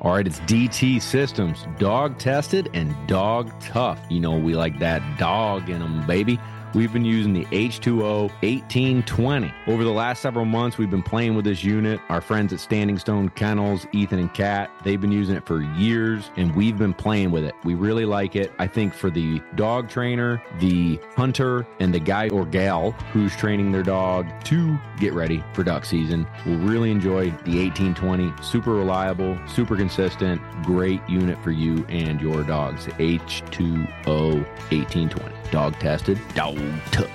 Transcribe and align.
All 0.00 0.12
right, 0.12 0.24
it's 0.24 0.38
DT 0.40 1.02
Systems, 1.02 1.66
dog 1.80 2.20
tested 2.20 2.70
and 2.72 2.94
dog 3.08 3.50
tough. 3.60 4.00
You 4.08 4.20
know, 4.20 4.38
we 4.38 4.54
like 4.54 4.78
that 4.78 5.02
dog 5.18 5.68
in 5.68 5.80
them, 5.80 6.06
baby. 6.06 6.38
We've 6.74 6.92
been 6.92 7.04
using 7.04 7.32
the 7.32 7.46
H2O 7.46 8.28
1820. 8.42 9.54
Over 9.66 9.84
the 9.84 9.90
last 9.90 10.20
several 10.20 10.44
months, 10.44 10.76
we've 10.76 10.90
been 10.90 11.02
playing 11.02 11.34
with 11.34 11.46
this 11.46 11.64
unit. 11.64 11.98
Our 12.10 12.20
friends 12.20 12.52
at 12.52 12.60
Standing 12.60 12.98
Stone 12.98 13.30
Kennels, 13.30 13.86
Ethan 13.92 14.18
and 14.18 14.32
Kat, 14.34 14.70
they've 14.84 15.00
been 15.00 15.10
using 15.12 15.34
it 15.34 15.46
for 15.46 15.62
years 15.62 16.30
and 16.36 16.54
we've 16.54 16.76
been 16.76 16.92
playing 16.92 17.30
with 17.30 17.44
it. 17.44 17.54
We 17.64 17.74
really 17.74 18.04
like 18.04 18.36
it. 18.36 18.52
I 18.58 18.66
think 18.66 18.92
for 18.92 19.08
the 19.08 19.40
dog 19.54 19.88
trainer, 19.88 20.42
the 20.58 21.00
hunter, 21.16 21.66
and 21.80 21.94
the 21.94 22.00
guy 22.00 22.28
or 22.28 22.44
gal 22.44 22.90
who's 23.12 23.34
training 23.34 23.72
their 23.72 23.82
dog 23.82 24.26
to 24.44 24.78
get 25.00 25.14
ready 25.14 25.42
for 25.54 25.64
duck 25.64 25.86
season 25.86 26.26
will 26.44 26.58
really 26.58 26.90
enjoy 26.90 27.30
the 27.44 27.64
1820. 27.64 28.30
Super 28.42 28.72
reliable, 28.72 29.38
super 29.46 29.74
consistent, 29.74 30.42
great 30.64 31.00
unit 31.08 31.42
for 31.42 31.50
you 31.50 31.86
and 31.88 32.20
your 32.20 32.42
dogs. 32.42 32.86
H2O 32.86 34.44
1820. 34.70 35.34
Dog 35.50 35.72
tested, 35.78 36.20
dog 36.34 36.57
tough. 36.92 37.10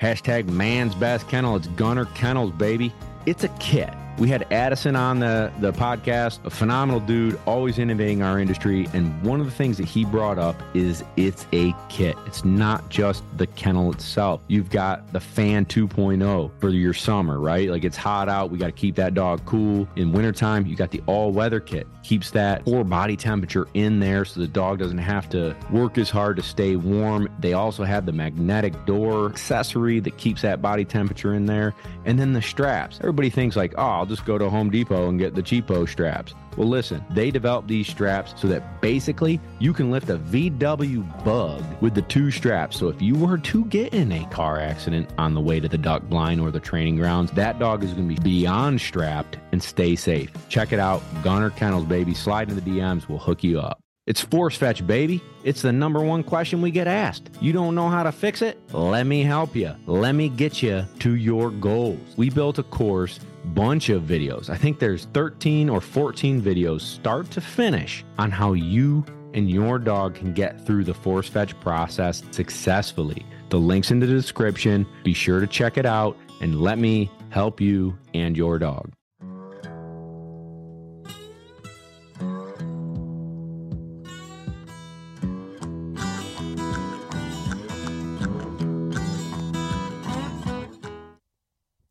Hashtag 0.00 0.48
man's 0.48 0.94
best 0.94 1.28
kennel. 1.28 1.56
It's 1.56 1.68
Gunner 1.68 2.06
Kennels, 2.06 2.52
baby. 2.52 2.92
It's 3.26 3.44
a 3.44 3.48
kit. 3.60 3.90
We 4.16 4.28
had 4.28 4.46
Addison 4.52 4.94
on 4.94 5.18
the, 5.18 5.52
the 5.58 5.72
podcast, 5.72 6.44
a 6.44 6.50
phenomenal 6.50 7.00
dude, 7.00 7.38
always 7.46 7.80
innovating 7.80 8.22
our 8.22 8.38
industry. 8.38 8.88
And 8.92 9.20
one 9.24 9.40
of 9.40 9.46
the 9.46 9.52
things 9.52 9.76
that 9.78 9.86
he 9.86 10.04
brought 10.04 10.38
up 10.38 10.54
is 10.72 11.02
it's 11.16 11.46
a 11.52 11.74
kit. 11.88 12.16
It's 12.24 12.44
not 12.44 12.88
just 12.90 13.24
the 13.36 13.48
kennel 13.48 13.92
itself. 13.92 14.40
You've 14.46 14.70
got 14.70 15.12
the 15.12 15.18
fan 15.18 15.66
2.0 15.66 16.50
for 16.60 16.68
your 16.68 16.94
summer, 16.94 17.40
right? 17.40 17.68
Like 17.68 17.82
it's 17.82 17.96
hot 17.96 18.28
out. 18.28 18.50
We 18.50 18.58
got 18.58 18.66
to 18.66 18.72
keep 18.72 18.94
that 18.96 19.14
dog 19.14 19.44
cool. 19.46 19.88
In 19.96 20.12
wintertime, 20.12 20.64
you 20.66 20.76
got 20.76 20.92
the 20.92 21.02
all 21.06 21.32
weather 21.32 21.58
kit. 21.58 21.88
Keeps 22.04 22.30
that 22.32 22.64
core 22.64 22.84
body 22.84 23.16
temperature 23.16 23.66
in 23.74 23.98
there 23.98 24.24
so 24.24 24.38
the 24.38 24.46
dog 24.46 24.78
doesn't 24.78 24.98
have 24.98 25.28
to 25.30 25.56
work 25.72 25.98
as 25.98 26.08
hard 26.08 26.36
to 26.36 26.42
stay 26.42 26.76
warm. 26.76 27.28
They 27.40 27.54
also 27.54 27.82
have 27.82 28.06
the 28.06 28.12
magnetic 28.12 28.86
door 28.86 29.26
accessory 29.26 29.98
that 30.00 30.18
keeps 30.18 30.42
that 30.42 30.62
body 30.62 30.84
temperature 30.84 31.34
in 31.34 31.46
there. 31.46 31.74
And 32.04 32.16
then 32.18 32.32
the 32.32 32.42
straps. 32.42 32.98
Everybody 33.00 33.30
thinks 33.30 33.56
like, 33.56 33.74
oh, 33.76 34.03
I'll 34.04 34.10
just 34.10 34.26
go 34.26 34.36
to 34.36 34.50
Home 34.50 34.68
Depot 34.68 35.08
and 35.08 35.18
get 35.18 35.34
the 35.34 35.42
cheapo 35.42 35.88
straps. 35.88 36.34
Well, 36.58 36.68
listen, 36.68 37.02
they 37.08 37.30
developed 37.30 37.68
these 37.68 37.88
straps 37.88 38.34
so 38.36 38.46
that 38.48 38.82
basically 38.82 39.40
you 39.60 39.72
can 39.72 39.90
lift 39.90 40.10
a 40.10 40.18
VW 40.18 41.24
bug 41.24 41.64
with 41.80 41.94
the 41.94 42.02
two 42.02 42.30
straps. 42.30 42.78
So 42.78 42.90
if 42.90 43.00
you 43.00 43.14
were 43.14 43.38
to 43.38 43.64
get 43.64 43.94
in 43.94 44.12
a 44.12 44.26
car 44.26 44.60
accident 44.60 45.08
on 45.16 45.32
the 45.32 45.40
way 45.40 45.58
to 45.58 45.68
the 45.68 45.78
duck 45.78 46.02
blind 46.02 46.42
or 46.42 46.50
the 46.50 46.60
training 46.60 46.96
grounds, 46.96 47.30
that 47.30 47.58
dog 47.58 47.82
is 47.82 47.94
going 47.94 48.06
to 48.06 48.14
be 48.14 48.20
beyond 48.20 48.78
strapped 48.82 49.38
and 49.52 49.62
stay 49.62 49.96
safe. 49.96 50.30
Check 50.50 50.74
it 50.74 50.78
out. 50.78 51.00
Gunner 51.22 51.48
Kennels, 51.48 51.86
baby. 51.86 52.12
Slide 52.12 52.50
in 52.50 52.56
the 52.56 52.60
DMs. 52.60 53.08
We'll 53.08 53.16
hook 53.16 53.42
you 53.42 53.58
up. 53.58 53.80
It's 54.06 54.20
force 54.20 54.54
fetch, 54.54 54.86
baby. 54.86 55.22
It's 55.44 55.62
the 55.62 55.72
number 55.72 56.00
one 56.00 56.22
question 56.22 56.60
we 56.60 56.70
get 56.70 56.86
asked. 56.86 57.30
You 57.40 57.54
don't 57.54 57.74
know 57.74 57.88
how 57.88 58.02
to 58.02 58.12
fix 58.12 58.42
it? 58.42 58.60
Let 58.74 59.06
me 59.06 59.22
help 59.22 59.56
you. 59.56 59.74
Let 59.86 60.14
me 60.14 60.28
get 60.28 60.62
you 60.62 60.84
to 60.98 61.14
your 61.14 61.50
goals. 61.50 62.00
We 62.18 62.28
built 62.28 62.58
a 62.58 62.64
course, 62.64 63.18
bunch 63.44 63.88
of 63.88 64.02
videos. 64.02 64.48
I 64.50 64.56
think 64.56 64.78
there's 64.78 65.06
13 65.14 65.68
or 65.68 65.80
14 65.80 66.40
videos, 66.40 66.80
start 66.80 67.30
to 67.32 67.40
finish, 67.40 68.04
on 68.18 68.30
how 68.30 68.52
you 68.52 69.04
and 69.34 69.50
your 69.50 69.78
dog 69.78 70.14
can 70.14 70.32
get 70.32 70.64
through 70.64 70.84
the 70.84 70.94
force 70.94 71.28
fetch 71.28 71.58
process 71.60 72.22
successfully. 72.30 73.26
The 73.50 73.58
link's 73.58 73.90
in 73.90 74.00
the 74.00 74.06
description. 74.06 74.86
Be 75.02 75.12
sure 75.12 75.40
to 75.40 75.46
check 75.46 75.76
it 75.76 75.86
out 75.86 76.16
and 76.40 76.60
let 76.60 76.78
me 76.78 77.10
help 77.30 77.60
you 77.60 77.98
and 78.14 78.36
your 78.36 78.58
dog. 78.58 78.92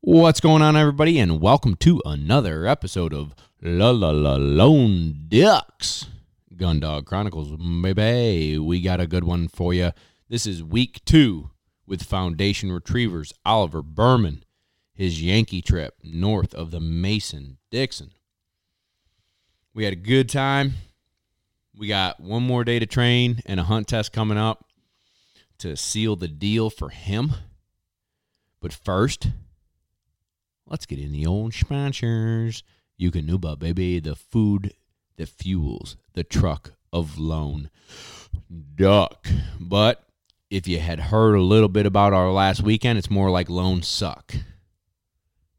What's 0.05 0.41
going 0.41 0.61
on, 0.61 0.75
everybody, 0.75 1.17
and 1.17 1.39
welcome 1.39 1.75
to 1.77 2.01
another 2.03 2.67
episode 2.67 3.13
of 3.13 3.33
La 3.61 3.91
La 3.91 4.09
La 4.09 4.35
Lone 4.35 5.27
Ducks 5.29 6.07
Gundog 6.53 7.05
Chronicles. 7.05 7.55
Baby, 7.55 8.59
we 8.59 8.81
got 8.81 8.99
a 8.99 9.07
good 9.07 9.23
one 9.23 9.47
for 9.47 9.73
you. 9.73 9.93
This 10.27 10.45
is 10.45 10.61
week 10.61 10.99
two 11.05 11.51
with 11.87 12.03
Foundation 12.03 12.69
Retrievers 12.69 13.31
Oliver 13.45 13.81
Berman, 13.81 14.43
his 14.93 15.23
Yankee 15.23 15.61
trip 15.61 15.93
north 16.03 16.53
of 16.53 16.71
the 16.71 16.81
Mason 16.81 17.57
Dixon. 17.71 18.11
We 19.73 19.85
had 19.85 19.93
a 19.93 19.95
good 19.95 20.27
time. 20.27 20.73
We 21.77 21.87
got 21.87 22.19
one 22.19 22.43
more 22.43 22.65
day 22.65 22.77
to 22.77 22.85
train 22.85 23.39
and 23.45 23.57
a 23.57 23.63
hunt 23.63 23.87
test 23.87 24.11
coming 24.11 24.37
up 24.37 24.65
to 25.59 25.77
seal 25.77 26.17
the 26.17 26.27
deal 26.27 26.69
for 26.69 26.89
him. 26.89 27.31
But 28.59 28.73
first, 28.73 29.29
let's 30.67 30.85
get 30.85 30.99
in 30.99 31.11
the 31.11 31.25
old 31.25 31.53
sponsors. 31.53 32.63
You 32.97 33.11
can 33.11 33.27
Eukanuba, 33.27 33.57
baby, 33.57 33.99
the 33.99 34.15
food 34.15 34.73
that 35.17 35.29
fuels 35.29 35.97
the 36.13 36.23
truck 36.23 36.73
of 36.91 37.17
lone 37.17 37.69
duck. 38.75 39.27
But 39.59 40.03
if 40.49 40.67
you 40.67 40.79
had 40.79 40.99
heard 40.99 41.35
a 41.35 41.41
little 41.41 41.69
bit 41.69 41.85
about 41.85 42.13
our 42.13 42.31
last 42.31 42.61
weekend, 42.61 42.97
it's 42.97 43.09
more 43.09 43.31
like 43.31 43.49
lone 43.49 43.81
suck. 43.81 44.35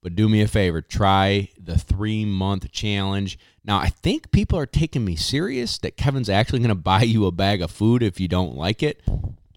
But 0.03 0.15
do 0.15 0.29
me 0.29 0.43
a 0.43 0.49
favor, 0.49 0.83
try 0.83 1.49
the 1.59 1.79
three 1.79 2.25
month 2.25 2.71
challenge. 2.71 3.39
Now, 3.65 3.79
I 3.79 3.89
think 3.89 4.31
people 4.31 4.59
are 4.59 4.67
taking 4.67 5.05
me 5.05 5.17
serious 5.17 5.79
that 5.79 5.97
Kevin's 5.97 6.29
actually 6.29 6.59
going 6.59 6.69
to 6.69 6.75
buy 6.75 7.03
you 7.03 7.25
a 7.25 7.33
bag 7.33 7.63
of 7.63 7.71
food 7.71 8.03
if 8.03 8.21
you 8.21 8.29
don't 8.29 8.55
like 8.55 8.83
it. 8.83 9.03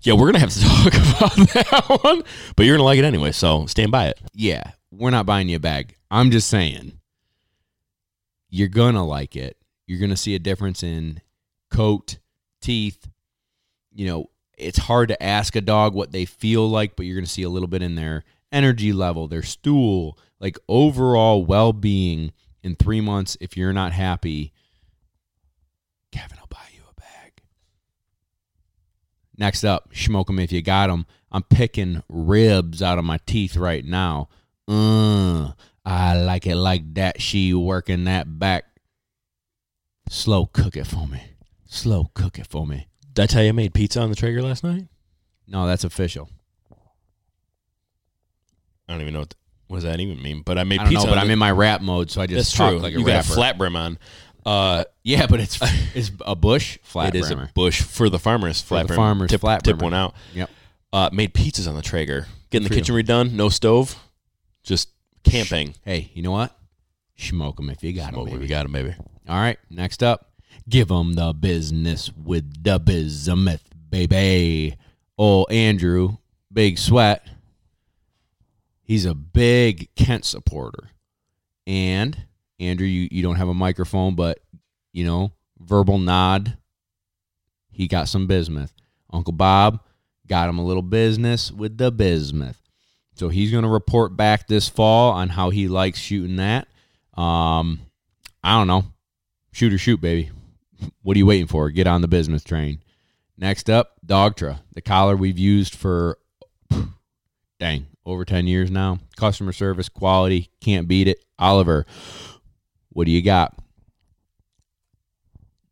Yeah, 0.03 0.13
we're 0.13 0.27
gonna 0.27 0.39
have 0.39 0.51
to 0.51 0.61
talk 0.63 0.93
about 0.93 1.35
that 1.53 1.99
one, 2.03 2.23
but 2.55 2.65
you're 2.65 2.77
gonna 2.77 2.85
like 2.85 2.99
it 2.99 3.03
anyway, 3.03 3.31
so 3.31 3.65
stand 3.65 3.91
by 3.91 4.07
it. 4.07 4.19
Yeah, 4.33 4.71
we're 4.91 5.11
not 5.11 5.25
buying 5.25 5.49
you 5.49 5.57
a 5.57 5.59
bag. 5.59 5.95
I'm 6.09 6.31
just 6.31 6.49
saying, 6.49 6.99
you're 8.49 8.67
gonna 8.67 9.05
like 9.05 9.35
it. 9.35 9.57
You're 9.85 9.99
gonna 9.99 10.17
see 10.17 10.35
a 10.35 10.39
difference 10.39 10.83
in 10.83 11.21
coat, 11.69 12.17
teeth. 12.61 13.07
You 13.93 14.07
know, 14.07 14.29
it's 14.57 14.77
hard 14.79 15.09
to 15.09 15.23
ask 15.23 15.55
a 15.55 15.61
dog 15.61 15.93
what 15.93 16.11
they 16.11 16.25
feel 16.25 16.67
like, 16.69 16.95
but 16.95 17.05
you're 17.05 17.17
gonna 17.17 17.27
see 17.27 17.43
a 17.43 17.49
little 17.49 17.67
bit 17.67 17.81
in 17.81 17.95
their 17.95 18.23
energy 18.51 18.93
level, 18.93 19.27
their 19.27 19.43
stool, 19.43 20.17
like 20.39 20.57
overall 20.67 21.45
well 21.45 21.73
being 21.73 22.31
in 22.63 22.75
three 22.75 23.01
months. 23.01 23.37
If 23.41 23.57
you're 23.57 23.73
not 23.73 23.91
happy, 23.91 24.53
Kevin 26.11 26.37
will 26.39 26.47
buy 26.47 26.67
you 26.73 26.81
a 26.89 26.99
bag. 26.99 27.41
Next 29.37 29.63
up, 29.63 29.89
smoke 29.93 30.27
them 30.27 30.39
if 30.39 30.51
you 30.51 30.61
got 30.61 30.87
them. 30.87 31.05
I'm 31.31 31.43
picking 31.43 32.03
ribs 32.07 32.81
out 32.81 32.97
of 32.97 33.05
my 33.05 33.19
teeth 33.25 33.57
right 33.57 33.83
now. 33.83 34.29
Uh, 34.67 35.51
I 35.85 36.17
like 36.21 36.45
it 36.45 36.55
like 36.55 36.93
that. 36.95 37.21
She 37.21 37.53
working 37.53 38.03
that 38.05 38.39
back. 38.39 38.65
Slow 40.09 40.45
cook 40.47 40.75
it 40.75 40.85
for 40.87 41.07
me. 41.07 41.21
Slow 41.65 42.11
cook 42.13 42.39
it 42.39 42.47
for 42.47 42.65
me. 42.65 42.87
Did 43.13 43.23
I 43.23 43.25
tell 43.27 43.43
you 43.43 43.49
I 43.49 43.53
made 43.53 43.73
pizza 43.73 43.99
on 44.01 44.09
the 44.09 44.15
Traeger 44.15 44.41
last 44.41 44.63
night? 44.63 44.85
No, 45.47 45.65
that's 45.67 45.83
official. 45.83 46.29
I 48.87 48.93
don't 48.93 49.01
even 49.01 49.13
know 49.13 49.19
what, 49.21 49.35
what 49.67 49.77
does 49.77 49.83
that 49.83 49.99
even 49.99 50.21
mean. 50.21 50.41
But 50.45 50.57
I 50.57 50.63
made 50.63 50.79
I 50.79 50.83
don't 50.83 50.91
pizza. 50.91 51.05
know, 51.07 51.11
but 51.11 51.17
on 51.17 51.25
I'm 51.25 51.31
in 51.31 51.39
my 51.39 51.51
rap 51.51 51.81
mode, 51.81 52.09
so 52.11 52.21
I 52.21 52.27
just 52.27 52.51
That's 52.51 52.57
talk 52.57 52.71
true. 52.71 52.79
like 52.79 52.93
a 52.95 52.99
you 52.99 53.05
got 53.05 53.25
a 53.25 53.27
flat 53.27 53.57
brim 53.57 53.75
on. 53.75 53.97
Uh, 54.45 54.83
yeah, 55.03 55.27
but 55.27 55.39
it's 55.39 55.57
it's 55.95 56.11
a 56.25 56.35
bush 56.35 56.77
flat 56.83 57.15
it 57.15 57.19
is 57.19 57.31
a 57.31 57.49
bush 57.53 57.81
for 57.81 58.09
the 58.09 58.19
farmers. 58.19 58.61
Flat 58.61 58.83
the 58.83 58.87
brim. 58.87 58.97
farmers, 58.97 59.29
Tip, 59.31 59.41
flat 59.41 59.63
tip 59.63 59.77
brimmer. 59.77 59.83
one 59.91 59.93
out. 59.93 60.15
Yep. 60.33 60.49
Uh, 60.93 61.09
made 61.11 61.33
pizzas 61.33 61.67
on 61.67 61.75
the 61.75 61.81
Traeger. 61.81 62.27
Getting 62.49 62.67
the 62.67 62.73
kitchen 62.73 62.95
redone. 62.95 63.33
No 63.33 63.49
stove. 63.49 63.97
Just 64.67 64.89
camping. 65.23 65.75
Hey, 65.85 66.11
you 66.13 66.21
know 66.21 66.31
what? 66.31 66.53
Smoke 67.15 67.55
them 67.55 67.69
if 67.69 67.81
you 67.85 67.93
got 67.93 68.13
them. 68.13 68.27
Smoke, 68.27 68.37
we 68.37 68.47
got 68.47 68.63
them, 68.63 68.73
baby. 68.73 68.93
All 69.29 69.39
right, 69.39 69.57
next 69.69 70.03
up, 70.03 70.33
give 70.67 70.89
them 70.89 71.13
the 71.13 71.31
business 71.31 72.11
with 72.11 72.65
the 72.65 72.77
bismuth, 72.77 73.63
baby. 73.89 74.75
Oh, 75.17 75.45
Andrew, 75.45 76.17
big 76.51 76.77
sweat. 76.77 77.25
He's 78.83 79.05
a 79.05 79.15
big 79.15 79.87
Kent 79.95 80.25
supporter. 80.25 80.89
And, 81.65 82.25
Andrew, 82.59 82.87
you, 82.87 83.07
you 83.09 83.23
don't 83.23 83.37
have 83.37 83.47
a 83.47 83.53
microphone, 83.53 84.15
but, 84.15 84.39
you 84.91 85.05
know, 85.05 85.31
verbal 85.59 85.97
nod. 85.97 86.57
He 87.71 87.87
got 87.87 88.09
some 88.09 88.27
bismuth. 88.27 88.73
Uncle 89.13 89.33
Bob 89.33 89.79
got 90.27 90.49
him 90.49 90.59
a 90.59 90.65
little 90.65 90.81
business 90.81 91.53
with 91.53 91.77
the 91.77 91.89
bismuth. 91.89 92.66
So 93.17 93.29
he's 93.29 93.51
going 93.51 93.63
to 93.63 93.69
report 93.69 94.15
back 94.15 94.47
this 94.47 94.69
fall 94.69 95.11
on 95.11 95.29
how 95.29 95.49
he 95.49 95.67
likes 95.67 95.97
shooting 95.97 96.35
that. 96.35 96.67
Um, 97.15 97.79
I 98.43 98.57
don't 98.57 98.67
know. 98.67 98.85
Shoot 99.51 99.73
or 99.73 99.79
shoot, 99.79 99.99
baby. 99.99 100.29
What 101.01 101.15
are 101.15 101.17
you 101.17 101.25
waiting 101.25 101.47
for? 101.47 101.71
Get 101.71 101.87
on 101.87 102.01
the 102.01 102.07
business 102.07 102.43
train. 102.43 102.79
Next 103.35 103.69
up, 103.69 103.93
Dogtra, 104.05 104.59
the 104.73 104.81
collar 104.81 105.15
we've 105.15 105.37
used 105.37 105.75
for 105.75 106.19
dang 107.59 107.87
over 108.05 108.23
ten 108.23 108.45
years 108.45 108.69
now. 108.69 108.99
Customer 109.15 109.51
service, 109.51 109.89
quality, 109.89 110.49
can't 110.61 110.87
beat 110.87 111.07
it. 111.07 111.23
Oliver, 111.39 111.85
what 112.89 113.05
do 113.05 113.11
you 113.11 113.23
got? 113.23 113.55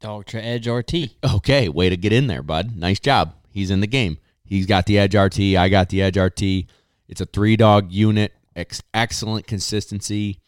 Dogtra 0.02 0.44
Edge 0.44 0.68
RT. 0.68 0.94
Okay, 1.36 1.70
way 1.70 1.90
to 1.90 1.98
get 1.98 2.14
in 2.14 2.28
there, 2.28 2.44
bud. 2.44 2.76
Nice 2.76 3.00
job. 3.00 3.34
He's 3.52 3.72
in 3.72 3.82
the 3.82 3.88
game. 3.88 4.18
He's 4.44 4.66
got 4.66 4.86
the 4.86 4.98
Edge 4.98 5.16
RT. 5.16 5.40
I 5.40 5.70
got 5.70 5.90
the 5.90 6.02
Edge 6.02 6.18
RT. 6.18 6.66
It's 7.08 7.22
a 7.22 7.26
three 7.26 7.56
dog 7.56 7.92
unit. 7.92 8.34
Ex- 8.56 8.84
excellent 8.94 9.48
consistency. 9.48 10.40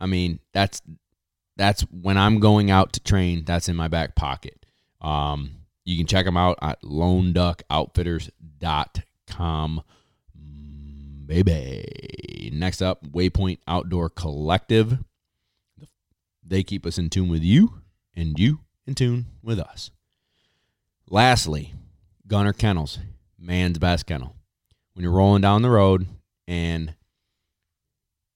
I 0.00 0.06
mean, 0.06 0.40
that's 0.52 0.82
that's 1.56 1.82
when 1.82 2.18
I'm 2.18 2.40
going 2.40 2.70
out 2.70 2.92
to 2.94 3.00
train. 3.00 3.44
That's 3.44 3.68
in 3.68 3.76
my 3.76 3.88
back 3.88 4.14
pocket. 4.14 4.64
Um, 5.00 5.52
you 5.84 5.96
can 5.96 6.06
check 6.06 6.24
them 6.24 6.36
out 6.36 6.58
at 6.62 6.80
loneduckoutfitters.com. 6.82 9.82
Mm, 10.38 11.26
Baby. 11.26 12.50
Next 12.52 12.82
up, 12.82 13.04
Waypoint 13.04 13.58
Outdoor 13.66 14.10
Collective. 14.10 14.98
They 16.46 16.62
keep 16.62 16.86
us 16.86 16.98
in 16.98 17.10
tune 17.10 17.28
with 17.28 17.42
you, 17.42 17.80
and 18.14 18.38
you 18.38 18.60
in 18.86 18.94
tune 18.94 19.26
with 19.42 19.58
us. 19.58 19.90
Lastly, 21.08 21.74
Gunner 22.26 22.52
Kennels, 22.52 22.98
man's 23.38 23.78
best 23.78 24.06
kennel. 24.06 24.36
When 24.94 25.02
you're 25.02 25.12
rolling 25.12 25.42
down 25.42 25.62
the 25.62 25.70
road 25.70 26.06
and, 26.46 26.94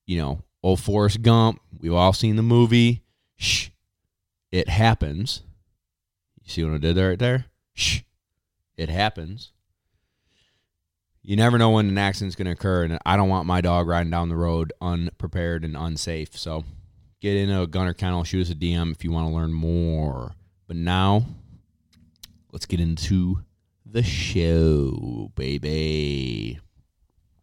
you 0.07 0.19
know, 0.19 0.43
old 0.63 0.81
Forrest 0.81 1.23
Gump, 1.23 1.61
we've 1.79 1.95
all 1.95 2.13
seen 2.13 2.37
the 2.37 2.43
movie. 2.43 3.03
Shh, 3.37 3.69
it 4.51 4.69
happens. 4.69 5.43
You 6.43 6.51
see 6.51 6.65
what 6.65 6.75
I 6.75 6.79
did 6.79 6.97
there 6.97 7.11
right 7.11 7.19
there? 7.19 7.47
Shh, 7.75 8.01
it 8.77 8.89
happens. 8.89 9.53
You 11.23 11.37
never 11.37 11.59
know 11.59 11.71
when 11.71 11.89
an 11.89 11.99
accident's 11.99 12.37
going 12.37 12.47
to 12.47 12.53
occur, 12.53 12.85
and 12.85 12.99
I 13.05 13.17
don't 13.17 13.29
want 13.29 13.47
my 13.47 13.61
dog 13.61 13.87
riding 13.87 14.11
down 14.11 14.29
the 14.29 14.37
road 14.37 14.73
unprepared 14.81 15.65
and 15.65 15.77
unsafe. 15.77 16.37
So 16.37 16.65
get 17.21 17.37
into 17.37 17.61
a 17.61 17.67
gunner 17.67 17.93
kennel, 17.93 18.25
shoot 18.25 18.47
us 18.47 18.51
a 18.51 18.55
DM 18.55 18.93
if 18.93 19.05
you 19.05 19.13
want 19.13 19.29
to 19.29 19.35
learn 19.35 19.53
more. 19.53 20.35
But 20.67 20.77
now, 20.77 21.27
let's 22.51 22.67
get 22.67 22.81
into 22.81 23.43
the 23.91 24.03
show, 24.03 25.33
baby. 25.35 26.59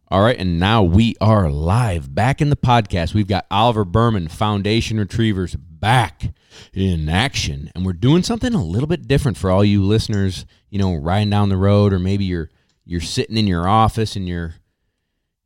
All 0.09 0.21
right, 0.21 0.37
and 0.37 0.59
now 0.59 0.83
we 0.83 1.15
are 1.19 1.49
live 1.49 2.13
back 2.13 2.39
in 2.39 2.49
the 2.49 2.55
podcast. 2.55 3.15
We've 3.15 3.27
got 3.27 3.47
Oliver 3.49 3.83
Berman, 3.83 4.27
Foundation 4.27 4.99
Retrievers, 4.99 5.55
back 5.55 6.33
in 6.73 7.09
action. 7.09 7.71
And 7.73 7.83
we're 7.85 7.93
doing 7.93 8.21
something 8.21 8.53
a 8.53 8.63
little 8.63 8.87
bit 8.87 9.07
different 9.07 9.37
for 9.37 9.49
all 9.49 9.65
you 9.65 9.83
listeners, 9.83 10.45
you 10.69 10.77
know, 10.77 10.93
riding 10.95 11.31
down 11.31 11.49
the 11.49 11.57
road, 11.57 11.91
or 11.93 11.99
maybe 11.99 12.25
you're 12.25 12.49
you're 12.85 13.01
sitting 13.01 13.37
in 13.37 13.47
your 13.47 13.67
office 13.67 14.15
and 14.15 14.27
you're, 14.27 14.53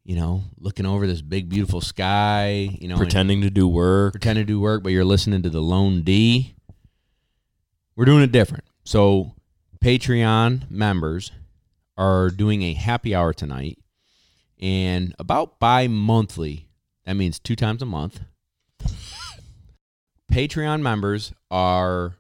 you 0.04 0.18
know, 0.18 0.44
looking 0.58 0.86
over 0.86 1.08
this 1.08 1.22
big, 1.22 1.48
beautiful 1.48 1.80
sky, 1.80 2.78
you 2.82 2.90
know, 2.90 2.98
Pretending 2.98 3.42
to 3.42 3.50
do 3.50 3.66
work. 3.70 4.12
pretending 4.12 4.46
to 4.46 4.54
do 4.54 4.60
work, 4.60 4.84
but 4.84 4.92
you're 4.92 5.06
listening 5.06 5.42
to 5.44 5.50
the 5.50 5.62
Lone 5.62 6.02
D. 6.02 6.56
We're 7.96 8.06
doing 8.06 8.24
it 8.24 8.34
different. 8.34 8.66
So, 8.84 9.34
Patreon 9.84 10.70
members 10.70 11.32
are 11.98 12.30
doing 12.30 12.64
a 12.64 12.74
happy 12.74 13.16
hour 13.16 13.34
tonight, 13.34 13.78
and 14.60 15.16
about 15.18 15.58
bi 15.60 15.88
monthly, 15.88 16.68
that 17.06 17.14
means 17.14 17.40
two 17.40 17.56
times 17.56 17.82
a 17.82 17.86
month. 17.86 18.20
Patreon 20.32 20.82
members 20.82 21.34
are 21.50 22.18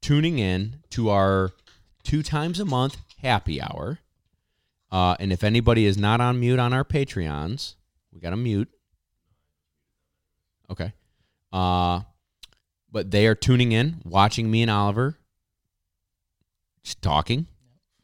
tuning 0.00 0.38
in 0.38 0.76
to 0.90 1.10
our 1.10 1.50
two 2.02 2.22
times 2.22 2.58
a 2.58 2.64
month 2.64 2.96
happy 3.18 3.60
hour. 3.60 3.98
Uh, 4.90 5.14
and 5.20 5.32
if 5.32 5.44
anybody 5.44 5.84
is 5.84 5.98
not 5.98 6.20
on 6.20 6.40
mute 6.40 6.58
on 6.58 6.72
our 6.72 6.84
Patreons, 6.84 7.74
we 8.12 8.20
got 8.20 8.30
to 8.30 8.36
mute. 8.36 8.68
Okay. 10.70 10.92
Uh, 11.52 12.00
but 12.90 13.10
they 13.10 13.26
are 13.26 13.34
tuning 13.34 13.72
in, 13.72 14.00
watching 14.04 14.50
me 14.50 14.62
and 14.62 14.70
Oliver 14.70 15.18
just 16.82 17.00
talking, 17.02 17.46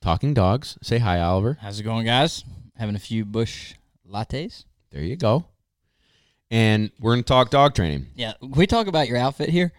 talking 0.01 0.35
dogs. 0.35 0.79
Say 0.83 0.99
hi, 0.99 1.21
Oliver. 1.21 1.59
How's 1.61 1.81
it 1.81 1.85
going, 1.85 2.07
guys? 2.07 2.45
Having 2.77 2.97
a 2.97 3.01
few 3.01 3.25
bush 3.25 3.75
lattes. 4.09 4.65
There 4.91 5.03
you 5.03 5.17
go. 5.17 5.45
And 6.51 6.91
we're 6.99 7.13
going 7.13 7.25
to 7.25 7.29
talk 7.29 7.51
dog 7.51 7.75
training. 7.75 8.07
Yeah, 8.15 8.33
can 8.41 8.53
we 8.53 8.67
talk 8.67 8.87
about 8.87 9.09
your 9.09 9.19
outfit 9.19 9.51
here? 9.51 9.73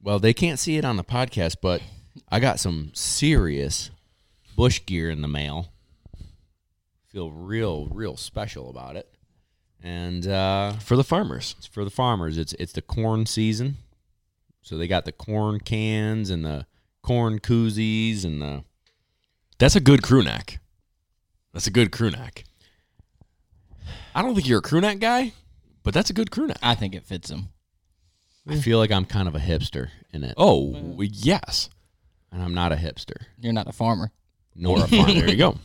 Well, 0.00 0.18
they 0.18 0.32
can't 0.34 0.58
see 0.58 0.76
it 0.76 0.84
on 0.84 0.96
the 0.96 1.04
podcast, 1.04 1.56
but 1.62 1.80
I 2.28 2.40
got 2.40 2.58
some 2.58 2.90
serious 2.94 3.90
bush 4.56 4.80
gear 4.84 5.10
in 5.10 5.22
the 5.22 5.28
mail. 5.28 5.68
Feel 7.06 7.30
real, 7.30 7.86
real 7.88 8.16
special 8.16 8.68
about 8.70 8.96
it. 8.96 9.08
And 9.80 10.26
uh, 10.26 10.72
For 10.74 10.96
the 10.96 11.04
farmers. 11.04 11.54
it's 11.58 11.66
for 11.66 11.84
the 11.84 11.90
farmers. 11.90 12.38
It's 12.38 12.52
it's 12.54 12.72
the 12.72 12.82
corn 12.82 13.26
season, 13.26 13.76
so 14.62 14.76
they 14.76 14.86
got 14.86 15.04
the 15.04 15.12
corn 15.12 15.58
cans 15.60 16.30
and 16.30 16.44
the 16.44 16.66
corn 17.02 17.38
koozies 17.40 18.24
and 18.24 18.40
the 18.40 18.64
That's 19.58 19.76
a 19.76 19.80
good 19.80 20.02
crew 20.02 20.22
neck. 20.22 20.58
That's 21.52 21.66
a 21.66 21.70
good 21.70 21.92
crew 21.92 22.10
neck. 22.10 22.44
I 24.14 24.22
don't 24.22 24.34
think 24.34 24.46
you're 24.46 24.58
a 24.58 24.62
crew 24.62 24.80
neck 24.80 24.98
guy, 25.00 25.32
but 25.82 25.94
that's 25.94 26.10
a 26.10 26.12
good 26.14 26.30
crew 26.30 26.46
neck. 26.46 26.58
I 26.62 26.74
think 26.74 26.94
it 26.94 27.04
fits 27.04 27.30
him. 27.30 27.48
I 28.48 28.56
feel 28.56 28.78
like 28.78 28.90
I'm 28.90 29.04
kind 29.04 29.28
of 29.28 29.34
a 29.34 29.38
hipster 29.38 29.88
in 30.12 30.24
it, 30.24 30.34
Oh, 30.36 30.96
yes. 31.00 31.70
and 32.32 32.42
I'm 32.42 32.54
not 32.54 32.72
a 32.72 32.76
hipster 32.76 33.16
You're 33.40 33.52
not 33.52 33.68
a 33.68 33.72
farmer. 33.72 34.10
nor 34.54 34.82
a 34.82 34.88
farmer. 34.88 35.12
there 35.12 35.30
you 35.30 35.36
go. 35.36 35.56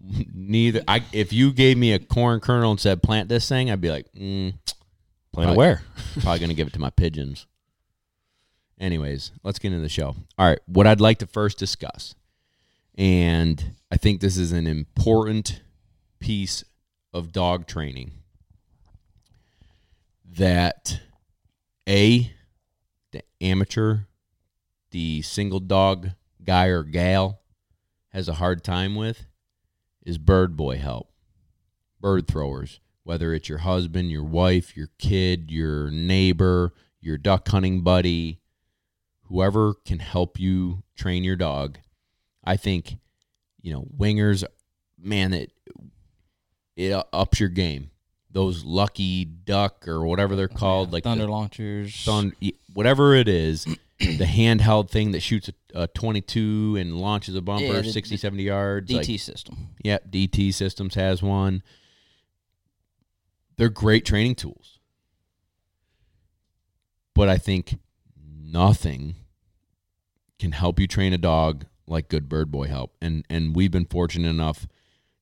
Neither. 0.34 0.82
I 0.88 1.02
if 1.12 1.32
you 1.32 1.52
gave 1.52 1.76
me 1.76 1.92
a 1.92 1.98
corn 1.98 2.40
kernel 2.40 2.70
and 2.70 2.80
said 2.80 3.02
plant 3.02 3.28
this 3.28 3.48
thing, 3.48 3.70
I'd 3.70 3.80
be 3.80 3.90
like, 3.90 4.06
mm, 4.12 4.54
Plan 5.32 5.48
Right. 5.48 5.54
aware. 5.54 5.82
probably 6.20 6.38
gonna 6.38 6.54
give 6.54 6.66
it 6.68 6.72
to 6.74 6.78
my 6.80 6.90
pigeons. 6.90 7.46
Anyways, 8.80 9.32
let's 9.44 9.58
get 9.58 9.68
into 9.68 9.82
the 9.82 9.90
show. 9.90 10.16
All 10.38 10.48
right, 10.48 10.58
what 10.64 10.86
I'd 10.86 11.02
like 11.02 11.18
to 11.18 11.26
first 11.26 11.58
discuss, 11.58 12.14
and 12.96 13.74
I 13.92 13.98
think 13.98 14.20
this 14.20 14.38
is 14.38 14.52
an 14.52 14.66
important 14.66 15.62
piece 16.18 16.64
of 17.12 17.30
dog 17.30 17.66
training 17.66 18.12
that 20.24 21.00
a 21.86 22.32
the 23.12 23.22
amateur, 23.40 24.00
the 24.92 25.20
single 25.22 25.60
dog 25.60 26.12
guy 26.42 26.66
or 26.66 26.82
gal 26.82 27.40
has 28.10 28.28
a 28.28 28.34
hard 28.34 28.64
time 28.64 28.94
with 28.94 29.26
is 30.06 30.16
bird 30.16 30.56
boy 30.56 30.78
help. 30.78 31.12
Bird 32.00 32.26
throwers, 32.26 32.80
whether 33.02 33.34
it's 33.34 33.48
your 33.48 33.58
husband, 33.58 34.10
your 34.10 34.24
wife, 34.24 34.74
your 34.74 34.88
kid, 34.98 35.50
your 35.50 35.90
neighbor, 35.90 36.72
your 37.00 37.18
duck 37.18 37.46
hunting 37.48 37.82
buddy, 37.82 38.39
whoever 39.30 39.74
can 39.86 40.00
help 40.00 40.38
you 40.38 40.82
train 40.96 41.24
your 41.24 41.36
dog. 41.36 41.78
I 42.44 42.56
think, 42.56 42.96
you 43.62 43.72
know, 43.72 43.86
wingers, 43.96 44.44
man, 44.98 45.32
it 45.32 45.52
it 46.76 46.92
ups 47.12 47.40
your 47.40 47.48
game. 47.48 47.90
Those 48.32 48.64
lucky 48.64 49.24
duck 49.24 49.88
or 49.88 50.04
whatever 50.04 50.36
they're 50.36 50.48
oh, 50.52 50.56
called, 50.56 50.92
like 50.92 51.02
the- 51.04 51.10
thunder 51.10 51.26
launchers. 51.28 52.04
Thun- 52.04 52.32
whatever 52.74 53.14
it 53.14 53.28
is, 53.28 53.64
the 53.98 54.24
handheld 54.24 54.88
thing 54.90 55.10
that 55.12 55.20
shoots 55.20 55.48
a, 55.48 55.82
a 55.82 55.86
22 55.88 56.76
and 56.78 56.98
launches 57.00 57.34
a 57.34 57.40
bumper 57.42 57.64
Yeah, 57.64 57.80
the- 57.80 57.92
60, 57.92 58.14
the 58.14 58.18
70 58.18 58.42
yards. 58.44 58.90
DT 58.90 58.96
Like, 59.12 59.20
system. 59.20 59.68
yep, 59.82 60.10
DT 60.10 60.52
Systems 60.54 60.94
has 60.94 61.22
one. 61.22 61.62
They're 63.56 63.68
great 63.68 64.04
training 64.06 64.36
tools. 64.36 64.78
But 67.14 67.28
I 67.28 67.36
think 67.36 67.78
nothing 68.16 69.16
can 70.40 70.52
help 70.52 70.80
you 70.80 70.86
train 70.86 71.12
a 71.12 71.18
dog 71.18 71.66
like 71.86 72.08
good 72.08 72.28
bird 72.28 72.50
boy 72.50 72.66
help. 72.66 72.96
And 73.00 73.24
and 73.30 73.54
we've 73.54 73.70
been 73.70 73.86
fortunate 73.86 74.28
enough 74.28 74.66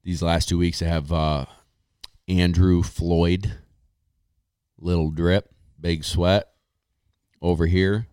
these 0.04 0.22
last 0.22 0.48
two 0.48 0.58
weeks 0.58 0.78
to 0.78 0.88
have 0.88 1.12
uh, 1.12 1.44
Andrew 2.26 2.82
Floyd, 2.82 3.52
little 4.78 5.10
drip, 5.10 5.52
big 5.78 6.04
sweat 6.04 6.48
over 7.42 7.66
here. 7.66 8.06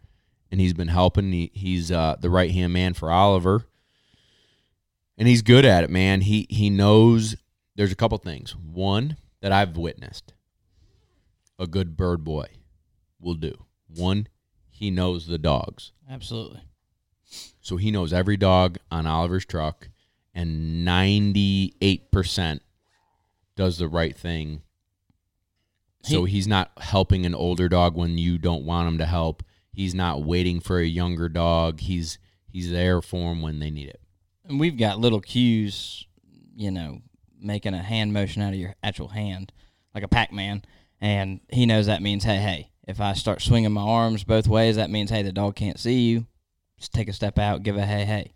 And 0.52 0.62
he's 0.62 0.74
been 0.74 0.88
helping. 0.88 1.32
He, 1.32 1.52
he's 1.54 1.92
uh, 1.92 2.16
the 2.20 2.30
right 2.30 2.52
hand 2.52 2.74
man 2.74 2.94
for 2.94 3.12
Oliver 3.12 3.66
and 5.18 5.28
he's 5.28 5.42
good 5.42 5.66
at 5.66 5.84
it, 5.84 5.90
man. 5.90 6.22
He 6.22 6.48
he 6.50 6.70
knows 6.70 7.36
there's 7.76 7.92
a 7.92 7.96
couple 7.96 8.18
things. 8.18 8.56
One 8.56 9.18
that 9.42 9.52
I've 9.52 9.78
witnessed 9.78 10.34
a 11.58 11.68
good 11.68 11.96
bird 11.96 12.24
boy 12.24 12.48
will 13.20 13.36
do. 13.36 13.66
One, 13.88 14.28
he 14.70 14.92
knows 14.92 15.28
the 15.28 15.38
dogs. 15.38 15.92
Absolutely. 16.10 16.62
So 17.66 17.78
he 17.78 17.90
knows 17.90 18.14
every 18.14 18.38
dog 18.38 18.78
on 18.92 19.08
Oliver's 19.08 19.44
truck 19.44 19.90
and 20.36 20.88
98% 20.88 22.60
does 23.56 23.80
the 23.80 23.88
right 23.88 24.16
thing. 24.16 24.62
So 26.04 26.26
he's 26.26 26.48
not 26.48 26.72
helping 26.78 27.26
an 27.26 27.34
older 27.34 27.68
dog 27.68 27.96
when 27.96 28.20
you 28.20 28.38
don't 28.38 28.66
want 28.66 28.88
him 28.88 29.00
to 29.00 29.08
help. 29.08 29.42
He's 29.74 29.96
not 29.96 30.24
waiting 30.24 30.60
for 30.60 30.78
a 30.78 30.86
younger 30.86 31.28
dog. 31.28 31.80
He's 31.80 32.20
he's 32.52 32.70
there 32.70 33.02
for 33.02 33.30
them 33.30 33.42
when 33.42 33.58
they 33.58 33.72
need 33.72 33.88
it. 33.88 34.00
And 34.48 34.60
we've 34.60 34.78
got 34.78 35.00
little 35.00 35.20
cues, 35.20 36.06
you 36.56 36.70
know, 36.70 37.02
making 37.42 37.74
a 37.74 37.82
hand 37.82 38.14
motion 38.14 38.44
out 38.44 38.54
of 38.54 38.60
your 38.60 38.76
actual 38.84 39.08
hand, 39.08 39.52
like 39.96 40.04
a 40.04 40.08
Pac 40.08 40.32
Man. 40.32 40.64
And 41.02 41.40
he 41.50 41.66
knows 41.66 41.88
that 41.88 42.04
means, 42.04 42.26
hey, 42.26 42.38
hey, 42.38 42.70
if 42.88 43.02
I 43.02 43.14
start 43.14 43.42
swinging 43.42 43.72
my 43.72 43.82
arms 43.82 44.24
both 44.24 44.48
ways, 44.48 44.76
that 44.76 44.92
means, 44.92 45.10
hey, 45.10 45.24
the 45.24 45.32
dog 45.32 45.56
can't 45.56 45.80
see 45.80 46.02
you. 46.02 46.28
Take 46.92 47.08
a 47.08 47.14
step 47.14 47.40
out, 47.40 47.64
give 47.64 47.78
a 47.78 47.86
hey 47.86 48.06
hey. 48.06 48.32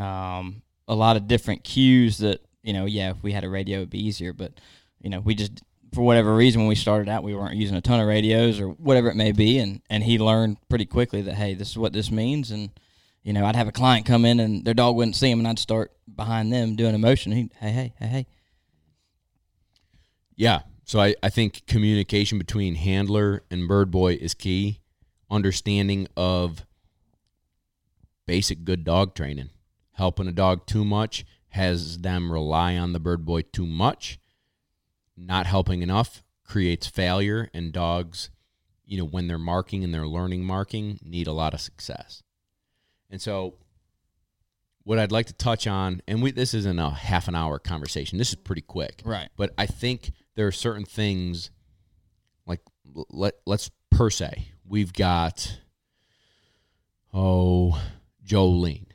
Um, 0.00 0.62
a 0.86 0.94
lot 0.94 1.16
of 1.16 1.28
different 1.28 1.64
cues 1.64 2.18
that 2.18 2.40
you 2.62 2.72
know. 2.72 2.84
Yeah, 2.84 3.10
if 3.10 3.22
we 3.22 3.32
had 3.32 3.44
a 3.44 3.48
radio, 3.48 3.78
it'd 3.78 3.90
be 3.90 4.04
easier. 4.04 4.32
But 4.32 4.52
you 5.00 5.10
know, 5.10 5.20
we 5.20 5.34
just 5.34 5.62
for 5.92 6.02
whatever 6.02 6.34
reason 6.34 6.60
when 6.60 6.68
we 6.68 6.74
started 6.74 7.08
out, 7.08 7.22
we 7.22 7.34
weren't 7.34 7.56
using 7.56 7.76
a 7.76 7.80
ton 7.80 8.00
of 8.00 8.06
radios 8.06 8.60
or 8.60 8.68
whatever 8.68 9.08
it 9.08 9.16
may 9.16 9.32
be, 9.32 9.58
and 9.58 9.80
and 9.88 10.02
he 10.02 10.18
learned 10.18 10.56
pretty 10.68 10.86
quickly 10.86 11.22
that 11.22 11.34
hey, 11.34 11.54
this 11.54 11.70
is 11.70 11.78
what 11.78 11.92
this 11.92 12.10
means, 12.10 12.50
and 12.50 12.70
you 13.24 13.32
know, 13.32 13.44
I'd 13.46 13.56
have 13.56 13.68
a 13.68 13.72
client 13.72 14.04
come 14.06 14.24
in 14.24 14.38
and 14.38 14.64
their 14.64 14.74
dog 14.74 14.96
wouldn't 14.96 15.16
see 15.16 15.30
him, 15.30 15.38
and 15.38 15.48
I'd 15.48 15.58
start 15.58 15.92
behind 16.14 16.52
them 16.52 16.76
doing 16.76 16.94
a 16.94 16.98
motion. 16.98 17.32
He, 17.32 17.50
hey, 17.58 17.70
hey, 17.70 17.94
hey, 17.98 18.06
hey. 18.06 18.26
Yeah. 20.36 20.60
So 20.84 21.00
I, 21.00 21.14
I 21.22 21.30
think 21.30 21.66
communication 21.66 22.36
between 22.38 22.74
handler 22.74 23.42
and 23.50 23.66
bird 23.66 23.90
boy 23.90 24.14
is 24.14 24.34
key. 24.34 24.80
Understanding 25.30 26.06
of 26.16 26.66
basic 28.26 28.64
good 28.64 28.84
dog 28.84 29.14
training. 29.14 29.50
Helping 29.92 30.26
a 30.26 30.32
dog 30.32 30.66
too 30.66 30.84
much 30.84 31.24
has 31.50 31.98
them 31.98 32.32
rely 32.32 32.76
on 32.76 32.92
the 32.92 33.00
bird 33.00 33.24
boy 33.24 33.42
too 33.42 33.66
much. 33.66 34.18
Not 35.16 35.46
helping 35.46 35.82
enough 35.82 36.24
creates 36.44 36.86
failure, 36.86 37.50
and 37.54 37.72
dogs, 37.72 38.30
you 38.84 38.98
know, 38.98 39.04
when 39.04 39.28
they're 39.28 39.38
marking 39.38 39.82
and 39.82 39.94
they're 39.94 40.06
learning 40.06 40.44
marking, 40.44 40.98
need 41.02 41.26
a 41.26 41.32
lot 41.32 41.54
of 41.54 41.60
success. 41.60 42.22
And 43.10 43.20
so, 43.20 43.54
what 44.82 44.98
I'd 44.98 45.12
like 45.12 45.26
to 45.26 45.32
touch 45.32 45.66
on, 45.66 46.02
and 46.06 46.22
we, 46.22 46.30
this 46.30 46.52
isn't 46.52 46.78
a 46.78 46.90
half 46.90 47.28
an 47.28 47.34
hour 47.34 47.58
conversation. 47.58 48.18
This 48.18 48.30
is 48.30 48.34
pretty 48.34 48.60
quick, 48.62 49.02
Right. 49.04 49.30
But 49.36 49.54
I 49.56 49.66
think 49.66 50.12
there 50.34 50.46
are 50.46 50.52
certain 50.52 50.84
things, 50.84 51.50
like 52.46 52.60
let 53.08 53.34
let's 53.46 53.70
per 53.90 54.10
se, 54.10 54.48
we've 54.66 54.92
got 54.92 55.60
oh 57.12 57.80
Jolene. 58.24 58.86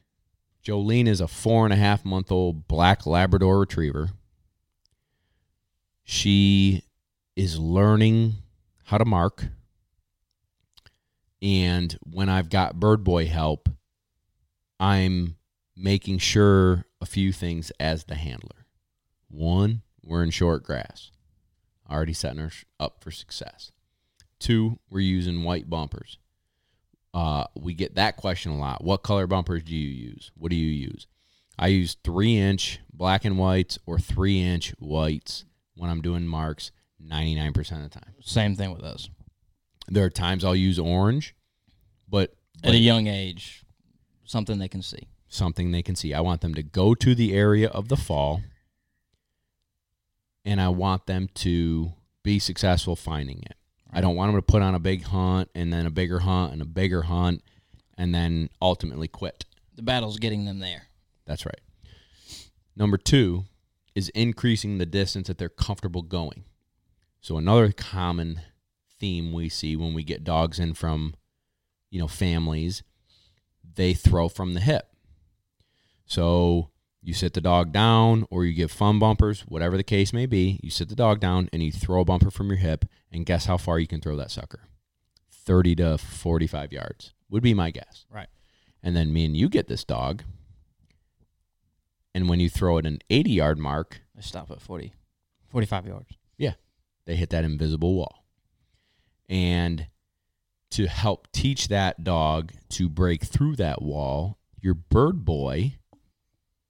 Jolene 0.65 1.07
is 1.07 1.21
a 1.21 1.27
four 1.27 1.65
and 1.65 1.73
a 1.73 1.77
half 1.77 2.03
month 2.03 2.31
old 2.31 2.67
black 2.67 3.05
Labrador 3.05 3.59
Retriever. 3.59 4.09
She 6.03 6.83
is 7.35 7.59
learning 7.59 8.35
how 8.85 8.97
to 8.97 9.05
mark. 9.05 9.47
And 11.41 11.97
when 12.03 12.27
I've 12.27 12.49
got 12.49 12.79
Bird 12.79 13.03
Boy 13.03 13.27
help, 13.27 13.69
I'm 14.79 15.37
making 15.77 16.17
sure 16.17 16.85
a 16.99 17.05
few 17.05 17.31
things 17.31 17.71
as 17.79 18.05
the 18.05 18.15
handler. 18.15 18.65
One, 19.29 19.83
we're 20.03 20.23
in 20.23 20.31
short 20.31 20.63
grass, 20.63 21.11
already 21.89 22.13
setting 22.13 22.39
her 22.39 22.51
up 22.79 23.01
for 23.01 23.11
success. 23.11 23.71
Two, 24.39 24.79
we're 24.89 24.99
using 24.99 25.43
white 25.43 25.69
bumpers. 25.69 26.17
Uh, 27.13 27.45
we 27.55 27.73
get 27.73 27.95
that 27.95 28.17
question 28.17 28.51
a 28.51 28.57
lot. 28.57 28.83
What 28.83 29.03
color 29.03 29.25
bumpers 29.27 29.63
do 29.63 29.75
you 29.75 29.89
use? 29.89 30.31
What 30.37 30.49
do 30.51 30.55
you 30.55 30.69
use? 30.71 31.07
I 31.57 31.67
use 31.67 31.97
three 32.03 32.37
inch 32.37 32.79
black 32.93 33.25
and 33.25 33.37
whites 33.37 33.79
or 33.85 33.97
three 33.99 34.41
inch 34.41 34.73
whites 34.79 35.45
when 35.75 35.89
I'm 35.89 36.01
doing 36.01 36.27
marks 36.27 36.71
99% 37.03 37.57
of 37.57 37.83
the 37.83 37.89
time. 37.89 38.13
Same 38.21 38.55
thing 38.55 38.71
with 38.71 38.83
us. 38.83 39.09
There 39.87 40.05
are 40.05 40.09
times 40.09 40.45
I'll 40.45 40.55
use 40.55 40.77
orange, 40.77 41.35
but, 42.07 42.35
At 42.63 42.73
a 42.73 42.77
young 42.77 43.07
age, 43.07 43.63
something 44.25 44.59
they 44.59 44.67
can 44.67 44.81
see. 44.83 45.07
something 45.27 45.71
they 45.71 45.81
can 45.81 45.95
see. 45.95 46.13
I 46.13 46.21
want 46.21 46.41
them 46.41 46.53
to 46.55 46.63
go 46.63 46.93
to 46.95 47.15
the 47.15 47.33
area 47.33 47.69
of 47.69 47.87
the 47.87 47.97
fall 47.97 48.41
and 50.45 50.59
I 50.61 50.69
want 50.69 51.05
them 51.05 51.29
to 51.35 51.93
be 52.23 52.39
successful 52.39 52.95
finding 52.95 53.43
it. 53.43 53.55
I 53.91 54.01
don't 54.01 54.15
want 54.15 54.31
them 54.31 54.41
to 54.41 54.45
put 54.45 54.61
on 54.61 54.75
a 54.75 54.79
big 54.79 55.03
hunt 55.03 55.49
and 55.55 55.73
then 55.73 55.85
a 55.85 55.89
bigger 55.89 56.19
hunt 56.19 56.53
and 56.53 56.61
a 56.61 56.65
bigger 56.65 57.03
hunt 57.03 57.43
and 57.97 58.13
then 58.13 58.49
ultimately 58.61 59.07
quit. 59.07 59.45
The 59.75 59.81
battle's 59.81 60.19
getting 60.19 60.45
them 60.45 60.59
there. 60.59 60.83
That's 61.25 61.45
right. 61.45 61.61
Number 62.75 62.97
two 62.97 63.45
is 63.95 64.09
increasing 64.09 64.77
the 64.77 64.85
distance 64.85 65.27
that 65.27 65.37
they're 65.37 65.49
comfortable 65.49 66.01
going. 66.01 66.45
So 67.21 67.37
another 67.37 67.71
common 67.71 68.41
theme 68.99 69.33
we 69.33 69.49
see 69.49 69.75
when 69.75 69.93
we 69.93 70.03
get 70.03 70.23
dogs 70.23 70.59
in 70.59 70.73
from, 70.73 71.15
you 71.89 71.99
know, 71.99 72.07
families, 72.07 72.83
they 73.75 73.93
throw 73.93 74.29
from 74.29 74.53
the 74.53 74.59
hip. 74.59 74.87
So 76.05 76.69
you 77.01 77.13
sit 77.13 77.33
the 77.33 77.41
dog 77.41 77.71
down 77.71 78.25
or 78.29 78.45
you 78.45 78.53
give 78.53 78.71
fun 78.71 78.99
bumpers, 78.99 79.41
whatever 79.41 79.77
the 79.77 79.83
case 79.83 80.11
may 80.11 80.25
be, 80.25 80.59
you 80.61 80.69
sit 80.69 80.89
the 80.89 80.95
dog 80.95 81.19
down 81.19 81.49
and 81.53 81.63
you 81.63 81.71
throw 81.71 82.01
a 82.01 82.05
bumper 82.05 82.31
from 82.31 82.47
your 82.47 82.57
hip 82.57 82.85
and 83.11 83.25
guess 83.25 83.45
how 83.45 83.57
far 83.57 83.79
you 83.79 83.87
can 83.87 84.01
throw 84.01 84.15
that 84.15 84.31
sucker? 84.31 84.61
30 85.31 85.75
to 85.75 85.97
45 85.97 86.73
yards 86.73 87.13
would 87.29 87.41
be 87.41 87.53
my 87.53 87.71
guess. 87.71 88.05
Right. 88.11 88.27
And 88.83 88.95
then 88.95 89.13
me 89.13 89.25
and 89.25 89.35
you 89.35 89.49
get 89.49 89.67
this 89.67 89.83
dog 89.83 90.23
and 92.13 92.27
when 92.27 92.39
you 92.39 92.49
throw 92.49 92.77
it 92.77 92.85
an 92.85 92.99
80 93.09 93.31
yard 93.31 93.59
mark, 93.59 94.01
I 94.17 94.21
stop 94.21 94.51
at 94.51 94.61
40, 94.61 94.93
45 95.47 95.87
yards. 95.87 96.17
Yeah. 96.37 96.53
They 97.05 97.15
hit 97.15 97.29
that 97.29 97.45
invisible 97.45 97.95
wall. 97.95 98.25
And 99.27 99.87
to 100.71 100.87
help 100.87 101.31
teach 101.31 101.67
that 101.67 102.03
dog 102.03 102.51
to 102.69 102.89
break 102.89 103.23
through 103.23 103.55
that 103.57 103.81
wall, 103.81 104.37
your 104.59 104.73
bird 104.73 105.23
boy, 105.23 105.78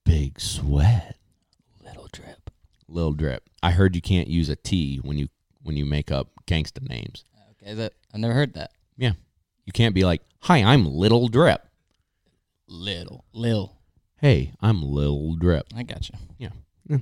big 0.09 0.39
sweat, 0.39 1.17
Little 1.83 2.07
drip. 2.11 2.49
little 2.87 3.13
drip. 3.13 3.47
I 3.61 3.71
heard 3.71 3.95
you 3.95 4.01
can't 4.01 4.27
use 4.27 4.49
a 4.49 4.55
T 4.55 4.97
when 4.97 5.17
you 5.19 5.27
when 5.61 5.77
you 5.77 5.85
make 5.85 6.11
up 6.11 6.29
gangsta 6.47 6.81
names. 6.87 7.25
Okay, 7.61 7.73
that 7.75 7.93
I 8.13 8.17
never 8.17 8.33
heard 8.33 8.53
that. 8.55 8.71
Yeah. 8.97 9.11
You 9.65 9.71
can't 9.73 9.93
be 9.93 10.03
like, 10.03 10.21
"Hi, 10.41 10.63
I'm 10.63 10.85
Little 10.85 11.27
Drip." 11.27 11.61
Little, 12.67 13.23
lil. 13.33 13.75
Hey, 14.17 14.51
I'm 14.61 14.81
Lil 14.83 15.35
Drip. 15.35 15.67
I 15.75 15.83
got 15.83 16.09
you. 16.09 16.15
Yeah, 16.37 16.97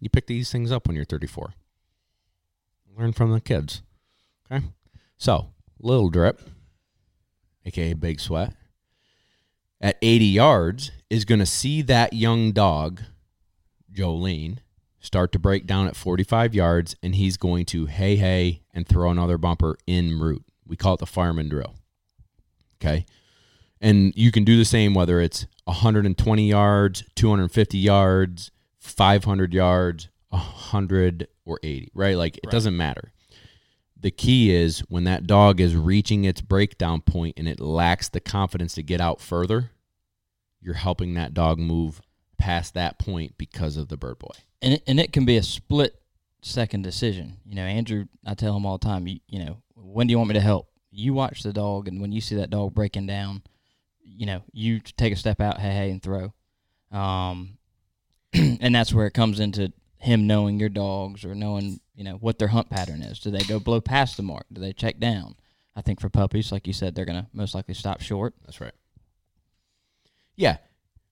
You 0.00 0.08
pick 0.10 0.26
these 0.26 0.50
things 0.52 0.70
up 0.72 0.86
when 0.86 0.94
you're 0.96 1.04
34. 1.04 1.54
Learn 2.96 3.12
from 3.12 3.30
the 3.32 3.40
kids. 3.40 3.82
Okay? 4.50 4.66
So, 5.18 5.50
Little 5.78 6.10
Drip, 6.10 6.40
aka 7.64 7.94
Big 7.94 8.20
Sweat, 8.20 8.54
at 9.80 9.96
80 10.02 10.26
yards 10.26 10.90
is 11.10 11.24
going 11.24 11.40
to 11.40 11.46
see 11.46 11.82
that 11.82 12.12
young 12.12 12.52
dog, 12.52 13.02
Jolene, 13.92 14.58
start 15.00 15.32
to 15.32 15.38
break 15.38 15.66
down 15.66 15.86
at 15.86 15.96
45 15.96 16.54
yards, 16.54 16.94
and 17.02 17.14
he's 17.14 17.36
going 17.36 17.66
to 17.66 17.86
hey, 17.86 18.16
hey, 18.16 18.62
and 18.72 18.86
throw 18.86 19.10
another 19.10 19.36
bumper 19.38 19.76
in 19.86 20.18
route. 20.18 20.44
We 20.66 20.76
call 20.76 20.94
it 20.94 21.00
the 21.00 21.06
fireman 21.06 21.48
drill. 21.48 21.74
Okay? 22.80 23.04
And 23.80 24.12
you 24.14 24.30
can 24.30 24.44
do 24.44 24.56
the 24.56 24.64
same 24.64 24.94
whether 24.94 25.20
it's 25.20 25.46
120 25.64 26.48
yards, 26.48 27.02
250 27.16 27.78
yards, 27.78 28.50
500 28.78 29.52
yards, 29.54 30.08
100 30.28 31.28
or 31.44 31.58
80, 31.62 31.90
right? 31.94 32.16
Like 32.16 32.36
it 32.36 32.42
Right. 32.46 32.52
doesn't 32.52 32.76
matter. 32.76 33.12
The 33.98 34.10
key 34.10 34.50
is 34.54 34.80
when 34.88 35.04
that 35.04 35.26
dog 35.26 35.60
is 35.60 35.74
reaching 35.76 36.24
its 36.24 36.40
breakdown 36.40 37.00
point 37.00 37.34
and 37.36 37.48
it 37.48 37.60
lacks 37.60 38.08
the 38.08 38.20
confidence 38.20 38.74
to 38.74 38.82
get 38.82 39.00
out 39.00 39.20
further, 39.20 39.72
you're 40.60 40.74
helping 40.74 41.14
that 41.14 41.34
dog 41.34 41.58
move 41.58 42.00
past 42.38 42.74
that 42.74 42.98
point 42.98 43.36
because 43.38 43.76
of 43.76 43.88
the 43.88 43.96
bird 43.96 44.18
boy. 44.18 44.34
And 44.62 44.74
it, 44.74 44.82
and 44.86 45.00
it 45.00 45.12
can 45.12 45.24
be 45.24 45.36
a 45.36 45.42
split 45.42 46.00
second 46.42 46.82
decision. 46.82 47.38
You 47.44 47.54
know, 47.54 47.64
Andrew, 47.64 48.06
I 48.26 48.34
tell 48.34 48.56
him 48.56 48.66
all 48.66 48.78
the 48.78 48.86
time. 48.86 49.06
You, 49.06 49.20
you 49.28 49.44
know, 49.44 49.62
when 49.74 50.06
do 50.06 50.12
you 50.12 50.18
want 50.18 50.28
me 50.28 50.34
to 50.34 50.40
help? 50.40 50.68
You 50.90 51.14
watch 51.14 51.42
the 51.42 51.52
dog, 51.52 51.86
and 51.86 52.00
when 52.00 52.12
you 52.12 52.20
see 52.20 52.36
that 52.36 52.50
dog 52.50 52.74
breaking 52.74 53.06
down, 53.06 53.42
you 54.02 54.26
know, 54.26 54.42
you 54.52 54.80
take 54.80 55.12
a 55.12 55.16
step 55.16 55.40
out, 55.40 55.60
hey, 55.60 55.70
hey, 55.70 55.90
and 55.90 56.02
throw. 56.02 56.34
Um, 56.90 57.58
and 58.32 58.74
that's 58.74 58.92
where 58.92 59.06
it 59.06 59.14
comes 59.14 59.38
into 59.38 59.72
him 59.98 60.26
knowing 60.26 60.58
your 60.58 60.68
dogs 60.68 61.24
or 61.24 61.34
knowing, 61.34 61.80
you 61.94 62.04
know, 62.04 62.14
what 62.14 62.38
their 62.38 62.48
hunt 62.48 62.70
pattern 62.70 63.02
is. 63.02 63.20
Do 63.20 63.30
they 63.30 63.44
go 63.44 63.60
blow 63.60 63.80
past 63.80 64.16
the 64.16 64.22
mark? 64.22 64.46
Do 64.52 64.60
they 64.60 64.72
check 64.72 64.98
down? 64.98 65.36
I 65.76 65.82
think 65.82 66.00
for 66.00 66.08
puppies, 66.08 66.50
like 66.50 66.66
you 66.66 66.72
said, 66.72 66.94
they're 66.94 67.04
gonna 67.04 67.28
most 67.32 67.54
likely 67.54 67.74
stop 67.74 68.00
short. 68.00 68.34
That's 68.44 68.60
right. 68.60 68.74
Yeah. 70.40 70.56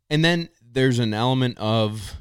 And 0.08 0.24
then 0.24 0.48
there's 0.72 0.98
an 0.98 1.12
element 1.12 1.58
of 1.58 2.14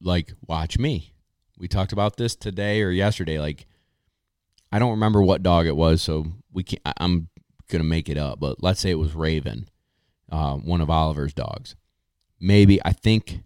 like 0.00 0.32
watch 0.46 0.78
me. 0.78 1.12
We 1.58 1.68
talked 1.68 1.92
about 1.92 2.16
this 2.16 2.34
today 2.34 2.80
or 2.80 2.90
yesterday 2.90 3.38
like 3.38 3.66
I 4.72 4.78
don't 4.78 4.92
remember 4.92 5.20
what 5.22 5.42
dog 5.42 5.66
it 5.66 5.76
was, 5.76 6.00
so 6.00 6.24
we 6.50 6.62
can 6.62 6.78
I- 6.86 6.94
I'm 6.96 7.28
to 7.68 7.84
make 7.84 8.08
it 8.08 8.16
up, 8.16 8.40
but 8.40 8.62
let's 8.62 8.80
say 8.80 8.90
it 8.90 8.98
was 8.98 9.14
Raven, 9.14 9.68
uh, 10.32 10.56
one 10.56 10.80
of 10.80 10.90
Oliver's 10.90 11.32
dogs. 11.34 11.76
Maybe 12.40 12.82
I 12.84 12.92
think 12.92 13.42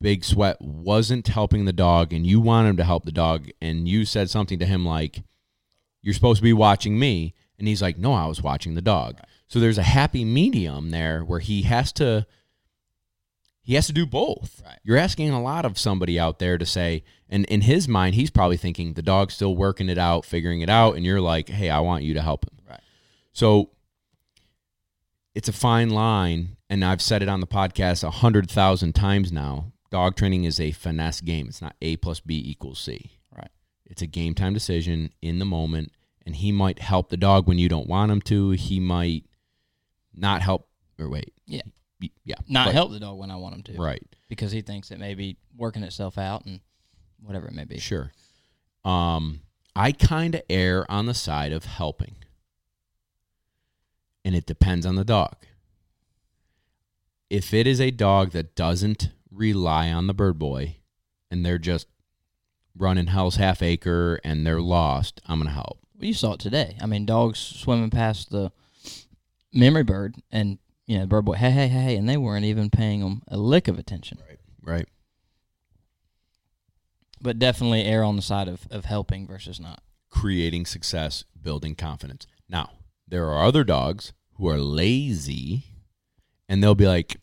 Big 0.00 0.24
Sweat 0.24 0.60
wasn't 0.60 1.28
helping 1.28 1.66
the 1.66 1.72
dog 1.72 2.12
and 2.12 2.26
you 2.26 2.40
want 2.40 2.68
him 2.68 2.76
to 2.78 2.84
help 2.84 3.04
the 3.04 3.12
dog 3.12 3.48
and 3.60 3.86
you 3.86 4.04
said 4.06 4.30
something 4.30 4.58
to 4.58 4.66
him 4.66 4.84
like 4.84 5.22
you're 6.02 6.14
supposed 6.14 6.38
to 6.38 6.42
be 6.42 6.52
watching 6.54 6.98
me 6.98 7.34
and 7.58 7.68
he's 7.68 7.82
like 7.82 7.98
no, 7.98 8.14
I 8.14 8.26
was 8.26 8.42
watching 8.42 8.74
the 8.74 8.82
dog. 8.82 9.20
So 9.50 9.58
there's 9.58 9.78
a 9.78 9.82
happy 9.82 10.24
medium 10.24 10.90
there 10.90 11.24
where 11.24 11.40
he 11.40 11.62
has 11.62 11.92
to 11.94 12.24
he 13.62 13.74
has 13.74 13.86
to 13.88 13.92
do 13.92 14.06
both. 14.06 14.62
Right. 14.64 14.78
You're 14.84 14.96
asking 14.96 15.30
a 15.30 15.42
lot 15.42 15.64
of 15.64 15.76
somebody 15.76 16.18
out 16.18 16.38
there 16.38 16.56
to 16.56 16.64
say 16.64 17.02
and 17.28 17.44
in 17.46 17.62
his 17.62 17.88
mind 17.88 18.14
he's 18.14 18.30
probably 18.30 18.56
thinking 18.56 18.92
the 18.92 19.02
dog's 19.02 19.34
still 19.34 19.56
working 19.56 19.88
it 19.88 19.98
out, 19.98 20.24
figuring 20.24 20.60
it 20.60 20.70
out 20.70 20.94
and 20.94 21.04
you're 21.04 21.20
like, 21.20 21.48
"Hey, 21.48 21.68
I 21.68 21.80
want 21.80 22.04
you 22.04 22.14
to 22.14 22.22
help 22.22 22.44
him." 22.44 22.58
Right. 22.68 22.80
So 23.32 23.70
it's 25.34 25.48
a 25.48 25.52
fine 25.52 25.90
line, 25.90 26.56
and 26.68 26.84
I've 26.84 27.02
said 27.02 27.22
it 27.22 27.28
on 27.28 27.40
the 27.40 27.46
podcast 27.46 28.04
a 28.04 28.10
hundred 28.10 28.48
thousand 28.48 28.94
times 28.94 29.32
now. 29.32 29.72
Dog 29.90 30.14
training 30.14 30.44
is 30.44 30.60
a 30.60 30.70
finesse 30.70 31.20
game. 31.20 31.46
It's 31.48 31.60
not 31.60 31.74
A 31.82 31.96
plus 31.96 32.20
B 32.20 32.40
equals 32.44 32.78
C. 32.78 33.18
Right. 33.36 33.50
It's 33.84 34.02
a 34.02 34.06
game 34.06 34.34
time 34.34 34.54
decision 34.54 35.10
in 35.20 35.40
the 35.40 35.44
moment, 35.44 35.90
and 36.24 36.36
he 36.36 36.52
might 36.52 36.78
help 36.78 37.08
the 37.08 37.16
dog 37.16 37.48
when 37.48 37.58
you 37.58 37.68
don't 37.68 37.88
want 37.88 38.12
him 38.12 38.20
to. 38.22 38.50
He 38.50 38.78
might 38.78 39.24
not 40.20 40.42
help, 40.42 40.68
or 40.98 41.08
wait, 41.08 41.32
Yeah. 41.46 41.62
Yeah, 42.24 42.36
Not 42.48 42.66
but- 42.66 42.74
help 42.74 42.92
the 42.92 43.00
dog 43.00 43.18
when 43.18 43.30
I 43.30 43.36
want 43.36 43.56
him 43.56 43.62
to. 43.64 43.72
right. 43.74 44.02
Because 44.28 44.52
he 44.52 44.62
thinks 44.62 44.90
it 44.90 44.98
may 44.98 45.14
be 45.14 45.36
working 45.56 45.82
itself 45.82 46.16
out 46.16 46.46
and 46.46 46.60
whatever 47.22 47.46
it 47.48 47.52
may 47.52 47.64
be. 47.64 47.78
Sure. 47.78 48.10
Um, 48.86 49.40
I 49.76 49.92
kind 49.92 50.34
of 50.36 50.42
err 50.48 50.90
on 50.90 51.04
the 51.06 51.12
side 51.14 51.52
of 51.52 51.64
helping, 51.66 52.16
and 54.24 54.34
it 54.34 54.46
depends 54.46 54.86
on 54.86 54.94
the 54.94 55.04
dog. 55.04 55.36
If 57.28 57.52
it 57.54 57.66
is 57.66 57.80
a 57.80 57.90
dog 57.90 58.30
that 58.32 58.54
doesn't 58.56 59.10
rely 59.30 59.90
on 59.92 60.06
the 60.06 60.14
bird 60.14 60.38
boy, 60.38 60.76
and 61.30 61.44
they're 61.44 61.58
just 61.58 61.86
running 62.76 63.08
Hell's 63.08 63.36
Half 63.36 63.62
Acre 63.62 64.20
and 64.24 64.46
they're 64.46 64.60
lost, 64.60 65.20
I'm 65.26 65.38
gonna 65.40 65.50
help. 65.50 65.78
Well, 65.98 66.06
you 66.06 66.14
saw 66.14 66.32
it 66.32 66.40
today. 66.40 66.76
I 66.80 66.86
mean, 66.86 67.04
dogs 67.04 67.38
swimming 67.38 67.90
past 67.90 68.30
the 68.30 68.52
memory 69.52 69.82
bird 69.82 70.16
and, 70.30 70.58
you 70.86 70.98
know, 70.98 71.06
bird 71.06 71.24
boy, 71.24 71.34
hey, 71.34 71.50
hey, 71.50 71.68
hey, 71.68 71.96
and 71.96 72.08
they 72.08 72.16
weren't 72.16 72.44
even 72.44 72.70
paying 72.70 73.00
them 73.00 73.22
a 73.28 73.36
lick 73.36 73.68
of 73.68 73.78
attention. 73.78 74.18
Right. 74.28 74.38
Right. 74.62 74.88
But 77.20 77.38
definitely 77.38 77.84
err 77.84 78.02
on 78.02 78.16
the 78.16 78.22
side 78.22 78.48
of, 78.48 78.66
of 78.70 78.86
helping 78.86 79.26
versus 79.26 79.60
not. 79.60 79.82
Creating 80.10 80.66
success, 80.66 81.24
building 81.40 81.74
confidence. 81.74 82.26
Now, 82.48 82.70
there 83.06 83.28
are 83.28 83.44
other 83.44 83.64
dogs 83.64 84.12
who 84.34 84.48
are 84.48 84.58
lazy 84.58 85.64
and 86.48 86.62
they'll 86.62 86.74
be 86.74 86.86
like, 86.86 87.16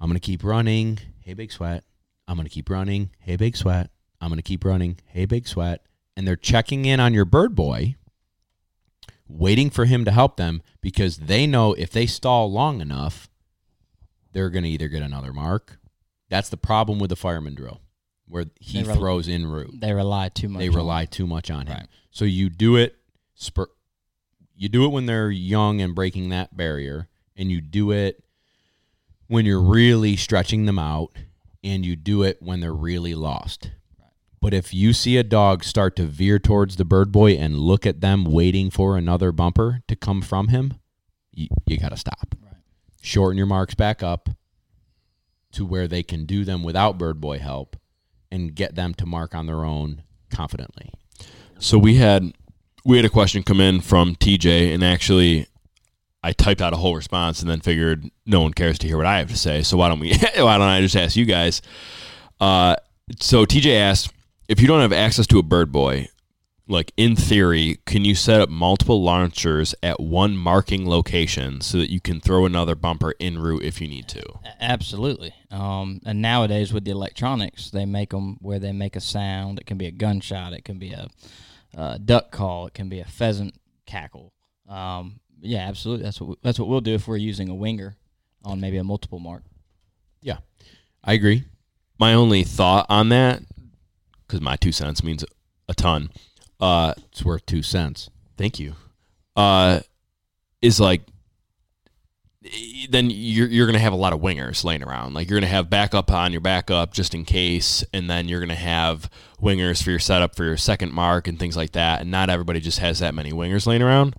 I'm 0.00 0.08
going 0.08 0.18
to 0.18 0.20
keep 0.20 0.42
running. 0.44 0.98
Hey, 1.20 1.34
big 1.34 1.52
sweat. 1.52 1.84
I'm 2.26 2.36
going 2.36 2.46
to 2.46 2.52
keep 2.52 2.68
running. 2.68 3.10
Hey, 3.18 3.36
big 3.36 3.56
sweat. 3.56 3.90
I'm 4.20 4.28
going 4.28 4.38
to 4.38 4.42
keep 4.42 4.64
running. 4.64 4.98
Hey, 5.06 5.24
big 5.24 5.46
sweat. 5.46 5.86
And 6.16 6.26
they're 6.26 6.36
checking 6.36 6.84
in 6.84 7.00
on 7.00 7.14
your 7.14 7.24
bird 7.24 7.54
boy, 7.54 7.96
waiting 9.28 9.70
for 9.70 9.84
him 9.84 10.04
to 10.04 10.10
help 10.10 10.36
them 10.36 10.62
because 10.80 11.16
they 11.18 11.46
know 11.46 11.72
if 11.74 11.90
they 11.90 12.06
stall 12.06 12.50
long 12.50 12.80
enough, 12.80 13.28
they're 14.32 14.50
going 14.50 14.64
to 14.64 14.70
either 14.70 14.88
get 14.88 15.02
another 15.02 15.32
mark. 15.32 15.78
That's 16.28 16.48
the 16.48 16.56
problem 16.56 16.98
with 16.98 17.10
the 17.10 17.16
fireman 17.16 17.54
drill, 17.54 17.80
where 18.26 18.46
he 18.58 18.82
rel- 18.82 18.96
throws 18.96 19.28
in 19.28 19.46
route 19.46 19.78
They 19.80 19.92
rely 19.92 20.28
too 20.30 20.48
much. 20.48 20.60
they 20.60 20.68
on- 20.68 20.74
rely 20.74 21.04
too 21.04 21.26
much 21.26 21.50
on 21.50 21.66
him. 21.66 21.76
Right. 21.78 21.88
So 22.10 22.24
you 22.24 22.48
do 22.50 22.76
it 22.76 22.96
spur 23.34 23.66
you 24.54 24.68
do 24.68 24.84
it 24.84 24.88
when 24.92 25.06
they're 25.06 25.30
young 25.30 25.80
and 25.80 25.94
breaking 25.94 26.28
that 26.28 26.56
barrier 26.56 27.08
and 27.36 27.50
you 27.50 27.60
do 27.60 27.90
it 27.90 28.22
when 29.26 29.44
you're 29.46 29.60
really 29.62 30.14
stretching 30.14 30.66
them 30.66 30.78
out 30.78 31.10
and 31.64 31.84
you 31.84 31.96
do 31.96 32.22
it 32.22 32.36
when 32.40 32.60
they're 32.60 32.72
really 32.72 33.14
lost. 33.14 33.70
But 34.42 34.52
if 34.52 34.74
you 34.74 34.92
see 34.92 35.16
a 35.18 35.22
dog 35.22 35.62
start 35.62 35.94
to 35.96 36.04
veer 36.04 36.40
towards 36.40 36.74
the 36.74 36.84
bird 36.84 37.12
boy 37.12 37.34
and 37.34 37.56
look 37.56 37.86
at 37.86 38.00
them 38.00 38.24
waiting 38.24 38.70
for 38.70 38.96
another 38.96 39.30
bumper 39.30 39.82
to 39.86 39.94
come 39.94 40.20
from 40.20 40.48
him, 40.48 40.74
you, 41.32 41.46
you 41.64 41.78
got 41.78 41.90
to 41.90 41.96
stop. 41.96 42.34
Right. 42.42 42.56
Shorten 43.00 43.38
your 43.38 43.46
marks 43.46 43.76
back 43.76 44.02
up 44.02 44.30
to 45.52 45.64
where 45.64 45.86
they 45.86 46.02
can 46.02 46.24
do 46.24 46.44
them 46.44 46.64
without 46.64 46.98
bird 46.98 47.20
boy 47.20 47.38
help 47.38 47.76
and 48.32 48.52
get 48.52 48.74
them 48.74 48.94
to 48.94 49.06
mark 49.06 49.32
on 49.32 49.46
their 49.46 49.64
own 49.64 50.02
confidently. 50.28 50.90
So 51.60 51.78
we 51.78 51.98
had 51.98 52.32
we 52.84 52.96
had 52.96 53.06
a 53.06 53.10
question 53.10 53.44
come 53.44 53.60
in 53.60 53.80
from 53.80 54.16
TJ, 54.16 54.74
and 54.74 54.82
actually, 54.82 55.46
I 56.24 56.32
typed 56.32 56.60
out 56.60 56.72
a 56.72 56.78
whole 56.78 56.96
response, 56.96 57.40
and 57.42 57.48
then 57.48 57.60
figured 57.60 58.10
no 58.26 58.40
one 58.40 58.54
cares 58.54 58.76
to 58.80 58.88
hear 58.88 58.96
what 58.96 59.06
I 59.06 59.18
have 59.18 59.30
to 59.30 59.38
say. 59.38 59.62
So 59.62 59.76
why 59.76 59.88
don't 59.88 60.00
we? 60.00 60.10
why 60.36 60.58
don't 60.58 60.62
I 60.62 60.80
just 60.80 60.96
ask 60.96 61.14
you 61.14 61.26
guys? 61.26 61.62
Uh, 62.40 62.74
so 63.20 63.46
TJ 63.46 63.78
asked 63.78 64.12
if 64.48 64.60
you 64.60 64.66
don't 64.66 64.80
have 64.80 64.92
access 64.92 65.26
to 65.28 65.38
a 65.38 65.42
bird 65.42 65.72
boy, 65.72 66.08
like 66.68 66.92
in 66.96 67.16
theory, 67.16 67.78
can 67.86 68.04
you 68.04 68.14
set 68.14 68.40
up 68.40 68.48
multiple 68.48 69.02
launchers 69.02 69.74
at 69.82 70.00
one 70.00 70.36
marking 70.36 70.88
location 70.88 71.60
so 71.60 71.78
that 71.78 71.90
you 71.90 72.00
can 72.00 72.20
throw 72.20 72.46
another 72.46 72.74
bumper 72.74 73.14
en 73.20 73.38
route 73.38 73.64
if 73.64 73.80
you 73.80 73.88
need 73.88 74.08
to? 74.08 74.22
Absolutely. 74.60 75.34
Um, 75.50 76.00
and 76.04 76.22
nowadays 76.22 76.72
with 76.72 76.84
the 76.84 76.90
electronics, 76.92 77.70
they 77.70 77.84
make 77.84 78.10
them 78.10 78.38
where 78.40 78.58
they 78.58 78.72
make 78.72 78.96
a 78.96 79.00
sound. 79.00 79.58
It 79.58 79.66
can 79.66 79.76
be 79.76 79.86
a 79.86 79.90
gunshot. 79.90 80.52
It 80.52 80.64
can 80.64 80.78
be 80.78 80.92
a, 80.92 81.08
uh 81.76 81.98
duck 81.98 82.30
call. 82.30 82.66
It 82.66 82.74
can 82.74 82.88
be 82.88 83.00
a 83.00 83.04
pheasant 83.04 83.54
cackle. 83.86 84.32
Um, 84.68 85.20
yeah, 85.40 85.68
absolutely. 85.68 86.04
That's 86.04 86.20
what 86.20 86.30
we, 86.30 86.36
that's 86.42 86.58
what 86.58 86.68
we'll 86.68 86.80
do 86.80 86.94
if 86.94 87.08
we're 87.08 87.16
using 87.16 87.48
a 87.48 87.54
winger 87.54 87.96
on 88.44 88.60
maybe 88.60 88.76
a 88.76 88.84
multiple 88.84 89.18
mark. 89.18 89.42
Yeah, 90.20 90.38
I 91.02 91.14
agree. 91.14 91.44
My 91.98 92.14
only 92.14 92.44
thought 92.44 92.86
on 92.88 93.08
that, 93.10 93.42
because 94.32 94.42
my 94.42 94.56
two 94.56 94.72
cents 94.72 95.04
means 95.04 95.24
a 95.68 95.74
ton. 95.74 96.10
Uh, 96.58 96.94
It's 97.12 97.22
worth 97.24 97.44
two 97.46 97.62
cents. 97.62 98.08
thank 98.38 98.58
you. 98.58 98.74
Uh 99.36 99.80
is 100.62 100.78
like 100.80 101.02
then 102.90 103.08
you're 103.10 103.46
you're 103.48 103.66
gonna 103.66 103.78
have 103.78 103.92
a 103.92 103.96
lot 103.96 104.12
of 104.12 104.20
wingers 104.20 104.64
laying 104.64 104.82
around. 104.82 105.14
Like 105.14 105.28
you're 105.30 105.38
gonna 105.38 105.46
have 105.52 105.68
backup 105.70 106.10
on 106.10 106.32
your 106.32 106.40
backup 106.40 106.92
just 106.92 107.14
in 107.14 107.24
case 107.24 107.84
and 107.92 108.08
then 108.10 108.28
you're 108.28 108.40
gonna 108.40 108.54
have 108.54 109.08
wingers 109.40 109.82
for 109.82 109.90
your 109.90 109.98
setup 110.00 110.34
for 110.34 110.44
your 110.44 110.56
second 110.56 110.92
mark 110.92 111.28
and 111.28 111.38
things 111.38 111.56
like 111.56 111.72
that 111.72 112.00
and 112.00 112.10
not 112.10 112.30
everybody 112.30 112.58
just 112.60 112.78
has 112.80 112.98
that 113.00 113.14
many 113.14 113.32
wingers 113.32 113.66
laying 113.66 113.82
around. 113.82 114.14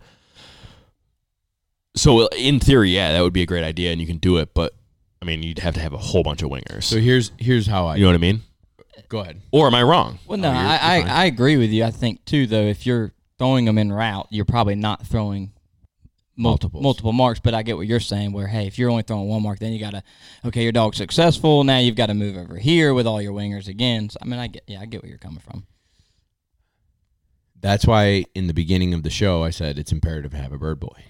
So 1.95 2.27
in 2.27 2.59
theory 2.59 2.91
yeah 2.91 3.11
that 3.13 3.21
would 3.21 3.33
be 3.33 3.41
a 3.41 3.45
great 3.47 3.63
idea 3.63 3.91
and 3.91 3.99
you 4.01 4.07
can 4.07 4.17
do 4.17 4.37
it 4.37 4.53
but 4.53 4.73
i 5.21 5.25
mean 5.25 5.43
you'd 5.43 5.59
have 5.59 5.75
to 5.75 5.79
have 5.79 5.93
a 5.93 5.97
whole 5.97 6.23
bunch 6.23 6.41
of 6.41 6.49
wingers. 6.49 6.83
So 6.83 6.97
here's 6.99 7.31
here's 7.37 7.67
how 7.67 7.85
I 7.87 7.95
you 7.95 8.01
know 8.03 8.07
what 8.09 8.15
i 8.15 8.19
mean 8.19 8.41
go 9.13 9.19
ahead. 9.21 9.41
or 9.51 9.67
am 9.67 9.75
i 9.75 9.81
wrong 9.83 10.19
Well, 10.27 10.37
no, 10.37 10.49
Oh, 10.49 10.53
you're- 10.53 10.65
I, 10.65 10.77
I, 10.77 10.95
you're 10.97 11.05
fine. 11.07 11.15
I 11.15 11.25
agree 11.25 11.57
with 11.57 11.69
you. 11.71 11.83
I 11.85 11.91
think 11.91 12.25
too, 12.25 12.47
though, 12.47 12.63
if 12.63 12.85
you're 12.85 13.13
throwing 13.37 13.65
them 13.65 13.77
in 13.77 13.91
route, 13.91 14.27
you're 14.29 14.43
probably 14.45 14.75
not 14.75 15.05
throwing 15.07 15.51
multiple 16.35 16.81
multiple 16.81 17.13
marks. 17.13 17.39
But 17.39 17.53
I 17.53 17.61
get 17.63 17.77
what 17.77 17.85
you're 17.87 17.99
saying. 17.99 18.33
Where 18.33 18.47
hey, 18.47 18.65
if 18.67 18.77
you're 18.79 18.89
only 18.89 19.03
throwing 19.03 19.27
one 19.29 19.43
mark, 19.43 19.59
then 19.59 19.71
you 19.71 19.79
gotta 19.79 20.01
okay, 20.43 20.63
your 20.63 20.71
dog's 20.71 20.97
successful. 20.97 21.63
Now 21.63 21.77
you've 21.77 21.95
got 21.95 22.07
to 22.07 22.13
move 22.15 22.35
over 22.37 22.57
here 22.57 22.93
with 22.93 23.05
all 23.07 23.21
your 23.21 23.33
wingers 23.33 23.67
again. 23.67 24.09
So, 24.09 24.17
I 24.21 24.25
mean, 24.25 24.39
I 24.39 24.47
get 24.47 24.63
yeah, 24.67 24.81
I 24.81 24.85
get 24.85 25.03
where 25.03 25.09
you're 25.09 25.19
coming 25.19 25.39
from. 25.39 25.65
That's 27.59 27.85
why 27.87 28.25
in 28.35 28.47
the 28.47 28.53
beginning 28.53 28.93
of 28.93 29.03
the 29.03 29.09
show 29.09 29.43
I 29.43 29.51
said 29.51 29.77
it's 29.79 29.91
imperative 29.91 30.31
to 30.31 30.37
have 30.37 30.51
a 30.51 30.57
bird 30.57 30.79
boy. 30.79 31.03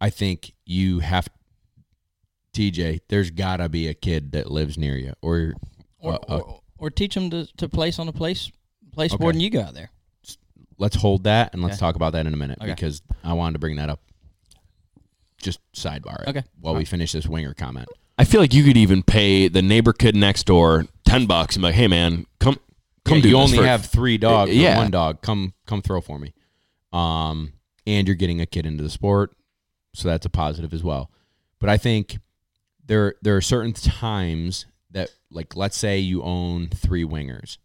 I 0.00 0.10
think 0.10 0.52
you 0.64 1.00
have 1.00 1.28
TJ. 2.54 3.00
There's 3.08 3.30
gotta 3.30 3.68
be 3.68 3.88
a 3.88 3.94
kid 3.94 4.32
that 4.32 4.50
lives 4.50 4.78
near 4.78 4.96
you, 4.96 5.12
or, 5.22 5.54
Or, 5.98 6.14
uh, 6.14 6.18
uh, 6.28 6.38
or, 6.38 6.60
or 6.82 6.90
teach 6.90 7.14
them 7.14 7.30
to, 7.30 7.46
to 7.56 7.68
place 7.68 7.98
on 8.00 8.08
a 8.08 8.12
place 8.12 8.50
place 8.92 9.12
Okay. 9.14 9.20
board, 9.22 9.34
and 9.36 9.42
you 9.42 9.48
go 9.50 9.60
out 9.62 9.72
there. 9.74 9.90
let's 10.78 10.96
hold 10.96 11.22
that 11.24 11.52
and 11.52 11.62
let's 11.62 11.74
Okay. 11.74 11.80
talk 11.80 11.94
about 11.96 12.12
that 12.12 12.26
in 12.26 12.34
a 12.34 12.36
minute 12.36 12.58
Okay. 12.60 12.74
because 12.74 13.00
I 13.22 13.32
wanted 13.34 13.52
to 13.54 13.58
bring 13.60 13.76
that 13.76 13.88
up. 13.88 14.00
Just 15.40 15.60
sidebar. 15.74 16.22
it 16.22 16.28
Okay. 16.28 16.42
While 16.60 16.74
we 16.74 16.84
finish 16.84 17.12
this 17.12 17.26
winger 17.26 17.54
comment. 17.54 17.88
I 18.18 18.24
feel 18.24 18.40
like 18.40 18.52
you 18.52 18.64
could 18.64 18.76
even 18.76 19.02
pay 19.02 19.48
the 19.48 19.62
neighbor 19.62 19.92
kid 19.92 20.14
next 20.16 20.44
door 20.44 20.86
ten 21.04 21.26
bucks 21.26 21.56
and 21.56 21.62
be 21.62 21.68
like, 21.68 21.74
"Hey 21.74 21.86
man, 21.88 22.26
come 22.40 22.56
come 23.04 23.16
Yeah, 23.18 23.22
do 23.22 23.28
you 23.30 23.36
this 23.36 23.44
only 23.44 23.58
for- 23.58 23.64
have 23.66 23.86
three 23.86 24.18
dogs. 24.18 24.52
Yeah. 24.54 24.76
one 24.76 24.90
dog. 24.90 25.22
Come 25.22 25.54
come 25.66 25.82
throw 25.82 26.00
for 26.00 26.18
me. 26.18 26.34
Um, 26.92 27.52
and 27.86 28.06
you're 28.06 28.16
getting 28.16 28.40
a 28.40 28.46
kid 28.46 28.66
into 28.66 28.82
the 28.82 28.90
sport, 28.90 29.34
so 29.94 30.08
that's 30.08 30.26
a 30.26 30.30
positive 30.30 30.72
as 30.74 30.82
well. 30.82 31.10
But 31.58 31.68
I 31.70 31.76
think 31.78 32.18
there 32.84 33.14
there 33.22 33.36
are 33.36 33.40
certain 33.40 33.72
times 33.72 34.66
that, 34.92 35.10
like, 35.30 35.56
let's 35.56 35.76
say 35.76 35.98
you 35.98 36.22
own 36.22 36.68
three 36.68 37.04
wingers, 37.04 37.58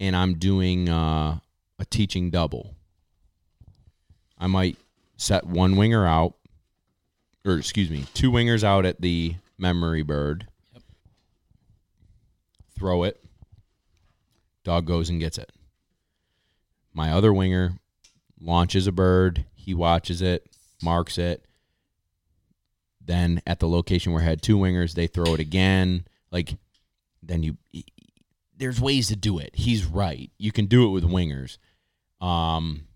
and 0.00 0.16
I'm 0.16 0.34
doing 0.34 0.88
uh, 0.88 1.38
a 1.78 1.84
teaching 1.84 2.30
double. 2.30 2.74
I 4.38 4.46
might 4.46 4.76
set 5.16 5.46
one 5.46 5.76
winger 5.76 6.06
out, 6.06 6.34
or 7.44 7.56
excuse 7.56 7.90
me, 7.90 8.06
two 8.14 8.30
wingers 8.30 8.64
out 8.64 8.84
at 8.84 9.00
the 9.00 9.36
memory 9.58 10.02
bird. 10.02 10.46
Throw 12.78 13.04
it. 13.04 13.22
Dog 14.64 14.84
goes 14.84 15.08
and 15.08 15.20
gets 15.20 15.38
it. 15.38 15.50
My 16.92 17.12
other 17.12 17.32
winger 17.32 17.74
launches 18.40 18.86
a 18.86 18.92
bird. 18.92 19.44
He 19.54 19.74
watches 19.74 20.20
it, 20.20 20.46
marks 20.82 21.18
it. 21.18 21.44
Then 23.04 23.40
at 23.46 23.60
the 23.60 23.68
location 23.68 24.12
where 24.12 24.22
I 24.22 24.26
had 24.26 24.42
two 24.42 24.58
wingers, 24.58 24.94
they 24.94 25.06
throw 25.06 25.34
it 25.34 25.40
again. 25.40 26.06
Like, 26.36 26.56
then 27.22 27.42
you, 27.42 27.56
there's 28.58 28.78
ways 28.80 29.08
to 29.08 29.16
do 29.16 29.38
it. 29.38 29.50
He's 29.54 29.84
right. 29.86 30.30
You 30.38 30.52
can 30.52 30.66
do 30.66 30.86
it 30.86 30.90
with 30.90 31.04
wingers. 31.04 31.56
Um, 32.20 32.86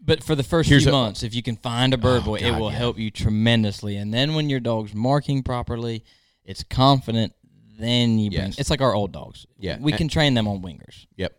But 0.00 0.22
for 0.24 0.34
the 0.34 0.42
first 0.42 0.68
few 0.68 0.88
a- 0.88 0.92
months, 0.92 1.22
if 1.22 1.34
you 1.34 1.42
can 1.42 1.56
find 1.56 1.94
a 1.94 1.98
bird 1.98 2.22
Oh, 2.22 2.26
boy, 2.26 2.36
it 2.36 2.52
will 2.58 2.70
yeah. 2.72 2.78
help 2.78 2.98
you 2.98 3.10
tremendously. 3.10 3.96
And 3.96 4.12
then 4.12 4.34
when 4.34 4.48
your 4.50 4.60
dog's 4.60 4.94
marking 4.94 5.42
properly, 5.42 6.04
it's 6.44 6.62
confident. 6.64 7.32
Then 7.78 8.18
you 8.18 8.30
bring. 8.30 8.46
Yes. 8.46 8.58
It's 8.58 8.70
like 8.70 8.80
our 8.80 8.92
old 8.94 9.12
dogs. 9.12 9.46
Yeah. 9.58 9.78
we 9.80 9.92
And- 9.92 9.98
can 9.98 10.08
train 10.08 10.34
them 10.34 10.48
on 10.48 10.62
wingers. 10.62 11.06
Yep. 11.16 11.34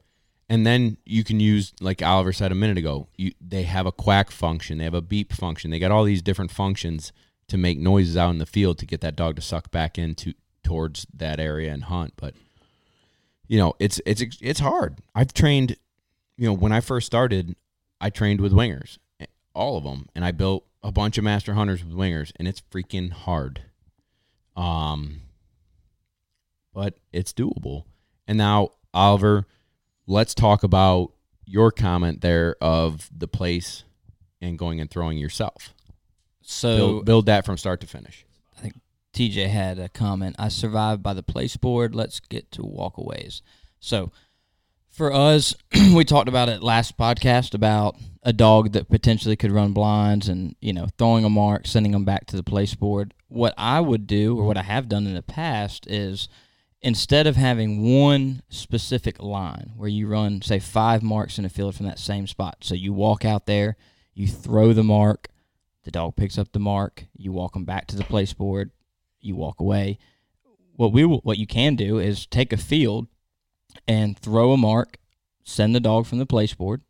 And 0.51 0.65
then 0.65 0.97
you 1.05 1.23
can 1.23 1.39
use, 1.39 1.73
like 1.79 2.01
Oliver 2.01 2.31
said 2.33 2.51
a 2.51 2.55
minute 2.55 2.77
ago, 2.77 3.07
you, 3.17 3.33
they 3.39 3.63
have 3.63 3.85
a 3.85 3.91
quack 3.91 4.31
function, 4.31 4.77
they 4.79 4.83
have 4.85 4.93
a 4.95 5.01
beep 5.01 5.31
function, 5.33 5.69
they 5.69 5.79
got 5.79 5.91
all 5.91 6.03
these 6.05 6.21
different 6.23 6.49
functions 6.49 7.11
to 7.49 7.57
make 7.57 7.77
noises 7.77 8.17
out 8.17 8.31
in 8.31 8.39
the 8.39 8.45
field 8.47 8.77
to 8.79 8.85
get 8.87 9.01
that 9.01 9.15
dog 9.15 9.35
to 9.35 9.41
suck 9.43 9.69
back 9.69 9.99
into 9.99 10.33
towards 10.69 11.07
that 11.15 11.39
area 11.39 11.73
and 11.73 11.85
hunt. 11.85 12.13
But 12.15 12.35
you 13.47 13.57
know, 13.57 13.73
it's 13.79 13.99
it's 14.05 14.21
it's 14.39 14.59
hard. 14.59 14.99
I've 15.15 15.33
trained, 15.33 15.75
you 16.37 16.45
know, 16.45 16.53
when 16.53 16.71
I 16.71 16.79
first 16.79 17.07
started, 17.07 17.55
I 17.99 18.11
trained 18.11 18.39
with 18.39 18.53
wingers, 18.53 18.99
all 19.55 19.77
of 19.77 19.83
them, 19.83 20.07
and 20.13 20.23
I 20.23 20.31
built 20.31 20.65
a 20.83 20.91
bunch 20.91 21.17
of 21.17 21.23
master 21.23 21.55
hunters 21.55 21.83
with 21.83 21.95
wingers, 21.95 22.31
and 22.35 22.47
it's 22.47 22.61
freaking 22.71 23.11
hard. 23.11 23.63
Um, 24.55 25.21
but 26.71 26.99
it's 27.11 27.33
doable. 27.33 27.85
And 28.27 28.37
now, 28.37 28.73
Oliver, 28.93 29.47
let's 30.05 30.35
talk 30.35 30.61
about 30.61 31.13
your 31.45 31.71
comment 31.71 32.21
there 32.21 32.55
of 32.61 33.09
the 33.11 33.27
place 33.27 33.83
and 34.39 34.59
going 34.59 34.79
and 34.79 34.91
throwing 34.91 35.17
yourself. 35.17 35.73
So 36.43 36.77
Build, 36.77 37.05
build 37.05 37.25
that 37.25 37.45
from 37.45 37.57
start 37.57 37.81
to 37.81 37.87
finish. 37.87 38.23
TJ 39.13 39.47
had 39.49 39.79
a 39.79 39.89
comment. 39.89 40.35
I 40.39 40.49
survived 40.49 41.01
by 41.01 41.13
the 41.13 41.23
place 41.23 41.57
board. 41.57 41.95
Let's 41.95 42.19
get 42.19 42.51
to 42.53 42.61
walkaways. 42.61 43.41
So, 43.79 44.11
for 44.89 45.13
us, 45.13 45.55
we 45.95 46.03
talked 46.03 46.29
about 46.29 46.49
it 46.49 46.61
last 46.61 46.97
podcast 46.97 47.53
about 47.53 47.95
a 48.23 48.33
dog 48.33 48.73
that 48.73 48.89
potentially 48.89 49.35
could 49.35 49.51
run 49.51 49.71
blinds 49.71 50.27
and 50.27 50.55
you 50.59 50.73
know 50.73 50.87
throwing 50.97 51.23
a 51.23 51.29
mark, 51.29 51.67
sending 51.67 51.91
them 51.91 52.05
back 52.05 52.25
to 52.27 52.35
the 52.35 52.43
place 52.43 52.75
board. 52.75 53.13
What 53.27 53.53
I 53.57 53.79
would 53.79 54.07
do, 54.07 54.37
or 54.37 54.45
what 54.45 54.57
I 54.57 54.63
have 54.63 54.89
done 54.89 55.07
in 55.07 55.13
the 55.13 55.21
past, 55.21 55.87
is 55.87 56.27
instead 56.81 57.27
of 57.27 57.35
having 57.35 58.01
one 58.01 58.41
specific 58.49 59.21
line 59.21 59.71
where 59.75 59.89
you 59.89 60.07
run, 60.07 60.41
say, 60.41 60.59
five 60.59 61.03
marks 61.03 61.37
in 61.37 61.45
a 61.45 61.49
field 61.49 61.75
from 61.75 61.85
that 61.85 61.99
same 61.99 62.25
spot. 62.27 62.57
So 62.61 62.75
you 62.75 62.93
walk 62.93 63.25
out 63.25 63.45
there, 63.45 63.75
you 64.13 64.27
throw 64.27 64.73
the 64.73 64.83
mark, 64.83 65.29
the 65.83 65.91
dog 65.91 66.15
picks 66.15 66.37
up 66.37 66.51
the 66.51 66.59
mark, 66.59 67.05
you 67.15 67.31
walk 67.31 67.53
them 67.53 67.65
back 67.65 67.87
to 67.87 67.95
the 67.95 68.03
place 68.03 68.33
board, 68.33 68.71
you 69.21 69.35
walk 69.35 69.59
away. 69.59 69.97
What 70.75 70.93
we 70.93 71.03
what 71.03 71.37
you 71.37 71.47
can 71.47 71.75
do 71.75 71.99
is 71.99 72.25
take 72.25 72.53
a 72.53 72.57
field 72.57 73.07
and 73.87 74.17
throw 74.17 74.53
a 74.53 74.57
mark, 74.57 74.97
send 75.43 75.75
the 75.75 75.79
dog 75.79 76.05
from 76.05 76.19
the 76.19 76.25
place 76.25 76.53
board, 76.53 76.81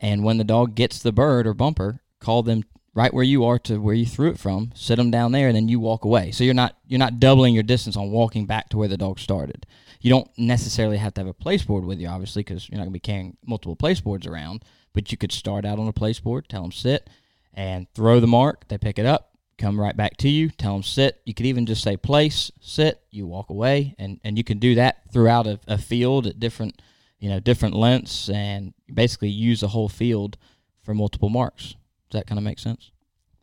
and 0.00 0.24
when 0.24 0.38
the 0.38 0.44
dog 0.44 0.74
gets 0.74 0.98
the 0.98 1.12
bird 1.12 1.46
or 1.46 1.54
bumper, 1.54 2.00
call 2.20 2.42
them 2.42 2.64
right 2.94 3.14
where 3.14 3.24
you 3.24 3.44
are 3.44 3.58
to 3.60 3.78
where 3.78 3.94
you 3.94 4.06
threw 4.06 4.28
it 4.28 4.38
from, 4.38 4.72
sit 4.74 4.96
them 4.96 5.10
down 5.10 5.32
there, 5.32 5.46
and 5.46 5.56
then 5.56 5.68
you 5.68 5.78
walk 5.78 6.04
away. 6.04 6.30
So 6.30 6.42
you're 6.42 6.54
not 6.54 6.76
you're 6.86 6.98
not 6.98 7.20
doubling 7.20 7.54
your 7.54 7.62
distance 7.62 7.96
on 7.96 8.10
walking 8.10 8.46
back 8.46 8.68
to 8.70 8.76
where 8.76 8.88
the 8.88 8.96
dog 8.96 9.18
started. 9.18 9.66
You 10.00 10.10
don't 10.10 10.30
necessarily 10.36 10.96
have 10.98 11.14
to 11.14 11.20
have 11.20 11.28
a 11.28 11.34
place 11.34 11.62
board 11.64 11.84
with 11.84 12.00
you, 12.00 12.08
obviously, 12.08 12.42
because 12.42 12.68
you're 12.68 12.76
not 12.76 12.84
going 12.84 12.92
to 12.92 12.94
be 12.94 13.00
carrying 13.00 13.36
multiple 13.46 13.76
place 13.76 14.00
boards 14.00 14.26
around. 14.26 14.64
But 14.92 15.12
you 15.12 15.18
could 15.18 15.32
start 15.32 15.64
out 15.64 15.78
on 15.78 15.86
a 15.86 15.92
place 15.92 16.18
board, 16.18 16.48
tell 16.48 16.62
them 16.62 16.72
sit, 16.72 17.08
and 17.54 17.86
throw 17.94 18.20
the 18.20 18.26
mark. 18.26 18.66
They 18.68 18.78
pick 18.78 18.98
it 18.98 19.06
up, 19.06 19.37
come 19.58 19.78
right 19.80 19.96
back 19.96 20.16
to 20.18 20.28
you, 20.28 20.50
tell 20.50 20.72
them 20.72 20.82
sit. 20.82 21.20
You 21.24 21.34
could 21.34 21.46
even 21.46 21.66
just 21.66 21.82
say 21.82 21.96
place, 21.96 22.50
sit, 22.60 23.00
you 23.10 23.26
walk 23.26 23.50
away, 23.50 23.94
and, 23.98 24.20
and 24.24 24.38
you 24.38 24.44
can 24.44 24.58
do 24.58 24.76
that 24.76 25.12
throughout 25.12 25.46
a, 25.46 25.60
a 25.66 25.76
field 25.76 26.26
at 26.26 26.40
different, 26.40 26.80
you 27.18 27.28
know, 27.28 27.40
different 27.40 27.74
lengths, 27.74 28.30
and 28.30 28.72
basically 28.92 29.28
use 29.28 29.60
the 29.60 29.68
whole 29.68 29.88
field 29.88 30.38
for 30.82 30.94
multiple 30.94 31.28
marks. 31.28 31.74
Does 32.10 32.20
that 32.20 32.26
kind 32.26 32.38
of 32.38 32.44
make 32.44 32.58
sense? 32.58 32.92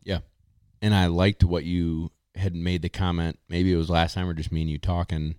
Yeah. 0.02 0.20
And 0.82 0.94
I 0.94 1.06
liked 1.06 1.44
what 1.44 1.64
you 1.64 2.10
had 2.34 2.54
made 2.54 2.82
the 2.82 2.88
comment. 2.88 3.38
Maybe 3.48 3.72
it 3.72 3.76
was 3.76 3.90
last 3.90 4.14
time 4.14 4.28
or 4.28 4.34
just 4.34 4.52
me 4.52 4.62
and 4.62 4.70
you 4.70 4.78
talking. 4.78 5.36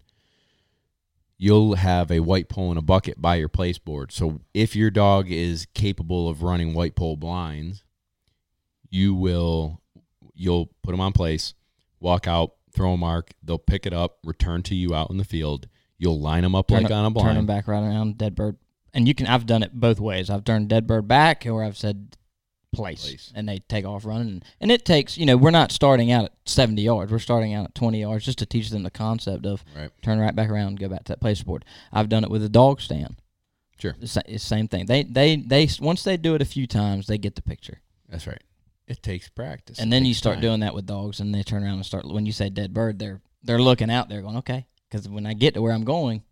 You'll 1.37 1.75
have 1.75 2.11
a 2.11 2.21
white 2.21 2.49
pole 2.49 2.69
and 2.69 2.79
a 2.79 2.81
bucket 2.81 3.21
by 3.21 3.35
your 3.35 3.49
place 3.49 3.77
board. 3.77 4.11
So 4.11 4.41
if 4.53 4.75
your 4.75 4.89
dog 4.89 5.29
is 5.29 5.67
capable 5.73 6.27
of 6.27 6.41
running 6.41 6.73
white 6.73 6.95
pole 6.95 7.15
blinds, 7.15 7.83
you 8.89 9.13
will 9.13 9.81
you'll 10.38 10.67
put 10.84 10.91
them 10.91 11.02
on 11.02 11.12
place, 11.13 11.54
walk 12.00 12.28
out, 12.28 12.54
throw 12.71 12.93
a 12.93 12.97
mark. 12.97 13.32
They'll 13.43 13.58
pick 13.58 13.86
it 13.86 13.93
up, 13.93 14.19
return 14.23 14.63
to 14.63 14.76
you 14.76 14.93
out 14.95 15.10
in 15.10 15.17
the 15.17 15.23
field. 15.26 15.67
You'll 15.97 16.19
line 16.19 16.43
them 16.43 16.54
up 16.56 16.67
Turn 16.67 16.84
like 16.84 16.91
it- 16.91 16.93
on 16.93 17.06
a 17.06 17.10
blind. 17.10 17.28
Turn 17.30 17.36
them 17.36 17.45
back 17.47 17.67
right 17.67 17.82
around, 17.82 18.17
dead 18.17 18.36
bird. 18.36 18.58
And 18.93 19.08
you 19.08 19.13
can. 19.15 19.28
I've 19.28 19.45
done 19.45 19.63
it 19.63 19.73
both 19.73 20.00
ways. 20.00 20.30
I've 20.30 20.43
turned 20.43 20.69
dead 20.69 20.88
bird 20.88 21.08
back, 21.08 21.45
or 21.45 21.63
I've 21.63 21.78
said 21.78 22.15
place, 22.73 23.02
Place. 23.08 23.32
and 23.36 23.47
they 23.47 23.60
take 23.60 23.86
off 23.86 24.06
running. 24.06 24.41
And, 24.60 24.71
it 24.71 24.86
takes. 24.86 25.17
You 25.17 25.26
know, 25.26 25.38
we're 25.38 25.52
not 25.52 25.71
starting 25.71 26.12
out 26.12 26.26
at 26.26 26.32
seventy 26.45 26.84
yards. 26.84 27.12
We're 27.12 27.19
starting 27.19 27.54
out 27.54 27.65
at 27.65 27.76
twenty 27.76 28.02
yards, 28.02 28.26
just 28.26 28.38
to 28.39 28.45
teach 28.45 28.69
them 28.69 28.84
the 28.84 28.89
concept 28.91 29.45
of 29.45 29.63
Right. 29.76 29.89
turn 30.02 30.19
right 30.19 30.36
back 30.36 30.50
around, 30.50 30.80
go 30.80 30.88
back 30.89 31.04
to 31.06 31.13
that 31.13 31.19
place 31.21 31.43
board. 31.43 31.65
I've 31.91 32.10
done 32.10 32.23
it 32.23 32.30
with 32.30 32.43
a 32.43 32.50
dog 32.50 32.82
stand. 32.82 33.17
Sure. 33.80 33.95
It's 34.02 34.17
it's 34.17 34.28
the 34.28 34.39
same 34.39 34.67
thing. 34.67 34.86
They 34.88 35.04
they 35.04 35.36
they 35.36 35.67
once 35.80 36.04
they 36.04 36.17
do 36.17 36.34
it 36.36 36.41
a 36.41 36.45
few 36.45 36.65
times, 36.65 37.08
they 37.08 37.17
get 37.17 37.36
the 37.36 37.41
picture. 37.43 37.82
That's 38.10 38.26
right. 38.26 38.41
It 38.88 39.04
takes 39.04 39.28
practice. 39.28 39.80
and 39.80 39.89
It 39.89 39.95
then 39.95 40.06
you 40.06 40.13
start 40.13 40.36
time. 40.36 40.41
doing 40.41 40.60
that 40.62 40.73
with 40.73 40.86
dogs, 40.86 41.19
and 41.19 41.34
they 41.36 41.43
turn 41.43 41.63
around 41.63 41.73
and 41.76 41.86
start. 41.86 42.06
When 42.06 42.26
you 42.26 42.32
say 42.32 42.50
dead 42.50 42.73
bird, 42.73 43.00
they're 43.00 43.21
they're 43.43 43.62
looking 43.62 43.91
out. 43.91 44.08
They're 44.10 44.21
going 44.21 44.38
okay, 44.38 44.65
because 44.89 45.08
when 45.10 45.26
I 45.26 45.34
get 45.34 45.54
to 45.56 45.62
where 45.62 45.73
I'm 45.73 45.84
going, 45.84 46.23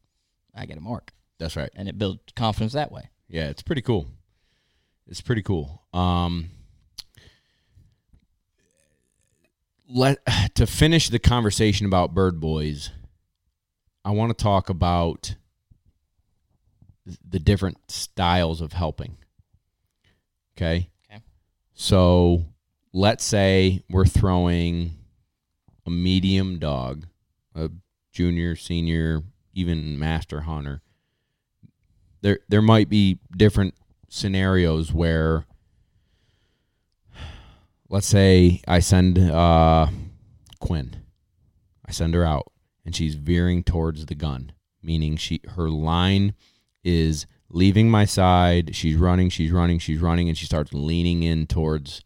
I 0.54 0.66
get 0.66 0.78
a 0.78 0.82
mark, 0.82 1.12
That's 1.38 1.56
right. 1.56 1.70
and 1.76 1.88
it 1.90 1.98
builds 1.98 2.22
confidence 2.36 2.74
that 2.74 2.92
way. 2.92 3.10
Yeah, 3.28 3.50
it's 3.50 3.62
pretty 3.62 3.82
cool. 3.82 4.08
It's 5.08 5.22
pretty 5.22 5.42
cool. 5.44 5.84
Um, 5.94 6.50
let 9.88 10.20
to 10.56 10.66
finish 10.66 11.10
the 11.10 11.20
conversation 11.20 11.86
about 11.86 12.14
bird 12.14 12.40
boys. 12.40 12.92
I 14.04 14.12
want 14.12 14.36
to 14.38 14.42
talk 14.44 14.70
about 14.70 15.36
the 17.28 17.40
different 17.40 17.92
styles 17.92 18.62
of 18.62 18.74
helping. 18.74 19.18
Okay. 20.58 20.90
So 21.76 22.46
let's 22.94 23.24
say 23.24 23.84
we're 23.90 24.06
throwing 24.06 24.92
a 25.86 25.90
medium 25.92 26.58
dog, 26.58 27.06
a 27.54 27.70
junior, 28.12 28.56
senior, 28.56 29.22
even 29.54 30.00
master 30.00 30.42
hunter 30.42 30.82
there 32.26 32.40
there 32.50 32.62
might 32.62 32.90
be 32.90 33.20
different 33.38 33.76
scenarios 34.10 34.92
where 34.92 35.46
let's 37.88 38.08
say 38.08 38.62
I 38.68 38.80
send 38.80 39.20
uh 39.20 39.88
Quinn. 40.60 40.96
I 41.88 41.92
send 41.92 42.16
her 42.16 42.26
out 42.26 42.52
and 42.84 42.96
she's 42.96 43.14
veering 43.14 43.64
towards 43.64 44.08
the 44.08 44.16
gun, 44.16 44.54
meaning 44.82 45.18
she 45.18 45.40
her 45.50 45.70
line 45.70 46.34
is 46.84 47.28
leaving 47.50 47.90
my 47.90 48.06
side, 48.06 48.76
she's 48.76 48.96
running, 48.96 49.30
she's 49.30 49.52
running, 49.52 49.80
she's 49.80 50.00
running 50.02 50.28
and 50.30 50.38
she 50.38 50.46
starts 50.46 50.74
leaning 50.74 51.24
in 51.24 51.48
towards 51.48 52.04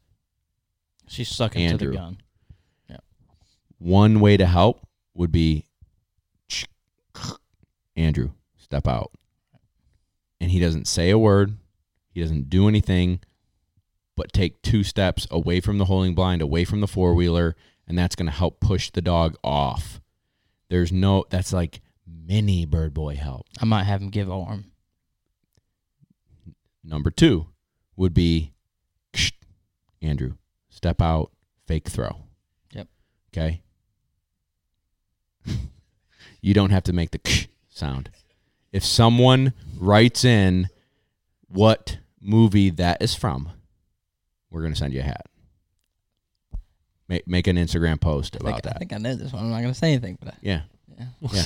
She's 1.07 1.29
sucking 1.29 1.61
Andrew. 1.63 1.87
to 1.87 1.91
the 1.91 1.97
gun. 1.97 2.17
Yeah. 2.89 2.97
one 3.79 4.19
way 4.19 4.37
to 4.37 4.45
help 4.45 4.85
would 5.15 5.31
be 5.31 5.65
Andrew, 7.95 8.31
step 8.57 8.87
out. 8.87 9.11
And 10.39 10.51
he 10.51 10.59
doesn't 10.59 10.87
say 10.87 11.09
a 11.09 11.17
word, 11.17 11.57
he 12.11 12.21
doesn't 12.21 12.49
do 12.49 12.67
anything, 12.67 13.19
but 14.15 14.31
take 14.33 14.61
two 14.61 14.83
steps 14.83 15.27
away 15.31 15.59
from 15.59 15.77
the 15.77 15.85
holding 15.85 16.13
blind, 16.13 16.41
away 16.41 16.63
from 16.63 16.81
the 16.81 16.87
four 16.87 17.13
wheeler, 17.13 17.55
and 17.87 17.97
that's 17.97 18.15
going 18.15 18.27
to 18.27 18.31
help 18.37 18.59
push 18.59 18.89
the 18.91 19.01
dog 19.01 19.35
off. 19.43 19.99
There's 20.69 20.91
no, 20.91 21.25
that's 21.29 21.51
like 21.51 21.81
mini 22.05 22.65
bird 22.65 22.93
boy 22.93 23.15
help. 23.15 23.47
I 23.59 23.65
might 23.65 23.83
have 23.83 24.01
him 24.01 24.09
give 24.09 24.29
arm. 24.29 24.65
Number 26.83 27.11
two 27.11 27.47
would 27.95 28.13
be 28.13 28.53
Andrew, 30.01 30.33
step 30.69 31.01
out, 31.01 31.31
fake 31.67 31.87
throw. 31.87 32.23
Yep. 32.73 32.87
Okay. 33.33 33.61
you 36.41 36.53
don't 36.53 36.69
have 36.71 36.83
to 36.83 36.93
make 36.93 37.11
the 37.11 37.47
sound. 37.67 38.09
If 38.71 38.85
someone 38.85 39.53
writes 39.77 40.23
in 40.23 40.69
what 41.47 41.97
movie 42.21 42.69
that 42.69 43.01
is 43.01 43.15
from, 43.15 43.49
we're 44.49 44.61
going 44.61 44.73
to 44.73 44.79
send 44.79 44.93
you 44.93 45.01
a 45.01 45.03
hat. 45.03 45.25
Make, 47.07 47.27
make 47.27 47.47
an 47.47 47.55
Instagram 47.55 47.99
post 47.99 48.35
I 48.35 48.39
about 48.41 48.63
think, 48.63 48.75
I 48.75 48.77
think 48.77 48.93
I 48.93 48.97
know 48.97 49.15
this 49.15 49.33
one. 49.33 49.45
I'm 49.45 49.49
not 49.49 49.61
going 49.61 49.73
to 49.73 49.77
say 49.77 49.91
anything, 49.93 50.17
but 50.23 50.35
Yeah, 50.41 50.61
yeah. 51.31 51.45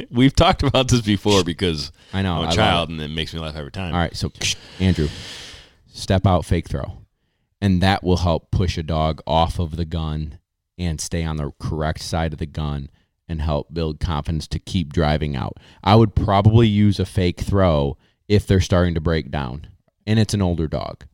We've 0.10 0.34
talked 0.34 0.62
about 0.62 0.88
this 0.88 1.00
before 1.00 1.44
because 1.44 1.92
I 2.12 2.22
know. 2.22 2.34
I'm 2.34 2.40
I 2.40 2.42
a 2.42 2.46
love 2.46 2.54
child 2.54 2.88
and 2.90 3.00
it 3.00 3.08
makes 3.08 3.34
me 3.34 3.40
laugh 3.40 3.56
every 3.56 3.70
time. 3.70 3.94
All 3.94 4.00
right, 4.00 4.16
so 4.16 4.32
Andrew, 4.80 5.08
step 5.86 6.26
out, 6.26 6.44
fake 6.44 6.68
throw, 6.68 6.98
and 7.60 7.82
that 7.82 8.02
will 8.02 8.18
help 8.18 8.50
push 8.50 8.78
a 8.78 8.82
dog 8.82 9.20
off 9.26 9.58
of 9.58 9.76
the 9.76 9.84
gun 9.84 10.38
and 10.78 11.00
stay 11.00 11.24
on 11.24 11.36
the 11.36 11.52
correct 11.58 12.00
side 12.00 12.32
of 12.32 12.38
the 12.38 12.46
gun 12.46 12.90
and 13.28 13.42
help 13.42 13.74
build 13.74 14.00
confidence 14.00 14.46
to 14.48 14.58
keep 14.58 14.92
driving 14.92 15.36
out. 15.36 15.58
I 15.84 15.96
would 15.96 16.14
probably 16.14 16.66
use 16.66 16.98
a 16.98 17.04
fake 17.04 17.40
throw 17.40 17.96
if 18.28 18.46
they're 18.46 18.60
starting 18.60 18.94
to 18.94 19.00
break 19.00 19.30
down 19.30 19.68
and 20.06 20.18
it's 20.18 20.34
an 20.34 20.42
older 20.42 20.66
dog 20.66 21.04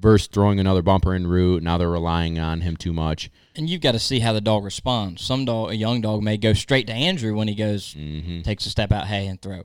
versus 0.00 0.26
throwing 0.28 0.58
another 0.58 0.82
bumper 0.82 1.14
in 1.14 1.26
route. 1.26 1.62
Now 1.62 1.76
they're 1.78 1.90
relying 1.90 2.38
on 2.38 2.62
him 2.62 2.76
too 2.76 2.92
much. 2.92 3.30
And 3.54 3.68
you've 3.68 3.80
got 3.82 3.92
to 3.92 3.98
see 3.98 4.20
how 4.20 4.32
the 4.32 4.40
dog 4.40 4.64
responds. 4.64 5.22
Some 5.22 5.44
dog, 5.44 5.70
a 5.70 5.76
young 5.76 6.00
dog, 6.00 6.22
may 6.22 6.36
go 6.36 6.52
straight 6.54 6.86
to 6.86 6.92
Andrew 6.92 7.34
when 7.34 7.48
he 7.48 7.54
goes, 7.54 7.94
Mm-hmm. 7.94 8.42
takes 8.42 8.64
a 8.66 8.70
step 8.70 8.90
out, 8.92 9.06
hey, 9.06 9.26
and 9.26 9.40
throw. 9.40 9.64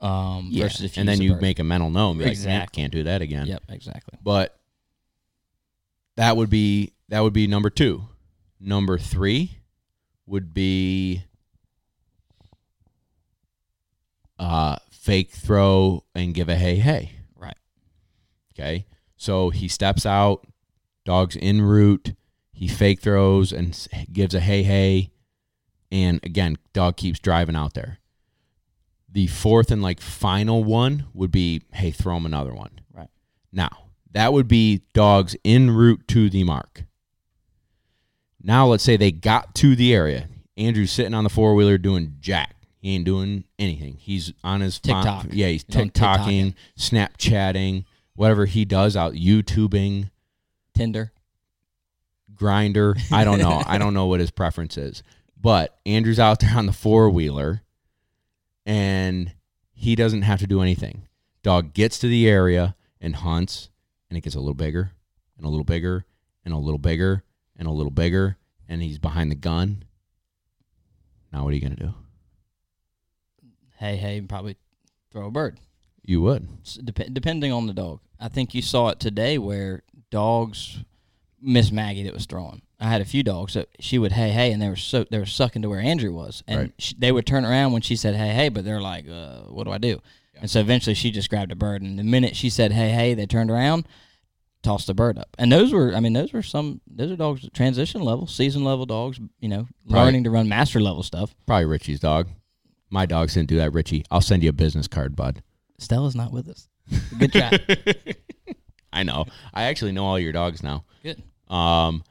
Um, 0.00 0.48
Yeah. 0.50 0.64
Versus 0.64 0.82
if 0.84 0.96
you 0.96 1.00
and 1.00 1.08
then 1.08 1.20
you 1.20 1.32
bird. 1.32 1.42
make 1.42 1.58
a 1.58 1.64
mental 1.64 1.90
note 1.90 2.16
like, 2.18 2.28
Exactly. 2.28 2.80
can't 2.82 2.92
do 2.92 3.02
that 3.04 3.22
again. 3.22 3.46
Yep, 3.46 3.62
exactly. 3.68 4.18
but 4.22 4.58
that 6.16 6.36
would 6.36 6.50
be 6.50 6.92
that 7.08 7.20
would 7.20 7.32
be 7.32 7.46
number 7.46 7.70
two 7.70 8.02
Number 8.60 8.98
three 8.98 9.58
would 10.26 10.52
be 10.52 11.22
uh, 14.38 14.76
fake 14.90 15.30
throw 15.30 16.04
and 16.14 16.34
give 16.34 16.48
a 16.48 16.56
hey 16.56 16.76
hey. 16.76 17.12
Right. 17.36 17.56
Okay. 18.54 18.86
So 19.20 19.50
he 19.50 19.68
steps 19.68 20.06
out, 20.06 20.46
dog's 21.04 21.36
in 21.36 21.60
route. 21.60 22.14
He 22.52 22.66
fake 22.66 23.02
throws 23.02 23.52
and 23.52 23.86
gives 24.10 24.34
a 24.34 24.40
hey 24.40 24.62
hey. 24.62 25.10
And 25.92 26.20
again, 26.22 26.56
dog 26.72 26.96
keeps 26.96 27.18
driving 27.18 27.54
out 27.54 27.74
there. 27.74 27.98
The 29.12 29.26
fourth 29.26 29.70
and 29.70 29.82
like 29.82 30.00
final 30.00 30.64
one 30.64 31.04
would 31.12 31.30
be 31.30 31.60
hey, 31.74 31.90
throw 31.90 32.16
him 32.16 32.24
another 32.24 32.54
one. 32.54 32.80
Right. 32.94 33.10
Now, 33.52 33.88
that 34.12 34.32
would 34.32 34.48
be 34.48 34.84
dogs 34.94 35.36
en 35.44 35.70
route 35.70 36.08
to 36.08 36.30
the 36.30 36.42
mark. 36.44 36.84
Now, 38.42 38.68
let's 38.68 38.82
say 38.84 38.96
they 38.96 39.12
got 39.12 39.54
to 39.56 39.76
the 39.76 39.94
area. 39.94 40.28
Andrew's 40.56 40.92
sitting 40.92 41.12
on 41.12 41.24
the 41.24 41.30
four 41.30 41.54
wheeler 41.54 41.76
doing 41.76 42.16
jack. 42.20 42.56
He 42.78 42.94
ain't 42.94 43.04
doing 43.04 43.44
anything. 43.58 43.96
He's 43.98 44.32
on 44.42 44.62
his 44.62 44.78
phone- 44.78 45.02
TikTok. 45.04 45.26
Yeah, 45.32 45.48
he's 45.48 45.64
TikToking, 45.64 46.54
Snapchatting, 46.78 47.84
whatever 48.14 48.46
he 48.46 48.64
does 48.64 48.96
out 48.96 49.14
YouTubing, 49.14 50.10
Tinder. 50.74 51.12
Grindr. 52.34 52.98
I 53.12 53.24
don't 53.24 53.38
know. 53.38 53.62
I 53.66 53.78
don't 53.78 53.94
know 53.94 54.06
what 54.06 54.20
his 54.20 54.30
preference 54.30 54.78
is. 54.78 55.02
But 55.40 55.78
Andrew's 55.86 56.18
out 56.18 56.40
there 56.40 56.56
on 56.56 56.66
the 56.66 56.72
four 56.72 57.10
wheeler 57.10 57.62
and 58.66 59.32
he 59.72 59.94
doesn't 59.94 60.22
have 60.22 60.40
to 60.40 60.46
do 60.46 60.60
anything. 60.60 61.08
Dog 61.42 61.72
gets 61.72 61.98
to 62.00 62.08
the 62.08 62.28
area 62.28 62.76
and 63.00 63.16
hunts 63.16 63.70
and 64.08 64.16
it 64.16 64.22
gets 64.22 64.36
a 64.36 64.40
little 64.40 64.54
bigger 64.54 64.92
and 65.36 65.46
a 65.46 65.48
little 65.48 65.64
bigger 65.64 66.04
and 66.44 66.52
a 66.52 66.58
little 66.58 66.78
bigger 66.78 67.24
and 67.56 67.66
a 67.66 67.72
little 67.72 67.90
bigger 67.90 68.36
and 68.68 68.82
he's 68.82 68.98
behind 68.98 69.30
the 69.30 69.36
gun. 69.36 69.84
Now 71.32 71.44
what 71.44 71.50
are 71.50 71.54
you 71.54 71.60
going 71.60 71.76
to 71.76 71.82
do? 71.82 71.94
Hey, 73.76 73.96
hey, 73.96 74.20
probably 74.20 74.56
throw 75.10 75.26
a 75.26 75.30
bird. 75.30 75.58
You 76.10 76.22
would. 76.22 76.48
Dep- 76.84 77.12
depending 77.14 77.52
on 77.52 77.66
the 77.68 77.72
dog. 77.72 78.00
I 78.18 78.28
think 78.28 78.52
you 78.54 78.62
saw 78.62 78.88
it 78.88 78.98
today 78.98 79.38
where 79.38 79.82
dogs, 80.10 80.78
Miss 81.40 81.70
Maggie 81.70 82.02
that 82.02 82.12
was 82.12 82.26
throwing. 82.26 82.62
I 82.80 82.88
had 82.88 83.00
a 83.00 83.04
few 83.04 83.22
dogs 83.22 83.54
that 83.54 83.68
she 83.78 83.96
would 83.98 84.12
hey 84.12 84.30
hey 84.30 84.50
and 84.52 84.60
they 84.60 84.68
were 84.68 84.74
so 84.76 85.04
they 85.10 85.18
were 85.18 85.26
sucking 85.26 85.62
to 85.62 85.68
where 85.68 85.78
Andrew 85.80 86.12
was 86.12 86.42
and 86.48 86.58
Right. 86.60 86.72
she, 86.78 86.94
they 86.98 87.12
would 87.12 87.26
turn 87.26 87.44
around 87.44 87.72
when 87.72 87.82
she 87.82 87.94
said 87.94 88.14
hey 88.16 88.30
hey 88.30 88.48
but 88.48 88.64
they're 88.64 88.80
like 88.80 89.06
uh, 89.08 89.42
what 89.42 89.64
do 89.64 89.70
I 89.70 89.78
do? 89.78 90.00
And 90.40 90.50
so 90.50 90.58
eventually 90.60 90.94
she 90.94 91.10
just 91.10 91.30
grabbed 91.30 91.52
a 91.52 91.56
bird 91.56 91.82
and 91.82 91.98
the 91.98 92.02
minute 92.02 92.34
she 92.36 92.50
said 92.50 92.72
hey 92.72 92.88
hey 92.90 93.14
they 93.14 93.26
turned 93.26 93.50
around, 93.50 93.86
tossed 94.62 94.86
the 94.88 94.94
bird 94.94 95.16
up. 95.18 95.28
And 95.38 95.52
those 95.52 95.72
were 95.72 95.94
I 95.94 96.00
mean 96.00 96.14
those 96.14 96.32
were 96.32 96.42
some 96.42 96.80
those 96.88 97.10
are 97.12 97.16
dogs 97.16 97.48
transition 97.52 98.02
level, 98.02 98.26
season 98.26 98.64
level 98.64 98.84
dogs, 98.86 99.20
you 99.38 99.48
know, 99.48 99.68
Right. 99.88 100.04
learning 100.04 100.24
to 100.24 100.30
run 100.30 100.48
master 100.48 100.80
level 100.80 101.02
stuff. 101.04 101.34
Probably 101.46 101.66
Richie's 101.66 102.00
dog. 102.00 102.28
My 102.90 103.06
dogs 103.06 103.34
didn't 103.34 103.48
do 103.50 103.56
that, 103.58 103.72
Richie. 103.72 104.04
I'll 104.10 104.20
send 104.22 104.42
you 104.42 104.48
a 104.48 104.52
business 104.54 104.88
card, 104.88 105.14
bud. 105.14 105.42
Stella's 105.80 106.14
not 106.14 106.32
with 106.32 106.48
us. 106.48 106.68
Good 107.18 107.32
try. 107.32 107.58
I 108.92 109.02
know. 109.02 109.26
I 109.54 109.64
actually 109.64 109.92
know 109.92 110.04
all 110.04 110.18
your 110.18 110.32
dogs 110.32 110.62
now. 110.62 110.84
Good. 111.02 111.22
Um, 111.48 112.04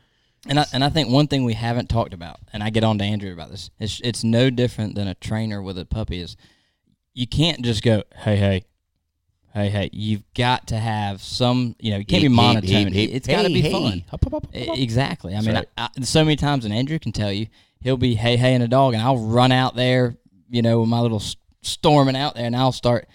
And 0.48 0.60
I, 0.60 0.66
and 0.74 0.84
I 0.84 0.90
think 0.90 1.10
one 1.10 1.28
thing 1.28 1.44
we 1.44 1.54
haven't 1.54 1.90
talked 1.90 2.14
about, 2.14 2.40
and 2.54 2.64
I 2.64 2.70
get 2.70 2.84
on 2.84 2.98
to 3.00 3.04
Andrew 3.04 3.32
about 3.34 3.52
this, 3.52 3.70
it's, 3.80 4.00
it's 4.04 4.24
no 4.24 4.50
different 4.50 4.96
than 4.96 5.08
a 5.08 5.14
trainer 5.16 5.62
with 5.62 5.78
a 5.78 5.86
puppy 5.86 6.20
is 6.22 6.38
you 7.14 7.28
can't 7.28 7.62
just 7.62 7.84
go, 7.84 8.04
hey, 8.16 8.38
hey, 8.38 8.64
hey, 9.54 9.70
hey. 9.70 9.90
You've 9.92 10.24
got 10.34 10.68
to 10.68 10.78
have 10.78 11.22
some, 11.22 11.76
you 11.80 11.92
know, 11.92 11.98
you 11.98 12.06
can't 12.06 12.22
be 12.24 12.30
monotone. 12.30 12.94
it's 12.94 13.28
got 13.28 13.44
to 13.44 13.50
be 13.50 13.70
fun. 13.70 14.06
Hup, 14.10 14.24
hup, 14.24 14.32
hup, 14.34 14.48
Exactly. 14.54 15.36
I 15.36 15.42
mean. 15.42 15.58
I, 15.58 15.66
I, 15.78 15.90
so 16.04 16.24
many 16.24 16.38
times, 16.38 16.64
and 16.64 16.74
Andrew 16.74 17.00
can 17.00 17.12
tell 17.12 17.32
you, 17.32 17.48
he'll 17.82 17.98
be 17.98 18.16
hey, 18.16 18.38
hey, 18.38 18.54
and 18.54 18.64
a 18.64 18.68
dog, 18.70 18.94
and 18.94 19.04
I'll 19.04 19.18
run 19.18 19.52
out 19.52 19.76
there, 19.76 20.16
you 20.50 20.62
know, 20.62 20.80
with 20.80 20.90
my 20.90 21.02
little 21.02 21.22
storming 21.62 22.16
out 22.16 22.36
there, 22.36 22.46
and 22.46 22.56
I'll 22.56 22.72
start, 22.72 23.08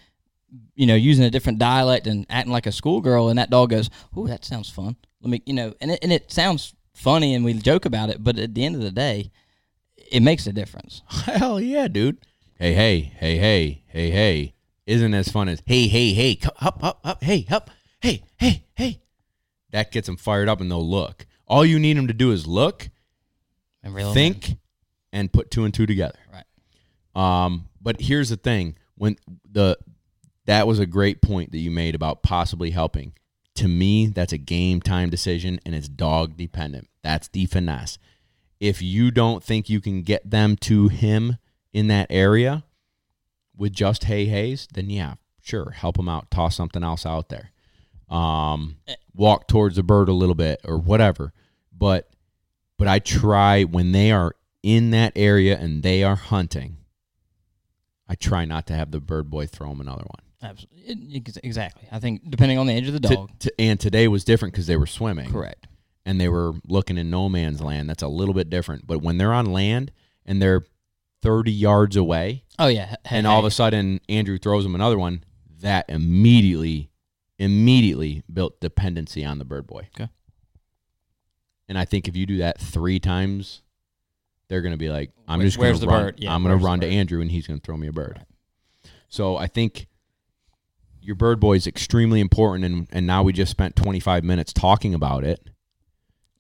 you 0.75 0.87
know, 0.87 0.95
using 0.95 1.25
a 1.25 1.31
different 1.31 1.59
dialect 1.59 2.07
and 2.07 2.27
acting 2.29 2.53
like 2.53 2.67
a 2.67 2.73
schoolgirl, 2.73 3.29
and 3.29 3.39
that 3.39 3.51
dog 3.51 3.71
goes, 3.71 3.91
"Oh, 4.17 4.27
that 4.27 4.45
sounds 4.45 4.71
fun." 4.71 4.97
Let 5.21 5.31
me, 5.31 5.43
you 5.47 5.55
know, 5.55 5.75
and 5.81 5.93
it, 5.93 5.99
and 6.03 6.13
it 6.13 6.31
sounds 6.31 6.75
funny, 6.95 7.35
and 7.35 7.45
we 7.45 7.55
joke 7.55 7.85
about 7.85 8.11
it, 8.11 8.23
but 8.23 8.39
at 8.39 8.55
the 8.55 8.65
end 8.65 8.75
of 8.77 8.83
the 8.83 8.91
day, 8.91 9.31
it 10.11 10.23
makes 10.23 10.47
a 10.47 10.53
difference. 10.53 11.03
Hell 11.09 11.61
yeah, 11.61 11.89
dude. 11.89 12.19
Hey, 12.57 12.73
hey, 12.73 13.13
hey, 13.19 13.37
hey, 13.37 13.83
hey, 13.89 14.11
hey. 14.11 14.55
Isn't 14.87 15.15
as 15.15 15.29
fun 15.29 15.49
as 15.49 15.63
hey, 15.67 15.89
hey, 15.89 16.13
hey, 16.13 16.39
up, 16.61 16.85
up, 16.85 17.01
up, 17.03 17.25
hey, 17.25 17.47
up, 17.51 17.71
hey, 18.01 18.23
hey, 18.37 18.65
hey. 18.75 19.01
That 19.71 19.91
gets 19.91 20.07
them 20.07 20.17
fired 20.17 20.49
up 20.49 20.61
and 20.61 20.71
they'll 20.71 20.89
look. 20.89 21.27
All 21.47 21.65
you 21.65 21.79
need 21.79 21.97
them 21.97 22.07
to 22.07 22.13
do 22.15 22.31
is 22.31 22.47
look, 22.47 22.91
And 23.83 23.95
real 23.95 24.13
think, 24.13 24.53
and 25.13 25.33
put 25.33 25.51
two 25.51 25.65
and 25.65 25.73
two 25.73 25.87
together. 25.87 26.19
Right. 26.33 26.45
Um, 27.45 27.69
but 27.81 28.01
here's 28.01 28.29
the 28.29 28.37
thing: 28.37 28.77
when 28.97 29.17
the 29.51 29.79
that 30.47 30.67
was 30.67 30.79
a 30.79 30.87
great 30.87 31.23
point 31.23 31.53
that 31.53 31.59
you 31.59 31.71
made 31.71 31.95
about 31.95 32.23
possibly 32.23 32.71
helping. 32.71 33.13
To 33.57 33.69
me, 33.69 34.07
that's 34.07 34.33
a 34.33 34.39
game 34.39 34.81
time 34.81 35.11
decision 35.11 35.61
and 35.65 35.75
it's 35.75 35.89
dog 35.89 36.37
dependent. 36.37 36.89
That's 37.03 37.29
the 37.29 37.47
finesse. 37.47 37.99
If 38.61 38.83
you 38.83 39.11
don't 39.11 39.43
think 39.43 39.69
you 39.69 39.81
can 39.81 40.03
get 40.03 40.31
them 40.31 40.57
to 40.59 40.89
him 40.89 41.39
in 41.73 41.89
that 41.89 42.07
area 42.11 42.65
with 43.57 43.73
just 43.73 44.05
hey 44.05 44.27
hays, 44.27 44.67
then 44.73 44.91
yeah, 44.91 45.15
sure, 45.43 45.71
help 45.71 45.99
him 45.99 46.09
out. 46.09 46.31
Toss 46.31 46.57
something 46.57 46.83
else 46.83 47.07
out 47.07 47.29
there. 47.29 47.51
Um, 48.09 48.77
walk 49.15 49.49
towards 49.49 49.77
the 49.77 49.83
bird 49.83 50.09
a 50.09 50.13
little 50.13 50.35
bit 50.35 50.61
or 50.65 50.79
whatever. 50.79 51.33
But 51.77 52.11
but 52.77 52.89
I 52.89 52.99
try 52.99 53.65
when 53.65 53.93
they 53.93 54.11
are 54.11 54.35
in 54.63 54.91
that 54.91 55.13
area 55.15 55.59
and 55.59 55.83
they 55.83 56.03
are 56.03 56.17
hunting. 56.17 56.79
I 58.09 58.15
try 58.15 58.45
not 58.45 58.67
to 58.67 58.75
have 58.75 58.91
the 58.91 59.01
bird 59.01 59.31
boy 59.31 59.47
throw 59.47 59.71
him 59.71 59.81
another 59.81 60.05
one. 60.05 60.24
Absolutely. 60.45 61.23
Exactly. 61.43 61.89
I 61.91 61.99
think 61.99 62.29
depending 62.31 62.59
on 62.59 62.67
the 62.67 62.75
age 62.75 62.87
of 62.87 62.93
the 62.93 63.01
dog. 63.01 63.31
to- 63.41 63.53
and 63.59 63.81
today 63.81 64.07
was 64.09 64.25
different 64.25 64.53
because 64.55 64.67
they 64.67 64.77
were 64.77 64.87
swimming. 64.87 65.31
correct. 65.31 65.67
And 66.07 66.21
they 66.21 66.29
were 66.29 66.53
looking 66.69 66.99
in 66.99 67.09
no 67.11 67.29
man's 67.31 67.63
land. 67.63 67.89
That's 67.89 68.03
a 68.03 68.09
little 68.09 68.35
bit 68.35 68.51
different. 68.51 68.87
But 68.87 69.01
when 69.03 69.17
they're 69.19 69.33
on 69.33 69.47
land 69.53 69.91
and 70.27 70.41
they're 70.43 70.65
30 71.23 71.51
yards 71.51 71.97
away, 71.97 72.45
Oh 72.59 72.67
yeah. 72.67 72.97
Hey, 73.07 73.17
and 73.19 73.27
all 73.27 73.39
of 73.39 73.47
a 73.47 73.51
sudden 73.51 74.01
Andrew 74.09 74.37
throws 74.39 74.67
him 74.67 74.75
another 74.75 74.99
one, 74.99 75.25
that 75.61 75.87
immediately, 75.89 76.91
immediately 77.39 78.23
built 78.31 78.61
dependency 78.61 79.25
on 79.25 79.39
the 79.39 79.47
bird 79.47 79.67
boy. 79.67 79.89
Okay. 79.99 80.11
And 81.69 81.79
I 81.79 81.87
think 81.87 82.07
if 82.09 82.17
you 82.17 82.27
do 82.27 82.39
that 82.39 82.61
three 82.61 82.99
times, 83.01 83.63
they're 84.49 84.61
going 84.61 84.73
to 84.75 84.79
be 84.79 84.91
like, 84.91 85.11
I'm 85.27 85.39
Where- 85.39 85.47
just 85.47 85.57
going 85.59 85.79
to 85.79 85.87
run. 85.87 86.13
Yeah, 86.19 86.35
I'm 86.35 86.43
going 86.43 86.59
to 86.59 86.63
run 86.63 86.81
to? 86.81 86.87
Andrew, 86.87 87.23
and 87.23 87.31
he's 87.31 87.47
going 87.47 87.59
to 87.59 87.65
throw 87.65 87.77
me 87.79 87.87
a 87.87 87.93
bird. 87.93 88.27
So 89.09 89.37
I 89.39 89.47
think 89.47 89.87
your 91.05 91.17
bird 91.17 91.39
boy 91.41 91.55
is 91.57 91.67
extremely 91.67 92.21
important, 92.21 92.65
and 92.65 92.87
and 92.91 93.07
now 93.07 93.23
we 93.23 93.33
just 93.33 93.51
spent 93.51 93.77
25 93.77 94.25
minutes 94.25 94.53
talking 94.53 94.95
about 94.95 95.25
it. 95.25 95.41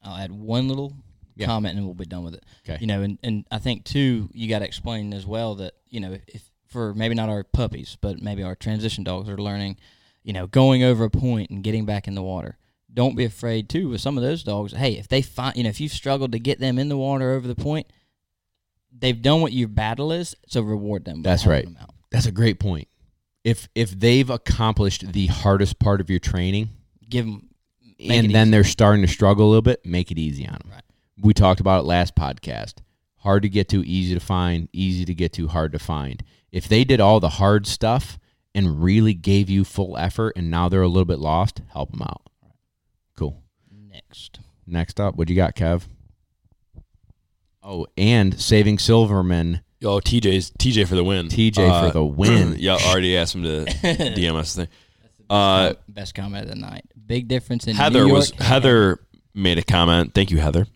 I'll 0.03 0.17
add 0.17 0.33
one 0.33 0.69
little 0.69 0.93
Yeah. 1.37 1.47
comment 1.47 1.77
and 1.77 1.85
we'll 1.87 1.95
be 1.95 2.05
done 2.05 2.25
with 2.25 2.35
it. 2.35 2.45
Okay. 2.69 2.79
You 2.81 2.87
know, 2.87 3.03
and, 3.03 3.19
and 3.23 3.45
I 3.51 3.59
think 3.59 3.85
too, 3.85 4.29
you 4.33 4.49
got 4.49 4.59
to 4.61 4.65
explain 4.67 5.13
as 5.15 5.27
well 5.27 5.55
that 5.57 5.75
you 5.89 6.01
know 6.01 6.17
if 6.29 6.51
for 6.67 6.93
maybe 6.95 7.15
not 7.15 7.29
our 7.29 7.45
puppies, 7.45 7.97
but 8.01 8.21
maybe 8.21 8.43
our 8.43 8.55
transition 8.57 9.05
dogs 9.05 9.29
are 9.29 9.39
learning, 9.39 9.77
you 10.25 10.33
know, 10.33 10.47
going 10.47 10.83
over 10.83 11.05
a 11.05 11.11
point 11.11 11.51
and 11.51 11.63
getting 11.63 11.87
back 11.87 12.09
in 12.09 12.15
the 12.15 12.23
water. 12.23 12.59
Don't 12.93 13.17
be 13.17 13.25
afraid 13.25 13.69
too 13.69 13.89
with 13.89 14.01
some 14.01 14.17
of 14.17 14.23
those 14.25 14.43
dogs. 14.45 14.73
Hey, 14.73 14.93
if 14.99 15.09
they 15.09 15.23
find, 15.23 15.57
you 15.57 15.63
know, 15.65 15.69
if 15.69 15.81
you've 15.81 15.93
struggled 15.93 16.33
to 16.33 16.39
get 16.39 16.61
them 16.61 16.79
in 16.79 16.89
the 16.89 16.97
water 16.97 17.33
over 17.33 17.47
the 17.49 17.55
point, 17.55 17.87
they've 18.97 19.21
done 19.21 19.41
what 19.41 19.53
your 19.53 19.69
battle 19.69 20.13
is, 20.13 20.35
so 20.47 20.63
reward 20.63 21.05
them. 21.05 21.23
by 21.23 21.31
That's 21.31 21.47
right. 21.47 21.65
them 21.65 21.79
out. 21.81 21.91
That's 22.11 22.27
a 22.27 22.33
great 22.33 22.59
point. 22.61 22.87
If 23.45 23.69
if 23.75 23.91
they've 23.91 24.29
accomplished 24.29 25.13
the 25.13 25.27
hardest 25.27 25.79
part 25.79 26.01
of 26.01 26.09
your 26.11 26.19
training, 26.19 26.71
Give 27.09 27.27
them, 27.27 27.49
and 28.01 28.35
then 28.35 28.51
they're 28.51 28.65
starting 28.65 29.03
to 29.03 29.09
struggle 29.09 29.47
a 29.47 29.51
little 29.51 29.63
bit, 29.63 29.85
make 29.85 30.11
it 30.11 30.19
easy 30.19 30.47
on 30.47 30.55
them. 30.55 30.71
Right. 30.73 30.83
We 31.21 31.35
talked 31.35 31.61
about 31.61 31.81
it 31.81 31.87
last 31.87 32.17
podcast. 32.17 32.75
Hard 33.19 33.43
to 33.43 33.49
get 33.49 33.69
to, 33.71 33.87
easy 33.87 34.15
to 34.15 34.21
find, 34.21 34.69
easy 34.73 35.05
to 35.05 35.15
get 35.15 35.33
to, 35.35 35.49
hard 35.49 35.73
to 35.73 35.79
find. 35.79 36.23
If 36.51 36.69
they 36.69 36.85
did 36.85 37.01
all 37.01 37.21
the 37.21 37.31
hard 37.31 37.67
stuff 37.67 38.19
and 38.55 38.83
really 38.83 39.15
gave 39.15 39.49
you 39.49 39.65
full 39.65 39.97
effort 39.97 40.35
and 40.37 40.51
now 40.51 40.69
they're 40.69 40.83
a 40.83 40.89
little 40.89 41.05
bit 41.05 41.19
lost, 41.19 41.63
help 41.73 41.91
them 41.93 42.03
out. 42.03 42.23
Cool. 43.17 43.43
next. 43.71 44.41
Next 44.67 44.99
up, 44.99 45.17
what 45.17 45.29
you 45.29 45.37
got, 45.37 45.55
Kev? 45.55 45.85
Oh, 47.63 47.87
and 47.97 48.39
saving 48.39 48.79
Silverman, 48.79 49.63
Yo, 49.85 50.01
TJ's 50.01 50.51
TJ 50.53 50.89
for 50.89 50.95
the 50.95 51.05
win. 51.05 51.29
TJ 51.29 51.59
Uh, 51.59 51.87
for 51.89 51.93
the 51.93 52.03
win. 52.23 52.57
yeah, 52.59 52.79
already 52.87 53.19
asked 53.19 53.35
him 53.35 53.43
to 53.43 53.65
DM 53.83 54.35
us. 54.35 54.57
Thing. 54.57 54.69
Uh, 55.29 55.75
Best 55.89 56.15
comment 56.15 56.45
of 56.45 56.49
the 56.49 56.57
night. 56.57 56.87
Big 57.05 57.29
difference 57.29 57.67
in 57.67 57.77
Heather 57.77 57.99
New 58.01 58.07
York 58.07 58.17
was 58.19 58.31
Heather 58.31 58.99
made 59.35 59.59
a 59.59 59.63
comment. 59.63 60.15
Thank 60.15 60.31
you, 60.31 60.39
Heather. 60.39 60.67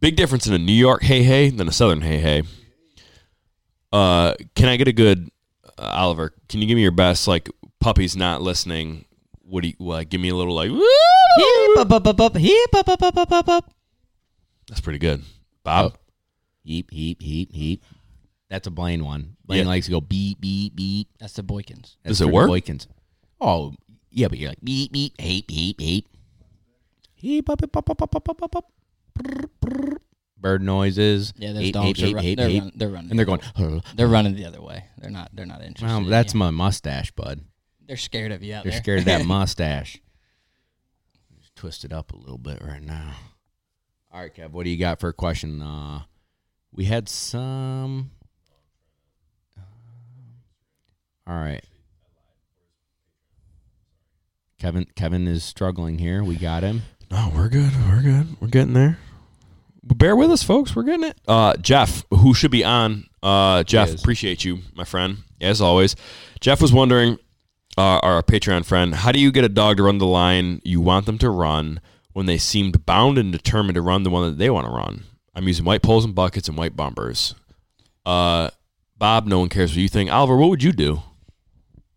Big 0.00 0.16
difference 0.16 0.48
in 0.48 0.52
a 0.52 0.58
New 0.58 0.72
York 0.72 1.02
hey 1.04 1.22
hey 1.22 1.48
than 1.48 1.68
a 1.68 1.72
Southern 1.72 2.00
hey 2.00 2.18
hey. 2.18 2.42
Uh, 3.92 4.34
can 4.56 4.68
I 4.68 4.76
get 4.76 4.88
a 4.88 4.92
good 4.92 5.30
uh, 5.78 5.82
Oliver? 5.94 6.34
Can 6.48 6.60
you 6.60 6.66
give 6.66 6.74
me 6.74 6.82
your 6.82 6.90
best 6.90 7.28
like 7.28 7.48
puppies 7.78 8.16
not 8.16 8.42
listening? 8.42 9.04
What 9.42 9.62
do 9.62 9.68
you 9.68 9.74
like? 9.78 10.08
Give 10.08 10.20
me 10.20 10.30
a 10.30 10.34
little 10.34 10.54
like. 10.54 10.70
That's 14.68 14.80
pretty 14.80 14.98
good. 14.98 15.22
Bob, 15.62 15.92
Oh. 15.94 16.00
Heap, 16.66 16.90
heap, 16.90 17.22
heap, 17.22 17.52
heap. 17.52 17.84
That's 18.50 18.66
a 18.66 18.70
Blaine 18.70 19.04
one. 19.04 19.36
Blaine 19.44 19.60
Yeah. 19.62 19.66
likes 19.68 19.86
to 19.86 19.92
go 19.92 20.00
beep, 20.00 20.40
beep, 20.40 20.74
beep. 20.74 21.08
That's 21.20 21.34
the 21.34 21.42
Boykins. 21.44 21.94
That's 22.02 22.18
Does 22.18 22.20
it 22.22 22.30
work? 22.30 22.50
Boykins. 22.50 22.86
Oh, 23.40 23.74
yeah, 24.10 24.26
but 24.28 24.38
you're 24.38 24.48
like 24.50 24.60
beep, 24.64 24.90
beep, 24.92 25.20
heap, 25.20 25.48
heap, 25.50 25.80
heap. 25.80 26.08
Heap, 27.14 27.48
up, 27.50 27.62
up, 27.62 27.76
up, 27.76 27.90
up, 27.90 28.02
up, 28.02 28.16
up, 28.28 28.42
up, 28.42 28.56
up. 28.56 28.72
Brr, 29.14 29.44
brr. 29.60 29.96
Bird 30.38 30.62
noises. 30.62 31.32
Yeah, 31.36 31.52
those 31.52 31.62
Heap, 31.62 31.74
dogs 31.74 31.98
heap, 31.98 32.04
are 32.04 32.06
heap, 32.06 32.14
run, 32.16 32.24
heap, 32.24 32.38
they're, 32.38 32.48
heap. 32.48 32.62
run, 32.62 32.72
they're 32.76 32.88
running. 32.88 33.10
And 33.10 33.18
they're 33.18 33.26
going, 33.26 33.40
other 33.56 33.80
they're 33.94 34.08
running 34.08 34.34
the 34.34 34.44
other 34.44 34.60
way. 34.60 34.84
They're 34.98 35.10
not. 35.10 35.30
They're 35.34 35.46
not 35.46 35.62
interested. 35.62 35.86
well, 35.86 36.04
that's 36.04 36.34
you. 36.34 36.38
my 36.40 36.50
mustache, 36.50 37.10
bud. 37.12 37.40
They're 37.86 37.96
scared 37.96 38.32
of 38.32 38.42
you 38.42 38.54
out 38.54 38.64
They're 38.64 38.72
there. 38.72 38.80
scared 38.82 38.98
of 39.00 39.04
that 39.06 39.24
mustache. 39.26 40.00
Just 41.40 41.54
twist 41.56 41.84
it 41.84 41.92
up 41.92 42.12
a 42.12 42.16
little 42.16 42.38
bit 42.38 42.60
right 42.62 42.82
now. 42.82 43.12
All 44.12 44.20
right, 44.20 44.34
Kev, 44.34 44.50
what 44.50 44.64
do 44.64 44.70
you 44.70 44.76
got 44.76 44.98
for 45.00 45.08
a 45.08 45.12
question? 45.12 45.62
Uh, 45.62 46.02
we 46.76 46.84
had 46.84 47.08
some. 47.08 48.10
All 51.26 51.34
right. 51.34 51.64
Kevin 54.58 54.86
Kevin 54.94 55.26
is 55.26 55.44
struggling 55.44 55.98
here. 55.98 56.22
We 56.22 56.36
got 56.36 56.62
him. 56.62 56.82
No, 57.10 57.32
we're 57.34 57.48
good. 57.48 57.72
We're 57.88 58.02
good. 58.02 58.40
We're 58.40 58.48
getting 58.48 58.74
there. 58.74 58.98
Bear 59.82 60.16
with 60.16 60.30
us, 60.30 60.42
folks. 60.42 60.74
We're 60.74 60.82
getting 60.82 61.04
it. 61.04 61.18
Uh, 61.28 61.56
Jeff, 61.56 62.04
who 62.10 62.34
should 62.34 62.50
be 62.50 62.64
on? 62.64 63.06
Uh, 63.22 63.62
Jeff, 63.62 63.94
appreciate 63.94 64.44
you, 64.44 64.58
my 64.74 64.84
friend, 64.84 65.18
as 65.40 65.60
always. 65.60 65.94
Jeff 66.40 66.60
was 66.60 66.72
wondering, 66.72 67.18
uh, 67.78 68.00
our 68.02 68.22
Patreon 68.22 68.64
friend, 68.64 68.94
how 68.94 69.12
do 69.12 69.20
you 69.20 69.30
get 69.30 69.44
a 69.44 69.48
dog 69.48 69.76
to 69.76 69.84
run 69.84 69.98
the 69.98 70.06
line 70.06 70.60
you 70.64 70.80
want 70.80 71.06
them 71.06 71.18
to 71.18 71.30
run 71.30 71.80
when 72.12 72.26
they 72.26 72.38
seemed 72.38 72.84
bound 72.84 73.16
and 73.18 73.30
determined 73.30 73.76
to 73.76 73.82
run 73.82 74.02
the 74.02 74.10
one 74.10 74.28
that 74.28 74.38
they 74.38 74.50
want 74.50 74.66
to 74.66 74.72
run? 74.72 75.04
I'm 75.36 75.46
using 75.46 75.64
white 75.64 75.82
poles 75.82 76.04
and 76.04 76.14
buckets 76.14 76.48
and 76.48 76.56
white 76.58 76.74
bumpers. 76.74 77.34
Uh, 78.04 78.48
Bob, 78.98 79.26
no 79.26 79.38
one 79.40 79.48
cares 79.48 79.70
what 79.72 79.76
you 79.78 79.88
think. 79.88 80.10
Oliver, 80.10 80.36
what 80.36 80.48
would 80.50 80.62
you 80.62 80.72
do? 80.72 81.02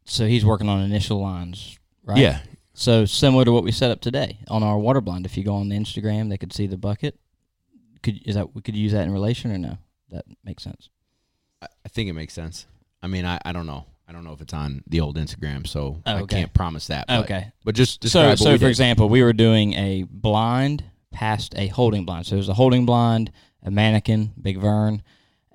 So 0.05 0.27
he's 0.27 0.43
working 0.45 0.67
on 0.69 0.81
initial 0.81 1.21
lines, 1.21 1.77
right? 2.03 2.17
Yeah, 2.17 2.41
So 2.73 3.05
similar 3.05 3.45
to 3.45 3.51
what 3.51 3.63
we 3.63 3.71
set 3.71 3.91
up 3.91 4.01
today 4.01 4.39
on 4.49 4.61
our 4.63 4.77
water 4.77 5.01
blind. 5.01 5.25
If 5.25 5.37
you 5.37 5.43
go 5.43 5.55
on 5.55 5.69
the 5.69 5.77
Instagram, 5.77 6.29
they 6.29 6.37
could 6.37 6.51
see 6.53 6.67
the 6.67 6.77
bucket. 6.77 7.17
Could 8.03 8.21
is 8.27 8.35
that 8.35 8.53
we 8.55 8.61
could 8.61 8.75
use 8.75 8.91
that 8.91 9.03
in 9.05 9.11
relation 9.13 9.51
or 9.51 9.57
no? 9.57 9.77
That 10.09 10.25
makes 10.43 10.63
sense. 10.63 10.89
I, 11.61 11.67
I 11.85 11.89
think 11.89 12.09
it 12.09 12.13
makes 12.13 12.33
sense. 12.33 12.65
I 13.01 13.07
mean, 13.07 13.25
I, 13.25 13.39
I 13.45 13.51
don't 13.53 13.67
know. 13.67 13.85
I 14.07 14.11
don't 14.11 14.23
know 14.23 14.33
if 14.33 14.41
it's 14.41 14.53
on 14.53 14.83
the 14.87 14.99
old 15.01 15.17
Instagram, 15.17 15.67
so 15.67 16.01
Oh, 16.05 16.15
I 16.17 16.23
can't 16.23 16.51
promise 16.53 16.87
that. 16.87 17.05
But, 17.07 17.23
Okay. 17.25 17.51
But 17.63 17.75
just 17.75 17.95
So 18.03 18.19
describe 18.23 18.37
so 18.39 18.45
what 18.45 18.51
we 18.53 18.57
for 18.57 18.63
did. 18.65 18.69
example, 18.69 19.07
we 19.09 19.21
were 19.23 19.33
doing 19.33 19.73
a 19.73 20.03
blind 20.09 20.83
past 21.11 21.53
a 21.57 21.67
holding 21.67 22.05
blind. 22.05 22.25
So 22.25 22.35
there's 22.35 22.49
a 22.49 22.53
holding 22.53 22.85
blind, 22.85 23.31
a 23.63 23.71
mannequin, 23.71 24.33
Big 24.41 24.57
Vern, 24.57 25.03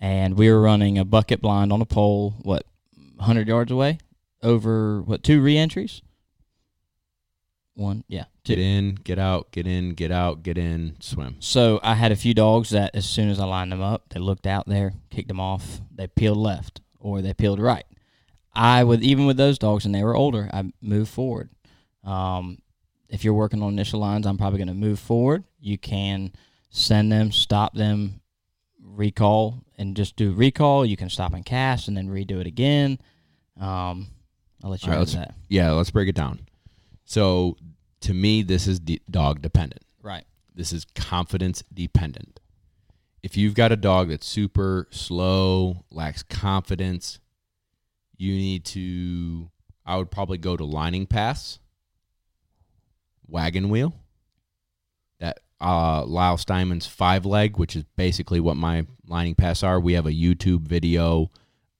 and 0.00 0.36
we 0.36 0.50
were 0.50 0.60
running 0.60 0.98
a 0.98 1.04
bucket 1.04 1.40
blind 1.40 1.72
on 1.72 1.80
a 1.80 1.86
pole. 1.86 2.34
What, 2.42 2.64
100 3.16 3.48
yards 3.48 3.72
away, 3.72 3.98
over 4.42 5.00
what 5.00 5.22
two 5.22 5.40
reentries? 5.40 6.02
One, 7.76 8.04
yeah, 8.06 8.26
two. 8.44 8.54
Get 8.54 8.62
in, 8.62 8.94
get 8.94 9.18
out, 9.18 9.50
get 9.50 9.66
in, 9.66 9.94
get 9.94 10.12
out, 10.12 10.44
get 10.44 10.56
in, 10.56 10.96
swim. 11.00 11.36
So 11.40 11.80
I 11.82 11.94
had 11.94 12.12
a 12.12 12.16
few 12.16 12.32
dogs 12.32 12.70
that 12.70 12.94
as 12.94 13.04
soon 13.04 13.28
as 13.28 13.40
I 13.40 13.46
lined 13.46 13.72
them 13.72 13.82
up, 13.82 14.10
they 14.10 14.20
looked 14.20 14.46
out 14.46 14.68
there, 14.68 14.94
kicked 15.10 15.28
them 15.28 15.40
off, 15.40 15.80
they 15.92 16.06
peeled 16.06 16.38
left 16.38 16.80
or 17.00 17.20
they 17.20 17.34
peeled 17.34 17.58
right. 17.58 17.84
I 18.54 18.84
would 18.84 19.02
even 19.02 19.26
with 19.26 19.36
those 19.36 19.58
dogs 19.58 19.84
and 19.84 19.94
they 19.94 20.04
were 20.04 20.14
older, 20.14 20.48
I 20.52 20.70
moved 20.80 21.10
forward. 21.10 21.50
Um, 22.04 22.58
if 23.08 23.24
you're 23.24 23.34
working 23.34 23.62
on 23.62 23.72
initial 23.72 24.00
lines, 24.00 24.26
I'm 24.26 24.38
probably 24.38 24.58
going 24.58 24.68
to 24.68 24.74
move 24.74 24.98
forward. 24.98 25.44
You 25.60 25.78
can 25.78 26.32
send 26.70 27.12
them, 27.12 27.30
stop 27.32 27.74
them, 27.74 28.20
recall, 28.82 29.62
and 29.78 29.96
just 29.96 30.16
do 30.16 30.32
recall. 30.32 30.84
You 30.84 30.96
can 30.96 31.08
stop 31.10 31.32
and 31.34 31.44
cast 31.44 31.88
and 31.88 31.96
then 31.96 32.08
redo 32.08 32.40
it 32.40 32.46
again. 32.46 32.98
Um, 33.60 34.08
I'll 34.62 34.70
let 34.70 34.82
you 34.82 34.86
All 34.86 34.90
right, 34.90 34.96
know 34.96 35.00
let's- 35.00 35.14
that. 35.14 35.34
Yeah, 35.48 35.72
let's 35.72 35.90
break 35.90 36.08
it 36.08 36.14
down. 36.14 36.40
So, 37.04 37.56
to 38.00 38.14
me, 38.14 38.42
this 38.42 38.66
is 38.66 38.80
d- 38.80 39.00
dog 39.10 39.42
dependent. 39.42 39.82
Right. 40.02 40.24
This 40.54 40.72
is 40.72 40.84
confidence 40.94 41.62
dependent. 41.72 42.40
If 43.22 43.36
you've 43.36 43.54
got 43.54 43.72
a 43.72 43.76
dog 43.76 44.08
that's 44.08 44.26
super 44.26 44.86
slow, 44.90 45.84
lacks 45.90 46.22
confidence, 46.22 47.18
you 48.16 48.34
need 48.34 48.64
to. 48.66 49.50
I 49.86 49.96
would 49.96 50.10
probably 50.10 50.38
go 50.38 50.56
to 50.56 50.64
lining 50.64 51.06
pass, 51.06 51.58
wagon 53.28 53.68
wheel, 53.68 53.94
that 55.20 55.40
uh, 55.60 56.04
Lyle 56.04 56.36
Steinman's 56.36 56.86
five 56.86 57.24
leg, 57.24 57.56
which 57.56 57.76
is 57.76 57.84
basically 57.96 58.40
what 58.40 58.56
my 58.56 58.86
lining 59.06 59.34
paths 59.34 59.62
are. 59.62 59.80
We 59.80 59.94
have 59.94 60.06
a 60.06 60.12
YouTube 60.12 60.62
video 60.62 61.30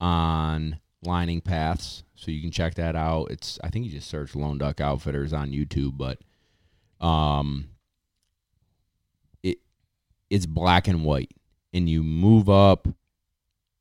on 0.00 0.80
lining 1.02 1.40
paths, 1.40 2.02
so 2.14 2.30
you 2.30 2.40
can 2.40 2.50
check 2.50 2.74
that 2.74 2.96
out. 2.96 3.30
It's 3.30 3.58
I 3.62 3.68
think 3.68 3.84
you 3.84 3.92
just 3.92 4.08
search 4.08 4.34
Lone 4.34 4.58
Duck 4.58 4.80
Outfitters 4.80 5.32
on 5.32 5.50
YouTube, 5.50 5.96
but 5.98 6.18
um, 7.04 7.68
it 9.42 9.58
it's 10.30 10.46
black 10.46 10.88
and 10.88 11.04
white, 11.04 11.32
and 11.72 11.88
you 11.88 12.02
move 12.02 12.48
up 12.48 12.88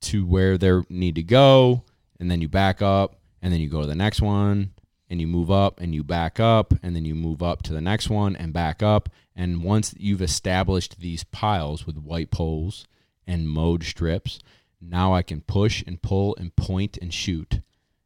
to 0.02 0.26
where 0.26 0.58
they 0.58 0.72
need 0.90 1.14
to 1.14 1.22
go, 1.22 1.82
and 2.20 2.30
then 2.30 2.40
you 2.40 2.48
back 2.48 2.82
up, 2.82 3.16
and 3.40 3.52
then 3.52 3.60
you 3.60 3.68
go 3.68 3.80
to 3.80 3.86
the 3.86 3.94
next 3.94 4.20
one, 4.20 4.70
and 5.08 5.20
you 5.20 5.26
move 5.26 5.50
up, 5.50 5.80
and 5.80 5.94
you 5.94 6.02
back 6.02 6.40
up, 6.40 6.74
and 6.82 6.96
then 6.96 7.04
you 7.04 7.14
move 7.14 7.42
up 7.42 7.62
to 7.62 7.72
the 7.72 7.80
next 7.80 8.08
one 8.08 8.34
and 8.36 8.52
back 8.52 8.82
up, 8.82 9.08
and 9.36 9.62
once 9.62 9.94
you've 9.98 10.22
established 10.22 11.00
these 11.00 11.24
piles 11.24 11.86
with 11.86 11.98
white 11.98 12.30
poles 12.30 12.86
and 13.26 13.48
mowed 13.48 13.84
strips, 13.84 14.38
now 14.80 15.14
I 15.14 15.22
can 15.22 15.40
push 15.40 15.82
and 15.86 16.00
pull 16.00 16.36
and 16.38 16.54
point 16.56 16.98
and 17.00 17.12
shoot 17.12 17.60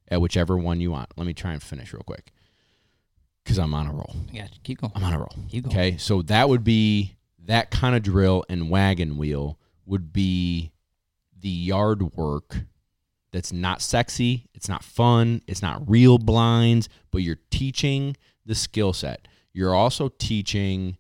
at 0.09 0.21
whichever 0.21 0.57
one 0.57 0.81
you 0.81 0.91
want. 0.91 1.11
Let 1.17 1.27
me 1.27 1.35
try 1.35 1.53
and 1.53 1.63
finish 1.63 1.93
real 1.93 2.03
quick 2.03 2.33
because 3.45 3.59
I'm 3.59 3.75
on 3.75 3.87
a 3.87 3.93
roll. 3.93 4.15
Yeah, 4.33 4.47
keep 4.63 4.81
going. 4.81 4.93
I'm 4.95 5.05
on 5.05 5.15
a 5.15 5.19
roll. 5.19 5.35
Keep 5.49 5.65
going. 5.65 5.77
Okay, 5.77 5.97
so 5.97 6.23
that 6.23 6.49
would 6.49 6.65
be 6.65 7.17
that 7.47 7.71
kind 7.71 7.97
of 7.97 8.03
drill 8.03 8.45
and 8.49 8.71
wagon 8.71 9.17
wheel 9.17 9.59
would 9.87 10.13
be 10.13 10.73
the 11.41 11.49
yard 11.49 12.17
work 12.17 12.59
that's 13.33 13.53
not 13.53 13.83
sexy, 13.83 14.47
it's 14.55 14.69
not 14.69 14.83
fun, 14.83 15.43
it's 15.47 15.62
not 15.62 15.88
real 15.88 16.19
blinds, 16.19 16.88
but 17.11 17.19
you're 17.19 17.38
teaching 17.51 18.17
the 18.47 18.55
skill 18.55 18.93
set. 18.93 19.29
You're 19.53 19.75
also 19.75 20.09
teaching 20.09 20.97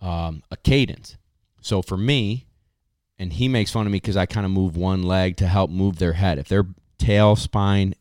um, 0.00 0.42
a 0.50 0.56
cadence. 0.56 1.16
So 1.60 1.82
for 1.82 1.96
me, 1.96 2.46
and 3.18 3.32
he 3.32 3.48
makes 3.48 3.72
fun 3.72 3.86
of 3.86 3.92
me 3.92 3.96
because 3.96 4.16
I 4.16 4.26
kind 4.26 4.46
of 4.46 4.52
move 4.52 4.76
one 4.76 5.02
leg 5.02 5.36
to 5.38 5.48
help 5.48 5.70
move 5.70 5.98
their 5.98 6.12
head. 6.12 6.38
If 6.38 6.48
their 6.48 6.66
tail 6.98 7.34
spine 7.34 7.94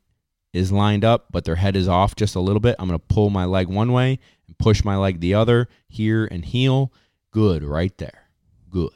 is 0.53 0.71
lined 0.71 1.03
up, 1.03 1.27
but 1.31 1.45
their 1.45 1.55
head 1.55 1.75
is 1.75 1.87
off 1.87 2.15
just 2.15 2.35
a 2.35 2.39
little 2.39 2.59
bit, 2.59 2.75
I'm 2.77 2.87
going 2.87 2.99
to 2.99 3.05
pull 3.13 3.29
my 3.29 3.45
leg 3.45 3.67
one 3.67 3.91
way 3.91 4.19
and 4.47 4.57
push 4.57 4.83
my 4.83 4.95
leg 4.95 5.19
the 5.19 5.33
other 5.33 5.67
here 5.87 6.25
and 6.25 6.45
heel. 6.45 6.93
Good, 7.31 7.63
right 7.63 7.97
there. 7.97 8.29
Good. 8.69 8.91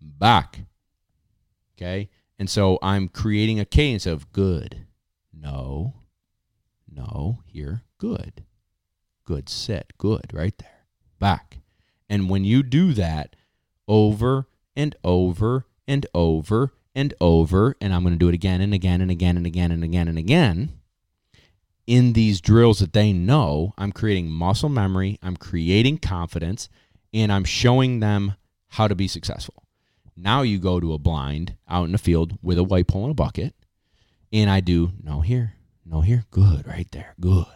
Back. 0.00 0.60
Okay. 1.76 2.10
And 2.40 2.48
so 2.48 2.78
I'm 2.80 3.08
creating 3.08 3.60
a 3.60 3.66
cadence 3.66 4.06
of 4.06 4.32
good, 4.32 4.86
no, 5.30 5.92
no, 6.90 7.40
here, 7.44 7.82
good, 7.98 8.44
good, 9.26 9.50
sit, 9.50 9.92
good, 9.98 10.30
right 10.32 10.56
there, 10.56 10.86
back. 11.18 11.58
And 12.08 12.30
when 12.30 12.44
you 12.44 12.62
do 12.62 12.94
that 12.94 13.36
over 13.86 14.48
and 14.74 14.96
over 15.04 15.66
and 15.86 16.06
over 16.14 16.72
and 16.94 17.12
over, 17.20 17.76
and 17.78 17.92
I'm 17.92 18.04
going 18.04 18.14
to 18.14 18.18
do 18.18 18.30
it 18.30 18.34
again 18.34 18.62
and 18.62 18.72
again 18.72 19.02
and 19.02 19.10
again 19.10 19.36
and 19.36 19.46
again 19.46 19.70
and 19.70 19.84
again 19.84 20.08
and 20.08 20.16
again, 20.16 20.72
in 21.86 22.14
these 22.14 22.40
drills 22.40 22.78
that 22.78 22.94
they 22.94 23.12
know, 23.12 23.74
I'm 23.76 23.92
creating 23.92 24.30
muscle 24.30 24.70
memory, 24.70 25.18
I'm 25.22 25.36
creating 25.36 25.98
confidence, 25.98 26.70
and 27.12 27.30
I'm 27.30 27.44
showing 27.44 28.00
them 28.00 28.36
how 28.68 28.88
to 28.88 28.94
be 28.94 29.08
successful. 29.08 29.59
Now 30.22 30.42
you 30.42 30.58
go 30.58 30.80
to 30.80 30.92
a 30.92 30.98
blind 30.98 31.56
out 31.68 31.84
in 31.84 31.92
the 31.92 31.98
field 31.98 32.38
with 32.42 32.58
a 32.58 32.64
white 32.64 32.88
pole 32.88 33.04
and 33.04 33.12
a 33.12 33.14
bucket, 33.14 33.54
and 34.32 34.50
I 34.50 34.60
do 34.60 34.92
no 35.02 35.22
here, 35.22 35.54
no 35.84 36.02
here, 36.02 36.24
good, 36.30 36.66
right 36.66 36.90
there, 36.92 37.14
good. 37.18 37.46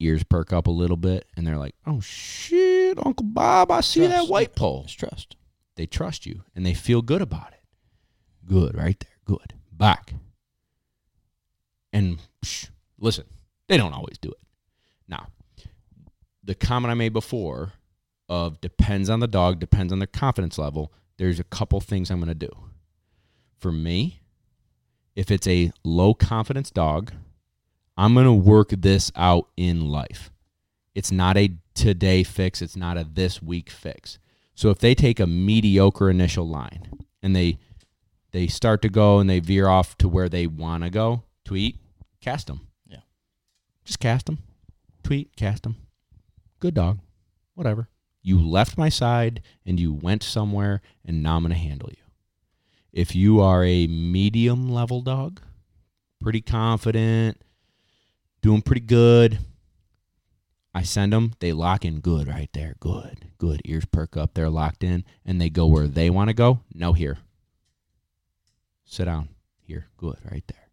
Ears 0.00 0.24
perk 0.24 0.52
up 0.52 0.66
a 0.66 0.70
little 0.70 0.96
bit, 0.96 1.26
and 1.36 1.46
they're 1.46 1.58
like, 1.58 1.74
"Oh 1.86 2.00
shit, 2.00 2.98
Uncle 3.04 3.26
Bob, 3.26 3.70
I 3.70 3.82
see 3.82 4.06
that 4.06 4.28
white 4.28 4.56
pole." 4.56 4.82
It's 4.84 4.94
trust. 4.94 5.36
They 5.76 5.86
trust 5.86 6.24
you, 6.26 6.42
and 6.54 6.64
they 6.64 6.74
feel 6.74 7.02
good 7.02 7.22
about 7.22 7.52
it. 7.52 7.60
Good, 8.46 8.74
right 8.74 8.98
there, 8.98 9.18
good. 9.24 9.54
Back. 9.70 10.14
And 11.92 12.18
psh, 12.42 12.70
listen, 12.98 13.26
they 13.68 13.76
don't 13.76 13.92
always 13.92 14.18
do 14.18 14.30
it. 14.30 14.40
Now, 15.06 15.28
the 16.42 16.54
comment 16.54 16.90
I 16.90 16.94
made 16.94 17.12
before 17.12 17.74
of 18.28 18.60
depends 18.62 19.10
on 19.10 19.20
the 19.20 19.28
dog, 19.28 19.60
depends 19.60 19.92
on 19.92 19.98
their 19.98 20.06
confidence 20.06 20.56
level. 20.56 20.90
There's 21.16 21.40
a 21.40 21.44
couple 21.44 21.80
things 21.80 22.10
I'm 22.10 22.18
going 22.18 22.28
to 22.28 22.34
do. 22.34 22.50
For 23.58 23.72
me, 23.72 24.22
if 25.14 25.30
it's 25.30 25.46
a 25.46 25.72
low 25.84 26.14
confidence 26.14 26.70
dog, 26.70 27.12
I'm 27.96 28.14
going 28.14 28.26
to 28.26 28.32
work 28.32 28.70
this 28.70 29.12
out 29.14 29.48
in 29.56 29.88
life. 29.88 30.30
It's 30.94 31.12
not 31.12 31.36
a 31.36 31.50
today 31.74 32.22
fix, 32.22 32.60
it's 32.60 32.76
not 32.76 32.98
a 32.98 33.04
this 33.04 33.42
week 33.42 33.70
fix. 33.70 34.18
So 34.54 34.70
if 34.70 34.78
they 34.78 34.94
take 34.94 35.20
a 35.20 35.26
mediocre 35.26 36.10
initial 36.10 36.46
line 36.46 36.90
and 37.22 37.34
they 37.34 37.58
they 38.32 38.46
start 38.46 38.82
to 38.82 38.88
go 38.88 39.18
and 39.18 39.28
they 39.28 39.40
veer 39.40 39.68
off 39.68 39.96
to 39.98 40.08
where 40.08 40.28
they 40.28 40.46
want 40.46 40.84
to 40.84 40.90
go, 40.90 41.22
tweet, 41.44 41.76
cast 42.20 42.46
them. 42.46 42.66
Yeah. 42.86 43.00
Just 43.84 44.00
cast 44.00 44.26
them. 44.26 44.38
Tweet, 45.02 45.36
cast 45.36 45.64
them. 45.64 45.76
Good 46.58 46.74
dog. 46.74 46.98
Whatever. 47.54 47.88
You 48.22 48.40
left 48.40 48.78
my 48.78 48.88
side 48.88 49.42
and 49.66 49.78
you 49.80 49.92
went 49.92 50.22
somewhere 50.22 50.80
and 51.04 51.22
now 51.22 51.36
I'm 51.36 51.42
going 51.42 51.52
to 51.52 51.58
handle 51.58 51.90
you. 51.90 51.96
If 52.92 53.14
you 53.16 53.40
are 53.40 53.64
a 53.64 53.86
medium 53.86 54.70
level 54.70 55.00
dog, 55.00 55.40
pretty 56.20 56.40
confident, 56.40 57.42
doing 58.42 58.62
pretty 58.62 58.82
good, 58.82 59.38
I 60.74 60.82
send 60.82 61.12
them, 61.12 61.32
they 61.40 61.52
lock 61.52 61.84
in 61.84 62.00
good 62.00 62.28
right 62.28 62.50
there. 62.52 62.76
Good, 62.80 63.26
good. 63.38 63.60
Ears 63.64 63.84
perk 63.84 64.16
up, 64.16 64.34
they're 64.34 64.48
locked 64.48 64.84
in, 64.84 65.04
and 65.24 65.40
they 65.40 65.50
go 65.50 65.66
where 65.66 65.86
they 65.86 66.08
want 66.08 66.28
to 66.28 66.34
go. 66.34 66.60
No, 66.72 66.92
here. 66.92 67.18
Sit 68.84 69.04
down. 69.04 69.28
Here. 69.60 69.86
Good, 69.96 70.18
right 70.30 70.44
there. 70.46 70.68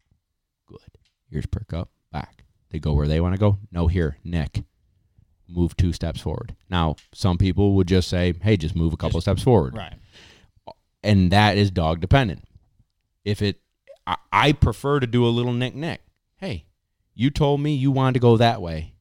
Good. 0.66 0.98
Ears 1.32 1.46
perk 1.46 1.74
up, 1.74 1.90
back. 2.12 2.44
They 2.70 2.80
go 2.80 2.94
where 2.94 3.08
they 3.08 3.20
want 3.20 3.34
to 3.36 3.40
go. 3.40 3.58
No, 3.72 3.88
here. 3.88 4.18
Nick. 4.24 4.64
Move 5.50 5.76
two 5.76 5.92
steps 5.94 6.22
forward. 6.22 6.56
Now, 6.70 6.96
some 7.14 7.38
people 7.38 7.74
would 7.74 7.88
just 7.88 8.08
say, 8.08 8.34
hey, 8.42 8.56
just 8.56 8.76
move 8.76 8.94
a 8.94 8.98
couple 8.98 9.20
steps 9.20 9.42
forward 9.42 9.76
Right. 9.76 9.96
and 11.04 11.32
that 11.32 11.58
is 11.58 11.72
dog 11.72 12.00
dependent. 12.02 12.44
If 13.26 13.42
it, 13.42 13.60
I, 14.06 14.16
I 14.32 14.52
prefer 14.54 15.00
to 15.00 15.08
do 15.08 15.26
a 15.26 15.30
little 15.30 15.54
nick 15.54 15.74
nick. 15.76 16.02
Hey, 16.38 16.66
you 17.16 17.30
told 17.32 17.62
me 17.62 17.74
you 17.74 17.92
wanted 17.92 18.14
to 18.14 18.20
go 18.20 18.38
that 18.38 18.62
way. 18.62 18.94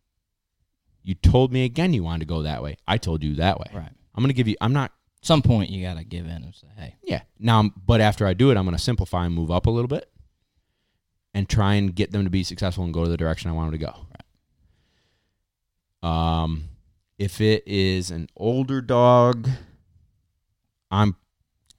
You 1.03 1.15
told 1.15 1.53
me 1.53 1.65
again 1.65 1.93
you 1.95 2.03
wanted 2.03 2.21
to 2.21 2.27
go 2.27 2.43
that 2.43 2.63
way. 2.63 2.77
I 2.87 2.99
told 2.99 3.23
you 3.23 3.35
that 3.37 3.59
way. 3.61 3.67
Right. 3.73 3.91
I'm 4.15 4.23
gonna 4.23 4.33
give 4.33 4.49
you. 4.49 4.57
I'm 4.61 4.73
not. 4.73 4.93
Some 5.23 5.43
point 5.43 5.71
you 5.71 5.83
gotta 5.85 6.05
give 6.05 6.25
in 6.27 6.31
and 6.33 6.55
say, 6.55 6.67
hey, 6.77 6.97
Yeah. 7.03 7.23
Now, 7.39 7.71
but 7.87 8.01
after 8.01 8.27
I 8.27 8.35
do 8.35 8.51
it, 8.51 8.57
I'm 8.57 8.65
gonna 8.65 8.79
simplify 8.79 9.27
and 9.27 9.35
move 9.35 9.51
up 9.51 9.67
a 9.67 9.71
little 9.71 9.89
bit, 9.89 10.11
and 11.35 11.49
try 11.49 11.75
and 11.75 11.95
get 11.95 12.11
them 12.13 12.25
to 12.25 12.31
be 12.31 12.43
successful 12.43 12.85
and 12.85 12.93
go 12.93 13.05
to 13.05 13.11
the 13.11 13.17
direction 13.17 13.51
I 13.51 13.55
want 13.55 13.71
them 13.71 13.79
to 13.81 13.87
go. 13.87 13.95
Um, 16.03 16.65
if 17.19 17.41
it 17.41 17.65
is 17.67 18.11
an 18.11 18.29
older 18.37 18.81
dog, 18.81 19.49
I'm 20.91 21.17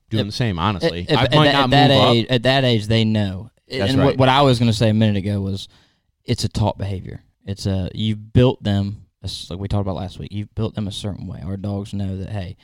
doing 0.09 0.22
If- 0.22 0.28
the 0.28 0.32
same. 0.34 0.59
Honestly, 0.59 1.07
At- 1.09 1.17
I 1.17 1.24
at 1.26 1.34
might 1.36 1.45
that- 1.45 1.53
not 1.53 1.63
at 1.65 1.70
that 1.72 1.89
move 1.89 2.01
up. 2.01 2.13
age, 2.15 2.26
At 2.30 2.43
that 2.43 2.63
age, 2.65 2.88
they 2.88 3.05
know. 3.05 3.49
That's 3.67 3.91
and 3.91 3.99
right. 3.99 4.05
what, 4.07 4.17
what 4.17 4.30
I 4.30 4.41
was 4.41 4.59
going 4.59 4.72
to 4.72 4.78
say 4.78 4.89
a 4.89 4.93
minute 4.93 5.17
ago 5.17 5.39
was, 5.41 5.67
it's 6.26 6.43
a 6.43 6.49
taught 6.49 6.78
behavior. 6.78 7.24
It's 7.45 7.65
a 7.65 7.89
you've 7.93 8.34
built 8.34 8.61
them 8.63 9.05
like 9.22 9.59
we 9.59 9.67
talked 9.67 9.82
about 9.82 9.95
last 9.95 10.20
week. 10.20 10.32
You've 10.32 10.53
built 10.55 10.76
them 10.76 10.88
a 10.88 10.91
certain 10.91 11.28
way. 11.28 11.41
Our 11.43 11.57
dogs 11.57 11.93
know 11.93 12.17
that 12.17 12.30
hey, 12.30 12.57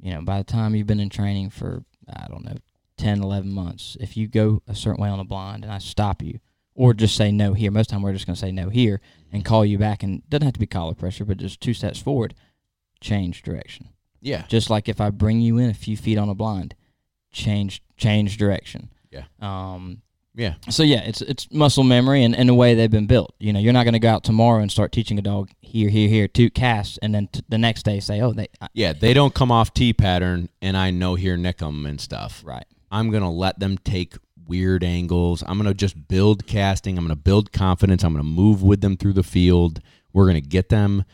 you 0.00 0.12
know, 0.12 0.22
by 0.22 0.38
the 0.38 0.44
time 0.44 0.74
you've 0.74 0.86
been 0.86 1.00
in 1.00 1.10
training 1.10 1.50
for 1.50 1.84
I 2.12 2.26
don't 2.28 2.44
know 2.44 2.56
10, 2.98 3.22
11 3.22 3.50
months, 3.52 3.96
if 4.00 4.16
you 4.16 4.26
go 4.28 4.62
a 4.68 4.74
certain 4.74 5.02
way 5.02 5.08
on 5.08 5.20
a 5.20 5.24
blind 5.24 5.64
and 5.64 5.72
I 5.72 5.78
stop 5.78 6.22
you, 6.22 6.38
or 6.78 6.94
just 6.94 7.16
say 7.16 7.32
no 7.32 7.54
here. 7.54 7.72
Most 7.72 7.90
time 7.90 8.02
we're 8.02 8.12
just 8.12 8.24
going 8.24 8.36
to 8.36 8.40
say 8.40 8.52
no 8.52 8.68
here 8.68 9.00
and 9.32 9.44
call 9.44 9.64
you 9.64 9.78
back, 9.78 10.02
and 10.04 10.18
it 10.20 10.30
doesn't 10.30 10.46
have 10.46 10.54
to 10.54 10.60
be 10.60 10.66
collar 10.66 10.94
pressure, 10.94 11.24
but 11.24 11.36
just 11.36 11.60
two 11.60 11.74
steps 11.74 12.00
forward, 12.00 12.34
change 13.00 13.42
direction. 13.42 13.88
Yeah. 14.20 14.44
Just 14.48 14.70
like 14.70 14.88
if 14.88 15.00
I 15.00 15.10
bring 15.10 15.40
you 15.40 15.58
in 15.58 15.70
a 15.70 15.74
few 15.74 15.96
feet 15.96 16.18
on 16.18 16.28
a 16.28 16.34
blind, 16.34 16.74
change 17.32 17.82
change 17.96 18.36
direction. 18.36 18.90
Yeah. 19.10 19.24
Um. 19.40 20.02
Yeah. 20.34 20.54
So 20.70 20.84
yeah, 20.84 21.00
it's 21.02 21.20
it's 21.20 21.48
muscle 21.52 21.82
memory 21.82 22.22
and, 22.22 22.34
and 22.36 22.48
the 22.48 22.54
way 22.54 22.74
they've 22.76 22.90
been 22.90 23.08
built. 23.08 23.34
You 23.40 23.52
know, 23.52 23.58
you're 23.58 23.72
not 23.72 23.82
going 23.84 23.94
to 23.94 23.98
go 23.98 24.10
out 24.10 24.22
tomorrow 24.22 24.60
and 24.62 24.70
start 24.70 24.92
teaching 24.92 25.18
a 25.18 25.22
dog 25.22 25.50
here, 25.60 25.88
here, 25.90 26.08
here, 26.08 26.28
two 26.28 26.48
casts, 26.48 26.96
and 27.02 27.12
then 27.12 27.26
t- 27.32 27.42
the 27.48 27.58
next 27.58 27.82
day 27.84 27.98
say, 27.98 28.20
oh, 28.20 28.32
they 28.32 28.46
I, 28.60 28.68
Yeah, 28.72 28.92
they 28.92 29.14
don't 29.14 29.34
come 29.34 29.50
off 29.50 29.74
T 29.74 29.92
pattern, 29.92 30.48
and 30.62 30.76
I 30.76 30.92
know 30.92 31.16
here 31.16 31.36
nick 31.36 31.60
'em 31.60 31.86
and 31.86 32.00
stuff. 32.00 32.42
right. 32.46 32.64
I'm 32.90 33.10
gonna 33.10 33.32
let 33.32 33.58
them 33.58 33.78
take 33.78 34.14
weird 34.48 34.82
angles. 34.82 35.44
I'm 35.46 35.58
gonna 35.58 35.74
just 35.74 36.08
build 36.08 36.46
casting. 36.46 36.96
I'm 36.96 37.04
gonna 37.04 37.16
build 37.16 37.52
confidence. 37.52 38.02
I'm 38.02 38.12
gonna 38.12 38.24
move 38.24 38.62
with 38.62 38.80
them 38.80 38.96
through 38.96 39.14
the 39.14 39.22
field. 39.22 39.80
We're 40.12 40.26
gonna 40.26 40.40
get 40.40 40.68
them, 40.68 41.04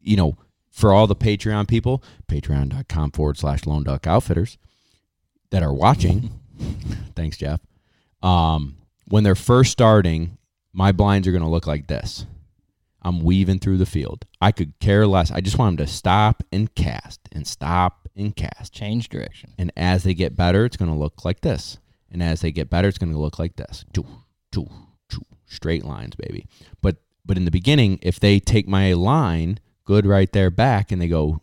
you 0.00 0.16
know, 0.16 0.36
for 0.70 0.92
all 0.92 1.06
the 1.06 1.16
Patreon 1.16 1.68
people, 1.68 2.02
patreon.com 2.28 3.12
forward 3.12 3.36
slash 3.36 3.66
lone 3.66 3.84
duck 3.84 4.06
outfitters 4.06 4.58
that 5.50 5.62
are 5.62 5.72
watching. 5.72 6.30
Thanks, 7.16 7.36
Jeff. 7.36 7.60
Um, 8.22 8.76
when 9.06 9.24
they're 9.24 9.34
first 9.34 9.72
starting, 9.72 10.38
my 10.72 10.92
blinds 10.92 11.28
are 11.28 11.32
gonna 11.32 11.50
look 11.50 11.66
like 11.66 11.86
this. 11.86 12.26
I'm 13.02 13.22
weaving 13.22 13.60
through 13.60 13.78
the 13.78 13.86
field. 13.86 14.26
I 14.40 14.52
could 14.52 14.78
care 14.80 15.06
less. 15.06 15.30
I 15.30 15.40
just 15.40 15.58
want 15.58 15.76
them 15.76 15.86
to 15.86 15.92
stop 15.92 16.42
and 16.52 16.74
cast 16.74 17.20
and 17.32 17.46
stop 17.46 18.08
and 18.16 18.34
cast. 18.34 18.72
Change 18.72 19.08
direction. 19.08 19.54
And 19.56 19.72
as 19.76 20.02
they 20.02 20.14
get 20.14 20.36
better, 20.36 20.64
it's 20.64 20.76
going 20.76 20.90
to 20.90 20.98
look 20.98 21.24
like 21.24 21.40
this. 21.40 21.78
And 22.10 22.22
as 22.22 22.40
they 22.40 22.52
get 22.52 22.70
better, 22.70 22.88
it's 22.88 22.98
going 22.98 23.12
to 23.12 23.18
look 23.18 23.38
like 23.38 23.56
this. 23.56 23.84
Choo, 23.94 24.06
choo, 24.52 24.68
choo. 25.10 25.24
Straight 25.46 25.84
lines, 25.84 26.14
baby. 26.16 26.46
But 26.80 26.96
but 27.24 27.36
in 27.36 27.44
the 27.44 27.50
beginning, 27.50 27.98
if 28.00 28.18
they 28.18 28.40
take 28.40 28.66
my 28.66 28.94
line, 28.94 29.60
good 29.84 30.06
right 30.06 30.32
there 30.32 30.50
back, 30.50 30.90
and 30.90 31.00
they 31.00 31.08
go 31.08 31.40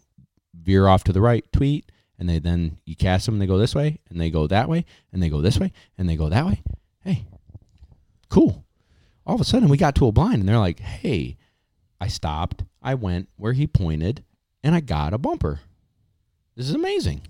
veer 0.53 0.87
off 0.87 1.03
to 1.03 1.13
the 1.13 1.21
right, 1.21 1.45
tweet, 1.51 1.91
and 2.17 2.27
they 2.27 2.39
then 2.39 2.77
you 2.85 2.95
cast 2.95 3.25
them, 3.25 3.35
and 3.35 3.41
they 3.41 3.47
go 3.47 3.57
this 3.57 3.75
way, 3.75 3.99
and 4.09 4.19
they 4.19 4.31
go 4.31 4.47
that 4.47 4.67
way, 4.67 4.85
and 5.13 5.21
they 5.21 5.29
go 5.29 5.41
this 5.41 5.59
way, 5.59 5.71
and 5.97 6.09
they 6.09 6.15
go 6.15 6.29
that 6.29 6.45
way. 6.45 6.63
Hey, 7.03 7.25
cool. 8.29 8.65
All 9.27 9.35
of 9.35 9.41
a 9.41 9.45
sudden, 9.45 9.69
we 9.69 9.77
got 9.77 9.95
to 9.95 10.07
a 10.07 10.11
blind, 10.11 10.39
and 10.39 10.49
they're 10.49 10.57
like, 10.57 10.79
"Hey, 10.79 11.37
I 11.99 12.07
stopped. 12.07 12.63
I 12.81 12.95
went 12.95 13.29
where 13.37 13.53
he 13.53 13.67
pointed, 13.67 14.23
and 14.63 14.73
I 14.73 14.79
got 14.79 15.13
a 15.13 15.19
bumper. 15.19 15.61
This 16.55 16.67
is 16.67 16.75
amazing." 16.75 17.21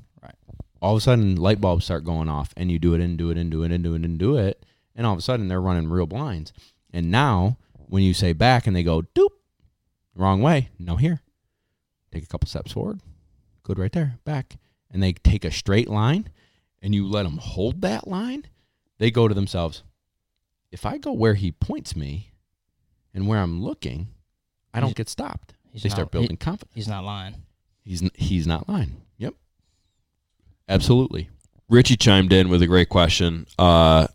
All 0.81 0.93
of 0.93 0.97
a 0.97 1.01
sudden 1.01 1.35
light 1.35 1.59
bulbs 1.61 1.85
start 1.85 2.03
going 2.03 2.29
off 2.29 2.53
and 2.57 2.71
you 2.71 2.79
do 2.79 2.93
it 2.93 3.01
and 3.01 3.17
do 3.17 3.29
it 3.31 3.37
and 3.37 3.49
do 3.49 3.63
it 3.63 3.71
and 3.71 3.83
do 3.83 3.93
it 3.95 4.03
and 4.05 4.19
do 4.19 4.37
it 4.37 4.65
and 4.95 5.05
all 5.05 5.13
of 5.13 5.19
a 5.19 5.21
sudden 5.21 5.47
they're 5.47 5.61
running 5.61 5.89
real 5.89 6.05
blinds. 6.05 6.53
And 6.91 7.09
now 7.11 7.57
when 7.73 8.03
you 8.03 8.13
say 8.13 8.33
back 8.33 8.67
and 8.67 8.75
they 8.75 8.83
go 8.83 9.01
doop 9.01 9.29
wrong 10.15 10.41
way 10.41 10.69
no 10.79 10.95
here. 10.95 11.21
Take 12.11 12.23
a 12.23 12.27
couple 12.27 12.47
steps 12.47 12.71
forward. 12.73 13.01
Good 13.63 13.79
right 13.79 13.91
there 13.91 14.19
back. 14.25 14.57
And 14.91 15.01
they 15.03 15.13
take 15.13 15.43
a 15.43 15.51
straight 15.51 15.89
line 15.89 16.29
and 16.81 16.93
you 16.95 17.07
let 17.07 17.23
them 17.23 17.37
hold 17.37 17.81
that 17.81 18.07
line 18.07 18.45
they 18.97 19.09
go 19.11 19.27
to 19.27 19.33
themselves 19.33 19.81
if 20.71 20.85
i 20.85 20.97
go 20.97 21.11
where 21.11 21.33
he 21.33 21.51
points 21.51 21.95
me 21.95 22.31
and 23.13 23.27
where 23.27 23.39
i'm 23.39 23.61
looking 23.61 24.07
i 24.73 24.79
don't 24.79 24.89
He's- 24.89 24.95
get 24.97 25.09
stopped. 25.09 25.53
they 25.73 25.79
not, 25.89 25.91
start 25.91 26.09
he- 26.13 26.19
building 26.19 26.37
confidence. 26.37 26.75
he's 26.75 26.87
not 26.87 27.03
lying. 27.03 27.35
he's 27.83 28.07
he's 28.15 28.45
not 28.47 28.69
lying 28.69 29.01
absolutely 30.69 31.29
Richie 31.69 31.97
chimed 31.97 32.31
in 32.31 32.49
with 32.49 32.61
a 32.61 32.67
great 32.67 32.89
question, 32.89 33.47
uh, 33.57 34.07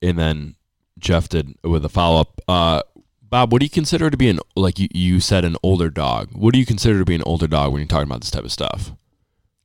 and 0.00 0.18
then 0.18 0.54
Jeff 0.98 1.28
did 1.28 1.54
with 1.62 1.84
a 1.84 1.88
follow 1.90 2.20
up. 2.22 2.40
Uh, 2.48 2.82
Bob, 3.22 3.52
what 3.52 3.60
do 3.60 3.66
you 3.66 3.70
consider 3.70 4.08
to 4.10 4.16
be 4.16 4.28
an 4.30 4.38
like 4.56 4.78
you, 4.78 4.88
you 4.94 5.20
said 5.20 5.44
an 5.44 5.56
older 5.62 5.90
dog? 5.90 6.30
What 6.32 6.54
do 6.54 6.58
you 6.60 6.64
consider 6.66 6.98
to 7.00 7.04
be 7.04 7.14
an 7.14 7.22
older 7.26 7.46
dog 7.46 7.72
when 7.72 7.80
you're 7.80 7.88
talking 7.88 8.08
about 8.08 8.20
this 8.22 8.30
type 8.30 8.44
of 8.44 8.52
stuff? 8.52 8.92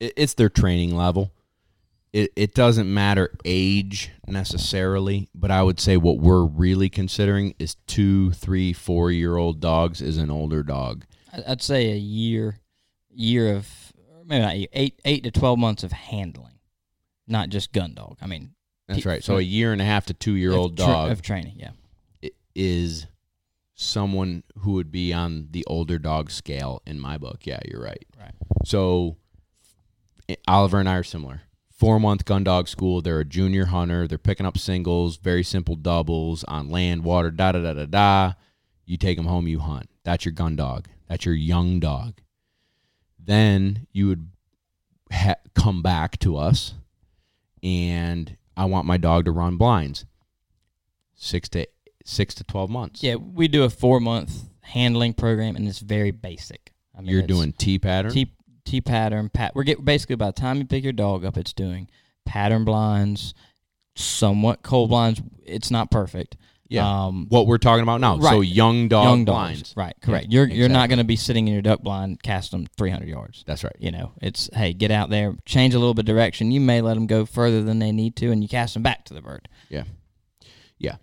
it, 0.00 0.12
it's 0.16 0.34
their 0.34 0.48
training 0.48 0.94
level. 0.96 1.32
It 2.12 2.32
it 2.34 2.54
doesn't 2.54 2.92
matter 2.92 3.30
age 3.44 4.10
necessarily, 4.26 5.28
but 5.34 5.50
I 5.52 5.62
would 5.62 5.78
say 5.78 5.96
what 5.96 6.18
we're 6.18 6.44
really 6.44 6.88
considering 6.88 7.54
is 7.58 7.76
two, 7.86 8.32
three, 8.32 8.72
four 8.72 9.10
year 9.12 9.36
old 9.36 9.60
dogs 9.60 10.00
is 10.02 10.18
an 10.18 10.30
older 10.30 10.62
dog. 10.64 11.04
I- 11.32 11.52
I'd 11.52 11.62
say 11.62 11.92
a 11.92 11.96
year, 11.96 12.58
year 13.14 13.54
of 13.54 13.68
or 13.68 13.79
maybe 14.30 14.42
not 14.42 14.54
eight 14.72 14.98
eight 15.04 15.24
to 15.24 15.30
twelve 15.30 15.58
months 15.58 15.82
of 15.82 15.92
handling, 15.92 16.58
not 17.28 17.50
just 17.50 17.72
gun 17.72 17.92
dog. 17.94 18.16
I 18.22 18.26
mean, 18.26 18.54
That's 18.88 19.04
right. 19.04 19.22
So 19.22 19.36
a 19.36 19.42
year 19.42 19.72
and 19.72 19.82
a 19.82 19.84
half 19.84 20.06
to 20.06 20.14
two 20.14 20.34
year 20.36 20.52
old 20.52 20.76
tra- 20.78 20.86
dog 20.86 21.10
of 21.12 21.20
training. 21.20 21.56
Yeah. 21.58 21.70
i- 22.24 22.30
is 22.54 23.06
someone 23.74 24.42
who 24.58 24.72
would 24.72 24.90
be 24.90 25.12
on 25.12 25.48
the 25.50 25.64
older 25.66 25.98
dog 25.98 26.30
scale 26.30 26.82
in 26.86 26.98
my 27.00 27.16
book. 27.18 27.46
Yeah, 27.46 27.60
you're 27.70 27.82
right. 27.82 28.04
Right. 28.18 28.34
So 28.64 29.16
eh, 30.28 30.36
Oliver 30.48 30.80
and 30.80 30.88
I 30.88 30.96
are 30.96 31.02
similar. 31.02 31.42
Four 31.70 31.98
month 31.98 32.26
gun 32.26 32.44
dog 32.44 32.68
school. 32.68 33.00
They're 33.00 33.20
a 33.20 33.24
junior 33.24 33.66
hunter. 33.66 34.06
They're 34.06 34.18
picking 34.18 34.44
up 34.44 34.58
singles, 34.58 35.16
very 35.16 35.42
simple 35.42 35.76
doubles 35.76 36.44
on 36.44 36.68
land, 36.70 37.04
water, 37.04 37.30
da 37.30 37.52
da 37.52 37.60
da 37.62 37.72
da 37.72 37.86
da. 37.86 38.32
You 38.84 38.96
take 38.98 39.16
them 39.16 39.26
home, 39.26 39.46
you 39.48 39.60
hunt. 39.60 39.88
That's 40.04 40.24
your 40.26 40.32
gun 40.32 40.56
dog. 40.56 40.88
That's 41.08 41.24
your 41.24 41.34
young 41.34 41.80
dog. 41.80 42.20
Then 43.30 43.86
you 43.92 44.08
would 44.08 44.28
ha- 45.12 45.36
come 45.54 45.82
back 45.82 46.18
to 46.18 46.36
us, 46.36 46.74
and 47.62 48.36
I 48.56 48.64
want 48.64 48.86
my 48.86 48.96
dog 48.96 49.26
to 49.26 49.30
run 49.30 49.56
blinds. 49.56 50.04
Six 51.14 51.48
to 51.50 51.66
six 52.04 52.34
to 52.34 52.44
twelve 52.44 52.70
months. 52.70 53.04
Yeah, 53.04 53.14
we 53.14 53.46
do 53.46 53.62
a 53.62 53.70
four 53.70 54.00
month 54.00 54.48
handling 54.62 55.14
program, 55.14 55.54
and 55.54 55.68
it's 55.68 55.78
very 55.78 56.10
basic. 56.10 56.72
I 56.92 57.02
mean, 57.02 57.10
You're 57.10 57.22
doing 57.22 57.52
T 57.52 57.78
pattern. 57.78 58.10
T 58.10 58.32
T 58.64 58.80
pattern. 58.80 59.28
Pat. 59.28 59.54
We're 59.54 59.62
get 59.62 59.84
basically 59.84 60.16
by 60.16 60.26
the 60.26 60.32
time 60.32 60.58
you 60.58 60.64
pick 60.64 60.82
your 60.82 60.92
dog 60.92 61.24
up, 61.24 61.36
it's 61.36 61.52
doing 61.52 61.88
pattern 62.26 62.64
blinds, 62.64 63.32
somewhat 63.94 64.64
cold 64.64 64.90
blinds. 64.90 65.22
It's 65.46 65.70
not 65.70 65.92
perfect. 65.92 66.36
Yeah. 66.70 67.06
Um, 67.06 67.26
what 67.28 67.46
we're 67.48 67.58
talking 67.58 67.82
about 67.82 68.00
now. 68.00 68.18
So 68.20 68.40
young 68.40 68.86
dog 68.88 69.04
young 69.04 69.24
blinds. 69.24 69.60
dogs. 69.60 69.76
Right. 69.76 69.94
Correct. 70.00 70.28
you're 70.30 70.48
you're 70.48 70.68
not 70.68 70.88
going 70.88 70.98
to 70.98 71.04
be 71.04 71.16
sitting 71.16 71.48
in 71.48 71.52
your 71.52 71.62
duck 71.62 71.80
blind 71.82 72.22
cast 72.22 72.52
them 72.52 72.66
300 72.78 73.08
yards. 73.08 73.42
That's 73.46 73.64
right. 73.64 73.74
You 73.80 73.90
know, 73.90 74.12
it's 74.22 74.48
hey, 74.52 74.72
get 74.72 74.90
out 74.92 75.10
there, 75.10 75.34
change 75.44 75.74
a 75.74 75.78
little 75.80 75.94
bit 75.94 76.02
of 76.08 76.14
direction. 76.14 76.52
You 76.52 76.60
may 76.60 76.80
let 76.80 76.94
them 76.94 77.06
go 77.08 77.26
further 77.26 77.62
than 77.62 77.80
they 77.80 77.90
need 77.90 78.14
to, 78.16 78.30
and 78.30 78.40
you 78.42 78.48
cast 78.48 78.74
them 78.74 78.84
back 78.84 79.04
to 79.06 79.14
the 79.14 79.20
bird. 79.20 79.48
Yeah. 79.68 79.82
Yeah. 80.78 80.96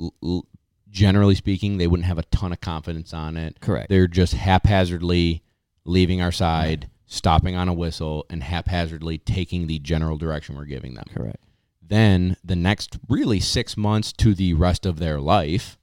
L- 0.00 0.14
l- 0.22 0.46
generally 0.88 1.34
speaking, 1.34 1.78
they 1.78 1.86
wouldn't 1.88 2.06
have 2.06 2.18
a 2.18 2.22
ton 2.24 2.52
of 2.52 2.60
confidence 2.60 3.12
on 3.12 3.36
it. 3.36 3.60
Correct. 3.60 3.88
They're 3.88 4.06
just 4.06 4.34
haphazardly 4.34 5.42
leaving 5.84 6.22
our 6.22 6.32
side, 6.32 6.88
stopping 7.06 7.56
on 7.56 7.68
a 7.68 7.72
whistle, 7.74 8.24
and 8.30 8.42
haphazardly 8.42 9.18
taking 9.18 9.66
the 9.66 9.78
general 9.80 10.16
direction 10.16 10.56
we're 10.56 10.64
giving 10.64 10.94
them. 10.94 11.06
Correct. 11.14 11.42
Then 11.88 12.36
the 12.44 12.56
next 12.56 12.98
really 13.08 13.40
six 13.40 13.76
months 13.76 14.12
to 14.14 14.34
the 14.34 14.54
rest 14.54 14.84
of 14.84 14.98
their 14.98 15.20
life, 15.20 15.78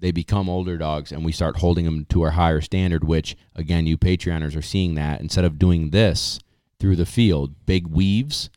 they 0.00 0.10
become 0.10 0.48
older 0.48 0.76
dogs 0.76 1.12
and 1.12 1.24
we 1.24 1.32
start 1.32 1.58
holding 1.58 1.84
them 1.84 2.04
to 2.06 2.24
a 2.24 2.30
higher 2.30 2.60
standard, 2.60 3.04
which 3.04 3.36
again, 3.54 3.86
you 3.86 3.96
Patreoners 3.96 4.56
are 4.56 4.62
seeing 4.62 4.94
that. 4.94 5.20
Instead 5.20 5.44
of 5.44 5.58
doing 5.58 5.90
this 5.90 6.40
through 6.78 6.96
the 6.96 7.06
field, 7.06 7.54
big 7.66 7.86
weaves, 7.86 8.50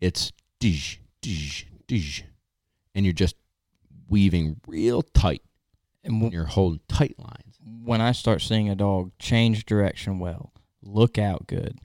it's 0.00 0.32
dish, 0.58 1.00
dish, 1.22 1.66
dish. 1.86 2.24
And 2.94 3.06
you're 3.06 3.12
just 3.12 3.36
weaving 4.08 4.60
real 4.66 5.02
tight. 5.02 5.42
And 6.02 6.22
And 6.22 6.32
you're 6.32 6.44
holding 6.44 6.80
tight 6.86 7.14
lines. 7.18 7.58
when 7.82 8.00
I 8.02 8.12
start 8.12 8.42
seeing 8.42 8.68
a 8.68 8.74
dog 8.74 9.12
change 9.18 9.64
direction 9.64 10.18
well, 10.18 10.52
look 10.82 11.16
out 11.16 11.46
good, 11.46 11.78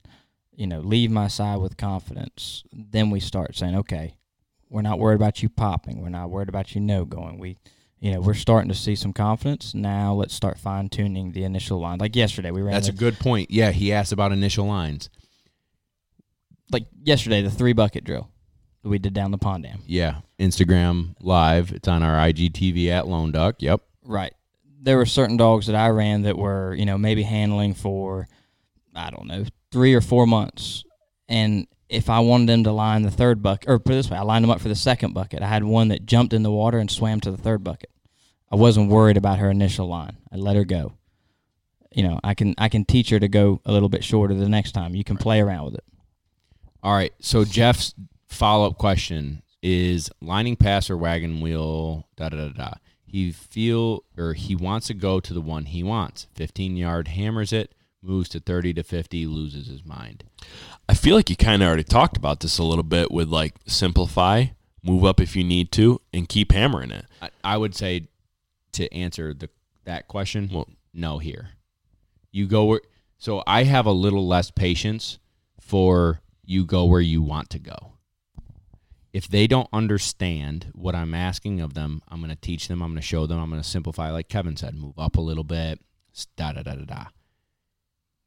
you 0.60 0.66
know, 0.66 0.80
leave 0.80 1.10
my 1.10 1.26
side 1.26 1.56
with 1.56 1.78
confidence, 1.78 2.64
then 2.70 3.08
we 3.08 3.18
start 3.18 3.56
saying, 3.56 3.74
okay, 3.74 4.18
we're 4.68 4.82
not 4.82 4.98
worried 4.98 5.14
about 5.14 5.42
you 5.42 5.48
popping. 5.48 6.02
We're 6.02 6.10
not 6.10 6.28
worried 6.28 6.50
about 6.50 6.74
you 6.74 6.82
no 6.82 7.06
going. 7.06 7.38
We, 7.38 7.56
you 7.98 8.12
know, 8.12 8.20
we're 8.20 8.34
starting 8.34 8.68
to 8.68 8.74
see 8.74 8.94
some 8.94 9.14
confidence. 9.14 9.74
Now 9.74 10.12
let's 10.12 10.34
start 10.34 10.58
fine 10.58 10.90
tuning 10.90 11.32
the 11.32 11.44
initial 11.44 11.80
line. 11.80 11.96
Like 11.96 12.14
yesterday, 12.14 12.50
we 12.50 12.60
ran 12.60 12.74
That's 12.74 12.88
a 12.88 12.92
good 12.92 13.18
point. 13.18 13.50
Yeah, 13.50 13.70
he 13.70 13.90
asked 13.90 14.12
about 14.12 14.32
initial 14.32 14.66
lines. 14.66 15.08
like 16.70 16.84
yesterday 17.02 17.40
the 17.40 17.50
three 17.50 17.72
bucket 17.72 18.04
drill 18.04 18.28
that 18.82 18.90
we 18.90 18.98
did 18.98 19.14
down 19.14 19.30
the 19.30 19.38
pond 19.38 19.62
dam. 19.62 19.80
Yeah. 19.86 20.20
Instagram 20.38 21.14
live. 21.22 21.72
It's 21.72 21.88
on 21.88 22.02
our 22.02 22.16
IGTV 22.28 22.88
at 22.90 23.08
Lone 23.08 23.32
Duck. 23.32 23.56
Yep. 23.60 23.80
Right. 24.04 24.34
There 24.78 24.98
were 24.98 25.06
certain 25.06 25.38
dogs 25.38 25.68
that 25.68 25.74
I 25.74 25.88
ran 25.88 26.20
that 26.22 26.36
were, 26.36 26.74
you 26.74 26.84
know, 26.84 26.98
maybe 26.98 27.22
handling 27.22 27.72
for, 27.72 28.28
I 28.94 29.10
don't 29.10 29.26
know, 29.26 29.46
three 29.72 29.94
or 29.94 30.00
four 30.00 30.26
months. 30.26 30.84
And 31.28 31.66
if 31.88 32.08
I 32.08 32.20
wanted 32.20 32.48
them 32.48 32.64
to 32.64 32.72
line 32.72 33.02
the 33.02 33.10
third 33.10 33.42
bucket, 33.42 33.68
or 33.68 33.78
put 33.78 33.92
it 33.92 33.96
this 33.96 34.10
way, 34.10 34.16
I 34.16 34.22
lined 34.22 34.44
them 34.44 34.50
up 34.50 34.60
for 34.60 34.68
the 34.68 34.74
second 34.74 35.12
bucket. 35.12 35.42
I 35.42 35.46
had 35.46 35.64
one 35.64 35.88
that 35.88 36.06
jumped 36.06 36.32
in 36.32 36.42
the 36.42 36.50
water 36.50 36.78
and 36.78 36.90
swam 36.90 37.20
to 37.20 37.30
the 37.30 37.36
third 37.36 37.64
bucket. 37.64 37.90
I 38.50 38.56
wasn't 38.56 38.90
worried 38.90 39.16
about 39.16 39.38
her 39.38 39.50
initial 39.50 39.86
line. 39.86 40.16
I 40.32 40.36
let 40.36 40.56
her 40.56 40.64
go. 40.64 40.94
You 41.92 42.04
know, 42.04 42.20
I 42.22 42.34
can 42.34 42.54
I 42.58 42.68
can 42.68 42.84
teach 42.84 43.10
her 43.10 43.18
to 43.18 43.28
go 43.28 43.60
a 43.64 43.72
little 43.72 43.88
bit 43.88 44.04
shorter 44.04 44.34
the 44.34 44.48
next 44.48 44.72
time. 44.72 44.94
You 44.94 45.04
can 45.04 45.16
play 45.16 45.40
around 45.40 45.66
with 45.66 45.74
it. 45.74 45.84
All 46.82 46.94
right. 46.94 47.12
So 47.20 47.44
Jeff's 47.44 47.94
follow 48.28 48.68
up 48.68 48.78
question 48.78 49.42
is 49.62 50.10
lining 50.20 50.56
pass 50.56 50.88
or 50.88 50.96
wagon 50.96 51.40
wheel. 51.40 52.06
Da 52.16 52.28
da 52.28 52.36
da 52.36 52.48
da. 52.48 52.72
He 53.04 53.32
feel 53.32 54.04
or 54.16 54.34
he 54.34 54.54
wants 54.54 54.86
to 54.86 54.94
go 54.94 55.18
to 55.18 55.34
the 55.34 55.40
one 55.40 55.64
he 55.64 55.82
wants. 55.82 56.28
Fifteen 56.34 56.76
yard 56.76 57.08
hammers 57.08 57.52
it, 57.52 57.74
moves 58.02 58.28
to 58.30 58.40
thirty 58.40 58.72
to 58.74 58.82
fifty, 58.82 59.26
loses 59.26 59.66
his 59.68 59.84
mind. 59.84 60.24
I 60.88 60.94
feel 60.94 61.16
like 61.16 61.30
you 61.30 61.36
kind 61.36 61.62
of 61.62 61.68
already 61.68 61.84
talked 61.84 62.16
about 62.16 62.40
this 62.40 62.58
a 62.58 62.64
little 62.64 62.82
bit 62.84 63.10
with 63.10 63.28
like 63.28 63.54
simplify, 63.66 64.46
move 64.82 65.04
up 65.04 65.20
if 65.20 65.36
you 65.36 65.44
need 65.44 65.70
to, 65.72 66.00
and 66.12 66.28
keep 66.28 66.52
hammering 66.52 66.90
it. 66.90 67.06
I, 67.22 67.30
I 67.44 67.56
would 67.56 67.74
say 67.74 68.08
to 68.72 68.92
answer 68.92 69.34
the 69.34 69.48
that 69.84 70.08
question, 70.08 70.50
Well- 70.52 70.68
no 70.92 71.18
here. 71.18 71.50
You 72.32 72.46
go 72.46 72.64
where 72.64 72.80
so 73.18 73.42
I 73.46 73.64
have 73.64 73.86
a 73.86 73.92
little 73.92 74.26
less 74.26 74.50
patience 74.50 75.18
for 75.60 76.20
you 76.44 76.64
go 76.64 76.84
where 76.86 77.00
you 77.00 77.22
want 77.22 77.50
to 77.50 77.58
go. 77.58 77.92
If 79.12 79.28
they 79.28 79.46
don't 79.46 79.68
understand 79.72 80.70
what 80.72 80.94
I'm 80.94 81.14
asking 81.14 81.60
of 81.60 81.74
them, 81.74 82.00
I'm 82.08 82.20
going 82.20 82.30
to 82.30 82.36
teach 82.36 82.68
them, 82.68 82.80
I'm 82.80 82.90
going 82.90 83.00
to 83.00 83.06
show 83.06 83.26
them, 83.26 83.40
I'm 83.40 83.50
going 83.50 83.60
to 83.60 83.68
simplify 83.68 84.10
like 84.10 84.28
Kevin 84.28 84.56
said, 84.56 84.74
move 84.74 84.98
up 84.98 85.16
a 85.16 85.20
little 85.20 85.44
bit, 85.44 85.80
da 86.36 86.52
da 86.52 86.62
da 86.62 86.74
da 86.76 86.84
da. 86.84 87.04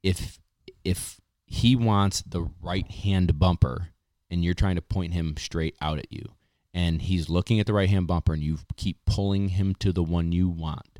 If 0.03 0.39
if 0.83 1.19
he 1.45 1.75
wants 1.75 2.21
the 2.21 2.49
right 2.61 2.89
hand 2.89 3.39
bumper 3.39 3.89
and 4.29 4.43
you're 4.43 4.53
trying 4.53 4.75
to 4.75 4.81
point 4.81 5.13
him 5.13 5.35
straight 5.37 5.75
out 5.81 5.97
at 5.97 6.11
you 6.11 6.33
and 6.73 7.01
he's 7.01 7.29
looking 7.29 7.59
at 7.59 7.67
the 7.67 7.73
right 7.73 7.89
hand 7.89 8.07
bumper 8.07 8.33
and 8.33 8.43
you 8.43 8.57
keep 8.75 8.97
pulling 9.05 9.49
him 9.49 9.75
to 9.75 9.93
the 9.93 10.03
one 10.03 10.31
you 10.31 10.49
want 10.49 10.99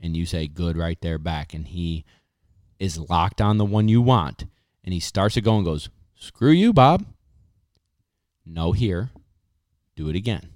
and 0.00 0.16
you 0.16 0.26
say 0.26 0.46
good 0.46 0.76
right 0.76 1.00
there 1.00 1.18
back 1.18 1.54
and 1.54 1.68
he 1.68 2.04
is 2.78 2.98
locked 2.98 3.40
on 3.40 3.56
the 3.56 3.64
one 3.64 3.88
you 3.88 4.02
want 4.02 4.44
and 4.82 4.92
he 4.92 5.00
starts 5.00 5.34
to 5.34 5.40
go 5.40 5.56
and 5.56 5.64
goes 5.64 5.88
screw 6.16 6.50
you 6.50 6.72
bob. 6.72 7.06
No 8.44 8.72
here. 8.72 9.10
Do 9.96 10.08
it 10.08 10.16
again. 10.16 10.50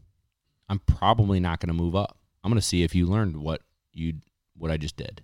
I'm 0.68 0.80
probably 0.80 1.40
not 1.40 1.60
going 1.60 1.68
to 1.68 1.74
move 1.74 1.96
up. 1.96 2.18
I'm 2.44 2.50
going 2.50 2.60
to 2.60 2.66
see 2.66 2.82
if 2.82 2.94
you 2.94 3.06
learned 3.06 3.36
what 3.36 3.62
you 3.92 4.14
what 4.56 4.70
i 4.70 4.76
just 4.76 4.96
did 4.96 5.22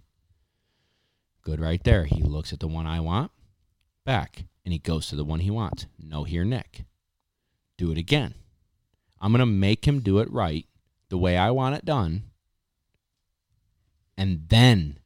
good 1.44 1.60
right 1.60 1.84
there 1.84 2.04
he 2.04 2.22
looks 2.22 2.52
at 2.52 2.60
the 2.60 2.68
one 2.68 2.86
i 2.86 2.98
want 2.98 3.30
back 4.04 4.44
and 4.64 4.72
he 4.72 4.78
goes 4.78 5.06
to 5.06 5.16
the 5.16 5.24
one 5.24 5.40
he 5.40 5.50
wants 5.50 5.86
no 5.98 6.24
here 6.24 6.44
nick 6.44 6.84
do 7.76 7.92
it 7.92 7.98
again 7.98 8.34
I'm 9.24 9.32
going 9.32 9.40
to 9.40 9.46
make 9.46 9.88
him 9.88 10.00
do 10.00 10.18
it 10.18 10.30
right 10.30 10.66
the 11.08 11.16
way 11.16 11.38
I 11.38 11.50
want 11.50 11.76
it 11.76 11.86
done. 11.86 12.24
And 14.18 14.44
then 14.48 14.98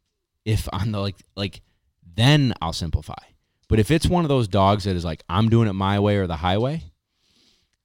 if 0.45 0.68
on 0.72 0.91
the 0.91 0.99
like 0.99 1.16
like 1.36 1.61
then 2.16 2.53
I'll 2.61 2.72
simplify. 2.72 3.14
But 3.68 3.78
if 3.78 3.93
it's 3.93 4.09
one 4.09 4.24
of 4.24 4.28
those 4.28 4.49
dogs 4.49 4.84
that 4.84 4.97
is 4.97 5.05
like 5.05 5.22
I'm 5.28 5.49
doing 5.49 5.68
it 5.68 5.74
my 5.74 6.01
way 6.01 6.16
or 6.16 6.26
the 6.26 6.36
highway, 6.36 6.82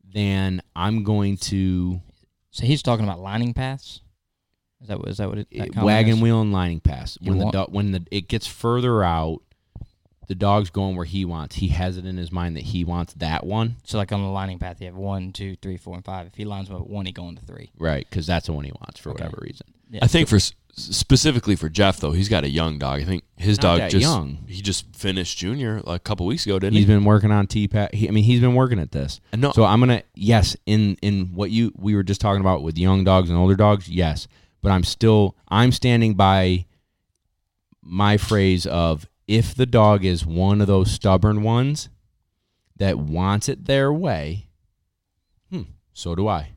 then 0.03 0.63
I'm 0.75 1.03
going 1.03 1.37
to 1.37 2.01
So 2.49 2.65
he's 2.65 2.81
talking 2.81 3.05
about 3.05 3.19
lining 3.19 3.53
paths. 3.53 4.01
Is 4.83 4.89
that 4.89 4.99
what 4.99 5.09
is 5.09 5.17
that 5.17 5.29
what 5.29 5.37
it, 5.39 5.47
that 5.51 5.73
comment 5.73 5.85
wagon 5.85 6.15
is? 6.15 6.21
wheel 6.21 6.41
and 6.41 6.51
lining 6.53 6.79
pass. 6.81 7.17
You 7.21 7.31
When 7.31 7.39
the 7.39 7.45
want- 7.45 7.53
dog 7.53 7.73
when 7.73 7.91
the 7.91 8.05
it 8.11 8.27
gets 8.27 8.45
further 8.47 9.03
out, 9.03 9.39
the 10.27 10.35
dog's 10.35 10.69
going 10.69 10.95
where 10.95 11.05
he 11.05 11.25
wants. 11.25 11.55
He 11.57 11.69
has 11.69 11.97
it 11.97 12.05
in 12.05 12.17
his 12.17 12.31
mind 12.31 12.55
that 12.55 12.63
he 12.63 12.83
wants 12.83 13.13
that 13.15 13.45
one. 13.45 13.75
So 13.83 13.97
like 13.97 14.11
on 14.11 14.21
the 14.21 14.29
lining 14.29 14.59
path, 14.59 14.79
you 14.79 14.87
have 14.87 14.95
one, 14.95 15.31
two, 15.33 15.55
three, 15.61 15.77
four, 15.77 15.95
and 15.95 16.03
five. 16.05 16.27
If 16.27 16.35
he 16.35 16.45
lines 16.45 16.67
them 16.67 16.77
up 16.77 16.83
at 16.83 16.89
one, 16.89 17.05
he 17.05 17.11
going 17.11 17.35
to 17.35 17.45
three. 17.45 17.71
Right, 17.77 18.05
because 18.09 18.25
that's 18.27 18.45
the 18.45 18.53
one 18.53 18.63
he 18.65 18.71
wants 18.71 18.99
for 18.99 19.09
Okay. 19.11 19.23
whatever 19.23 19.39
reason. 19.41 19.67
Yeah. 19.89 19.99
I 20.01 20.07
think 20.07 20.27
for 20.29 20.37
s- 20.37 20.53
specifically 20.75 21.55
for 21.55 21.69
Jeff 21.69 21.99
though, 21.99 22.11
he's 22.13 22.29
got 22.29 22.43
a 22.43 22.49
young 22.49 22.79
dog. 22.79 23.01
I 23.01 23.03
think 23.03 23.23
his 23.37 23.57
Not 23.57 23.61
dog 23.63 23.79
that 23.79 23.91
just 23.91 24.01
young. 24.01 24.39
he 24.47 24.61
just 24.61 24.95
finished 24.95 25.37
junior 25.37 25.81
like, 25.83 25.97
a 25.97 25.99
couple 25.99 26.25
weeks 26.25 26.45
ago, 26.45 26.57
didn't 26.57 26.73
He's 26.73 26.83
he? 26.83 26.93
been 26.93 27.03
working 27.03 27.31
on 27.31 27.45
T 27.47 27.67
pat. 27.67 27.91
I 27.93 28.07
mean, 28.11 28.23
he's 28.23 28.39
been 28.39 28.55
working 28.55 28.79
at 28.79 28.91
this. 28.91 29.19
And 29.31 29.41
no, 29.41 29.51
So 29.51 29.65
I'm 29.65 29.79
gonna 29.81 30.03
yes, 30.15 30.55
in 30.65 30.95
in 31.01 31.33
what 31.33 31.51
you 31.51 31.73
we 31.77 31.95
were 31.95 32.03
just 32.03 32.21
talking 32.21 32.41
about 32.41 32.63
with 32.63 32.77
young 32.77 33.03
dogs 33.03 33.29
and 33.29 33.37
older 33.37 33.55
dogs, 33.55 33.89
yes. 33.89 34.27
But 34.63 34.71
I'm 34.71 34.83
still 34.83 35.35
I'm 35.49 35.71
standing 35.71 36.15
by 36.15 36.65
my 37.83 38.17
phrase 38.17 38.65
of 38.65 39.05
if 39.27 39.53
the 39.53 39.65
dog 39.67 40.03
is 40.03 40.25
one 40.25 40.61
of 40.61 40.67
those 40.67 40.91
stubborn 40.91 41.43
ones 41.43 41.89
that 42.77 42.97
wants 42.97 43.47
it 43.47 43.65
their 43.65 43.93
way, 43.93 44.47
hmm, 45.51 45.63
so 45.93 46.15
do 46.15 46.27
I. 46.27 46.53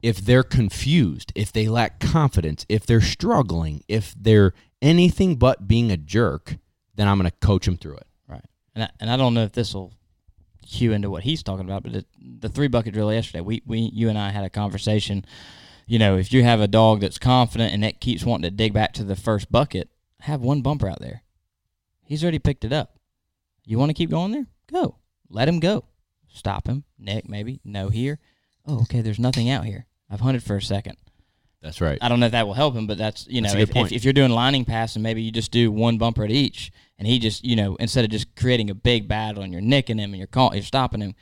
If 0.00 0.18
they're 0.18 0.44
confused, 0.44 1.32
if 1.34 1.52
they 1.52 1.68
lack 1.68 1.98
confidence, 1.98 2.64
if 2.68 2.86
they're 2.86 3.00
struggling, 3.00 3.82
if 3.88 4.14
they're 4.16 4.54
anything 4.80 5.36
but 5.36 5.66
being 5.66 5.90
a 5.90 5.96
jerk, 5.96 6.56
then 6.94 7.08
I'm 7.08 7.18
going 7.18 7.28
to 7.30 7.46
coach 7.46 7.66
them 7.66 7.76
through 7.76 7.96
it. 7.96 8.06
Right. 8.28 8.44
And 8.76 8.84
I, 8.84 8.90
and 9.00 9.10
I 9.10 9.16
don't 9.16 9.34
know 9.34 9.42
if 9.42 9.52
this 9.52 9.74
will 9.74 9.92
cue 10.64 10.92
into 10.92 11.10
what 11.10 11.24
he's 11.24 11.42
talking 11.42 11.64
about, 11.64 11.82
but 11.82 11.92
the, 11.92 12.04
the 12.20 12.48
three 12.48 12.68
bucket 12.68 12.94
drill 12.94 13.12
yesterday, 13.12 13.40
we, 13.40 13.62
we 13.66 13.90
you 13.92 14.08
and 14.08 14.16
I 14.16 14.30
had 14.30 14.44
a 14.44 14.50
conversation. 14.50 15.24
You 15.88 15.98
know, 15.98 16.18
if 16.18 16.34
you 16.34 16.44
have 16.44 16.60
a 16.60 16.68
dog 16.68 17.00
that's 17.00 17.18
confident 17.18 17.72
and 17.72 17.82
that 17.82 17.98
keeps 17.98 18.22
wanting 18.22 18.48
to 18.50 18.54
dig 18.54 18.74
back 18.74 18.92
to 18.92 19.04
the 19.04 19.16
first 19.16 19.50
bucket, 19.50 19.88
have 20.20 20.42
one 20.42 20.60
bumper 20.60 20.86
out 20.86 21.00
there. 21.00 21.22
He's 22.04 22.22
already 22.22 22.38
picked 22.38 22.64
it 22.64 22.74
up. 22.74 22.98
You 23.64 23.78
want 23.78 23.88
to 23.88 23.94
keep 23.94 24.10
going 24.10 24.32
there? 24.32 24.46
Go. 24.70 24.96
Let 25.30 25.48
him 25.48 25.60
go. 25.60 25.84
Stop 26.28 26.66
him. 26.66 26.84
Nick, 26.98 27.26
maybe. 27.26 27.60
No 27.64 27.88
here. 27.88 28.18
Oh, 28.66 28.82
okay. 28.82 29.00
There's 29.00 29.18
nothing 29.18 29.48
out 29.48 29.64
here. 29.64 29.86
I've 30.10 30.20
hunted 30.20 30.42
for 30.42 30.56
a 30.56 30.62
second. 30.62 30.98
That's 31.62 31.80
right. 31.80 31.98
I 32.02 32.08
don't 32.08 32.20
know 32.20 32.26
if 32.26 32.32
that 32.32 32.46
will 32.46 32.54
help 32.54 32.74
him, 32.74 32.86
but 32.86 32.98
that's 32.98 33.26
you 33.26 33.40
know 33.40 33.52
a 33.52 33.58
if, 33.58 33.74
if 33.74 33.90
if 33.92 34.04
you're 34.04 34.12
doing 34.12 34.30
lining 34.30 34.64
pass 34.64 34.94
and 34.94 35.02
maybe 35.02 35.22
you 35.22 35.32
just 35.32 35.50
do 35.50 35.72
one 35.72 35.98
bumper 35.98 36.22
at 36.22 36.30
each, 36.30 36.70
and 36.98 37.08
he 37.08 37.18
just 37.18 37.44
you 37.44 37.56
know 37.56 37.74
instead 37.76 38.04
of 38.04 38.10
just 38.10 38.36
creating 38.36 38.70
a 38.70 38.74
big 38.74 39.08
battle 39.08 39.42
and 39.42 39.52
you're 39.52 39.62
nicking 39.62 39.98
him 39.98 40.10
and 40.10 40.18
you're 40.18 40.28
call, 40.28 40.54
you're 40.54 40.62
stopping 40.62 41.00
him. 41.00 41.14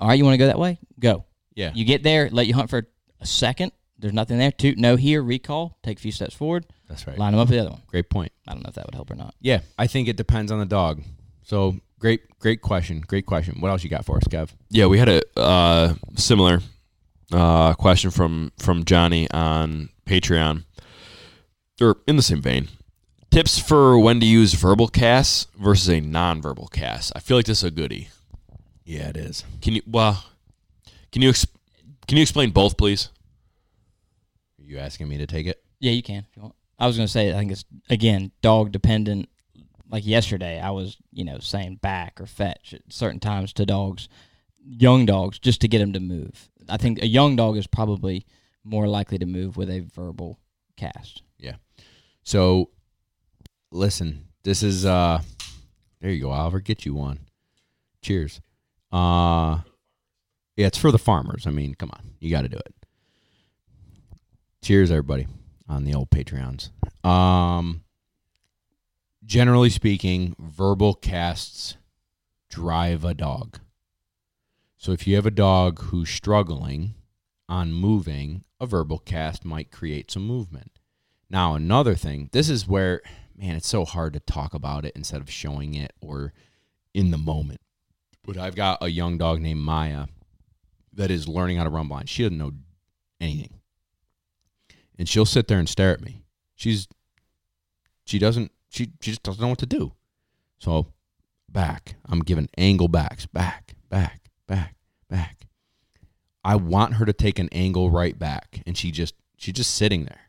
All 0.00 0.08
right, 0.08 0.18
you 0.18 0.24
want 0.24 0.34
to 0.34 0.38
go 0.38 0.46
that 0.46 0.58
way? 0.58 0.78
Go. 0.98 1.24
Yeah. 1.54 1.72
You 1.74 1.84
get 1.84 2.02
there, 2.02 2.30
let 2.30 2.46
you 2.46 2.54
hunt 2.54 2.70
for 2.70 2.86
a 3.20 3.26
second. 3.26 3.72
There's 3.98 4.12
nothing 4.12 4.38
there. 4.38 4.52
Two, 4.52 4.74
no 4.76 4.96
here, 4.96 5.22
recall, 5.22 5.78
take 5.82 5.98
a 5.98 6.00
few 6.00 6.12
steps 6.12 6.34
forward, 6.34 6.66
That's 6.88 7.06
right. 7.06 7.18
line 7.18 7.32
them 7.32 7.40
up 7.40 7.48
with 7.48 7.56
the 7.56 7.60
other 7.60 7.70
one. 7.70 7.82
Great 7.86 8.10
point. 8.10 8.30
I 8.46 8.52
don't 8.52 8.62
know 8.62 8.68
if 8.68 8.74
that 8.74 8.84
would 8.86 8.94
help 8.94 9.10
or 9.10 9.14
not. 9.14 9.34
Yeah, 9.40 9.60
I 9.78 9.86
think 9.86 10.06
it 10.08 10.16
depends 10.16 10.52
on 10.52 10.58
the 10.58 10.66
dog. 10.66 11.02
So 11.42 11.76
great, 11.98 12.20
great 12.38 12.60
question. 12.60 13.00
Great 13.00 13.24
question. 13.26 13.60
What 13.60 13.70
else 13.70 13.82
you 13.84 13.90
got 13.90 14.04
for 14.04 14.16
us, 14.18 14.24
Kev? 14.24 14.50
yeah, 14.68 14.86
we 14.86 14.98
had 14.98 15.08
a 15.08 15.22
uh, 15.38 15.94
similar 16.16 16.60
Uh, 17.32 17.74
question 17.74 18.10
from 18.12 18.52
from 18.58 18.84
Johnny 18.84 19.28
on 19.32 19.88
Patreon, 20.06 20.64
or 21.80 21.96
in 22.06 22.16
the 22.16 22.22
same 22.22 22.40
vein. 22.40 22.68
Tips 23.32 23.58
for 23.58 23.98
when 23.98 24.20
to 24.20 24.26
use 24.26 24.54
verbal 24.54 24.86
casts 24.88 25.48
versus 25.58 25.88
a 25.88 26.00
non-verbal 26.00 26.68
cast. 26.68 27.12
I 27.16 27.20
feel 27.20 27.36
like 27.36 27.46
this 27.46 27.58
is 27.58 27.64
a 27.64 27.70
goodie. 27.72 28.08
Yeah, 28.84 29.08
it 29.08 29.16
is. 29.16 29.44
Can 29.60 29.74
you 29.74 29.82
well? 29.86 30.24
Can 31.10 31.20
you 31.22 31.30
ex- 31.30 31.46
can 32.06 32.16
you 32.16 32.22
explain 32.22 32.50
both, 32.50 32.76
please? 32.76 33.08
You 34.66 34.78
asking 34.78 35.08
me 35.08 35.18
to 35.18 35.26
take 35.26 35.46
it? 35.46 35.62
Yeah, 35.78 35.92
you 35.92 36.02
can. 36.02 36.26
If 36.28 36.36
you 36.36 36.42
want. 36.42 36.54
I 36.78 36.86
was 36.86 36.96
going 36.96 37.06
to 37.06 37.12
say, 37.12 37.30
I 37.30 37.38
think 37.38 37.52
it's 37.52 37.64
again 37.88 38.32
dog 38.42 38.72
dependent. 38.72 39.28
Like 39.88 40.04
yesterday, 40.04 40.60
I 40.60 40.70
was 40.70 40.96
you 41.12 41.24
know 41.24 41.38
saying 41.38 41.76
back 41.76 42.20
or 42.20 42.26
fetch 42.26 42.74
at 42.74 42.82
certain 42.88 43.20
times 43.20 43.52
to 43.54 43.64
dogs, 43.64 44.08
young 44.64 45.06
dogs, 45.06 45.38
just 45.38 45.60
to 45.60 45.68
get 45.68 45.78
them 45.78 45.92
to 45.92 46.00
move. 46.00 46.48
I 46.68 46.76
think 46.76 47.00
a 47.00 47.06
young 47.06 47.36
dog 47.36 47.56
is 47.56 47.66
probably 47.66 48.26
more 48.64 48.88
likely 48.88 49.18
to 49.18 49.26
move 49.26 49.56
with 49.56 49.70
a 49.70 49.80
verbal 49.80 50.40
cast. 50.76 51.22
Yeah. 51.38 51.56
So, 52.24 52.70
listen, 53.70 54.26
this 54.42 54.64
is 54.64 54.84
uh, 54.84 55.22
there 56.00 56.10
you 56.10 56.22
go, 56.22 56.30
Oliver. 56.30 56.60
Get 56.60 56.84
you 56.84 56.94
one. 56.94 57.20
Cheers. 58.02 58.40
Uh, 58.90 59.60
yeah, 60.56 60.66
it's 60.66 60.78
for 60.78 60.90
the 60.90 60.98
farmers. 60.98 61.46
I 61.46 61.50
mean, 61.50 61.74
come 61.74 61.90
on, 61.92 62.14
you 62.18 62.30
got 62.30 62.42
to 62.42 62.48
do 62.48 62.56
it. 62.56 62.74
Cheers, 64.66 64.90
everybody, 64.90 65.28
on 65.68 65.84
the 65.84 65.94
old 65.94 66.10
Patreons. 66.10 66.70
Um, 67.08 67.84
generally 69.24 69.70
speaking, 69.70 70.34
verbal 70.40 70.94
casts 70.94 71.76
drive 72.50 73.04
a 73.04 73.14
dog. 73.14 73.60
So 74.76 74.90
if 74.90 75.06
you 75.06 75.14
have 75.14 75.24
a 75.24 75.30
dog 75.30 75.82
who's 75.82 76.10
struggling 76.10 76.94
on 77.48 77.74
moving, 77.74 78.42
a 78.58 78.66
verbal 78.66 78.98
cast 78.98 79.44
might 79.44 79.70
create 79.70 80.10
some 80.10 80.26
movement. 80.26 80.80
Now, 81.30 81.54
another 81.54 81.94
thing, 81.94 82.28
this 82.32 82.48
is 82.48 82.66
where, 82.66 83.02
man, 83.36 83.54
it's 83.54 83.68
so 83.68 83.84
hard 83.84 84.14
to 84.14 84.18
talk 84.18 84.52
about 84.52 84.84
it 84.84 84.96
instead 84.96 85.20
of 85.20 85.30
showing 85.30 85.74
it 85.74 85.92
or 86.00 86.32
in 86.92 87.12
the 87.12 87.18
moment. 87.18 87.60
But 88.24 88.36
I've 88.36 88.56
got 88.56 88.82
a 88.82 88.88
young 88.88 89.16
dog 89.16 89.40
named 89.40 89.60
Maya 89.60 90.06
that 90.92 91.12
is 91.12 91.28
learning 91.28 91.58
how 91.58 91.62
to 91.62 91.70
run 91.70 91.86
blind. 91.86 92.08
She 92.08 92.24
doesn't 92.24 92.36
know 92.36 92.50
anything. 93.20 93.60
And 94.98 95.08
she'll 95.08 95.26
sit 95.26 95.48
there 95.48 95.58
and 95.58 95.68
stare 95.68 95.92
at 95.92 96.00
me. 96.00 96.22
She's, 96.54 96.88
she 98.04 98.18
doesn't, 98.18 98.50
she, 98.70 98.92
she 99.00 99.10
just 99.10 99.22
doesn't 99.22 99.40
know 99.40 99.48
what 99.48 99.58
to 99.58 99.66
do. 99.66 99.92
So, 100.58 100.86
back. 101.48 101.96
I'm 102.06 102.20
giving 102.20 102.48
angle 102.56 102.88
backs, 102.88 103.26
back, 103.26 103.74
back, 103.90 104.30
back, 104.46 104.74
back. 105.08 105.46
I 106.42 106.56
want 106.56 106.94
her 106.94 107.04
to 107.04 107.12
take 107.12 107.38
an 107.38 107.48
angle 107.52 107.90
right 107.90 108.18
back. 108.18 108.62
And 108.66 108.76
she 108.76 108.90
just, 108.90 109.14
she's 109.36 109.54
just 109.54 109.74
sitting 109.74 110.04
there 110.04 110.26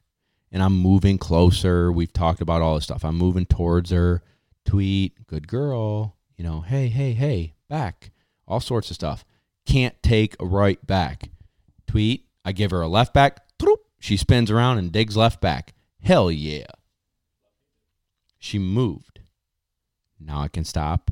and 0.51 0.63
I'm 0.63 0.77
moving 0.77 1.17
closer. 1.17 1.91
We've 1.91 2.11
talked 2.11 2.41
about 2.41 2.61
all 2.61 2.75
this 2.75 2.85
stuff. 2.85 3.03
I'm 3.03 3.17
moving 3.17 3.45
towards 3.45 3.91
her. 3.91 4.21
Tweet, 4.65 5.27
good 5.27 5.47
girl. 5.47 6.15
You 6.37 6.43
know, 6.43 6.61
hey, 6.61 6.87
hey, 6.87 7.13
hey, 7.13 7.53
back. 7.69 8.11
All 8.47 8.59
sorts 8.59 8.89
of 8.89 8.95
stuff. 8.95 9.25
Can't 9.65 10.01
take 10.01 10.35
a 10.39 10.45
right 10.45 10.85
back. 10.85 11.29
Tweet, 11.87 12.25
I 12.45 12.51
give 12.51 12.71
her 12.71 12.81
a 12.81 12.87
left 12.87 13.13
back. 13.13 13.46
She 14.07 14.15
spins 14.15 14.49
around 14.49 14.77
and 14.77 14.89
digs 14.89 15.17
left 15.17 15.41
back. 15.41 15.73
Hell 16.01 16.31
yeah. 16.31 16.67
She 18.39 18.57
moved. 18.57 19.19
Now 20.17 20.39
I 20.39 20.47
can 20.47 20.63
stop. 20.63 21.11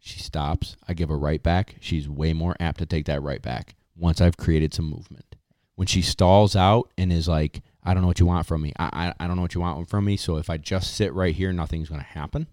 She 0.00 0.18
stops. 0.18 0.76
I 0.88 0.94
give 0.94 1.10
her 1.10 1.16
right 1.16 1.40
back. 1.40 1.76
She's 1.78 2.08
way 2.08 2.32
more 2.32 2.56
apt 2.58 2.78
to 2.78 2.86
take 2.86 3.06
that 3.06 3.22
right 3.22 3.40
back 3.40 3.76
once 3.94 4.20
I've 4.20 4.36
created 4.36 4.74
some 4.74 4.90
movement. 4.90 5.36
When 5.76 5.86
she 5.86 6.02
stalls 6.02 6.56
out 6.56 6.90
and 6.98 7.12
is 7.12 7.28
like, 7.28 7.62
I 7.84 7.94
don't 7.94 8.02
know 8.02 8.08
what 8.08 8.18
you 8.18 8.26
want 8.26 8.48
from 8.48 8.62
me. 8.62 8.72
I, 8.80 8.90
I, 8.92 9.14
I 9.24 9.26
don't 9.28 9.36
know 9.36 9.42
what 9.42 9.54
you 9.54 9.60
want 9.60 9.88
from 9.88 10.04
me. 10.04 10.16
So 10.16 10.36
if 10.36 10.50
I 10.50 10.56
just 10.56 10.92
sit 10.92 11.14
right 11.14 11.36
here, 11.36 11.52
nothing's 11.52 11.88
going 11.88 12.00
to 12.00 12.04
happen. 12.04 12.48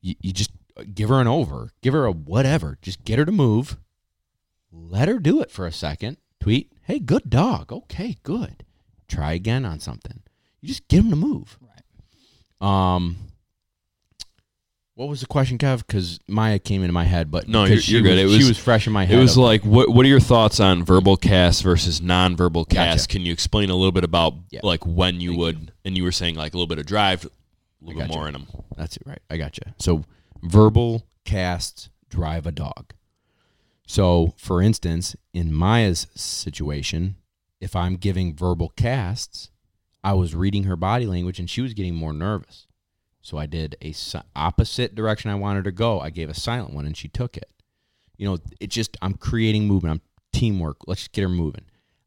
You, 0.00 0.16
you 0.20 0.32
just 0.32 0.50
uh, 0.76 0.82
give 0.92 1.10
her 1.10 1.20
an 1.20 1.28
over, 1.28 1.70
give 1.80 1.94
her 1.94 2.06
a 2.06 2.12
whatever. 2.12 2.76
Just 2.82 3.04
get 3.04 3.20
her 3.20 3.24
to 3.24 3.30
move. 3.30 3.78
Let 4.72 5.06
her 5.06 5.20
do 5.20 5.40
it 5.40 5.52
for 5.52 5.64
a 5.64 5.70
second. 5.70 6.16
Tweet, 6.40 6.72
hey, 6.84 6.98
good 6.98 7.28
dog. 7.30 7.72
Okay, 7.72 8.16
good. 8.22 8.64
Try 9.08 9.32
again 9.32 9.64
on 9.64 9.80
something. 9.80 10.20
You 10.60 10.68
just 10.68 10.86
get 10.88 10.98
them 10.98 11.10
to 11.10 11.16
move. 11.16 11.58
Right. 11.60 12.90
Um, 12.96 13.16
what 14.94 15.08
was 15.08 15.20
the 15.20 15.26
question, 15.26 15.58
Kev? 15.58 15.86
Because 15.86 16.18
Maya 16.26 16.58
came 16.58 16.82
into 16.82 16.92
my 16.92 17.04
head, 17.04 17.30
but 17.30 17.46
No, 17.48 17.64
you're- 17.64 17.80
you're 17.84 18.02
good. 18.02 18.22
was- 18.24 18.34
It 18.34 18.36
she 18.38 18.42
was- 18.42 18.48
was 18.50 18.58
fresh 18.58 18.86
in 18.86 18.92
my 18.92 19.04
head. 19.04 19.16
It 19.16 19.20
was 19.20 19.36
like, 19.36 19.64
what 19.64 19.90
what 19.90 20.04
are 20.04 20.08
your 20.08 20.18
thoughts 20.20 20.58
on 20.58 20.84
verbal 20.84 21.16
cast 21.16 21.62
versus 21.62 22.02
non-verbal 22.02 22.64
cast? 22.64 23.08
Gotcha. 23.08 23.12
Can 23.18 23.24
you 23.26 23.32
explain 23.32 23.70
a 23.70 23.76
little 23.76 23.92
bit 23.92 24.02
about 24.04 24.34
Yeah. 24.50 24.60
like 24.64 24.84
when 24.84 25.20
you 25.20 25.30
Thank 25.30 25.38
would? 25.40 25.72
And 25.84 25.96
you 25.96 26.02
were 26.02 26.12
saying 26.12 26.34
like 26.34 26.52
a 26.52 26.56
little 26.56 26.66
bit 26.66 26.78
of 26.78 26.86
drive, 26.86 27.24
a 27.24 27.28
little 27.84 28.00
bit 28.00 28.08
gotcha. 28.08 28.18
more 28.18 28.26
in 28.28 28.32
them. 28.32 28.46
That's 28.76 28.96
it, 28.96 29.02
right? 29.06 29.22
I 29.30 29.36
got 29.36 29.56
you. 29.56 29.72
So, 29.78 30.04
verbal 30.42 31.06
cast, 31.24 31.88
drive 32.10 32.46
a 32.46 32.52
dog. 32.52 32.92
So, 33.88 34.34
for 34.36 34.60
instance, 34.60 35.16
in 35.32 35.52
Maya's 35.52 36.08
situation, 36.14 37.16
if 37.58 37.74
I'm 37.74 37.96
giving 37.96 38.36
verbal 38.36 38.68
casts, 38.76 39.50
I 40.04 40.12
was 40.12 40.34
reading 40.34 40.64
her 40.64 40.76
body 40.76 41.06
language 41.06 41.38
and 41.38 41.48
she 41.48 41.62
was 41.62 41.72
getting 41.72 41.94
more 41.94 42.12
nervous. 42.12 42.66
So 43.22 43.38
I 43.38 43.46
did 43.46 43.76
a 43.80 43.92
si- 43.92 44.20
opposite 44.36 44.94
direction 44.94 45.30
I 45.30 45.36
wanted 45.36 45.64
to 45.64 45.72
go. 45.72 46.00
I 46.00 46.10
gave 46.10 46.28
a 46.28 46.34
silent 46.34 46.74
one 46.74 46.84
and 46.84 46.94
she 46.94 47.08
took 47.08 47.38
it. 47.38 47.50
You 48.18 48.28
know, 48.28 48.38
it 48.60 48.68
just 48.68 48.94
I'm 49.00 49.14
creating 49.14 49.66
movement. 49.66 50.02
I'm 50.02 50.38
teamwork. 50.38 50.86
Let's 50.86 51.08
get 51.08 51.22
her 51.22 51.28
moving. 51.30 51.64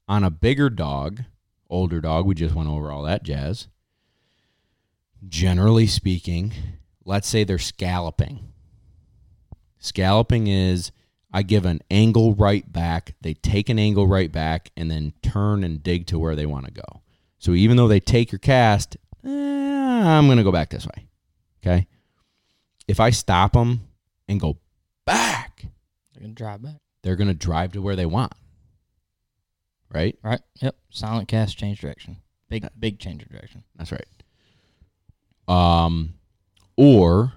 On 0.07 0.23
a 0.23 0.29
bigger 0.29 0.69
dog, 0.69 1.23
older 1.67 1.99
dog, 1.99 2.27
we 2.27 2.35
just 2.35 2.53
went 2.53 2.69
over 2.69 2.91
all 2.91 3.01
that 3.03 3.23
jazz. 3.23 3.67
Generally 5.27 5.87
speaking, 5.87 6.53
let's 7.05 7.27
say 7.27 7.43
they're 7.43 7.57
scalloping. 7.57 8.51
Scalloping 9.79 10.45
is 10.45 10.91
I 11.33 11.43
give 11.43 11.65
an 11.65 11.81
angle 11.89 12.33
right 12.35 12.69
back, 12.71 13.15
they 13.21 13.33
take 13.33 13.69
an 13.69 13.79
angle 13.79 14.05
right 14.07 14.31
back, 14.31 14.71
and 14.75 14.91
then 14.91 15.13
turn 15.21 15.63
and 15.63 15.81
dig 15.81 16.05
to 16.07 16.19
where 16.19 16.35
they 16.35 16.45
want 16.45 16.65
to 16.65 16.71
go. 16.71 17.01
So 17.39 17.53
even 17.53 17.77
though 17.77 17.87
they 17.87 17.99
take 18.01 18.31
your 18.31 18.39
cast, 18.39 18.97
eh, 19.23 19.29
I'm 19.29 20.25
going 20.27 20.37
to 20.37 20.43
go 20.43 20.51
back 20.51 20.69
this 20.69 20.85
way. 20.85 21.07
Okay. 21.63 21.87
If 22.87 22.99
I 22.99 23.11
stop 23.11 23.53
them 23.53 23.87
and 24.27 24.39
go 24.39 24.57
back, 25.05 25.65
They're 26.13 26.21
gonna 26.23 26.33
drive 26.33 26.61
back. 26.61 26.75
they're 27.03 27.15
going 27.15 27.29
to 27.29 27.33
drive 27.33 27.71
to 27.73 27.81
where 27.81 27.95
they 27.95 28.05
want. 28.05 28.33
Right? 29.93 30.17
Right. 30.23 30.41
Yep. 30.61 30.75
Silent 30.89 31.27
cast, 31.27 31.57
change 31.57 31.79
direction. 31.81 32.17
Big, 32.49 32.67
big 32.77 32.99
change 32.99 33.21
of 33.23 33.29
direction. 33.29 33.63
That's 33.75 33.91
right. 33.91 34.05
Um, 35.47 36.15
or 36.77 37.33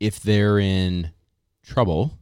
if 0.00 0.20
they're 0.20 0.58
in 0.58 1.12
trouble 1.62 2.18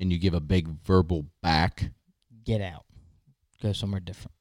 and 0.00 0.10
you 0.10 0.18
give 0.18 0.34
a 0.34 0.40
big 0.40 0.66
verbal 0.84 1.26
back, 1.42 1.90
Get 2.44 2.62
out. 2.62 2.86
Go 3.62 3.72
somewhere 3.72 4.00
different. 4.00 4.32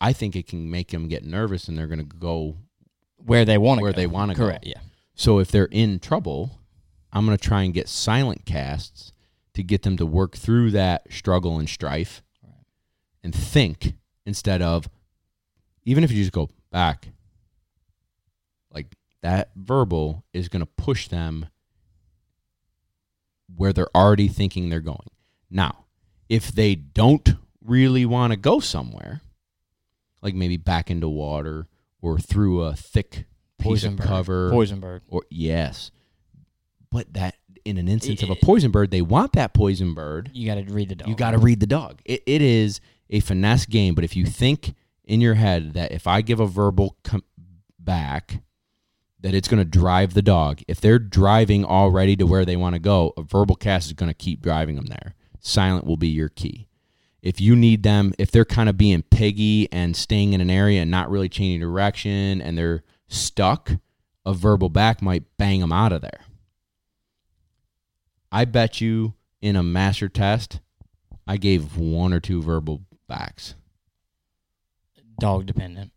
I 0.00 0.12
think 0.14 0.34
it 0.34 0.46
can 0.48 0.70
make 0.70 0.88
them 0.90 1.06
get 1.08 1.24
nervous 1.24 1.68
and 1.68 1.76
they're 1.76 1.86
going 1.86 1.98
to 1.98 2.04
go. 2.16 2.56
Where 3.18 3.44
they 3.44 3.58
want 3.58 3.78
to 3.78 3.82
Where 3.82 3.92
go. 3.92 3.96
they 3.96 4.06
wanna 4.06 4.34
go. 4.34 4.44
Correct. 4.46 4.66
Yeah. 4.66 4.80
So 5.14 5.38
if 5.38 5.50
they're 5.50 5.66
in 5.66 5.98
trouble, 6.00 6.58
I'm 7.12 7.26
going 7.26 7.36
to 7.36 7.42
try 7.44 7.62
and 7.64 7.74
get 7.74 7.88
silent 7.88 8.46
casts 8.46 9.12
to 9.54 9.62
get 9.62 9.82
them 9.82 9.96
to 9.98 10.06
work 10.06 10.36
through 10.36 10.70
that 10.70 11.12
struggle 11.12 11.58
and 11.58 11.68
strife 11.68 12.22
Right. 12.42 12.54
and 13.22 13.34
think 13.34 13.94
instead 14.24 14.62
of, 14.62 14.88
even 15.84 16.02
if 16.04 16.10
you 16.10 16.22
just 16.22 16.32
go 16.32 16.48
back, 16.72 17.08
like 18.72 18.86
that 19.22 19.50
verbal 19.56 20.24
is 20.32 20.48
going 20.48 20.60
to 20.60 20.66
push 20.76 21.08
them 21.08 21.46
where 23.54 23.72
they're 23.72 23.94
already 23.96 24.28
thinking 24.28 24.68
they're 24.70 24.80
going. 24.80 25.08
Now, 25.50 25.86
if 26.28 26.52
they 26.52 26.74
don't 26.74 27.34
really 27.64 28.04
want 28.06 28.32
to 28.32 28.36
go 28.36 28.60
somewhere, 28.60 29.22
like 30.22 30.34
maybe 30.34 30.56
back 30.56 30.90
into 30.90 31.08
water 31.08 31.66
or 32.00 32.18
through 32.18 32.62
a 32.62 32.74
thick 32.76 33.24
piece 33.58 33.66
Poison 33.66 33.92
of 33.94 33.98
bird. 33.98 34.06
cover, 34.06 34.50
Poison 34.50 34.80
bird. 34.80 35.02
or 35.08 35.22
yes, 35.30 35.90
but 36.90 37.12
that 37.14 37.34
in 37.64 37.76
an 37.76 37.88
instance 37.88 38.22
of 38.22 38.30
a 38.30 38.34
poison 38.36 38.70
bird, 38.70 38.90
they 38.90 39.02
want 39.02 39.32
that 39.34 39.52
poison 39.52 39.92
bird. 39.94 40.30
You 40.32 40.46
got 40.46 40.54
to 40.54 40.72
read 40.72 40.88
the 40.88 40.94
dog. 40.94 41.08
You 41.08 41.14
got 41.14 41.32
to 41.32 41.38
read 41.38 41.60
the 41.60 41.66
dog. 41.66 42.00
It, 42.04 42.22
it 42.26 42.40
is 42.40 42.80
a 43.10 43.20
finesse 43.20 43.66
game, 43.66 43.94
but 43.94 44.04
if 44.04 44.16
you 44.16 44.24
think 44.24 44.74
in 45.04 45.20
your 45.20 45.34
head 45.34 45.74
that 45.74 45.92
if 45.92 46.06
I 46.06 46.22
give 46.22 46.40
a 46.40 46.46
verbal 46.46 46.96
com- 47.04 47.24
back, 47.78 48.40
that 49.20 49.34
it's 49.34 49.48
going 49.48 49.58
to 49.58 49.64
drive 49.64 50.14
the 50.14 50.22
dog. 50.22 50.60
If 50.68 50.80
they're 50.80 50.98
driving 50.98 51.64
already 51.64 52.16
to 52.16 52.26
where 52.26 52.44
they 52.44 52.56
want 52.56 52.74
to 52.74 52.80
go, 52.80 53.12
a 53.16 53.22
verbal 53.22 53.56
cast 53.56 53.88
is 53.88 53.92
going 53.94 54.10
to 54.10 54.14
keep 54.14 54.40
driving 54.40 54.76
them 54.76 54.86
there. 54.86 55.14
Silent 55.40 55.86
will 55.86 55.96
be 55.96 56.08
your 56.08 56.28
key. 56.28 56.68
If 57.20 57.40
you 57.40 57.56
need 57.56 57.82
them, 57.82 58.14
if 58.18 58.30
they're 58.30 58.44
kind 58.44 58.68
of 58.68 58.78
being 58.78 59.02
piggy 59.02 59.70
and 59.72 59.96
staying 59.96 60.34
in 60.34 60.40
an 60.40 60.50
area 60.50 60.82
and 60.82 60.90
not 60.90 61.10
really 61.10 61.28
changing 61.28 61.60
direction 61.60 62.40
and 62.40 62.56
they're 62.56 62.84
stuck, 63.08 63.72
a 64.24 64.32
verbal 64.32 64.68
back 64.68 65.02
might 65.02 65.24
bang 65.36 65.60
them 65.60 65.72
out 65.72 65.92
of 65.92 66.00
there. 66.00 66.20
I 68.30 68.44
bet 68.44 68.80
you 68.80 69.14
in 69.40 69.56
a 69.56 69.62
master 69.62 70.08
test, 70.08 70.60
I 71.26 71.38
gave 71.38 71.76
one 71.76 72.12
or 72.12 72.20
two 72.20 72.40
verbal 72.40 72.82
backs. 73.08 73.54
Dog 75.18 75.46
dependent. 75.46 75.90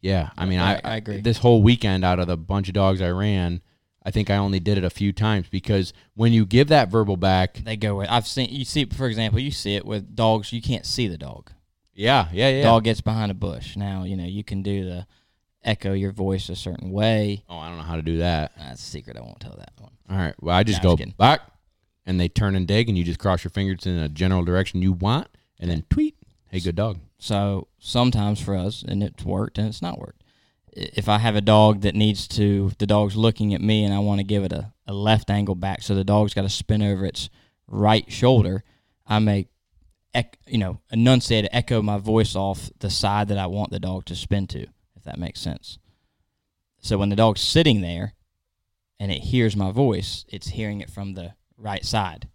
Yeah, 0.00 0.30
I 0.38 0.46
mean, 0.46 0.60
I- 0.60 0.80
I, 0.84 0.96
agree. 0.96 1.20
This 1.20 1.38
whole 1.38 1.62
weekend, 1.62 2.04
out 2.04 2.18
of 2.20 2.26
the 2.28 2.36
bunch 2.36 2.68
of 2.68 2.74
dogs 2.74 3.00
I 3.02 3.10
ran, 3.10 3.62
I 4.04 4.10
think 4.10 4.30
I 4.30 4.36
only 4.36 4.60
did 4.60 4.78
it 4.78 4.84
a 4.84 4.90
few 4.90 5.12
times 5.12 5.48
because 5.50 5.92
when 6.14 6.32
you 6.32 6.46
give 6.46 6.68
that 6.68 6.88
verbal 6.90 7.16
back, 7.16 7.54
They 7.64 7.76
go 7.76 7.96
with. 7.96 8.08
I've 8.08 8.26
seen 8.26 8.48
you 8.50 8.64
see, 8.64 8.84
for 8.84 9.06
example, 9.08 9.40
you 9.40 9.50
see 9.50 9.74
it 9.74 9.84
with 9.84 10.14
dogs. 10.14 10.52
You 10.52 10.62
can't 10.62 10.86
see 10.86 11.08
the 11.08 11.18
dog. 11.18 11.50
yeah, 11.94 12.28
yeah, 12.32 12.48
yeah. 12.48 12.62
Dog 12.62 12.84
gets 12.84 13.00
behind 13.00 13.30
a 13.30 13.34
bush. 13.34 13.76
Now 13.76 14.04
you 14.04 14.16
know 14.16 14.24
you 14.24 14.44
can 14.44 14.62
do 14.62 14.84
the 14.84 15.06
echo 15.64 15.92
your 15.92 16.12
voice 16.12 16.48
a 16.48 16.56
certain 16.56 16.90
way. 16.90 17.42
Oh, 17.48 17.58
I 17.58 17.68
don't 17.68 17.76
know 17.78 17.82
how 17.82 17.96
to 17.96 18.02
do 18.02 18.18
that. 18.18 18.52
That's 18.56 18.80
a 18.80 18.86
secret. 18.86 19.16
I 19.16 19.20
won't 19.20 19.40
tell 19.40 19.56
that 19.58 19.72
one. 19.78 19.92
All 20.08 20.16
right. 20.16 20.34
Well, 20.40 20.56
I 20.56 20.62
just 20.62 20.82
Nah, 20.82 20.90
go 20.90 20.96
just 20.96 21.16
back, 21.18 21.40
and 22.06 22.18
they 22.20 22.28
turn 22.28 22.54
and 22.54 22.66
dig, 22.68 22.88
and 22.88 22.96
you 22.96 23.02
just 23.04 23.18
cross 23.18 23.42
your 23.42 23.50
fingers 23.50 23.84
in 23.84 23.98
a 23.98 24.08
general 24.08 24.44
direction 24.44 24.80
you 24.80 24.92
want, 24.92 25.26
and 25.58 25.68
then 25.70 25.84
tweet. 25.90 26.14
Hey, 26.50 26.60
good 26.60 26.76
dog. 26.76 26.98
So 27.18 27.68
sometimes 27.78 28.40
for 28.40 28.56
us, 28.56 28.82
and 28.82 29.02
it's 29.02 29.22
worked 29.22 29.58
and 29.58 29.68
it's 29.68 29.82
not 29.82 29.98
worked. 29.98 30.22
If 30.72 31.06
I 31.06 31.18
have 31.18 31.36
a 31.36 31.42
dog 31.42 31.82
that 31.82 31.94
needs 31.94 32.26
to, 32.28 32.72
the 32.78 32.86
dog's 32.86 33.16
looking 33.16 33.52
at 33.52 33.60
me 33.60 33.84
and 33.84 33.92
I 33.92 33.98
want 33.98 34.20
to 34.20 34.24
give 34.24 34.44
it 34.44 34.52
a, 34.52 34.72
a 34.86 34.94
left 34.94 35.28
angle 35.28 35.54
back, 35.54 35.82
so 35.82 35.94
the 35.94 36.04
dog's 36.04 36.32
got 36.32 36.42
to 36.42 36.48
spin 36.48 36.80
over 36.80 37.04
its 37.04 37.28
right 37.66 38.10
shoulder, 38.10 38.64
I 39.06 39.18
may, 39.18 39.48
ec- 40.14 40.38
you 40.46 40.56
know, 40.56 40.80
enunciate, 40.90 41.48
echo 41.52 41.82
my 41.82 41.98
voice 41.98 42.34
off 42.34 42.70
the 42.78 42.90
side 42.90 43.28
that 43.28 43.38
I 43.38 43.46
want 43.46 43.70
the 43.70 43.80
dog 43.80 44.06
to 44.06 44.14
spin 44.14 44.46
to, 44.48 44.62
if 44.96 45.04
that 45.04 45.18
makes 45.18 45.40
sense. 45.40 45.78
So 46.80 46.96
when 46.96 47.10
the 47.10 47.16
dog's 47.16 47.42
sitting 47.42 47.82
there 47.82 48.14
and 48.98 49.12
it 49.12 49.24
hears 49.24 49.54
my 49.54 49.70
voice, 49.70 50.24
it's 50.28 50.48
hearing 50.48 50.80
it 50.80 50.90
from 50.90 51.12
the 51.12 51.34
right 51.58 51.84
side. 51.84 52.28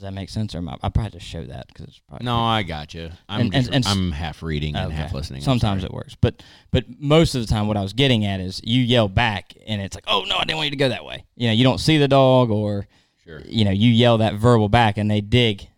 Does 0.00 0.06
that 0.06 0.14
make 0.14 0.30
sense? 0.30 0.54
Or 0.54 0.58
am 0.58 0.68
I, 0.70 0.76
I 0.82 0.88
probably 0.88 1.10
just 1.10 1.26
show 1.26 1.44
that 1.44 1.68
because 1.68 1.84
it's 1.88 1.98
probably 2.08 2.24
No, 2.24 2.38
I 2.38 2.62
got 2.62 2.94
you. 2.94 3.10
I'm 3.28 3.40
And- 3.42 3.54
and- 3.54 3.64
just- 3.66 3.74
and 3.74 3.84
s- 3.84 3.92
I'm 3.92 4.12
half 4.12 4.42
reading 4.42 4.74
and 4.74 4.86
Okay. 4.86 4.96
half 4.96 5.12
listening. 5.12 5.42
Sometimes 5.42 5.84
it 5.84 5.92
works, 5.92 6.16
but 6.18 6.42
but 6.70 6.84
most 6.98 7.34
of 7.34 7.42
the 7.42 7.46
time, 7.46 7.66
what 7.66 7.76
I 7.76 7.82
was 7.82 7.92
getting 7.92 8.24
at 8.24 8.40
is 8.40 8.62
you 8.64 8.80
yell 8.80 9.08
back, 9.08 9.52
and 9.66 9.82
it's 9.82 9.94
like, 9.94 10.04
"Oh 10.06 10.24
no, 10.26 10.36
I 10.38 10.44
didn't 10.44 10.56
want 10.56 10.68
you 10.68 10.70
to 10.70 10.76
go 10.78 10.88
that 10.88 11.04
way." 11.04 11.26
You 11.36 11.48
know, 11.48 11.52
you 11.52 11.64
don't 11.64 11.80
see 11.80 11.98
the 11.98 12.08
dog, 12.08 12.48
or 12.50 12.88
sure. 13.24 13.42
you 13.46 13.66
know, 13.66 13.70
you 13.72 13.90
yell 13.90 14.16
that 14.18 14.36
verbal 14.36 14.70
back, 14.70 14.96
and 14.96 15.10
they 15.10 15.20
dig, 15.20 15.68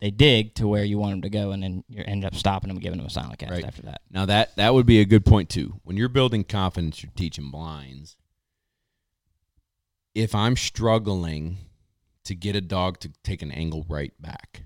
they 0.00 0.12
dig 0.12 0.54
to 0.54 0.68
where 0.68 0.84
you 0.84 0.96
want 0.98 1.14
them 1.14 1.22
to 1.22 1.30
go, 1.30 1.50
and 1.50 1.60
then 1.60 1.82
you 1.88 2.04
end 2.06 2.24
up 2.24 2.36
stopping 2.36 2.68
them, 2.68 2.78
giving 2.78 2.98
them 2.98 3.06
a 3.08 3.10
silent 3.10 3.40
cast 3.40 3.50
Right. 3.50 3.64
after 3.64 3.82
that. 3.82 4.02
Now 4.12 4.26
that 4.26 4.54
that 4.54 4.74
would 4.74 4.86
be 4.86 5.00
a 5.00 5.04
good 5.04 5.24
point 5.26 5.48
too. 5.48 5.80
When 5.82 5.96
you're 5.96 6.08
building 6.08 6.44
confidence, 6.44 7.02
you're 7.02 7.10
teaching 7.16 7.50
blinds. 7.50 8.14
If 10.14 10.36
I'm 10.36 10.54
struggling 10.54 11.58
to 12.24 12.34
get 12.34 12.56
a 12.56 12.60
dog 12.60 13.00
to 13.00 13.10
take 13.22 13.42
an 13.42 13.50
angle 13.50 13.84
right 13.88 14.12
back, 14.20 14.62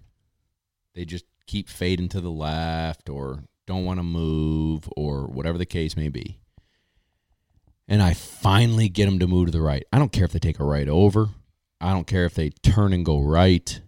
they 0.95 1.05
just 1.05 1.25
keep 1.47 1.69
fading 1.69 2.09
to 2.11 2.21
the 2.21 2.31
left 2.31 3.09
or 3.09 3.45
don't 3.67 3.85
want 3.85 3.99
to 3.99 4.05
move 4.05 4.89
or 4.97 5.27
whatever 5.27 5.59
the 5.59 5.67
case 5.67 5.97
may 5.97 6.09
be. 6.09 6.39
And 7.89 8.03
I 8.03 8.15
finally 8.15 8.89
get 8.89 9.07
them 9.07 9.19
to 9.21 9.27
move 9.27 9.47
to 9.47 9.53
the 9.53 9.61
right. 9.61 9.85
I 9.93 9.99
don't 9.99 10.13
care 10.13 10.25
if 10.25 10.33
they 10.33 10.39
take 10.39 10.59
a 10.59 10.65
right 10.65 10.89
over. 10.89 11.29
I 11.81 11.93
don't 11.93 12.07
care 12.07 12.25
if 12.25 12.35
they 12.35 12.51
turn 12.51 12.93
and 12.93 13.05
go 13.05 13.21
right, 13.21 13.81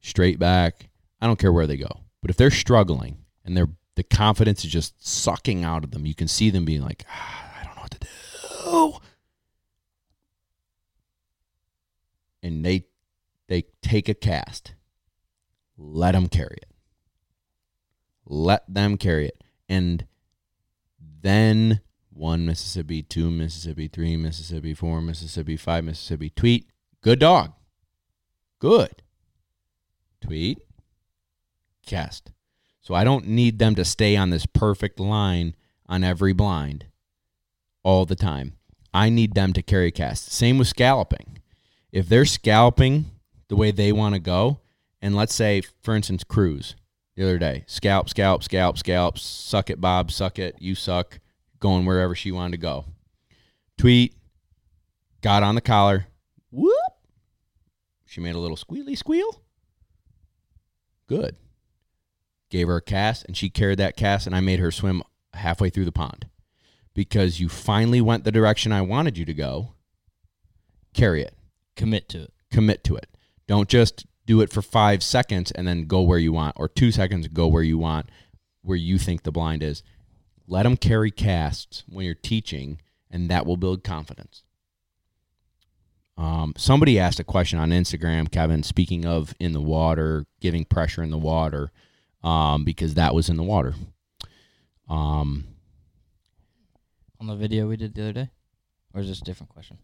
straight 0.00 0.38
back. 0.38 0.88
I 1.20 1.26
don't 1.26 1.38
care 1.38 1.52
where 1.52 1.66
they 1.66 1.76
go. 1.76 2.00
But 2.22 2.30
if 2.30 2.36
they're 2.36 2.50
struggling 2.50 3.18
and 3.44 3.56
they're 3.56 3.68
the 3.96 4.02
confidence 4.02 4.64
is 4.64 4.72
just 4.72 5.06
sucking 5.06 5.62
out 5.62 5.84
of 5.84 5.92
them, 5.92 6.04
you 6.04 6.14
can 6.14 6.26
see 6.26 6.50
them 6.50 6.64
being 6.64 6.82
like, 6.82 7.04
ah, 7.08 7.60
I 7.60 7.64
don't 7.64 7.76
know 7.76 7.82
what 7.82 7.90
to 7.92 7.98
do. 8.00 9.00
And 12.42 12.64
they 12.64 12.86
they 13.48 13.64
take 13.82 14.08
a 14.08 14.14
cast. 14.14 14.74
Let 15.76 16.12
them 16.12 16.28
carry 16.28 16.56
it. 16.56 16.70
Let 18.26 18.62
them 18.72 18.96
carry 18.96 19.26
it. 19.26 19.42
And 19.68 20.06
then 21.20 21.80
one 22.10 22.46
Mississippi, 22.46 23.02
two 23.02 23.30
Mississippi, 23.30 23.88
three 23.88 24.16
Mississippi, 24.16 24.72
four 24.74 25.00
Mississippi, 25.02 25.56
five 25.56 25.84
Mississippi. 25.84 26.30
Tweet. 26.30 26.70
Good 27.00 27.18
dog. 27.18 27.52
Good. 28.60 29.02
Tweet. 30.20 30.58
Cast. 31.86 32.32
So 32.80 32.94
I 32.94 33.04
don't 33.04 33.26
need 33.26 33.58
them 33.58 33.74
to 33.74 33.84
stay 33.84 34.16
on 34.16 34.30
this 34.30 34.46
perfect 34.46 35.00
line 35.00 35.54
on 35.86 36.04
every 36.04 36.32
blind 36.32 36.86
all 37.82 38.06
the 38.06 38.14
time. 38.14 38.54
I 38.92 39.10
need 39.10 39.34
them 39.34 39.52
to 39.54 39.62
carry 39.62 39.90
cast. 39.90 40.30
Same 40.30 40.58
with 40.58 40.68
scalloping. 40.68 41.38
If 41.92 42.08
they're 42.08 42.24
scalloping 42.24 43.10
the 43.48 43.56
way 43.56 43.70
they 43.70 43.92
want 43.92 44.14
to 44.14 44.20
go, 44.20 44.60
and 45.00 45.14
let's 45.14 45.34
say, 45.34 45.62
for 45.82 45.94
instance, 45.94 46.24
Cruz 46.24 46.76
the 47.16 47.22
other 47.22 47.38
day, 47.38 47.64
scalp, 47.66 48.08
scalp, 48.08 48.42
scalp, 48.42 48.78
scalp, 48.78 49.18
suck 49.18 49.70
it, 49.70 49.80
Bob, 49.80 50.10
suck 50.10 50.38
it, 50.38 50.56
you 50.58 50.74
suck, 50.74 51.20
going 51.60 51.84
wherever 51.86 52.14
she 52.14 52.32
wanted 52.32 52.52
to 52.52 52.58
go. 52.58 52.86
Tweet, 53.78 54.14
got 55.20 55.42
on 55.42 55.54
the 55.54 55.60
collar, 55.60 56.06
whoop. 56.50 56.74
She 58.04 58.20
made 58.20 58.34
a 58.34 58.38
little 58.38 58.56
squealy 58.56 58.96
squeal. 58.96 59.42
Good. 61.06 61.36
Gave 62.50 62.68
her 62.68 62.76
a 62.76 62.82
cast, 62.82 63.24
and 63.24 63.36
she 63.36 63.50
carried 63.50 63.78
that 63.78 63.96
cast, 63.96 64.26
and 64.26 64.34
I 64.34 64.40
made 64.40 64.60
her 64.60 64.70
swim 64.70 65.02
halfway 65.34 65.70
through 65.70 65.84
the 65.84 65.92
pond 65.92 66.26
because 66.94 67.40
you 67.40 67.48
finally 67.48 68.00
went 68.00 68.24
the 68.24 68.32
direction 68.32 68.70
I 68.72 68.82
wanted 68.82 69.18
you 69.18 69.24
to 69.24 69.34
go. 69.34 69.72
Carry 70.94 71.22
it 71.22 71.34
Commit 71.76 72.08
to 72.10 72.22
it. 72.22 72.32
commit 72.50 72.84
to 72.84 72.96
it. 72.96 73.08
Don't 73.46 73.68
just 73.68 74.06
do 74.26 74.40
it 74.40 74.52
for 74.52 74.62
five 74.62 75.02
seconds 75.02 75.50
and 75.50 75.66
then 75.68 75.86
go 75.86 76.00
where 76.00 76.18
you 76.18 76.32
want, 76.32 76.56
or 76.58 76.68
two 76.68 76.90
seconds 76.90 77.28
go 77.28 77.46
where 77.46 77.62
you 77.62 77.78
want, 77.78 78.08
where 78.62 78.76
you 78.76 78.98
think 78.98 79.22
the 79.22 79.32
blind 79.32 79.62
is. 79.62 79.82
Let 80.46 80.62
them 80.64 80.76
carry 80.76 81.10
casts 81.10 81.84
when 81.88 82.04
you're 82.06 82.14
teaching, 82.14 82.80
and 83.10 83.30
that 83.30 83.46
will 83.46 83.56
build 83.56 83.84
confidence. 83.84 84.42
Um, 86.16 86.54
somebody 86.56 86.98
asked 86.98 87.18
a 87.18 87.24
question 87.24 87.58
on 87.58 87.70
Instagram, 87.70 88.30
Kevin, 88.30 88.62
speaking 88.62 89.04
of 89.04 89.34
in 89.40 89.52
the 89.52 89.60
water, 89.60 90.26
giving 90.40 90.64
pressure 90.64 91.02
in 91.02 91.10
the 91.10 91.18
water, 91.18 91.70
um, 92.22 92.64
because 92.64 92.94
that 92.94 93.14
was 93.14 93.28
in 93.28 93.36
the 93.36 93.42
water. 93.42 93.74
Um, 94.88 95.44
On 97.20 97.26
the 97.26 97.36
video 97.36 97.66
we 97.66 97.76
did 97.76 97.94
the 97.94 98.02
other 98.02 98.12
day, 98.12 98.30
or 98.92 99.00
is 99.00 99.08
this 99.08 99.20
a 99.20 99.24
different 99.24 99.50
question? 99.50 99.78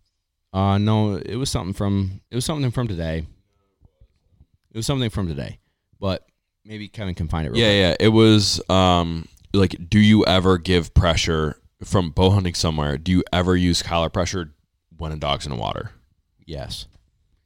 Uh, 0.53 0.79
no, 0.79 1.15
it 1.17 1.37
was 1.37 1.51
something 1.51 1.75
from 1.75 2.21
it 2.31 2.35
was 2.35 2.45
something 2.45 2.71
from 2.71 2.89
today. 2.89 3.27
It 4.73 4.77
was 4.77 4.87
something 4.87 5.11
from 5.11 5.27
today, 5.29 5.59
but 5.99 6.25
maybe 6.65 6.89
Kevin 6.89 7.15
can 7.15 7.29
find 7.29 7.47
it. 7.47 7.51
Real 7.51 7.61
Yeah, 7.61 7.67
quick. 7.91 7.99
yeah. 8.01 8.07
It 8.07 8.11
was 8.11 8.61
um 8.71 9.27
like 9.53 9.77
do 9.89 9.99
you 9.99 10.25
ever 10.27 10.59
give 10.59 10.95
pressure 10.95 11.57
from 11.85 12.11
bow 12.11 12.31
hunting 12.31 12.55
somewhere? 12.55 12.97
Do 12.99 13.11
you 13.13 13.25
ever 13.33 13.57
use 13.57 13.83
collar 13.83 14.09
pressure 14.09 14.55
when 14.97 15.13
a 15.13 15.17
dog's 15.17 15.47
in 15.47 15.51
the 15.53 15.59
water? 15.59 15.91
Yes. 16.47 16.87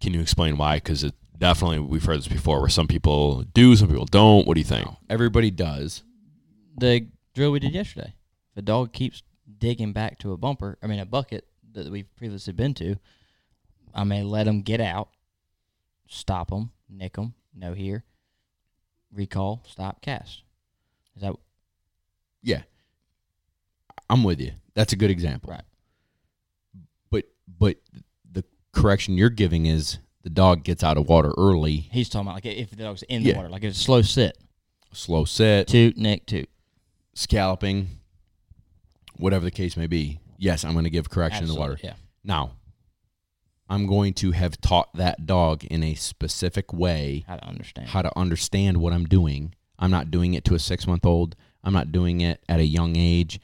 Can 0.00 0.12
you 0.12 0.20
explain 0.20 0.56
why? 0.58 0.76
Because 0.76 1.02
it 1.04 1.14
definitely 1.38 1.78
we've 1.78 2.04
heard 2.04 2.18
this 2.18 2.28
before, 2.28 2.60
where 2.60 2.68
some 2.68 2.86
people 2.88 3.42
do, 3.54 3.74
some 3.76 3.88
people 3.88 4.04
don't. 4.06 4.46
What 4.46 4.54
do 4.54 4.60
you 4.60 4.66
think? 4.66 4.86
Everybody 5.08 5.50
does. 5.50 6.02
The 6.76 7.06
drill 7.34 7.52
we 7.52 7.60
did 7.60 7.72
yesterday. 7.72 8.14
If 8.52 8.58
a 8.58 8.62
dog 8.62 8.92
keeps 8.92 9.22
digging 9.58 9.92
back 9.92 10.18
to 10.20 10.32
a 10.32 10.36
bumper, 10.36 10.78
I 10.82 10.86
mean 10.88 10.98
a 10.98 11.06
bucket 11.06 11.46
that 11.72 11.90
we've 11.90 12.14
previously 12.16 12.52
been 12.52 12.74
to, 12.74 12.96
I 13.94 14.04
may 14.04 14.22
let 14.22 14.44
them 14.44 14.62
get 14.62 14.80
out, 14.80 15.08
stop 16.09 16.50
them, 16.50 16.70
nick 16.88 17.14
them, 17.14 17.34
no 17.55 17.72
here, 17.74 18.05
recall, 19.12 19.62
stop, 19.66 20.00
cast. 20.02 20.42
Is 21.16 21.22
that 21.22 21.34
Yeah. 22.42 22.62
I'm 24.11 24.22
with 24.24 24.40
you. 24.40 24.52
That's 24.74 24.92
a 24.92 24.96
good 24.96 25.11
example. 25.11 25.50
right? 25.50 25.62
But 27.11 27.24
but 27.59 27.76
the 28.30 28.44
correction 28.72 29.16
you're 29.16 29.30
giving 29.30 29.66
is 29.66 29.98
the 30.22 30.30
dog 30.30 30.64
gets 30.64 30.82
out 30.82 30.96
of 30.98 31.09
water 31.09 31.32
early, 31.36 31.76
He's 31.92 32.09
talking 32.09 32.26
about 32.28 32.34
like 32.36 32.46
if 32.46 32.70
the 32.70 32.76
dog's 32.76 33.02
in 33.05 33.22
the 33.22 33.30
Yeah. 33.30 33.36
water, 33.36 33.48
like 33.48 33.62
it's 33.64 33.78
a 33.78 33.82
slow 33.82 34.02
sit, 34.02 34.36
slow 34.92 35.24
sit, 35.24 35.68
toot, 35.68 35.96
nick, 35.96 36.26
toot. 36.26 36.48
scalloping, 37.14 37.88
whatever 39.16 39.44
the 39.44 39.50
case 39.50 39.76
may 39.76 39.86
be. 39.86 40.18
Yes, 40.38 40.64
I'm 40.64 40.72
going 40.72 40.84
to 40.84 40.90
give 40.90 41.09
correction 41.09 41.44
in 41.44 41.48
the 41.48 41.55
water. 41.55 41.78
Yeah. 41.82 41.94
Now, 42.24 42.52
I'm 43.74 43.86
going 43.86 44.14
to 44.14 44.30
have 44.30 44.60
taught 44.60 44.94
that 44.94 45.26
dog 45.26 45.64
in 45.64 45.82
a 45.82 45.96
specific 45.96 46.72
way 46.72 47.24
How 47.26 47.36
to 47.36 47.44
understand. 47.44 47.88
how 47.88 48.02
to 48.02 48.16
understand 48.16 48.76
what 48.76 48.92
I'm 48.92 49.06
doing. 49.06 49.52
I'm 49.80 49.90
not 49.90 50.12
doing 50.12 50.34
it 50.34 50.44
to 50.44 50.54
a 50.54 50.60
six 50.60 50.86
month 50.86 51.04
old. 51.04 51.34
I'm 51.64 51.72
not 51.72 51.90
doing 51.90 52.20
it 52.20 52.40
at 52.48 52.60
a 52.60 52.64
young 52.64 52.94
age. 52.94 53.40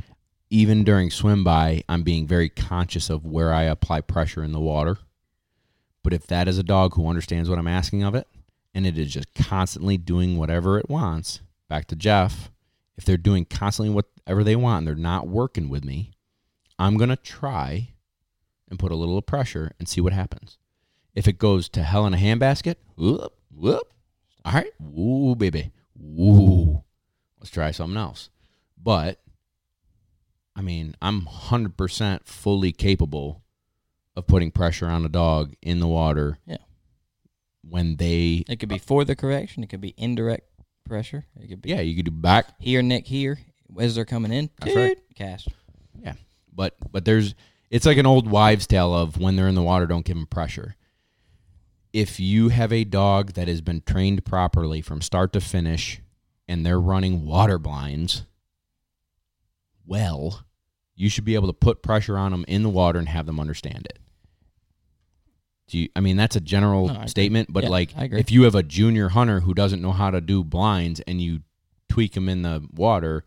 Even 0.49 0.85
during 0.85 1.11
swim 1.11 1.43
by, 1.43 1.83
I'm 1.89 2.05
being 2.05 2.29
very 2.29 2.49
conscious 2.49 3.11
of 3.11 3.27
where 3.27 3.53
I 3.53 3.65
apply 3.65 4.03
pressure 4.03 4.45
in 4.45 4.53
the 4.53 4.61
water. 4.61 4.99
But 6.05 6.13
if 6.13 6.29
that 6.29 6.47
is 6.47 6.59
a 6.59 6.63
dog 6.63 6.95
who 6.95 7.09
understands 7.09 7.51
what 7.51 7.59
I'm 7.59 7.67
asking 7.67 8.05
of 8.05 8.15
it, 8.15 8.29
and 8.73 8.87
it 8.87 8.97
is 8.97 9.13
just 9.13 9.35
constantly 9.35 9.97
doing 9.97 10.39
whatever 10.39 10.79
it 10.79 10.89
wants, 10.89 11.41
back 11.69 11.89
to 11.89 11.97
Jeff, 11.97 12.53
if 12.97 13.05
they're 13.05 13.17
doing 13.17 13.47
constantly 13.47 13.93
whatever 13.93 14.45
they 14.45 14.55
want 14.55 14.79
and 14.79 14.87
they're 14.87 14.95
not 14.95 15.27
working 15.27 15.69
with 15.69 15.85
me, 15.85 16.13
I'm 16.79 16.97
going 16.97 17.11
to 17.11 17.17
try 17.17 17.89
and 18.71 18.79
put 18.79 18.93
a 18.93 18.97
little 18.97 19.21
pressure 19.21 19.73
and 19.79 19.89
see 19.89 20.01
what 20.01 20.13
happens. 20.13 20.57
If 21.15 21.27
it 21.27 21.39
goes 21.39 21.69
to 21.71 21.83
hell 21.83 22.07
in 22.07 22.15
a 22.15 22.17
handbasket, 22.17 22.77
whoop, 22.97 23.35
whoop. 23.55 23.93
All 24.45 24.53
right, 24.53 24.73
ooh, 24.97 25.35
baby, 25.35 25.73
ooh. 26.01 26.83
Let's 27.39 27.51
try 27.51 27.71
something 27.73 27.97
else. 27.97 28.31
But 28.83 29.21
I 30.57 30.63
mean, 30.63 30.95
I'm 31.01 31.23
100% 31.23 32.27
fully 32.27 32.73
capable 32.73 33.43
of 34.17 34.27
putting 34.27 34.51
pressure 34.51 34.87
on 34.87 35.05
a 35.05 35.09
dog 35.09 35.55
in 35.63 35.81
the 35.81 35.87
water. 35.87 36.39
Yeah. 36.47 36.59
When 37.63 37.97
they, 37.97 38.45
It 38.49 38.59
could 38.59 38.69
be 38.69 38.79
for 38.79 39.05
the 39.05 39.15
correction. 39.17 39.63
It 39.63 39.69
could 39.69 39.81
be 39.81 39.95
indirect 39.97 40.49
pressure. 40.85 41.25
It 41.41 41.49
could 41.49 41.63
be 41.63 41.71
yeah, 41.71 41.81
you 41.81 41.95
could 41.97 42.07
do 42.07 42.11
back, 42.11 42.47
here, 42.59 42.83
Nick, 42.83 43.07
here. 43.07 43.39
As 43.79 43.95
they're 43.95 44.05
coming 44.05 44.33
in, 44.33 44.51
That's 44.61 44.75
right. 44.75 44.97
dude, 44.97 45.17
cast. 45.17 45.49
Yeah, 46.03 46.15
but 46.53 46.75
but 46.91 47.05
there's 47.05 47.37
it's 47.71 47.87
like 47.87 47.99
an 47.99 48.07
old 48.07 48.29
wives' 48.29 48.67
tale 48.67 48.95
of 48.95 49.19
when 49.19 49.37
they're 49.37 49.49
in 49.49 49.55
the 49.55 49.63
water, 49.63 49.87
don't 49.87 50.05
give 50.05 50.17
them 50.17 50.27
pressure. 50.27 50.77
If 51.93 52.21
you 52.21 52.51
have 52.51 52.73
a 52.73 52.85
dog 52.85 53.33
that 53.33 53.49
has 53.49 53.61
been 53.61 53.81
trained 53.81 54.25
properly 54.25 54.81
from 54.81 55.01
start 55.01 55.33
to 55.33 55.41
finish, 55.41 56.01
and 56.47 56.67
they're 56.67 56.81
running 56.81 57.25
water 57.25 57.59
blinds, 57.59 58.25
well, 59.87 60.45
you 60.95 61.09
should 61.09 61.25
be 61.25 61.35
able 61.35 61.47
to 61.47 61.53
put 61.53 61.83
pressure 61.83 62.19
on 62.19 62.33
them 62.33 62.45
in 62.47 62.63
the 62.63 62.69
water 62.69 62.99
and 62.99 63.09
have 63.09 63.27
them 63.27 63.41
understand 63.41 63.87
it. 63.87 63.99
Do 65.69 65.79
you, 65.79 65.89
I 65.95 66.01
mean 66.01 66.17
that's 66.17 66.35
a 66.35 66.41
general 66.41 66.89
No, 66.89 67.07
statement, 67.07 67.53
but 67.53 67.65
Yeah, 67.65 67.71
like 67.71 67.95
if 67.97 68.33
you 68.33 68.43
have 68.43 68.57
a 68.57 68.63
junior 68.65 69.11
hunter 69.11 69.41
who 69.41 69.55
doesn't 69.55 69.81
know 69.81 69.93
how 69.93 70.11
to 70.11 70.21
do 70.21 70.43
blinds 70.43 71.01
and 71.07 71.21
you 71.21 71.41
tweak 71.89 72.15
them 72.15 72.29
in 72.29 72.43
the 72.43 72.67
water, 72.73 73.25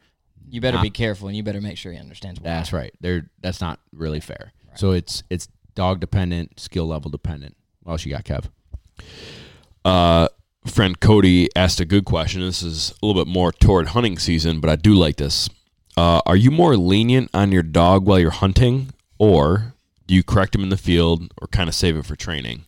You 0.50 0.62
better 0.62 0.78
Nah. 0.78 0.84
be 0.84 0.90
careful, 0.90 1.28
and 1.28 1.36
you 1.38 1.44
better 1.44 1.62
make 1.62 1.78
sure 1.78 1.92
he 1.92 1.98
understands 2.00 2.40
why. 2.40 2.50
that's 2.50 2.72
right. 2.74 2.94
They're 3.02 3.30
that's 3.42 3.60
not 3.62 3.80
really 3.92 4.20
fair. 4.20 4.52
So 4.76 4.92
it's 4.92 5.24
it's 5.30 5.48
dog 5.76 6.00
dependent, 6.00 6.60
skill 6.60 6.88
level 6.88 7.10
dependent. 7.12 7.56
What 7.84 7.94
else 7.94 8.06
you 8.06 8.12
got, 8.12 8.24
Kev? 8.26 8.46
uh, 9.86 10.28
friend 10.66 11.00
Cody 11.00 11.50
asked 11.56 11.80
a 11.80 11.86
good 11.86 12.06
question. 12.06 12.42
This 12.42 12.64
is 12.64 12.92
a 13.02 13.06
little 13.06 13.24
bit 13.24 13.32
more 13.32 13.52
toward 13.52 13.90
hunting 13.90 14.18
season, 14.18 14.60
but 14.60 14.70
I 14.70 14.76
do 14.76 14.94
like 14.94 15.18
this. 15.18 15.50
Uh, 15.96 16.22
are 16.26 16.36
you 16.36 16.50
more 16.52 16.76
lenient 16.76 17.30
on 17.34 17.52
your 17.52 17.64
dog 17.64 18.06
while 18.08 18.18
you're 18.20 18.32
hunting, 18.32 18.90
or 19.20 19.74
do 20.08 20.16
you 20.16 20.24
correct 20.24 20.56
him 20.56 20.64
in 20.64 20.70
the 20.70 20.78
field, 20.78 21.32
or 21.40 21.48
kind 21.48 21.70
of 21.70 21.76
save 21.76 21.96
it 21.98 22.06
for 22.06 22.16
training? 22.16 22.64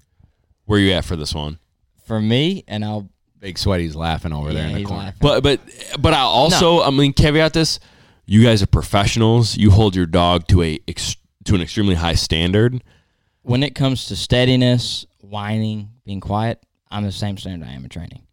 Where 0.65 0.79
are 0.79 0.81
you 0.83 0.91
at 0.93 1.05
for 1.05 1.15
this 1.15 1.33
one? 1.33 1.59
For 2.05 2.21
me, 2.21 2.63
and 2.67 2.83
I'll. 2.85 3.09
Big 3.45 3.57
Sweaty's 3.59 3.95
laughing 3.95 4.33
over 4.33 4.51
there 4.53 4.63
yeah, 4.63 4.67
in 4.69 4.73
the 4.73 4.79
he's 4.79 4.87
corner. 4.87 5.03
laughing. 5.03 5.19
But 5.21 5.43
but 5.43 5.59
but 5.99 6.13
I 6.13 6.21
also 6.21 6.81
I 6.81 6.89
mean 6.89 7.13
caveat 7.13 7.53
this: 7.53 7.79
you 8.25 8.43
guys 8.43 8.63
are 8.63 8.67
professionals. 8.67 9.55
You 9.55 9.69
hold 9.69 9.95
your 9.95 10.07
dog 10.07 10.47
to 10.47 10.63
a 10.63 10.79
ex- 10.87 11.15
to 11.43 11.53
an 11.53 11.61
extremely 11.61 11.93
high 11.95 12.15
standard. 12.15 12.83
when 13.43 13.61
it 13.61 13.75
comes 13.75 14.05
to 14.07 14.15
steadiness, 14.15 15.05
whining, 15.21 15.89
being 16.05 16.19
quiet, 16.21 16.59
I'm 16.89 17.03
the 17.03 17.11
same 17.11 17.37
standard 17.37 17.67
I 17.69 17.73
am 17.73 17.83
in 17.83 17.89
training. 17.89 18.23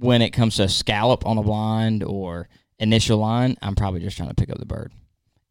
When 0.00 0.22
it 0.22 0.30
comes 0.30 0.56
to 0.56 0.64
a 0.64 0.68
scallop 0.68 1.24
on 1.24 1.38
a 1.38 1.42
blind 1.44 2.02
or 2.02 2.48
initial 2.80 3.18
line, 3.18 3.56
I'm 3.62 3.76
probably 3.76 4.00
just 4.00 4.16
trying 4.16 4.28
to 4.28 4.34
pick 4.34 4.50
up 4.50 4.58
the 4.58 4.66
bird. 4.66 4.92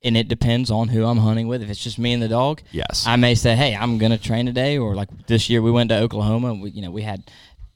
And 0.04 0.16
it 0.16 0.28
depends 0.28 0.70
on 0.70 0.90
who 0.90 1.04
I'm 1.06 1.18
hunting 1.18 1.48
with. 1.48 1.64
If 1.64 1.70
it's 1.70 1.84
just 1.84 1.98
me 1.98 2.14
and 2.14 2.22
the 2.22 2.28
dog, 2.28 2.62
Yes. 2.72 3.06
I 3.08 3.16
may 3.16 3.34
say, 3.36 3.56
"Hey, 3.56 3.74
I'm 3.76 3.98
going 3.98 4.12
to 4.12 4.20
train 4.20 4.46
today," 4.46 4.78
or 4.78 4.94
like 4.94 5.10
this 5.28 5.50
year 5.50 5.62
we 5.64 5.72
went 5.72 5.90
to 5.90 5.98
Oklahoma. 5.98 6.52
And 6.52 6.62
we, 6.62 6.70
you 6.72 6.82
know, 6.84 6.92
we 6.92 7.02
had 7.02 7.24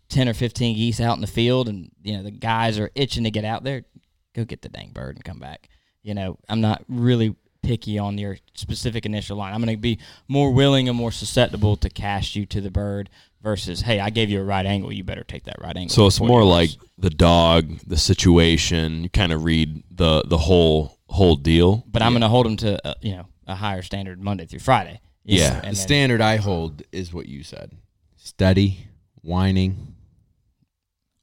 ten 0.10 0.28
or 0.28 0.34
fifteen 0.34 0.76
geese 0.76 0.99
out 0.99 1.16
in 1.16 1.22
the 1.22 1.28
field, 1.28 1.70
and 1.70 1.89
you 2.03 2.18
know 2.18 2.24
the 2.24 2.32
guys 2.32 2.78
are 2.80 2.91
itching 2.95 3.24
to 3.24 3.32
get 3.32 3.45
out 3.45 3.64
there. 3.64 3.84
Go 4.36 4.45
get 4.45 4.62
the 4.62 4.70
dang 4.70 4.91
bird 4.91 5.16
and 5.16 5.24
come 5.24 5.39
back. 5.39 5.70
You 6.03 6.14
know, 6.14 6.38
I'm 6.47 6.62
not 6.62 6.84
really 6.88 7.36
picky 7.62 7.99
on 7.99 8.18
your 8.18 8.38
specific 8.53 9.05
initial 9.05 9.38
line. 9.38 9.53
I'm 9.53 9.62
going 9.62 9.76
to 9.76 9.82
be 9.82 9.99
more 10.30 10.51
willing 10.51 10.88
and 10.88 10.97
more 10.97 11.12
susceptible 11.12 11.76
to 11.78 11.89
cast 11.89 12.36
you 12.36 12.45
to 12.47 12.62
the 12.62 12.72
bird 12.72 13.10
versus, 13.41 13.82
"Hey, 13.82 13.99
I 13.99 14.10
gave 14.10 14.30
you 14.30 14.39
a 14.39 14.43
right 14.43 14.66
angle. 14.66 14.91
You 14.93 15.03
better 15.03 15.24
take 15.24 15.43
that 15.45 15.57
right 15.62 15.76
angle." 15.76 15.93
So 15.93 16.07
it's 16.07 16.20
more 16.22 16.43
like 16.43 16.70
the 16.97 17.10
dog, 17.10 17.80
the 17.86 17.97
situation. 17.97 19.03
You 19.03 19.10
kind 19.10 19.32
of 19.34 19.43
read 19.43 19.84
the 19.91 20.24
the 20.26 20.38
whole 20.38 20.97
whole 21.07 21.36
deal. 21.36 21.84
but 21.88 22.01
I'm 22.01 22.12
going 22.14 22.22
to 22.22 22.28
hold 22.30 22.45
them 22.45 22.57
to 22.57 22.88
uh, 22.88 22.93
you 23.01 23.16
know 23.16 23.26
a 23.47 23.55
higher 23.55 23.82
standard 23.82 24.22
Monday 24.22 24.45
through 24.45 24.60
Friday. 24.60 25.01
Yeah. 25.26 25.49
know, 25.49 25.55
The 25.55 25.62
then- 25.64 25.76
standard 25.76 26.22
I 26.22 26.38
hold 26.38 26.84
is 26.91 27.14
what 27.14 27.26
you 27.28 27.43
said: 27.43 27.72
steady, 28.16 28.88
whining, 29.22 29.95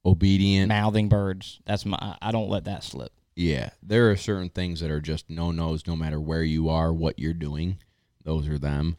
obedient. 0.07 0.69
mouthing 0.69 1.09
birds. 1.09 1.59
That's 1.65 1.85
my. 1.85 1.97
I- 2.01 2.17
I 2.29 2.31
don't 2.31 2.49
let 2.49 2.65
that 2.65 2.83
slip. 2.83 3.11
Yeah, 3.35 3.69
there 3.83 4.09
are 4.09 4.15
certain 4.15 4.49
things 4.49 4.79
that 4.79 4.89
are 4.89 4.99
just 5.01 5.29
no 5.29 5.51
nos, 5.51 5.85
no 5.85 5.95
matter 5.95 6.19
where 6.19 6.41
you 6.43 6.69
are, 6.69 6.91
what 6.91 7.19
you're 7.19 7.33
doing. 7.33 7.77
Those 8.23 8.47
are 8.47 8.57
them. 8.57 8.97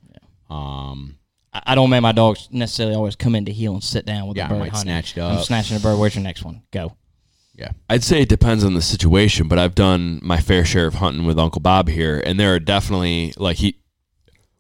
Um, 0.49 1.19
I 1.53 1.63
I 1.67 1.75
don't 1.75 1.91
make 1.91 2.03
my 2.03 2.13
dogs 2.13 2.49
necessarily 2.53 2.95
always 2.95 3.17
come 3.17 3.35
in 3.35 3.45
to 3.47 3.53
heel 3.53 3.75
and 3.75 3.83
sit 3.83 4.07
down 4.07 4.27
with 4.29 4.37
Yeah, 4.37 4.45
I 4.45 4.49
the 4.49 4.55
bird 4.55 4.61
might 4.61 4.71
hunting. 4.73 4.85
snatch 4.93 5.17
it 5.17 5.21
I'm 5.21 5.39
up. 5.39 5.45
snatching 5.45 5.77
a 5.77 5.81
bird. 5.81 5.99
Where's 5.99 6.15
your 6.15 6.25
next 6.25 6.45
one? 6.45 6.63
Go. 6.71 6.93
yeah, 7.55 7.73
I'd 7.91 8.05
say 8.05 8.23
it 8.23 8.29
depends 8.29 8.63
on 8.65 8.75
the 8.75 8.83
situation, 8.83 9.49
but 9.49 9.59
I've 9.59 9.75
done 9.75 10.21
my 10.23 10.39
fair 10.39 10.65
share 10.65 10.87
of 10.87 10.95
hunting 10.95 11.27
with 11.27 11.39
Uncle 11.39 11.61
Bob 11.61 11.89
here, 11.89 12.23
and 12.25 12.39
there 12.39 12.55
are 12.55 12.61
definitely 12.61 13.35
like 13.37 13.57
he. 13.59 13.81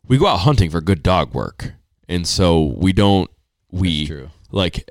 We 0.09 0.18
go 0.18 0.26
out 0.26 0.38
hunting 0.40 0.70
for 0.70 0.80
good 0.80 1.03
dog 1.05 1.32
work, 1.34 1.74
and 2.09 2.26
so 2.26 2.74
we 2.76 2.92
don't. 2.92 3.30
We 3.70 4.07
true. 4.07 4.30
like 4.51 4.90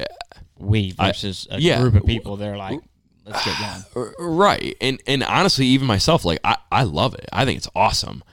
We 0.59 0.91
versus 0.91 1.47
a 1.49 1.59
yeah. 1.59 1.79
group 1.81 1.95
of 1.95 2.05
people. 2.05 2.35
They're 2.37 2.57
like, 2.57 2.79
let's 3.25 3.43
get 3.45 3.57
going. 3.93 4.13
Right. 4.19 4.75
And 4.81 5.01
and 5.07 5.23
honestly, 5.23 5.65
even 5.67 5.87
myself, 5.87 6.25
like 6.25 6.39
I, 6.43 6.57
I 6.71 6.83
love 6.83 7.13
it. 7.15 7.27
I 7.31 7.45
think 7.45 7.57
it's 7.57 7.69
awesome. 7.75 8.23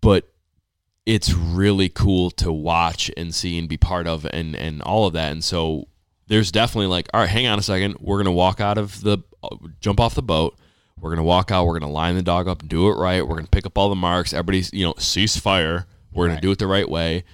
But 0.00 0.28
it's 1.06 1.32
really 1.32 1.88
cool 1.88 2.30
to 2.30 2.52
watch 2.52 3.10
and 3.16 3.34
see 3.34 3.58
and 3.58 3.68
be 3.68 3.76
part 3.76 4.06
of 4.06 4.24
and 4.26 4.54
and 4.56 4.82
all 4.82 5.06
of 5.06 5.12
that. 5.14 5.32
And 5.32 5.42
so 5.42 5.88
there's 6.28 6.52
definitely 6.52 6.86
like, 6.86 7.08
all 7.12 7.20
right, 7.20 7.28
hang 7.28 7.46
on 7.46 7.58
a 7.58 7.62
second. 7.62 7.96
We're 8.00 8.18
gonna 8.18 8.32
walk 8.32 8.60
out 8.60 8.78
of 8.78 9.00
the 9.02 9.18
jump 9.80 10.00
off 10.00 10.14
the 10.14 10.22
boat. 10.22 10.58
We're 10.98 11.10
gonna 11.10 11.24
walk 11.24 11.50
out. 11.50 11.66
We're 11.66 11.78
gonna 11.78 11.92
line 11.92 12.14
the 12.14 12.22
dog 12.22 12.46
up 12.48 12.66
do 12.66 12.88
it 12.88 12.94
right. 12.94 13.26
We're 13.26 13.36
gonna 13.36 13.48
pick 13.48 13.66
up 13.66 13.76
all 13.76 13.88
the 13.88 13.94
marks. 13.96 14.32
Everybody's 14.32 14.72
you 14.72 14.84
know 14.84 14.94
cease 14.98 15.36
fire. 15.36 15.86
We're 16.12 16.26
gonna 16.26 16.34
Right. 16.34 16.42
do 16.42 16.50
it 16.52 16.58
the 16.58 16.66
right 16.66 16.88
way. 16.88 17.24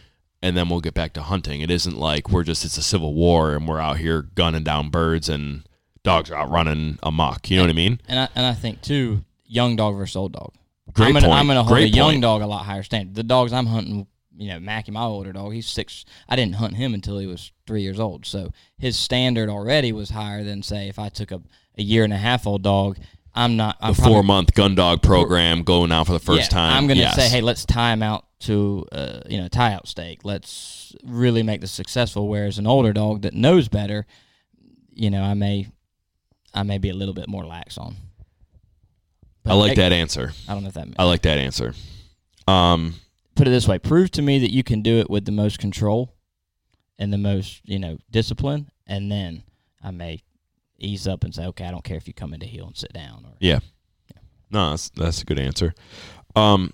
And 0.41 0.57
then 0.57 0.69
we'll 0.69 0.81
get 0.81 0.95
back 0.95 1.13
to 1.15 1.23
hunting. 1.23 1.61
It 1.63 1.71
isn't 1.71 1.99
like 1.99 2.31
we're 2.31 2.45
just 2.45 2.65
it's 2.65 2.79
a 2.79 2.83
civil 2.83 3.13
war 3.15 3.55
and 3.55 3.67
we're 3.67 3.81
out 3.81 3.97
here 3.99 4.23
gunning 4.23 4.63
down 4.63 4.89
birds 4.89 5.29
and 5.29 5.65
dogs 6.05 6.31
are 6.31 6.37
out 6.37 6.51
running 6.51 6.99
amok. 7.03 7.51
You 7.51 7.57
know 7.57 7.65
what 7.65 7.71
I 7.71 7.75
mean? 7.75 8.01
And 8.09 8.21
I 8.21 8.29
and 8.37 8.47
I 8.47 8.55
think 8.55 8.81
too, 8.81 9.25
young 9.47 9.75
dog 9.75 9.97
versus 9.97 10.15
old 10.15 10.33
dog. 10.33 10.53
Great 10.93 11.09
I'm 11.09 11.15
gonna, 11.15 11.27
point. 11.27 11.39
I'm 11.41 11.47
gonna 11.49 11.63
hold 11.65 11.75
Great 11.75 11.93
a 11.93 11.97
young 11.97 12.11
point. 12.13 12.23
dog 12.23 12.43
a 12.43 12.47
lot 12.47 12.65
higher 12.65 12.83
standard. 12.85 13.15
The 13.17 13.25
dogs 13.25 13.53
I'm 13.53 13.67
hunting, 13.67 14.07
you 14.37 14.49
know, 14.51 14.61
Mackie, 14.61 14.93
my 14.93 15.03
older 15.03 15.33
dog, 15.33 15.53
he's 15.53 15.69
six. 15.69 16.05
I 16.29 16.37
didn't 16.37 16.55
hunt 16.55 16.77
him 16.77 16.95
until 16.95 17.19
he 17.19 17.27
was 17.27 17.51
three 17.67 17.83
years 17.83 17.99
old, 17.99 18.25
so 18.25 18.53
his 18.79 18.97
standard 18.97 19.49
already 19.51 19.91
was 19.93 20.11
higher 20.11 20.45
than 20.45 20.63
say 20.63 20.89
if 20.89 21.01
I 21.01 21.09
took 21.09 21.33
a, 21.33 21.43
a 21.77 21.83
year 21.83 22.05
and 22.05 22.13
a 22.13 22.17
half 22.17 22.47
old 22.47 22.63
dog. 22.63 22.97
I'm 23.35 23.57
not. 23.57 23.77
I'm 23.81 23.93
The 23.93 23.97
probably- 23.97 24.15
four 24.15 24.23
month 24.23 24.55
gun 24.55 24.75
dog 24.77 25.03
program 25.03 25.63
going 25.65 25.91
out 25.93 26.07
for 26.07 26.13
the 26.13 26.19
first 26.21 26.43
Yeah, 26.53 26.59
time. 26.59 26.77
I'm 26.77 26.87
gonna 26.87 27.01
Yes. 27.01 27.17
say, 27.17 27.29
hey, 27.29 27.41
let's 27.41 27.65
tie 27.67 27.93
him 27.93 28.03
out 28.05 28.25
to 28.41 28.87
uh, 28.93 29.21
you 29.29 29.39
know 29.39 29.49
tie 29.49 29.73
out 29.73 29.89
stake. 29.89 30.21
Let's 30.25 30.95
really 31.05 31.43
make 31.43 31.61
this 31.61 31.73
successful. 31.73 32.29
Whereas 32.29 32.59
an 32.59 32.67
older 32.67 32.93
dog 32.93 33.23
that 33.23 33.35
knows 33.35 33.69
better, 33.69 34.07
you 34.93 35.11
know, 35.11 35.23
I 35.23 35.35
may 35.35 35.69
I 36.55 36.63
may 36.63 36.79
be 36.79 36.91
a 36.91 36.95
little 36.95 37.15
bit 37.15 37.29
more 37.29 37.45
lax 37.45 37.79
on. 37.79 37.97
I 39.47 39.55
like 39.55 39.77
that 39.77 39.93
answer. 39.93 40.33
I 40.47 40.53
don't 40.53 40.63
know 40.63 40.69
if 40.69 40.75
that. 40.75 40.89
I 40.99 41.05
like 41.05 41.23
that 41.23 41.39
answer. 41.39 41.75
Um, 42.47 42.95
Put 43.35 43.47
it 43.47 43.51
this 43.51 43.69
way: 43.69 43.79
prove 43.79 44.11
to 44.13 44.23
me 44.23 44.39
that 44.41 44.53
you 44.53 44.63
can 44.63 44.83
do 44.83 44.99
it 44.99 45.09
with 45.09 45.25
the 45.25 45.33
most 45.33 45.59
control 45.59 46.15
and 46.99 47.13
the 47.13 47.19
most 47.19 47.61
you 47.65 47.79
know 47.79 47.99
discipline, 48.11 48.71
and 48.87 49.11
then 49.11 49.45
I 49.83 49.91
may 49.91 50.23
ease 50.79 51.07
up 51.07 51.25
and 51.25 51.35
say, 51.35 51.45
okay, 51.47 51.65
I 51.65 51.71
don't 51.71 51.85
care 51.85 51.97
if 51.97 52.07
you 52.07 52.15
come 52.15 52.33
into 52.33 52.47
heel 52.47 52.67
and 52.67 52.77
sit 52.77 52.93
down. 52.93 53.25
Or 53.25 53.33
yeah. 53.41 53.61
No, 54.51 54.71
that's, 54.71 54.89
that's 54.91 55.23
a 55.23 55.25
good 55.25 55.39
answer. 55.39 55.75
Um, 56.35 56.73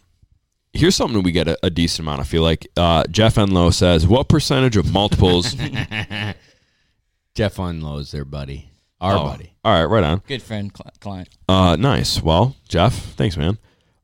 here's 0.75 0.95
something 0.97 1.23
we 1.23 1.33
get 1.33 1.49
a, 1.49 1.59
a 1.63 1.71
decent 1.71 2.01
amount. 2.01 2.21
I 2.21 2.25
feel 2.25 2.43
like 2.43 2.67
uh, 2.77 3.05
Jeff 3.11 3.37
Enlow 3.37 3.73
says, 3.73 4.07
"What 4.07 4.29
percentage 4.29 4.77
of 4.77 4.93
multiples?" 4.93 5.55
Jeff 7.35 7.57
Unlow's 7.57 8.13
their 8.13 8.25
buddy, 8.25 8.71
our 9.01 9.17
Oh, 9.17 9.25
buddy. 9.25 9.55
All 9.65 9.73
right, 9.73 9.85
right 9.91 10.05
on. 10.05 10.23
good 10.27 10.43
friend 10.43 10.73
cli- 10.73 10.91
client. 11.01 11.29
Uh, 11.49 11.77
nice. 11.77 12.23
Well, 12.23 12.57
Jeff, 12.69 12.95
thanks, 13.17 13.37
man. 13.37 13.59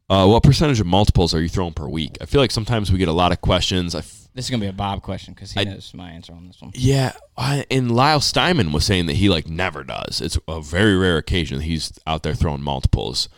Uh, 0.09 0.27
what 0.27 0.43
percentage 0.43 0.81
of 0.81 0.87
multiples 0.87 1.33
are 1.35 1.41
you 1.41 1.49
throwing 1.49 1.73
per 1.73 1.87
week? 1.89 2.19
I 2.21 2.25
feel 2.27 2.41
like 2.41 2.51
sometimes 2.51 2.91
we 2.91 2.99
get 2.99 3.07
a 3.09 3.13
lot 3.13 3.31
of 3.31 3.41
questions. 3.41 3.95
I 3.95 3.99
f- 4.01 4.29
This 4.35 4.47
is 4.47 4.51
gonna 4.51 4.61
be 4.63 4.67
a 4.67 4.73
Bob 4.73 5.03
question 5.03 5.35
because 5.35 5.53
he 5.53 5.61
I- 5.61 5.65
knows 5.65 5.95
my 5.95 6.11
answer 6.11 6.33
on 6.33 6.49
this 6.49 6.61
one. 6.61 6.73
yeah, 6.75 7.13
I, 7.37 7.65
and 7.71 7.95
Lyle 7.95 8.21
Steinman 8.21 8.73
was 8.73 8.85
saying 8.85 9.07
that 9.07 9.17
he 9.17 9.29
like 9.29 9.47
never 9.49 9.85
does. 9.85 10.21
It's 10.21 10.37
a 10.49 10.61
very 10.61 10.97
rare 10.97 11.17
occasion 11.19 11.59
that 11.59 11.65
he's 11.65 11.93
out 12.09 12.25
there 12.25 12.35
throwing 12.35 12.63
multiples. 12.63 13.29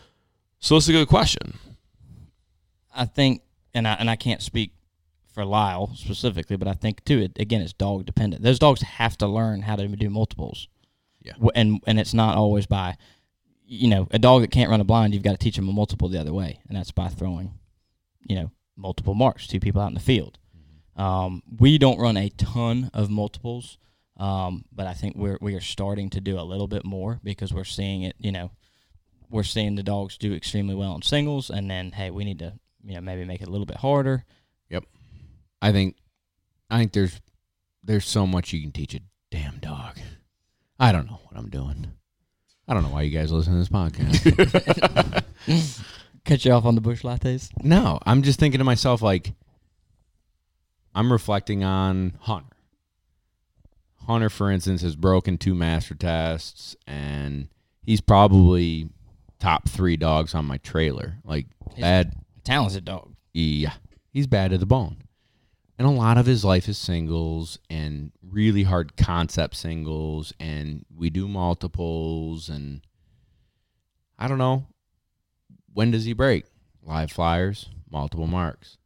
So 0.61 0.77
it's 0.77 0.89
a 0.89 0.93
good 0.93 1.09
question. 1.09 1.59
I 2.95 3.05
think, 3.05 3.43
and 3.75 3.87
I 3.87 3.95
and 3.95 4.11
I 4.11 4.17
can't 4.17 4.43
speak 4.43 4.73
for 5.33 5.45
Lyle 5.45 5.93
specifically, 5.95 6.57
but 6.57 6.69
I 6.69 6.75
think 6.75 7.05
too, 7.05 7.21
it 7.21 7.33
again, 7.39 7.63
it's 7.63 7.73
dog 7.73 8.07
dependent. 8.07 8.43
Those 8.43 8.59
dogs 8.59 8.83
have 8.83 9.17
to 9.19 9.27
learn 9.27 9.63
how 9.63 9.77
to 9.77 9.89
do 9.89 10.11
multiples. 10.11 10.69
Yeah. 11.23 11.33
And 11.55 11.81
and 11.87 11.99
it's 11.99 12.15
not 12.15 12.37
always 12.37 12.67
by, 12.67 12.97
you 13.65 13.89
know, 13.89 14.09
a 14.11 14.19
dog 14.19 14.43
that 14.43 14.51
can't 14.51 14.71
run 14.71 14.81
a 14.81 14.85
blind. 14.85 15.15
You've 15.15 15.23
got 15.23 15.33
to 15.33 15.39
teach 15.39 15.57
them 15.57 15.69
a 15.69 15.73
multiple 15.73 16.09
the 16.09 16.21
other 16.21 16.33
way, 16.33 16.61
and 16.69 16.77
that's 16.77 16.91
by 16.91 17.09
throwing, 17.09 17.55
you 18.29 18.37
know, 18.37 18.51
multiple 18.77 19.15
marks, 19.15 19.47
two 19.47 19.61
people 19.61 19.81
out 19.81 19.89
in 19.89 19.95
the 19.95 20.01
field. 20.01 20.39
Mm-hmm. 20.57 21.01
Um, 21.01 21.43
we 21.59 21.79
don't 21.79 21.99
run 21.99 22.17
a 22.17 22.29
ton 22.31 22.91
of 22.93 23.09
multiples, 23.11 23.79
um, 24.19 24.65
but 24.73 24.87
I 24.87 24.95
think 24.95 25.17
we're 25.17 25.39
we 25.41 25.55
are 25.55 25.61
starting 25.61 26.11
to 26.11 26.21
do 26.21 26.39
a 26.39 26.43
little 26.43 26.69
bit 26.69 26.85
more 26.85 27.21
because 27.23 27.55
we're 27.55 27.65
seeing 27.65 28.03
it. 28.03 28.17
You 28.19 28.33
know, 28.33 28.51
we're 29.31 29.45
seeing 29.45 29.77
the 29.77 29.83
dogs 29.83 30.19
do 30.19 30.35
extremely 30.35 30.75
well 30.75 30.95
in 30.95 31.03
singles, 31.03 31.49
and 31.49 31.71
then 31.71 31.93
hey, 31.93 32.11
we 32.11 32.25
need 32.25 32.41
to 32.41 32.55
you 32.85 32.95
know 32.95 33.01
maybe 33.01 33.25
make 33.25 33.41
it 33.43 33.49
a 33.49 33.51
little 33.51 33.67
bit 33.67 33.77
harder. 33.79 34.25
Yep. 34.71 34.85
I 35.61 35.73
think 35.73 35.97
I 36.71 36.79
think 36.79 36.93
there's 36.93 37.21
there's 37.85 38.07
so 38.07 38.27
much 38.27 38.53
you 38.53 38.61
can 38.61 38.73
teach 38.73 38.95
a 38.95 39.01
damn 39.31 39.59
dog. 39.59 39.99
I 40.79 40.93
don't 40.93 41.07
know 41.07 41.21
what 41.25 41.37
I'm 41.39 41.49
doing. 41.51 41.93
I 42.69 42.75
don't 42.75 42.83
know 42.85 42.91
why 42.91 43.03
you 43.03 43.11
guys 43.17 43.31
listen 43.33 43.53
to 43.55 43.59
this 43.59 43.69
podcast. 43.69 45.25
Cut 46.25 46.45
you 46.45 46.53
off 46.53 46.65
on 46.65 46.77
the 46.77 46.81
Busch 46.81 47.03
lattes. 47.03 47.51
no, 47.63 47.99
I'm 48.07 48.23
just 48.23 48.39
thinking 48.39 48.59
to 48.59 48.65
myself 48.65 49.03
like 49.03 49.33
I'm 50.95 51.11
reflecting 51.13 51.65
on 51.65 52.17
Hunter. 52.21 52.49
Hunter, 54.07 54.31
for 54.31 54.51
instance, 54.51 54.83
has 54.83 54.97
broken 54.97 55.39
two 55.39 55.55
master 55.55 55.95
tests, 55.95 56.77
and 56.87 57.49
he's 57.83 58.01
probably 58.01 58.89
top 59.39 59.69
three 59.69 59.97
dogs 59.97 60.35
on 60.35 60.45
my 60.45 60.59
trailer. 60.59 61.19
Like 61.25 61.47
He's- 61.75 61.81
bad 61.81 62.13
Talented 62.45 62.85
dog. 62.85 63.15
Yeah, 63.33 63.75
he's 64.13 64.27
bad 64.27 64.51
to 64.51 64.59
the 64.59 64.67
bone. 64.67 64.97
And 65.79 65.87
a 65.87 65.91
lot 65.91 66.19
of 66.19 66.27
his 66.27 66.45
life 66.45 66.69
is 66.69 66.79
singles 66.79 67.59
and 67.71 68.13
really 68.23 68.63
hard 68.65 68.97
concept 68.97 69.57
singles, 69.57 70.33
and 70.39 70.85
we 70.95 71.11
do 71.11 71.27
multiples. 71.27 72.49
And 72.49 72.83
I 74.19 74.29
don't 74.29 74.39
know 74.39 74.67
when 75.73 75.91
does 75.91 76.05
he 76.05 76.13
break? 76.13 76.45
Live 76.83 77.11
flyers, 77.11 77.69
multiple 77.91 78.27
marks, 78.27 78.77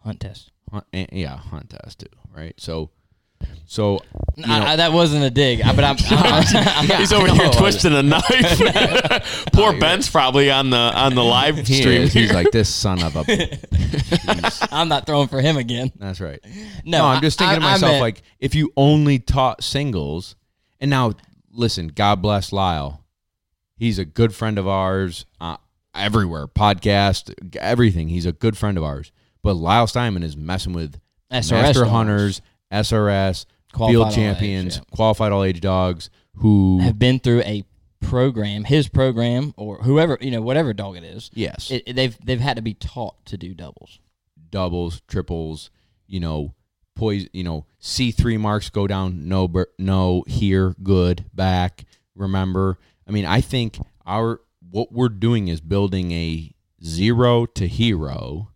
Hunt 0.00 0.20
test. 0.20 0.50
hunt, 0.70 0.84
eh, 0.92 1.06
yeah, 1.12 1.36
hunt 1.36 1.70
test 1.70 2.00
too, 2.00 2.06
right? 2.34 2.54
So, 2.60 2.90
so 3.66 3.98
you 4.36 4.44
I- 4.46 4.58
know- 4.58 4.66
I- 4.66 4.76
that 4.76 4.92
wasn't 4.92 5.24
a 5.24 5.30
dig, 5.30 5.60
I- 5.62 5.74
but 5.74 5.84
I'm. 5.84 5.96
I'm, 6.10 6.86
Yeah, 6.88 6.98
He's 6.98 7.12
over 7.12 7.28
I 7.28 7.34
here 7.34 7.50
twisting 7.50 7.92
a 7.94 8.02
knife. 8.02 9.46
Poor 9.52 9.72
you're 9.72 9.80
Ben's 9.80 10.08
probably 10.10 10.50
on 10.50 10.70
the 10.70 10.76
on 10.76 11.14
the 11.14 11.24
live 11.24 11.56
he 11.58 11.80
stream. 11.80 12.02
is, 12.02 12.12
he's 12.12 12.32
like 12.32 12.50
this 12.50 12.68
son 12.72 13.02
of 13.02 13.16
a. 13.16 13.24
Jeez. 13.24 14.68
I'm 14.72 14.88
not 14.88 15.06
throwing 15.06 15.28
for 15.28 15.40
him 15.40 15.56
again. 15.56 15.90
That's 15.98 16.20
right. 16.20 16.40
No, 16.84 16.98
No, 16.98 17.04
I'm 17.06 17.20
just 17.22 17.38
thinking 17.38 17.60
to 17.60 17.66
I- 17.66 17.68
I 17.68 17.72
myself, 17.72 17.92
meant- 17.92 18.00
like, 18.02 18.22
if 18.38 18.54
you 18.54 18.72
only 18.76 19.18
taught 19.18 19.62
singles, 19.62 20.36
and 20.80 20.90
now 20.90 21.12
listen, 21.52 21.88
God 21.88 22.22
bless 22.22 22.52
Lyle. 22.52 23.04
He's 23.76 23.98
a 23.98 24.04
good 24.04 24.34
friend 24.34 24.58
of 24.58 24.68
ours 24.68 25.26
uh, 25.40 25.56
everywhere, 25.94 26.46
podcast, 26.46 27.32
everything. 27.58 28.08
He's 28.08 28.26
a 28.26 28.32
good 28.32 28.56
friend 28.56 28.78
of 28.78 28.84
ours. 28.84 29.10
But 29.42 29.54
Lyle 29.54 29.86
Steinman 29.88 30.22
is 30.22 30.36
messing 30.36 30.72
with 30.72 31.00
SRS 31.32 31.50
master 31.50 31.80
dogs. 31.80 31.90
hunters, 31.90 32.42
SRS, 32.72 33.46
Qualified 33.72 33.92
field 33.92 34.08
age, 34.08 34.14
champions, 34.14 34.76
yeah. 34.76 34.82
qualified 34.96 35.32
all 35.32 35.44
age 35.44 35.60
dogs 35.60 36.10
who, 36.36 36.80
have 36.80 36.98
been 36.98 37.18
through 37.18 37.42
a 37.42 37.64
program, 38.00 38.64
his 38.64 38.88
program, 38.88 39.54
or 39.56 39.78
whoever 39.78 40.18
you 40.20 40.30
know, 40.30 40.42
whatever 40.42 40.72
dog 40.72 40.96
it 40.96 41.04
is. 41.04 41.30
yes, 41.34 41.70
It, 41.70 41.82
it- 41.86 41.96
they've 41.96 42.16
they've 42.24 42.40
had 42.40 42.56
to 42.56 42.62
be 42.62 42.74
taught 42.74 43.24
to 43.26 43.36
do 43.36 43.54
doubles. 43.54 43.98
doubles, 44.50 45.00
triples, 45.08 45.70
you 46.06 46.20
know, 46.20 46.54
poison, 46.96 47.28
you 47.32 47.44
know, 47.44 47.64
C 47.78 48.10
three 48.10 48.36
marks 48.36 48.68
go 48.70 48.86
down, 48.86 49.28
no, 49.28 49.48
bur- 49.48 49.68
no, 49.78 50.24
here, 50.26 50.74
good, 50.82 51.24
back. 51.34 51.84
Remember, 52.14 52.78
I 53.08 53.10
mean, 53.12 53.24
I 53.24 53.40
think 53.40 53.78
our 54.06 54.40
what 54.70 54.92
we're 54.92 55.08
doing 55.08 55.48
is 55.48 55.60
building 55.60 56.12
a 56.12 56.52
zero 56.84 57.46
to 57.46 57.66
hero, 57.66 58.50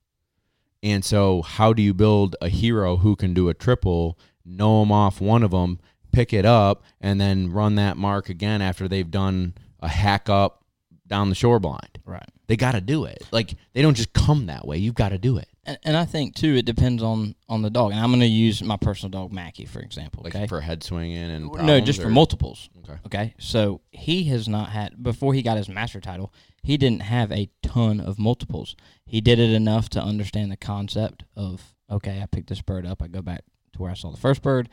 and 0.82 1.04
so 1.04 1.42
how 1.42 1.72
do 1.72 1.82
you 1.82 1.94
build 1.94 2.36
a 2.40 2.48
hero 2.48 2.96
who 2.96 3.16
can 3.16 3.34
do 3.34 3.48
a 3.48 3.54
triple, 3.54 4.18
know 4.44 4.80
them 4.80 4.92
off 4.92 5.20
one 5.20 5.42
of 5.42 5.50
them, 5.50 5.80
pick 6.12 6.32
it 6.32 6.44
up, 6.44 6.82
and 7.00 7.20
then 7.20 7.50
run 7.52 7.74
that 7.76 7.96
mark 7.96 8.28
again 8.28 8.62
after 8.62 8.86
they've 8.88 9.10
done 9.10 9.54
a 9.80 9.88
hack 9.88 10.28
up 10.28 10.64
down 11.06 11.28
the 11.28 11.34
shore 11.34 11.58
blind? 11.60 11.98
Right. 12.04 12.28
They 12.48 12.56
got 12.56 12.72
to 12.72 12.80
do 12.80 13.04
it. 13.04 13.24
Like 13.32 13.54
they 13.72 13.82
don't 13.82 13.96
just 13.96 14.12
come 14.12 14.46
that 14.46 14.66
way. 14.66 14.78
You've 14.78 14.94
got 14.94 15.08
to 15.08 15.18
do 15.18 15.36
it. 15.36 15.48
And, 15.64 15.78
and 15.82 15.96
I 15.96 16.04
think 16.04 16.36
too, 16.36 16.54
it 16.54 16.64
depends 16.64 17.02
on 17.02 17.34
on 17.48 17.62
the 17.62 17.70
dog. 17.70 17.90
And 17.90 18.00
I'm 18.00 18.10
going 18.10 18.20
to 18.20 18.26
use 18.26 18.62
my 18.62 18.76
personal 18.76 19.10
dog 19.10 19.32
Mackie 19.32 19.64
for 19.64 19.80
example. 19.80 20.22
like 20.22 20.36
Okay. 20.36 20.46
for 20.46 20.60
head 20.60 20.84
swinging 20.84 21.16
and 21.16 21.50
no, 21.52 21.80
just 21.80 22.00
for 22.00 22.08
multiples. 22.08 22.68
Okay. 22.84 22.98
Okay. 23.06 23.34
So 23.38 23.80
he 23.90 24.24
has 24.24 24.46
not 24.46 24.68
had 24.70 25.02
before 25.02 25.34
he 25.34 25.42
got 25.42 25.56
his 25.56 25.68
master 25.68 26.00
title. 26.00 26.32
He 26.66 26.76
didn't 26.76 27.02
have 27.02 27.30
a 27.30 27.48
ton 27.62 28.00
of 28.00 28.18
multiples. 28.18 28.74
He 29.04 29.20
did 29.20 29.38
it 29.38 29.52
enough 29.52 29.88
to 29.90 30.02
understand 30.02 30.50
the 30.50 30.56
concept 30.56 31.22
of 31.36 31.76
okay, 31.88 32.20
I 32.20 32.26
picked 32.26 32.48
this 32.48 32.60
bird 32.60 32.84
up. 32.84 33.00
I 33.00 33.06
go 33.06 33.22
back 33.22 33.44
to 33.74 33.78
where 33.80 33.92
I 33.92 33.94
saw 33.94 34.10
the 34.10 34.16
first 34.16 34.42
bird. 34.42 34.68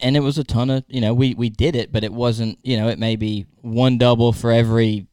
And 0.00 0.16
it 0.16 0.20
was 0.20 0.38
a 0.38 0.44
ton 0.44 0.70
of 0.70 0.84
you 0.88 1.02
know 1.02 1.12
we 1.12 1.34
we 1.34 1.50
did 1.50 1.76
it, 1.76 1.92
but 1.92 2.04
it 2.04 2.12
wasn't 2.14 2.58
you 2.62 2.78
know 2.78 2.88
it 2.88 2.98
may 2.98 3.16
be 3.16 3.44
one 3.60 3.98
double 3.98 4.32
for 4.32 4.50
every 4.50 5.08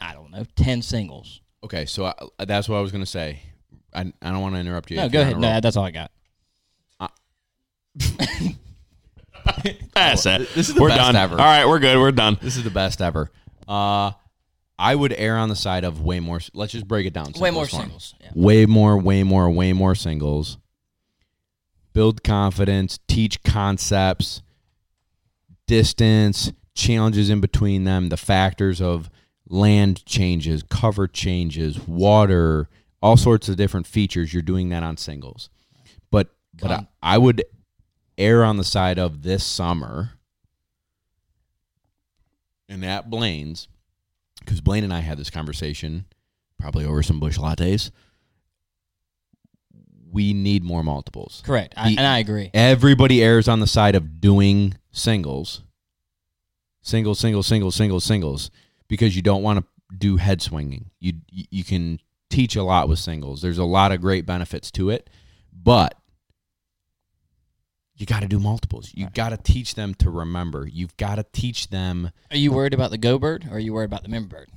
I 0.00 0.14
don't 0.14 0.30
know 0.30 0.44
ten 0.56 0.80
singles. 0.80 1.42
Okay, 1.62 1.84
so 1.84 2.06
I, 2.06 2.14
that's 2.46 2.66
what 2.66 2.78
I 2.78 2.80
was 2.80 2.90
gonna 2.90 3.04
say. 3.04 3.42
I, 3.92 4.10
I 4.22 4.30
don't 4.30 4.40
want 4.40 4.54
to 4.54 4.60
interrupt 4.62 4.90
you. 4.90 4.96
no, 4.96 5.10
go 5.10 5.20
ahead. 5.20 5.34
on 5.34 5.44
a 5.44 5.46
roll. 5.46 5.54
No, 5.56 5.60
that's 5.60 5.76
all 5.76 5.84
I 5.84 5.90
got. 5.90 6.10
That's 9.94 10.24
it. 10.24 10.48
This 10.54 10.70
is 10.70 10.74
the 10.74 10.80
we're 10.80 10.88
best 10.88 11.00
done. 11.00 11.16
ever. 11.16 11.34
All 11.34 11.44
right, 11.44 11.66
we're 11.66 11.80
good. 11.80 11.98
We're 11.98 12.12
done. 12.12 12.38
This 12.40 12.56
is 12.56 12.64
the 12.64 12.70
best 12.70 13.02
ever. 13.02 13.30
Uh, 13.68 14.12
I 14.82 14.96
would 14.96 15.14
err 15.16 15.36
on 15.38 15.48
the 15.48 15.54
side 15.54 15.84
of 15.84 16.02
way 16.02 16.18
more. 16.18 16.40
Let's 16.54 16.72
just 16.72 16.88
break 16.88 17.06
it 17.06 17.12
down. 17.12 17.32
Way 17.38 17.52
more 17.52 17.66
form. 17.66 17.82
singles. 17.82 18.14
Yeah. 18.20 18.30
Way 18.34 18.66
more. 18.66 18.98
Way 18.98 19.22
more. 19.22 19.48
Way 19.48 19.72
more 19.72 19.94
singles. 19.94 20.58
Build 21.92 22.24
confidence. 22.24 22.98
Teach 23.06 23.40
concepts. 23.44 24.42
Distance. 25.68 26.52
Challenges 26.74 27.30
in 27.30 27.40
between 27.40 27.84
them. 27.84 28.08
The 28.08 28.16
factors 28.16 28.82
of 28.82 29.08
land 29.48 30.04
changes, 30.04 30.64
cover 30.64 31.06
changes, 31.06 31.78
water, 31.86 32.68
all 33.00 33.16
sorts 33.16 33.48
of 33.48 33.54
different 33.54 33.86
features. 33.86 34.32
You're 34.32 34.42
doing 34.42 34.70
that 34.70 34.82
on 34.82 34.96
singles. 34.96 35.48
But 36.10 36.34
but 36.60 36.70
I, 36.72 36.86
I 37.00 37.18
would 37.18 37.44
err 38.18 38.42
on 38.42 38.56
the 38.56 38.64
side 38.64 38.98
of 38.98 39.22
this 39.22 39.44
summer 39.44 40.14
and 42.68 42.84
at 42.84 43.08
Blaine's 43.08 43.68
because 44.44 44.60
Blaine 44.60 44.84
and 44.84 44.92
I 44.92 45.00
had 45.00 45.18
this 45.18 45.30
conversation 45.30 46.06
probably 46.58 46.84
over 46.84 47.02
some 47.02 47.18
Busch 47.20 47.38
lattes. 47.38 47.90
We 50.10 50.34
need 50.34 50.62
more 50.62 50.82
multiples. 50.82 51.42
Correct. 51.44 51.72
I, 51.76 51.90
The- 51.90 51.98
and 51.98 52.06
I 52.06 52.18
agree. 52.18 52.50
Everybody 52.52 53.22
errs 53.22 53.48
on 53.48 53.60
the 53.60 53.66
side 53.66 53.94
of 53.94 54.20
doing 54.20 54.74
singles, 54.90 55.62
singles, 56.82 57.18
singles, 57.18 57.46
singles, 57.46 57.74
singles, 57.74 58.04
singles, 58.04 58.50
because 58.88 59.16
you 59.16 59.22
don't 59.22 59.42
want 59.42 59.60
to 59.60 59.96
do 59.96 60.16
head 60.18 60.42
swinging. 60.42 60.90
You 61.00 61.14
you 61.30 61.64
can 61.64 61.98
teach 62.28 62.56
a 62.56 62.62
lot 62.62 62.88
with 62.88 62.98
singles. 62.98 63.40
There's 63.42 63.58
a 63.58 63.64
lot 63.64 63.92
of 63.92 64.00
great 64.00 64.26
benefits 64.26 64.70
to 64.72 64.90
it, 64.90 65.08
but 65.52 65.94
you 67.96 68.06
got 68.06 68.20
to 68.20 68.28
do 68.28 68.38
multiples. 68.38 68.90
You 68.94 69.08
got 69.14 69.28
to 69.30 69.36
teach 69.36 69.74
them 69.74 69.94
to 69.96 70.10
remember. 70.10 70.66
You've 70.66 70.96
got 70.96 71.16
to 71.16 71.26
teach 71.32 71.68
them. 71.68 72.10
Are 72.30 72.36
you 72.36 72.50
worried 72.52 72.74
about 72.74 72.90
the 72.90 72.98
go 72.98 73.18
bird 73.18 73.46
or 73.50 73.56
are 73.56 73.58
you 73.60 73.72
worried 73.74 73.86
about 73.86 74.02
the 74.02 74.08
member 74.08 74.36
bird 74.36 74.48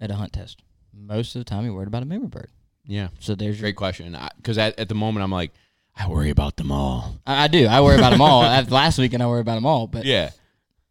at 0.00 0.10
a 0.10 0.14
hunt 0.14 0.32
test? 0.32 0.62
Most 0.94 1.34
of 1.34 1.40
the 1.40 1.44
time, 1.44 1.64
you're 1.64 1.74
worried 1.74 1.88
about 1.88 2.02
a 2.02 2.06
member 2.06 2.28
bird. 2.28 2.50
Yeah, 2.84 3.08
So 3.20 3.34
there's 3.34 3.56
your. 3.58 3.64
great 3.66 3.76
question. 3.76 4.16
Because 4.36 4.58
at, 4.58 4.78
at 4.78 4.88
the 4.88 4.94
moment, 4.94 5.22
I'm 5.24 5.30
like, 5.30 5.52
I 5.96 6.08
worry 6.08 6.30
about 6.30 6.56
them 6.56 6.72
all. 6.72 7.18
I, 7.26 7.44
I 7.44 7.48
do. 7.48 7.66
I 7.66 7.80
worry 7.80 7.96
about 7.96 8.10
them 8.10 8.20
all. 8.20 8.42
I- 8.42 8.60
Last 8.62 8.98
weekend, 8.98 9.22
I 9.22 9.26
worry 9.26 9.40
about 9.40 9.54
them 9.56 9.66
all. 9.66 9.86
But 9.86 10.04
Yeah. 10.04 10.30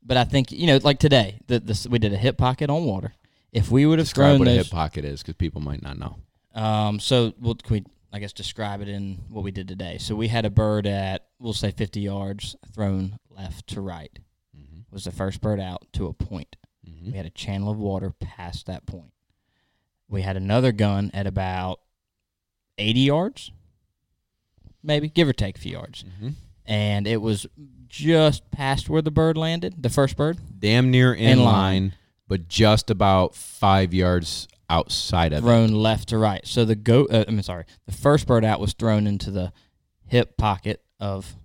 but 0.04 0.16
I 0.18 0.24
think 0.24 0.52
you 0.52 0.68
know, 0.68 0.80
like 0.84 1.00
today, 1.00 1.40
the, 1.48 1.60
the 1.60 1.88
we 1.90 2.00
did 2.00 2.14
a 2.14 2.18
hip 2.18 2.38
pocket 2.38 2.70
on 2.70 2.84
water. 2.86 3.14
If 3.52 3.70
we 3.70 3.86
would 3.86 4.00
have 4.00 4.08
Describe 4.08 4.30
thrown 4.32 4.40
what 4.40 4.48
a 4.48 4.52
hip 4.52 4.70
pocket 4.70 5.04
is, 5.04 5.22
because 5.22 5.36
people 5.36 5.60
might 5.60 5.82
not 5.82 5.98
know. 5.98 6.16
um, 6.56 7.00
so 7.00 7.34
we'll 7.40 7.56
can 7.56 7.74
we 7.74 7.84
I 8.14 8.20
guess 8.20 8.34
describe 8.34 8.82
it 8.82 8.90
in 8.90 9.20
what 9.30 9.44
we 9.44 9.52
did 9.52 9.68
today. 9.68 9.98
So 9.98 10.16
we 10.16 10.28
had 10.28 10.46
a 10.46 10.50
bird 10.50 10.86
at 10.86 11.28
we'll 11.40 11.54
say 11.54 11.72
50 11.72 12.02
yards 12.02 12.56
thrown 12.74 13.18
left 13.30 13.68
to 13.68 13.82
right. 13.82 14.20
Mm-hmm. 14.58 14.82
Was 14.92 15.06
the 15.06 15.12
first 15.12 15.42
bird 15.42 15.60
out 15.60 15.88
to 15.94 16.08
a 16.08 16.14
point. 16.14 16.58
Mm-hmm. 16.88 17.12
We 17.12 17.18
had 17.18 17.26
a 17.26 17.30
channel 17.32 17.72
of 17.72 17.78
water 17.78 18.12
past 18.20 18.66
that 18.66 18.86
point. 18.86 19.14
We 20.10 20.24
had 20.24 20.36
another 20.36 20.72
gun 20.74 21.10
at 21.14 21.26
about 21.26 21.80
80 22.78 23.00
yards, 23.00 23.52
maybe, 24.84 25.08
give 25.08 25.28
or 25.30 25.34
take 25.34 25.58
a 25.58 25.62
few 25.62 25.74
yards. 25.74 26.04
Mm-hmm. 26.04 26.30
And 26.66 27.08
it 27.08 27.22
was 27.22 27.46
just 27.88 28.50
past 28.52 28.90
where 28.90 29.02
the 29.02 29.12
bird 29.12 29.38
landed, 29.38 29.82
the 29.84 29.90
first 29.90 30.18
bird. 30.18 30.38
damn 30.60 30.92
near 30.92 31.14
in, 31.14 31.40
In 31.40 31.44
line, 31.44 31.54
line. 31.54 31.94
but 32.28 32.48
just 32.48 32.90
about 32.90 33.36
five 33.36 33.94
yards 33.94 34.48
outside 34.72 35.34
of 35.34 35.40
it. 35.40 35.42
thrown 35.42 35.74
left 35.74 36.10
to 36.10 36.18
right. 36.18 36.46
So 36.48 36.66
the 36.66 36.76
go 36.76 37.06
uh, 37.06 37.26
I'm 37.28 37.42
sorry, 37.44 37.66
the 37.86 37.92
first 37.92 38.26
bird 38.26 38.46
out 38.46 38.60
was 38.60 38.74
thrown 38.74 39.06
into 39.06 39.30
the 39.30 39.52
hip 40.06 40.38
pocket 40.38 40.82
of 41.00 41.36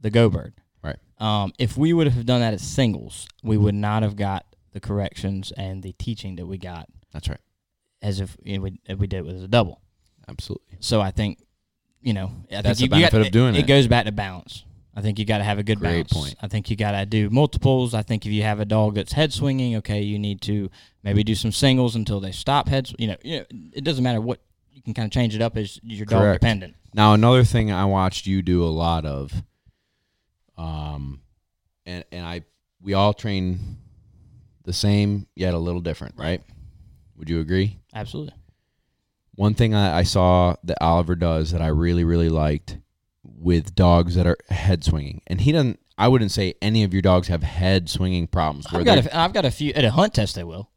the 0.00 0.10
go 0.10 0.28
bird. 0.28 0.54
Right. 0.82 0.98
Um, 1.18 1.52
if 1.58 1.76
we 1.76 1.92
would 1.92 2.08
have 2.08 2.26
done 2.26 2.40
that 2.40 2.54
as 2.54 2.62
singles, 2.62 3.26
we 3.42 3.56
would 3.56 3.74
not 3.74 4.02
have 4.02 4.16
got 4.16 4.44
the 4.72 4.80
corrections 4.80 5.52
and 5.56 5.82
the 5.82 5.92
teaching 5.92 6.36
that 6.36 6.46
we 6.46 6.58
got 6.58 6.86
That's 7.12 7.28
right. 7.28 7.40
as 8.02 8.20
if 8.20 8.36
you 8.42 8.56
know, 8.58 8.64
we, 8.64 8.80
if 8.86 8.98
we 8.98 9.06
did 9.06 9.18
it 9.18 9.24
with 9.26 9.42
a 9.42 9.48
double. 9.48 9.80
Absolutely. 10.28 10.76
So 10.80 11.00
I 11.00 11.12
think, 11.12 11.38
you 12.02 12.12
know, 12.12 12.30
I 12.52 12.60
That's 12.60 12.78
think 12.78 12.90
the 12.90 12.96
you, 12.98 13.04
you 13.04 13.10
benefit 13.10 13.18
got, 13.18 13.26
of 13.26 13.32
doing 13.32 13.54
it. 13.54 13.60
it. 13.60 13.66
goes 13.66 13.86
back 13.86 14.04
to 14.04 14.12
balance. 14.12 14.64
I 14.98 15.02
think 15.02 15.18
you 15.18 15.26
got 15.26 15.38
to 15.38 15.44
have 15.44 15.58
a 15.58 15.62
good 15.62 15.78
Great 15.78 16.08
balance. 16.08 16.12
point. 16.14 16.36
I 16.40 16.48
think 16.48 16.70
you 16.70 16.76
got 16.76 16.92
to 16.92 17.04
do 17.04 17.28
multiples. 17.28 17.92
I 17.92 18.00
think 18.02 18.24
if 18.24 18.32
you 18.32 18.42
have 18.44 18.60
a 18.60 18.64
dog 18.64 18.94
that's 18.94 19.12
head 19.12 19.30
swinging, 19.30 19.76
okay, 19.76 20.00
you 20.00 20.18
need 20.18 20.40
to 20.42 20.70
maybe 21.02 21.22
do 21.22 21.34
some 21.34 21.52
singles 21.52 21.94
until 21.94 22.18
they 22.18 22.32
stop 22.32 22.66
heads. 22.66 22.94
You 22.98 23.08
know, 23.08 23.16
you 23.22 23.38
know, 23.40 23.44
it 23.74 23.84
doesn't 23.84 24.02
matter 24.02 24.22
what 24.22 24.40
you 24.72 24.80
can 24.80 24.94
kind 24.94 25.04
of 25.04 25.12
change 25.12 25.34
it 25.34 25.42
up 25.42 25.56
as 25.58 25.78
your 25.82 26.06
dog 26.06 26.32
dependent. 26.32 26.76
Now 26.94 27.12
another 27.12 27.44
thing 27.44 27.70
I 27.70 27.84
watched 27.84 28.26
you 28.26 28.40
do 28.40 28.64
a 28.64 28.72
lot 28.72 29.04
of, 29.04 29.34
um, 30.56 31.20
and 31.84 32.04
and 32.10 32.24
I 32.24 32.42
we 32.80 32.94
all 32.94 33.12
train 33.12 33.76
the 34.64 34.72
same 34.72 35.26
yet 35.34 35.52
a 35.52 35.58
little 35.58 35.82
different, 35.82 36.14
right? 36.16 36.42
Would 37.16 37.28
you 37.28 37.40
agree? 37.40 37.78
Absolutely. 37.94 38.34
One 39.34 39.52
thing 39.52 39.74
I, 39.74 39.98
I 39.98 40.02
saw 40.04 40.56
that 40.64 40.78
Oliver 40.80 41.14
does 41.16 41.52
that 41.52 41.60
I 41.60 41.66
really 41.66 42.04
really 42.04 42.30
liked 42.30 42.78
with 43.38 43.74
dogs 43.74 44.14
that 44.14 44.26
are 44.26 44.36
head 44.48 44.84
swinging, 44.84 45.22
and 45.26 45.40
he 45.40 45.52
doesn't. 45.52 45.80
I 45.98 46.08
wouldn't 46.08 46.30
say 46.30 46.54
any 46.60 46.84
of 46.84 46.92
your 46.92 47.00
dogs 47.02 47.28
have 47.28 47.42
head 47.42 47.88
swinging 47.88 48.26
problems. 48.26 48.66
Where 48.70 48.80
I've 48.80 48.86
got 48.86 48.98
a, 49.06 49.16
I've 49.18 49.32
got 49.32 49.44
a 49.44 49.50
few 49.50 49.72
at 49.72 49.84
a 49.84 49.90
hunt 49.90 50.14
test. 50.14 50.34
They 50.34 50.44
will, 50.44 50.70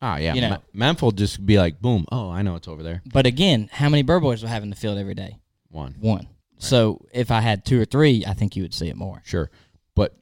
ah 0.00 0.16
yeah, 0.18 0.34
you 0.34 0.40
know. 0.42 0.58
Memph 0.74 1.14
just 1.16 1.44
be 1.44 1.58
like 1.58 1.80
boom. 1.80 2.06
Oh, 2.12 2.30
I 2.30 2.42
know 2.42 2.54
it's 2.56 2.68
over 2.68 2.82
there. 2.82 3.02
but 3.12 3.26
again, 3.26 3.68
how 3.72 3.88
many 3.88 4.02
bird 4.02 4.22
boys 4.22 4.42
will 4.42 4.48
have 4.50 4.62
in 4.62 4.70
the 4.70 4.76
field 4.76 4.98
every 4.98 5.14
day? 5.14 5.38
One. 5.70 5.96
One. 6.00 6.28
So 6.58 7.06
if 7.12 7.30
I 7.30 7.40
had 7.40 7.64
two 7.64 7.80
or 7.80 7.84
three, 7.86 8.24
I 8.26 8.34
think 8.34 8.54
you 8.54 8.62
would 8.62 8.74
see 8.74 8.88
it 8.88 8.96
more. 8.96 9.22
Sure, 9.24 9.50
but 9.96 10.14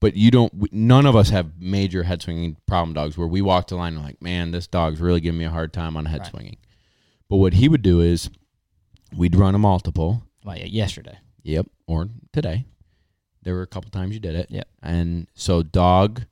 but 0.00 0.14
you 0.16 0.30
don't. 0.30 0.72
None 0.72 1.06
of 1.06 1.14
us 1.16 1.30
have 1.30 1.52
major 1.58 2.02
head 2.02 2.20
swinging 2.20 2.56
problem 2.66 2.92
dogs 2.94 3.16
where 3.16 3.28
we 3.28 3.40
walk 3.40 3.68
the 3.68 3.76
line 3.76 3.94
and 3.94 4.04
like, 4.04 4.20
man, 4.20 4.50
this 4.50 4.66
dog's 4.66 5.00
really 5.00 5.20
giving 5.20 5.38
me 5.38 5.44
a 5.44 5.50
hard 5.50 5.72
time 5.72 5.96
on 5.96 6.04
head 6.06 6.20
Right. 6.22 6.30
swinging. 6.30 6.56
But 7.30 7.36
what 7.36 7.54
he 7.54 7.68
would 7.68 7.80
do 7.82 8.00
is, 8.00 8.28
we'd 9.16 9.34
run 9.36 9.54
a 9.54 9.58
multiple. 9.58 10.24
Yeah, 10.44 10.64
yesterday. 10.64 11.18
Yep, 11.42 11.66
or 11.86 12.08
today. 12.32 12.66
There 13.42 13.54
were 13.54 13.62
a 13.62 13.66
couple 13.66 13.90
times 13.90 14.14
you 14.14 14.20
did 14.20 14.34
it. 14.34 14.50
Yep. 14.50 14.68
And 14.82 15.26
so 15.34 15.62
dog 15.62 16.22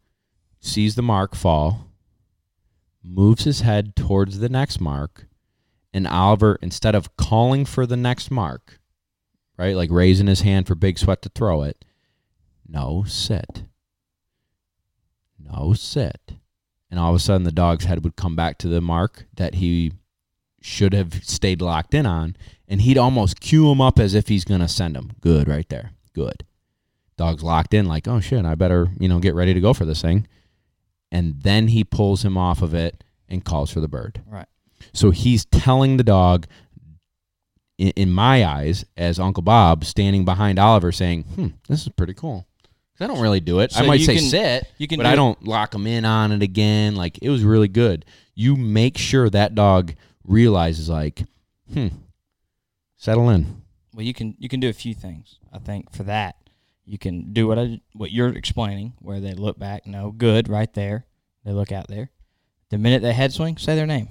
sees 0.61 0.95
the 0.95 1.03
mark 1.03 1.35
fall, 1.35 1.89
moves 3.03 3.45
his 3.45 3.61
head 3.61 3.97
towards 3.97 4.39
the 4.39 4.49
next 4.49 4.81
mark, 4.81 5.27
and 5.93 6.07
Oliver, 6.07 6.59
instead 6.63 6.95
of 6.95 7.17
calling 7.17 7.65
for 7.65 7.87
the 7.87 7.97
next 7.97 8.31
mark, 8.31 8.81
right, 9.59 9.77
like 9.77 9.91
raising 9.91 10.27
his 10.27 10.41
hand 10.41 10.67
for 10.67 10.75
Big 10.75 10.99
Sweat 10.99 11.21
to 11.23 11.29
throw 11.29 11.63
it, 11.63 11.85
no, 12.67 13.05
sit. 13.07 13.65
No, 15.39 15.75
sit. 15.75 16.33
And 16.91 16.99
all 16.99 17.11
of 17.11 17.17
a 17.17 17.19
sudden, 17.19 17.45
the 17.45 17.53
dog's 17.53 17.85
head 17.85 18.05
would 18.05 18.17
come 18.17 18.37
back 18.37 18.57
to 18.59 18.69
the 18.69 18.81
mark 18.81 19.27
that 19.37 19.57
he 19.57 19.93
should 20.63 20.93
have 20.95 21.25
stayed 21.25 21.61
locked 21.61 21.95
in 21.95 22.07
on, 22.07 22.37
and 22.69 22.81
he'd 22.83 22.99
almost 22.99 23.41
cue 23.41 23.71
him 23.71 23.81
up 23.81 23.99
as 23.99 24.15
if 24.15 24.29
he's 24.29 24.45
going 24.45 24.61
to 24.61 24.69
send 24.69 24.97
him. 24.97 25.13
Good, 25.21 25.49
right 25.49 25.69
there. 25.69 25.93
Good. 26.15 26.45
Dog's 27.17 27.43
locked 27.43 27.75
in, 27.75 27.87
like, 27.87 28.09
oh 28.09 28.21
shit, 28.21 28.45
I 28.45 28.55
better, 28.55 28.89
you 28.99 29.09
know, 29.09 29.19
get 29.19 29.35
ready 29.35 29.53
to 29.55 29.61
go 29.61 29.75
for 29.75 29.85
this 29.85 30.03
thing. 30.03 30.27
And 31.11 31.43
then 31.43 31.69
he 31.69 31.85
pulls 31.85 32.25
him 32.25 32.39
off 32.39 32.63
of 32.63 32.75
it 32.75 33.05
and 33.29 33.45
calls 33.45 33.71
for 33.71 33.81
the 33.81 33.89
bird. 33.89 34.23
Right. 34.27 34.47
So 34.93 35.11
he's 35.11 35.45
telling 35.45 35.97
the 35.99 36.05
dog, 36.05 36.47
in, 37.79 37.91
in 37.91 38.11
my 38.11 38.45
eyes, 38.45 38.85
as 38.97 39.19
Uncle 39.19 39.43
Bob 39.43 39.85
standing 39.85 40.25
behind 40.25 40.59
Oliver, 40.59 40.93
saying, 40.93 41.25
"Hmm, 41.25 41.47
this 41.69 41.83
is 41.83 41.89
pretty 41.91 42.15
cool." 42.15 42.47
I 43.01 43.07
don't 43.09 43.21
really 43.21 43.41
do 43.41 43.59
it. 43.61 43.77
I 43.77 43.85
might 43.85 44.01
say 44.01 44.17
can- 44.17 44.25
sit, 44.25 44.67
you 44.79 44.87
can 44.87 44.99
but 44.99 45.05
do 45.05 45.09
I 45.09 45.17
don't 45.17 45.43
lock 45.45 45.75
him 45.75 45.87
in 45.87 46.05
on 46.05 46.31
it 46.31 46.43
again. 46.43 46.95
Like 46.95 47.19
it 47.21 47.31
was 47.31 47.43
really 47.43 47.69
good. 47.69 48.05
You 48.35 48.57
make 48.57 48.97
sure 48.97 49.29
that 49.31 49.55
dog 49.55 49.95
realizes, 50.25 50.89
like, 50.89 51.25
hmm, 51.73 51.89
settle 52.97 53.29
in. 53.31 53.63
Well, 53.95 54.05
you 54.05 54.15
can 54.15 54.35
you 54.39 54.49
can 54.49 54.61
do 54.61 54.69
a 54.69 54.73
few 54.73 54.95
things. 54.95 55.39
I 55.53 55.59
think 55.59 55.93
for 55.93 56.03
that, 56.05 56.37
you 56.87 56.99
can 56.99 57.33
do 57.33 57.47
what 57.47 57.59
I 57.59 57.81
what 57.95 58.11
you're 58.11 58.31
explaining, 58.31 58.95
where 59.01 59.21
they 59.21 59.35
look 59.35 59.59
back, 59.59 59.87
no, 59.87 60.11
good, 60.11 60.49
right 60.49 60.73
there. 60.75 61.07
They 61.45 61.53
look 61.53 61.73
out 61.73 61.89
there. 61.89 62.11
The 62.71 62.79
minute 62.79 63.03
they 63.03 63.13
head 63.13 63.33
swing, 63.33 63.59
say 63.59 63.75
their 63.75 63.87
name. 63.87 64.09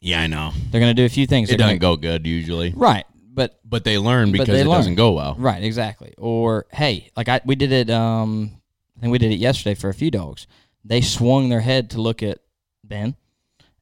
Yeah, 0.00 0.20
I 0.22 0.26
know. 0.26 0.52
They're 0.70 0.80
going 0.80 0.94
to 0.94 1.00
do 1.00 1.04
a 1.06 1.08
few 1.10 1.26
things. 1.26 1.48
It 1.48 1.52
They're 1.52 1.58
doesn't 1.66 1.78
gonna- 1.78 1.96
go 1.96 2.00
good 2.00 2.26
usually, 2.26 2.72
right, 2.76 3.04
but 3.32 3.60
but 3.64 3.84
they 3.84 3.98
learn 3.98 4.32
because 4.32 4.48
they 4.48 4.60
it 4.60 4.66
learn. 4.66 4.78
doesn't 4.78 4.94
go 4.96 5.12
well. 5.12 5.36
right, 5.38 5.62
exactly. 5.62 6.12
Or 6.18 6.66
hey, 6.72 7.10
like 7.16 7.28
I 7.28 7.40
we 7.44 7.54
did 7.54 7.70
it. 7.72 7.88
Um, 7.90 8.60
I 8.96 9.00
think 9.00 9.12
we 9.12 9.18
did 9.18 9.30
it 9.32 9.36
yesterday 9.36 9.74
for 9.74 9.88
a 9.90 9.94
few 9.94 10.10
dogs. 10.10 10.46
They 10.84 11.00
swung 11.02 11.48
their 11.50 11.60
head 11.60 11.90
to 11.90 12.00
look 12.00 12.22
at 12.22 12.38
Ben, 12.82 13.14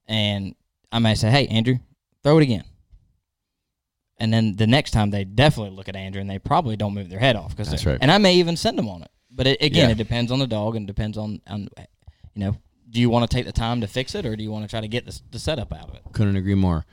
and 0.07 0.55
I 0.95 0.99
may 1.01 1.15
say, 1.15 1.31
"Hey, 1.31 1.47
Andrew, 1.49 1.79
throw 2.23 2.39
it 2.39 2.43
again." 2.43 2.65
And 4.19 4.33
then 4.33 4.55
the 4.57 4.67
next 4.67 4.93
time 4.93 5.11
they 5.11 5.25
definitely 5.25 5.77
look 5.77 5.89
at 5.89 5.97
Andrew, 5.97 6.21
and 6.21 6.31
they 6.31 6.39
probably 6.39 6.77
don't 6.77 6.95
move 6.95 7.11
their 7.11 7.19
head 7.19 7.37
off 7.37 7.51
because 7.51 7.69
That's 7.71 7.85
right. 7.85 7.99
And 8.01 8.11
I 8.11 8.19
may 8.19 8.35
even 8.37 8.57
send 8.57 8.79
them 8.79 8.89
on 8.89 9.03
it. 9.03 9.11
But 9.31 9.49
it, 9.49 9.61
again, 9.61 9.89
Yeah. 9.89 9.93
it 9.93 9.99
depends 9.99 10.31
on 10.31 10.39
the 10.39 10.47
dog 10.47 10.77
and 10.77 10.87
depends 10.87 11.19
on 11.19 11.41
on 11.49 11.69
you 12.35 12.41
know. 12.41 12.57
Do 12.89 13.01
you 13.01 13.11
want 13.11 13.29
to 13.29 13.37
take 13.37 13.45
the 13.45 13.51
time 13.53 13.81
to 13.81 13.89
fix 13.89 14.15
it, 14.15 14.25
or 14.25 14.37
do 14.37 14.45
you 14.45 14.53
want 14.53 14.63
to 14.65 14.69
try 14.69 14.81
to 14.81 14.87
get 14.87 15.05
the, 15.05 15.21
the 15.33 15.39
setup 15.41 15.73
out 15.73 15.89
of 15.89 15.97
it? 15.97 16.03
Couldn't 16.13 16.37
agree 16.37 16.55
more. 16.55 16.87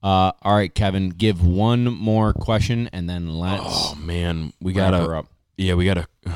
Uh, 0.00 0.30
all 0.42 0.54
right, 0.54 0.72
Kevin, 0.72 1.08
give 1.10 1.44
one 1.44 1.84
more 1.92 2.32
question 2.32 2.88
and 2.92 3.10
then 3.10 3.36
let's 3.38 3.62
Oh 3.66 3.94
man, 3.96 4.52
we 4.60 4.72
gotta. 4.72 4.98
up. 5.10 5.26
Yeah, 5.58 5.74
we 5.74 5.84
gotta. 5.84 6.06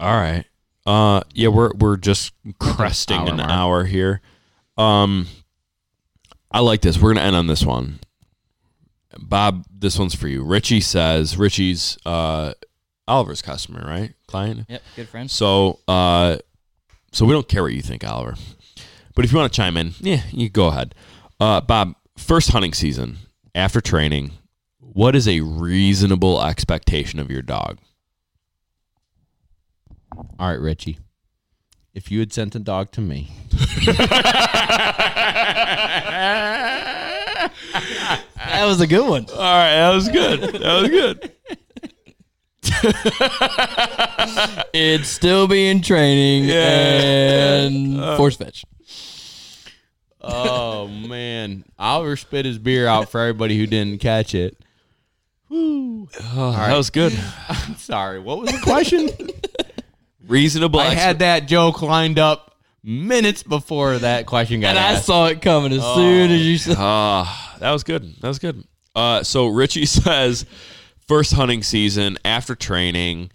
all 0.00 0.14
right. 0.16 0.44
Uh, 0.86 1.20
yeah, 1.34 1.48
we're 1.48 1.72
we're 1.74 1.96
just 1.96 2.32
cresting 2.58 3.18
hour 3.18 3.28
an 3.30 3.36
mark. 3.36 3.50
hour 3.50 3.84
here. 3.84 4.20
Um, 4.78 5.26
I 6.50 6.60
like 6.60 6.80
this. 6.80 6.98
We're 6.98 7.12
gonna 7.14 7.26
end 7.26 7.36
on 7.36 7.46
this 7.46 7.64
one. 7.64 8.00
Bob, 9.18 9.64
this 9.70 9.98
one's 9.98 10.14
for 10.14 10.28
you. 10.28 10.44
Richie 10.44 10.80
says 10.80 11.36
Richie's 11.36 11.98
uh 12.06 12.54
Oliver's 13.08 13.42
customer, 13.42 13.84
right? 13.86 14.14
Client. 14.26 14.66
Yep, 14.68 14.82
good 14.96 15.08
friend. 15.08 15.30
So, 15.30 15.80
uh, 15.88 16.36
so 17.10 17.24
we 17.24 17.32
don't 17.32 17.48
care 17.48 17.62
what 17.62 17.72
you 17.72 17.80
think, 17.80 18.06
Oliver. 18.06 18.34
But 19.14 19.24
if 19.24 19.32
you 19.32 19.38
want 19.38 19.52
to 19.52 19.56
chime 19.56 19.76
in, 19.76 19.94
yeah, 19.98 20.22
you 20.30 20.50
go 20.50 20.66
ahead. 20.66 20.94
Uh, 21.40 21.60
Bob, 21.62 21.94
first 22.16 22.50
hunting 22.50 22.74
season 22.74 23.16
after 23.54 23.80
training, 23.80 24.32
what 24.78 25.16
is 25.16 25.26
a 25.26 25.40
reasonable 25.40 26.42
expectation 26.42 27.18
of 27.18 27.30
your 27.30 27.42
dog? 27.42 27.78
All 30.38 30.48
right, 30.48 30.60
Richie. 30.60 30.98
If 31.98 32.12
you 32.12 32.20
had 32.20 32.32
sent 32.32 32.54
a 32.54 32.60
dog 32.60 32.92
to 32.92 33.00
me, 33.00 33.28
That 38.36 38.64
was 38.66 38.80
a 38.80 38.86
good 38.86 39.08
one. 39.08 39.26
All 39.32 39.36
right, 39.38 39.74
that 39.74 39.92
was 39.94 40.08
good. 40.08 40.40
That 40.40 40.82
was 40.82 40.88
good. 40.90 41.32
It's 44.72 45.08
still 45.08 45.48
being 45.48 45.82
training 45.82 46.44
Yeah. 46.44 47.62
and 47.66 48.00
uh, 48.00 48.16
force 48.16 48.36
fetch. 48.36 48.64
oh 50.20 50.86
man, 50.86 51.64
Oliver 51.78 52.16
spit 52.16 52.44
his 52.46 52.58
beer 52.58 52.86
out 52.86 53.08
for 53.10 53.20
everybody 53.20 53.58
who 53.58 53.66
didn't 53.66 54.00
catch 54.00 54.34
it. 54.36 54.56
Woo! 55.48 56.08
Oh, 56.34 56.52
That 56.52 56.76
was 56.76 56.90
good. 56.90 57.12
I'm 57.48 57.74
sorry. 57.76 58.20
What 58.20 58.38
was 58.38 58.52
the 58.52 58.60
question? 58.60 59.08
Reasonable. 60.28 60.80
I 60.80 60.94
expe- 60.94 60.98
had 60.98 61.18
that 61.20 61.46
joke 61.48 61.82
lined 61.82 62.18
up 62.18 62.54
minutes 62.84 63.42
before 63.42 63.98
that 63.98 64.26
question 64.26 64.60
got 64.60 64.70
And 64.70 64.78
I 64.78 64.96
saw 64.96 65.26
it 65.26 65.42
coming 65.42 65.72
as 65.72 65.82
soon 65.82 66.30
as 66.30 66.46
you 66.46 66.58
said. 66.58 66.76
Ah, 66.78 67.56
that 67.58 67.70
was 67.72 67.82
good. 67.84 68.14
That 68.20 68.28
was 68.28 68.38
good. 68.38 68.64
Uh, 68.94 69.22
so 69.22 69.46
Richie 69.48 69.86
says, 69.86 70.46
first 71.06 71.32
hunting 71.32 71.62
season 71.62 72.18
after 72.24 72.54
training, 72.54 73.30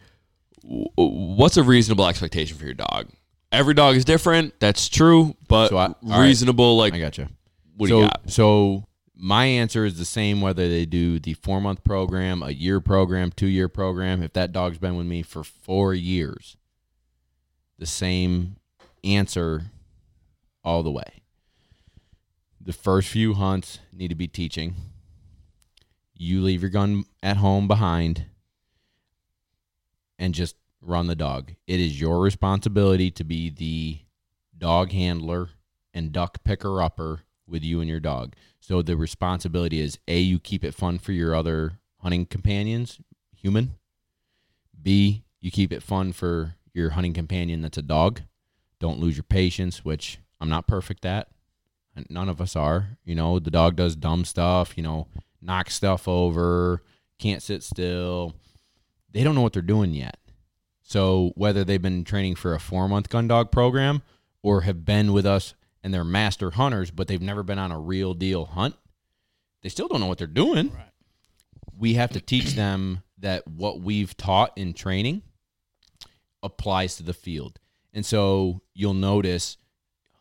w- 0.64 0.86
what's 0.96 1.58
a 1.58 1.64
reasonable 1.64 2.08
expectation 2.08 2.58
for 2.58 2.66
your 2.66 2.74
dog? 2.74 3.08
Every 3.52 3.74
dog 3.74 3.96
is 3.96 4.06
different. 4.06 4.60
That's 4.60 4.90
true, 4.90 5.36
but 5.48 5.70
So 5.70 5.78
I- 5.78 5.86
all 5.88 5.96
right. 6.04 6.26
reasonable. 6.26 6.78
Like, 6.78 6.94
I 6.94 7.00
gotcha. 7.00 7.30
what 7.78 7.90
so, 7.90 7.96
do 7.96 8.02
you 8.02 8.08
got? 8.08 8.22
So 8.30 8.86
my 9.16 9.46
answer 9.46 9.86
is 9.86 9.98
the 9.98 10.06
same 10.06 10.42
whether 10.42 10.68
they 10.68 10.86
do 10.86 11.20
the 11.20 11.34
four 11.36 11.62
month 11.62 11.84
program, 11.84 12.42
a 12.44 12.50
year 12.50 12.80
program, 12.80 13.32
two 13.32 13.48
year 13.48 13.68
program. 13.70 14.24
If 14.24 14.34
that 14.34 14.52
dog's 14.52 14.78
been 14.80 14.96
with 14.96 15.06
me 15.06 15.22
for 15.22 15.44
four 15.44 15.94
years, 15.94 16.58
the 17.84 17.88
same 17.88 18.56
answer 19.04 19.62
all 20.64 20.84
the 20.84 20.92
way. 20.92 21.22
The 22.62 22.72
first 22.72 23.10
few 23.10 23.34
hunts 23.34 23.80
need 23.92 24.08
to 24.08 24.16
be 24.16 24.30
teaching. 24.30 24.76
You 26.16 26.42
leave 26.42 26.62
your 26.62 26.72
gun 26.72 27.04
at 27.22 27.36
home 27.36 27.68
behind 27.68 28.28
and 30.18 30.34
just 30.34 30.56
run 30.80 31.08
the 31.08 31.16
dog. 31.16 31.56
It 31.68 31.82
is 31.82 32.00
your 32.00 32.22
responsibility 32.22 33.12
to 33.12 33.26
be 33.26 33.50
the 33.50 34.00
dog 34.58 34.94
handler 34.94 35.50
and 35.94 36.14
duck 36.14 36.42
picker 36.46 36.82
upper 36.82 37.24
with 37.46 37.64
you 37.64 37.82
and 37.82 37.90
your 37.90 38.00
dog. 38.00 38.34
So 38.62 38.82
the 38.82 38.96
responsibility 38.96 39.82
is 39.82 40.00
A, 40.08 40.20
you 40.20 40.40
keep 40.40 40.64
it 40.64 40.74
fun 40.74 41.00
for 41.00 41.12
your 41.12 41.36
other 41.36 41.80
hunting 41.98 42.28
companions, 42.28 43.02
human. 43.36 43.74
B, 44.82 45.26
you 45.42 45.52
keep 45.52 45.74
it 45.74 45.84
fun 45.84 46.14
for 46.14 46.56
your 46.74 46.92
hunting 46.92 47.14
companion 47.14 47.62
that's 47.62 47.78
a 47.78 47.84
dog. 47.84 48.22
Don't 48.80 49.00
lose 49.00 49.16
your 49.16 49.24
patience, 49.24 49.86
which 49.86 50.20
I'm 50.42 50.50
not 50.50 50.68
perfect 50.68 51.06
at. 51.06 51.30
None 52.10 52.30
of 52.30 52.42
us 52.42 52.56
are. 52.56 52.98
You 53.06 53.16
know, 53.16 53.40
the 53.40 53.52
dog 53.52 53.76
does 53.76 53.96
dumb 53.96 54.26
stuff, 54.26 54.76
you 54.76 54.84
know, 54.84 55.08
knocks 55.42 55.76
stuff 55.76 56.08
over, 56.08 56.82
can't 57.20 57.44
sit 57.44 57.64
still. 57.64 58.34
They 59.12 59.24
don't 59.24 59.36
know 59.36 59.42
what 59.42 59.54
they're 59.54 59.62
doing 59.62 59.94
yet. 59.94 60.18
So 60.82 61.32
whether 61.36 61.64
they've 61.64 61.82
been 61.82 62.04
training 62.04 62.36
for 62.36 62.54
a 62.54 62.60
four 62.60 62.90
month 62.90 63.10
gun 63.10 63.28
dog 63.28 63.52
program 63.52 64.02
or 64.42 64.62
have 64.62 64.86
been 64.86 65.14
with 65.14 65.26
us 65.26 65.54
and 65.84 65.94
they're 65.94 66.04
master 66.04 66.52
hunters, 66.52 66.92
but 66.92 67.08
they've 67.08 67.22
never 67.22 67.44
been 67.44 67.60
on 67.60 67.72
a 67.72 67.80
real 67.80 68.14
deal 68.14 68.46
hunt, 68.46 68.76
they 69.62 69.70
still 69.70 69.88
don't 69.88 70.02
know 70.02 70.08
what 70.08 70.18
they're 70.18 70.28
doing. 70.28 70.72
Right. 70.74 70.90
We 71.78 71.94
have 71.94 72.12
to 72.12 72.22
teach 72.22 72.54
them 72.54 73.04
that 73.20 73.48
what 73.48 73.82
we've 73.82 74.16
taught 74.18 74.52
in 74.58 74.74
training 74.74 75.22
applies 76.44 76.96
to 76.98 77.04
the 77.04 77.14
field. 77.14 77.60
And 77.94 78.06
so 78.06 78.62
you'll 78.74 78.94
notice 78.94 79.58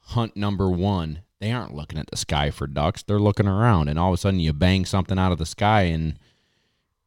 hunt 0.01 0.37
number 0.37 0.71
one, 0.71 1.21
they 1.41 1.53
aren't 1.53 1.75
looking 1.75 1.99
at 1.99 2.11
the 2.11 2.17
sky 2.17 2.51
for 2.51 2.67
ducks. 2.67 3.03
They're 3.03 3.19
looking 3.19 3.49
around, 3.49 3.89
and 3.89 3.99
all 3.99 4.11
of 4.13 4.15
a 4.15 4.17
sudden 4.17 4.41
you 4.41 4.53
bang 4.53 4.85
something 4.85 5.19
out 5.19 5.33
of 5.33 5.39
the 5.39 5.47
sky 5.47 5.83
and 5.83 6.19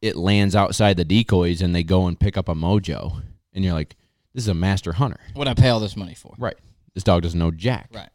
it 0.02 0.16
lands 0.16 0.56
outside 0.56 0.98
the 0.98 1.06
decoys 1.06 1.62
and 1.62 1.74
they 1.74 1.84
go 1.84 2.06
and 2.06 2.20
pick 2.20 2.38
up 2.38 2.50
a 2.50 2.54
mojo. 2.54 3.24
And 3.54 3.64
you're 3.64 3.74
like, 3.74 3.96
this 4.34 4.44
is 4.44 4.50
a 4.50 4.54
master 4.54 4.94
hunter. 4.94 5.20
What 5.34 5.48
I 5.48 5.54
pay 5.54 5.70
all 5.70 5.80
this 5.80 5.96
money 5.96 6.14
for? 6.14 6.36
Right. 6.38 6.58
This 6.94 7.04
dog 7.04 7.24
doesn't 7.24 7.40
know 7.40 7.52
jack. 7.52 7.90
Right. 7.94 8.10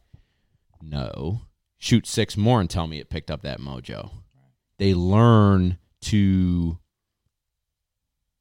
No. 0.81 1.41
Shoot 1.77 2.05
six 2.05 2.37
more 2.37 2.61
and 2.61 2.69
tell 2.69 2.87
me 2.87 2.99
it 2.99 3.09
picked 3.09 3.31
up 3.31 3.41
that 3.41 3.59
mojo. 3.59 4.11
They 4.77 4.93
learn 4.93 5.79
to 6.03 6.77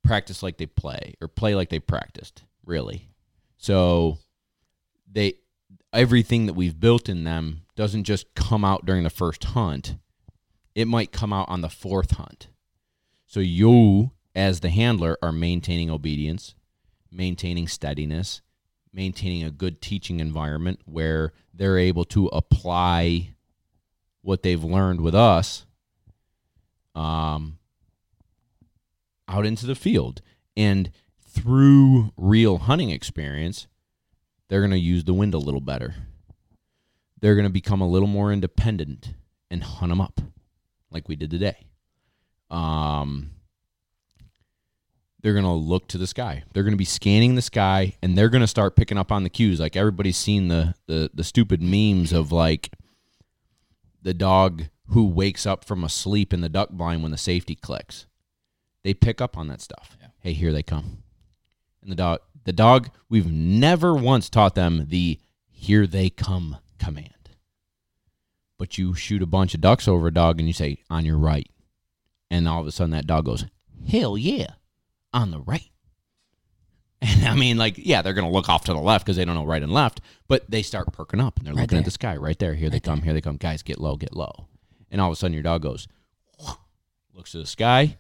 practice 0.05 0.43
like 0.43 0.59
they 0.59 0.67
play 0.67 1.15
or 1.21 1.29
play 1.29 1.55
like 1.55 1.71
they 1.71 1.79
practiced, 1.79 2.45
really. 2.71 3.11
So 3.59 4.19
they 5.11 5.35
everything 5.93 6.47
that 6.47 6.55
we've 6.55 6.79
built 6.79 7.09
in 7.09 7.25
them 7.25 7.63
doesn't 7.77 8.05
just 8.05 8.35
come 8.35 8.65
out 8.65 8.87
during 8.87 9.03
the 9.03 9.11
first 9.11 9.45
hunt. 9.45 9.97
It 10.75 10.87
might 10.87 11.13
come 11.13 11.33
out 11.33 11.49
on 11.49 11.61
the 11.61 11.69
fourth 11.69 12.13
hunt. 12.13 12.49
So 13.27 13.41
you 13.41 14.13
as 14.35 14.61
the 14.61 14.71
handler 14.71 15.19
are 15.21 15.33
maintaining 15.33 15.91
obedience, 15.91 16.55
maintaining 17.11 17.69
steadiness, 17.69 18.41
maintaining 18.93 19.45
a 19.45 19.51
good 19.51 19.83
teaching 19.83 20.21
environment 20.21 20.81
where 20.85 21.33
they're 21.53 21.79
able 21.79 22.05
to 22.07 22.27
apply 22.29 23.35
what 24.23 24.43
they've 24.43 24.63
learned 24.63 25.01
with 25.01 25.15
us 25.15 25.67
um, 26.95 27.59
out 29.29 29.47
into 29.47 29.67
the 29.67 29.75
field. 29.75 30.23
And 30.57 30.91
through 31.31 32.13
real 32.17 32.59
hunting 32.59 32.91
experience, 32.91 33.67
they're 34.49 34.61
going 34.61 34.71
to 34.73 34.79
use 34.79 35.05
the 35.05 35.15
wind 35.15 35.35
a 35.35 35.39
little 35.39 35.61
better. 35.61 35.95
They're 37.21 37.35
going 37.35 37.47
to 37.47 37.53
become 37.53 37.81
a 37.81 37.89
little 37.89 38.09
more 38.09 38.33
independent 38.33 39.15
and 39.51 39.63
hunt 39.63 39.91
them 39.91 40.01
up 40.01 40.21
like 40.91 41.09
we 41.09 41.17
did 41.17 41.31
today. 41.31 41.67
Um, 42.51 43.31
they're 45.23 45.35
going 45.35 45.45
to 45.45 45.51
look 45.51 45.87
to 45.89 45.99
the 45.99 46.07
sky. 46.07 46.45
They're 46.53 46.63
going 46.63 46.73
to 46.73 46.79
be 46.79 46.85
scanning 46.85 47.35
the 47.35 47.43
sky 47.43 47.95
and 48.03 48.17
they're 48.17 48.29
going 48.29 48.41
to 48.41 48.47
start 48.47 48.77
picking 48.77 48.99
up 48.99 49.13
on 49.13 49.23
the 49.23 49.31
cues. 49.31 49.61
Like 49.61 49.77
everybody's 49.77 50.17
seen 50.17 50.49
the, 50.49 50.75
the, 50.87 51.11
the 51.13 51.25
stupid 51.25 51.63
memes 51.63 52.13
of 52.13 52.33
like 52.33 52.71
the 54.03 54.15
dog 54.15 54.65
who 54.89 55.07
wakes 55.07 55.47
up 55.47 55.65
from 55.65 55.85
a 55.85 55.89
sleep 55.89 56.33
in 56.33 56.41
the 56.41 56.49
duck 56.49 56.71
blind 56.71 57.03
when 57.03 57.13
the 57.13 57.19
safety 57.19 57.55
clicks. 57.55 58.07
They 58.83 58.95
pick 58.95 59.21
up 59.21 59.37
on 59.37 59.49
that 59.49 59.61
stuff. 59.61 59.97
Yeah. 60.01 60.09
Hey, 60.21 60.33
here 60.33 60.53
they 60.53 60.63
come. 60.63 61.03
And 61.83 61.91
the 61.91 61.97
dog, 61.97 62.21
the 62.45 62.53
dog, 62.53 62.91
we've 63.09 63.31
never 63.31 63.95
once 63.95 64.29
taught 64.31 64.55
them 64.55 64.87
the 64.89 65.19
here 65.51 65.87
they 65.87 66.11
come 66.11 66.57
command. 66.79 67.07
But 68.59 68.77
you 68.79 68.95
shoot 68.95 69.23
a 69.23 69.27
bunch 69.27 69.55
of 69.55 69.61
ducks 69.61 69.89
over 69.89 70.07
a 70.09 70.13
dog 70.13 70.39
and 70.39 70.47
you 70.47 70.53
say, 70.53 70.79
on 70.91 71.05
your 71.07 71.17
right. 71.19 71.49
And 72.31 72.47
all 72.47 72.61
of 72.61 72.67
a 72.67 72.73
sudden 72.73 72.91
that 72.93 73.07
dog 73.07 73.25
goes, 73.25 73.47
hell 73.89 74.17
yeah, 74.19 74.49
on 75.13 75.31
the 75.31 75.41
right. 75.41 75.65
And 77.03 77.27
I 77.27 77.35
mean, 77.35 77.57
like, 77.57 77.79
yeah, 77.79 78.03
they're 78.03 78.13
going 78.13 78.27
to 78.27 78.33
look 78.33 78.51
off 78.51 78.67
to 78.67 78.75
the 78.75 78.79
left 78.79 79.07
because 79.07 79.17
they 79.17 79.25
don't 79.25 79.35
know 79.35 79.47
right 79.47 79.63
and 79.63 79.73
left, 79.73 80.03
but 80.29 80.45
they 80.51 80.61
start 80.61 80.93
perking 80.93 81.19
up 81.19 81.39
and 81.39 81.47
they're 81.47 81.55
Right 81.55 81.63
looking 81.63 81.77
there. 81.77 81.81
at 81.81 81.85
the 81.87 81.91
sky 81.91 82.15
right 82.15 82.39
there. 82.39 82.55
Here 82.55 82.69
they 82.69 82.79
come, 82.79 83.01
here 83.01 83.15
they 83.15 83.23
come. 83.23 83.39
Guys, 83.39 83.63
get 83.63 83.81
low, 83.81 83.97
get 83.97 84.15
low. 84.15 84.49
And 84.91 85.01
all 85.01 85.09
of 85.09 85.15
a 85.15 85.17
sudden 85.17 85.33
your 85.33 85.43
dog 85.43 85.63
goes, 85.63 85.89
looks 87.15 87.33
to 87.33 87.39
the 87.39 87.47
sky, 87.47 87.97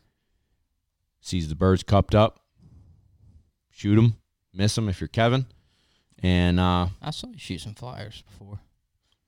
sees 1.23 1.48
the 1.48 1.55
birds 1.55 1.82
cupped 1.82 2.15
up, 2.15 2.39
shoot 3.81 3.97
them, 3.97 4.16
miss 4.52 4.74
them 4.74 4.89
if 4.90 5.01
you're 5.01 5.09
Kevin. 5.09 5.47
And 6.23 6.61
uh, 6.61 6.89
I 7.01 7.11
saw 7.12 7.28
you 7.28 7.39
shoot 7.39 7.62
some 7.62 7.74
flyers 7.74 8.23
before. 8.31 8.61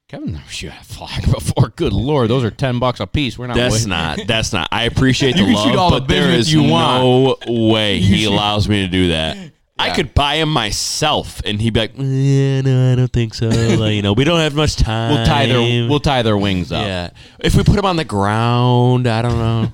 Kevin 0.08 0.32
never 0.32 0.44
shoot 0.50 0.72
a 0.78 0.84
flyer 0.84 1.22
before. 1.22 1.68
Good 1.74 1.94
lord, 1.94 2.28
those 2.28 2.44
are 2.44 2.50
ten 2.50 2.78
bucks 2.78 3.00
a 3.00 3.06
piece. 3.06 3.38
We're 3.38 3.46
not. 3.46 3.56
That's 3.56 3.74
waiting. 3.74 3.88
not. 3.88 4.18
That's 4.26 4.52
not. 4.52 4.68
I 4.70 4.84
appreciate 4.84 5.36
the 5.36 5.42
You 5.44 5.54
can 5.54 5.54
love, 5.54 5.78
all 5.78 5.90
but 5.90 6.06
there 6.06 6.26
business 6.28 6.48
is 6.48 6.52
you 6.52 6.62
no 6.64 7.36
way 7.46 7.98
he 7.98 8.26
allows 8.26 8.68
me 8.68 8.82
to 8.82 8.88
do 8.88 9.08
that. 9.08 9.38
I 9.78 9.94
could 9.96 10.14
buy 10.14 10.36
him 10.36 10.52
myself, 10.52 11.40
and 11.44 11.60
he'd 11.60 11.72
be 11.72 11.80
like, 11.80 11.98
eh, 11.98 12.60
"No, 12.60 12.92
I 12.92 12.94
don't 12.94 13.12
think 13.12 13.34
so." 13.34 13.48
Like, 13.78 13.94
you 13.94 14.02
know, 14.02 14.12
we 14.12 14.22
don't 14.24 14.38
have 14.38 14.54
much 14.54 14.76
time. 14.76 15.14
We'll 15.14 15.26
tie 15.26 15.46
their 15.46 15.88
we'll 15.88 15.98
tie 15.98 16.22
their 16.22 16.36
wings 16.36 16.70
up. 16.70 16.84
yeah. 16.84 17.10
If 17.40 17.56
we 17.56 17.64
put 17.64 17.78
him 17.78 17.86
on 17.86 17.96
the 17.96 18.04
ground, 18.04 19.06
I 19.06 19.22
don't 19.22 19.38
know. 19.38 19.72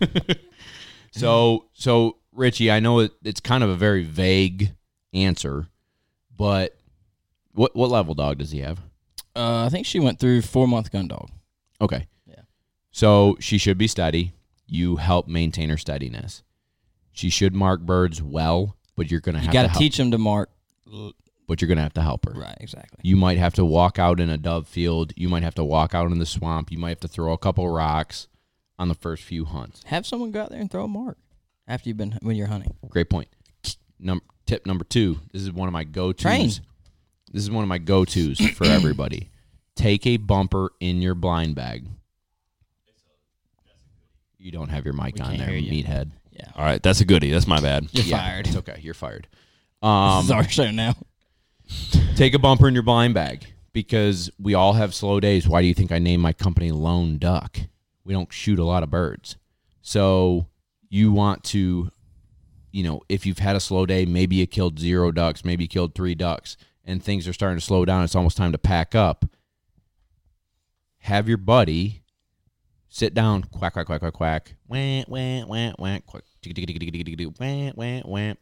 So 1.11 1.67
so 1.75 2.18
Richie, 2.39 2.71
I 2.71 2.81
know 2.81 3.01
it, 3.01 3.13
it's 3.25 3.41
kind 3.41 3.65
of 3.65 3.71
a 3.71 3.75
very 3.75 4.05
vague 4.05 4.73
answer, 5.13 5.67
but 6.37 6.77
what 7.53 7.75
what 7.75 7.91
level 7.91 8.15
dog 8.15 8.39
does 8.39 8.53
he 8.53 8.61
have? 8.61 8.79
Uh, 9.35 9.65
I 9.65 9.69
think 9.69 9.87
she 9.87 10.01
went 10.01 10.19
through 10.19 10.43
four 10.43 10.67
month 10.69 10.93
gun 10.93 11.09
dog. 11.09 11.31
Okay. 11.81 12.07
Yeah. 12.27 12.43
So 12.93 13.37
she 13.41 13.59
should 13.59 13.79
be 13.79 13.89
steady. 13.89 14.33
You 14.67 14.97
help 14.97 15.29
maintain 15.29 15.69
her 15.71 15.77
steadiness. 15.77 16.43
She 17.13 17.31
should 17.31 17.55
mark 17.55 17.81
birds 17.81 18.23
well, 18.23 18.77
but 18.97 19.11
you're 19.11 19.21
gonna 19.21 19.39
You 19.39 19.45
have 19.45 19.53
got 19.53 19.63
to 19.63 19.69
to 19.73 19.79
teach 19.79 19.97
them 19.97 20.11
to 20.13 20.19
mark. 20.19 20.51
but 21.49 21.61
you're 21.61 21.69
gonna 21.69 21.83
have 21.83 21.95
to 21.95 22.03
help 22.03 22.27
her. 22.27 22.33
Right, 22.33 22.57
exactly. 22.61 23.01
You 23.03 23.17
might 23.17 23.39
have 23.39 23.55
to 23.55 23.65
walk 23.65 23.99
out 23.99 24.21
in 24.21 24.31
a 24.31 24.39
dove 24.39 24.69
field. 24.69 25.13
You 25.17 25.29
might 25.29 25.43
have 25.43 25.55
to 25.57 25.65
walk 25.65 25.95
out 25.95 26.11
in 26.13 26.19
the 26.19 26.27
swamp. 26.27 26.71
You 26.71 26.79
might 26.79 26.91
have 26.91 27.01
to 27.01 27.09
throw 27.09 27.33
a 27.33 27.39
couple 27.39 27.69
rocks 27.69 28.29
on 28.79 28.89
the 28.89 28.95
first 28.95 29.25
few 29.25 29.45
hunts. 29.45 29.83
Have 29.87 30.07
someone 30.07 30.31
go 30.31 30.43
out 30.43 30.51
there 30.51 30.61
and 30.61 30.71
throw 30.71 30.85
a 30.85 30.89
mark 30.89 31.19
after 31.69 31.89
you've 31.89 31.97
been 31.99 32.19
when 32.23 32.35
you're 32.35 32.47
hunting. 32.49 32.75
Great 32.89 33.09
point. 33.11 33.29
Num- 34.01 34.23
tip 34.47 34.67
number 34.67 34.85
two. 34.85 35.21
This 35.33 35.43
is 35.43 35.53
one 35.53 35.69
of 35.69 35.73
my 35.73 35.85
go 35.85 36.13
tos. 36.13 36.61
This 37.33 37.43
is 37.43 37.51
one 37.51 37.63
of 37.63 37.69
my 37.69 37.79
go 37.79 38.05
tos 38.05 38.39
for 38.41 38.65
everybody. 38.67 39.31
Take 39.77 40.07
a 40.07 40.17
bumper 40.17 40.73
in 40.81 41.01
your 41.03 41.15
blind 41.15 41.55
bag. 41.55 41.87
You 44.39 44.53
don't 44.53 44.69
have 44.69 44.85
your 44.85 44.95
mic 44.95 45.17
We 45.17 45.21
on 45.21 45.27
can't 45.31 45.39
there, 45.41 45.49
hear 45.51 45.59
you. 45.59 45.85
meathead. 45.85 46.11
Yeah, 46.33 46.51
All 46.55 46.65
right, 46.65 46.81
that's 46.83 47.01
a 47.01 47.05
goodie. 47.05 47.31
That's 47.31 47.49
my 47.49 47.61
bad. 47.61 47.89
you're 47.93 48.05
Yeah, 48.05 48.19
fired. 48.19 48.47
It's 48.47 48.57
okay. 48.57 48.79
You're 48.81 48.95
fired. 48.95 49.27
this 49.83 49.89
Um, 49.89 50.25
is 50.25 50.31
our 50.31 50.49
show 50.49 50.71
now. 50.71 50.95
take 52.15 52.35
a 52.35 52.39
bumper 52.39 52.69
in 52.69 52.75
your 52.75 52.85
blind 52.85 53.15
bag 53.15 53.45
because 53.73 54.31
we 54.39 54.55
all 54.55 54.75
have 54.75 54.95
slow 54.95 55.19
days. 55.19 55.49
Why 55.49 55.61
do 55.63 55.67
you 55.67 55.75
think 55.75 55.91
I 55.91 55.99
named 55.99 56.23
my 56.23 56.33
company 56.33 56.71
Lone 56.71 57.19
Duck? 57.19 57.59
We 58.05 58.13
don't 58.15 58.33
shoot 58.33 58.61
a 58.61 58.65
lot 58.65 58.85
of 58.85 58.91
birds. 58.91 59.37
So 59.83 60.47
you 60.89 61.13
want 61.13 61.45
to, 61.45 61.91
you 62.73 62.83
know, 62.83 63.03
if 63.09 63.27
you've 63.27 63.39
had 63.39 63.57
a 63.57 63.61
slow 63.61 63.87
day, 63.87 64.05
maybe 64.07 64.37
you 64.37 64.47
killed 64.47 64.79
zero 64.79 65.13
ducks, 65.13 65.45
maybe 65.45 65.65
you 65.65 65.69
killed 65.69 65.95
three 65.95 66.15
ducks, 66.15 66.57
and 66.85 67.03
things 67.03 67.29
are 67.29 67.33
starting 67.33 67.59
to 67.59 67.65
slow 67.65 67.85
down. 67.85 68.05
It's 68.05 68.15
almost 68.15 68.37
time 68.37 68.53
to 68.53 68.59
pack 68.59 68.95
up. 68.95 69.25
Have 70.99 71.29
your 71.29 71.39
buddy 71.39 72.03
sit 72.89 73.15
down, 73.15 73.45
quack, 73.45 73.75
quack, 73.75 73.87
quack, 73.87 74.01
quack, 74.01 74.13
quack, 74.13 74.55
wah, 74.67 75.05
wah, 75.09 75.45
wah, 75.45 75.45
wah, 75.47 75.73
quack, 75.77 76.17
wah, 76.57 77.73
wah, 77.77 78.01
wah, 78.05 78.35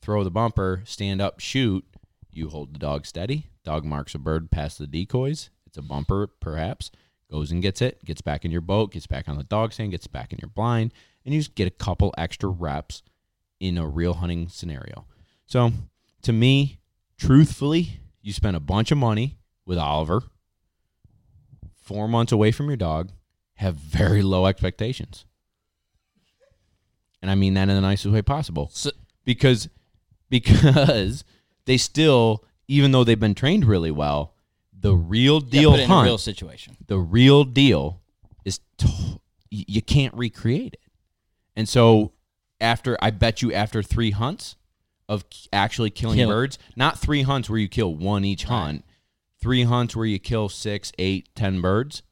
throw 0.00 0.22
the 0.22 0.30
bumper, 0.30 0.82
stand 0.84 1.20
up, 1.20 1.40
shoot. 1.40 1.84
You 2.30 2.48
hold 2.48 2.74
the 2.74 2.78
dog 2.78 3.06
steady. 3.06 3.46
Dog 3.64 3.84
marks 3.84 4.14
a 4.14 4.18
bird 4.18 4.50
past 4.50 4.78
the 4.78 4.86
decoys. 4.86 5.50
It's 5.66 5.78
a 5.78 5.82
bumper, 5.82 6.26
perhaps. 6.26 6.90
Goes 7.30 7.50
and 7.50 7.62
gets 7.62 7.80
it, 7.80 8.04
gets 8.04 8.20
back 8.20 8.44
in 8.44 8.50
your 8.50 8.60
boat, 8.60 8.92
gets 8.92 9.06
back 9.06 9.28
on 9.28 9.38
the 9.38 9.44
dog 9.44 9.72
stand, 9.72 9.92
gets 9.92 10.06
back 10.06 10.32
in 10.32 10.38
your 10.40 10.50
blind, 10.50 10.92
and 11.24 11.34
you 11.34 11.40
just 11.40 11.54
get 11.54 11.66
a 11.66 11.70
couple 11.70 12.12
extra 12.18 12.48
reps 12.48 13.02
in 13.60 13.78
a 13.78 13.86
real 13.86 14.14
hunting 14.14 14.48
scenario. 14.48 15.06
So, 15.46 15.72
to 16.22 16.32
me, 16.32 16.80
truthfully, 17.18 18.00
you 18.22 18.32
spend 18.32 18.56
a 18.56 18.60
bunch 18.60 18.90
of 18.90 18.98
money 18.98 19.36
with 19.66 19.78
Oliver, 19.78 20.22
four 21.82 22.08
months 22.08 22.32
away 22.32 22.50
from 22.52 22.66
your 22.68 22.76
dog, 22.76 23.10
have 23.54 23.76
very 23.76 24.22
low 24.22 24.46
expectations. 24.46 25.24
And 27.22 27.30
I 27.30 27.34
mean 27.34 27.54
that 27.54 27.68
in 27.68 27.74
the 27.74 27.80
nicest 27.80 28.12
way 28.12 28.22
possible. 28.22 28.68
So- 28.72 28.90
because 29.24 29.68
because 30.28 31.24
they 31.64 31.76
still, 31.78 32.44
even 32.68 32.90
though 32.92 33.04
they've 33.04 33.18
been 33.20 33.34
trained 33.34 33.64
really 33.64 33.90
well, 33.90 34.34
the 34.78 34.94
real 34.94 35.42
Yeah, 35.44 35.50
deal 35.60 35.70
put 35.70 35.80
it 35.80 35.84
in 35.84 35.90
a 35.90 35.94
hunt, 35.94 36.04
real 36.06 36.18
situation. 36.18 36.76
the 36.86 36.98
real 36.98 37.44
deal 37.44 38.02
is 38.44 38.60
you 39.50 39.80
can't 39.80 40.12
recreate 40.14 40.74
it. 40.74 40.80
And 41.56 41.68
so 41.68 42.12
after 42.60 42.96
I 43.00 43.10
bet 43.10 43.42
you 43.42 43.52
after 43.52 43.82
3 43.82 44.10
hunts 44.12 44.56
of 45.08 45.24
actually 45.52 45.90
killing 45.90 46.16
Kill- 46.18 46.28
birds, 46.30 46.58
not 46.76 46.98
3 46.98 47.22
hunts 47.22 47.48
where 47.50 47.58
you 47.58 47.68
kill 47.68 47.94
one 47.94 48.24
each 48.24 48.44
hunt, 48.44 48.84
3 49.40 49.64
hunts 49.64 49.94
where 49.94 50.06
you 50.06 50.18
kill 50.18 50.48
six, 50.48 50.90
eight, 50.98 51.28
ten 51.34 51.60
birds, 51.60 52.02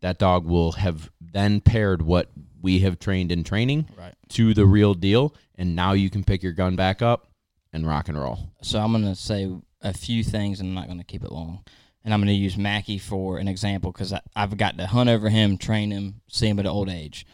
that 0.00 0.18
dog 0.18 0.44
will 0.44 0.72
have 0.72 1.10
then 1.20 1.60
paired 1.60 2.02
what 2.02 2.30
we 2.60 2.80
have 2.80 2.98
trained 2.98 3.30
in 3.30 3.44
training 3.44 3.88
Right. 3.96 4.14
to 4.30 4.52
the 4.54 4.66
real 4.66 4.94
deal, 4.94 5.34
and 5.54 5.76
now 5.76 5.92
you 5.92 6.10
can 6.10 6.24
pick 6.24 6.42
your 6.42 6.52
gun 6.52 6.74
back 6.74 7.00
up 7.00 7.28
and 7.72 7.86
rock 7.86 8.08
and 8.08 8.18
roll. 8.18 8.50
So 8.62 8.80
I'm 8.80 8.90
gonna 8.92 9.14
say 9.14 9.48
a 9.80 9.92
few 9.92 10.24
things, 10.24 10.58
and 10.58 10.70
I'm 10.70 10.74
not 10.74 10.88
gonna 10.88 11.04
keep 11.04 11.22
it 11.22 11.30
long. 11.30 11.60
And 12.04 12.12
I'm 12.12 12.20
gonna 12.20 12.32
use 12.32 12.56
Mackie 12.56 12.98
for 12.98 13.38
an 13.38 13.46
example 13.48 13.92
because 13.92 14.12
I've 14.34 14.56
got 14.56 14.76
to 14.78 14.86
hunt 14.88 15.08
over 15.10 15.28
him, 15.28 15.58
train 15.58 15.90
him, 15.92 16.20
see 16.28 16.48
him 16.48 16.58
at 16.58 16.66
an 16.66 16.70
old 16.72 16.88
age. 16.88 17.26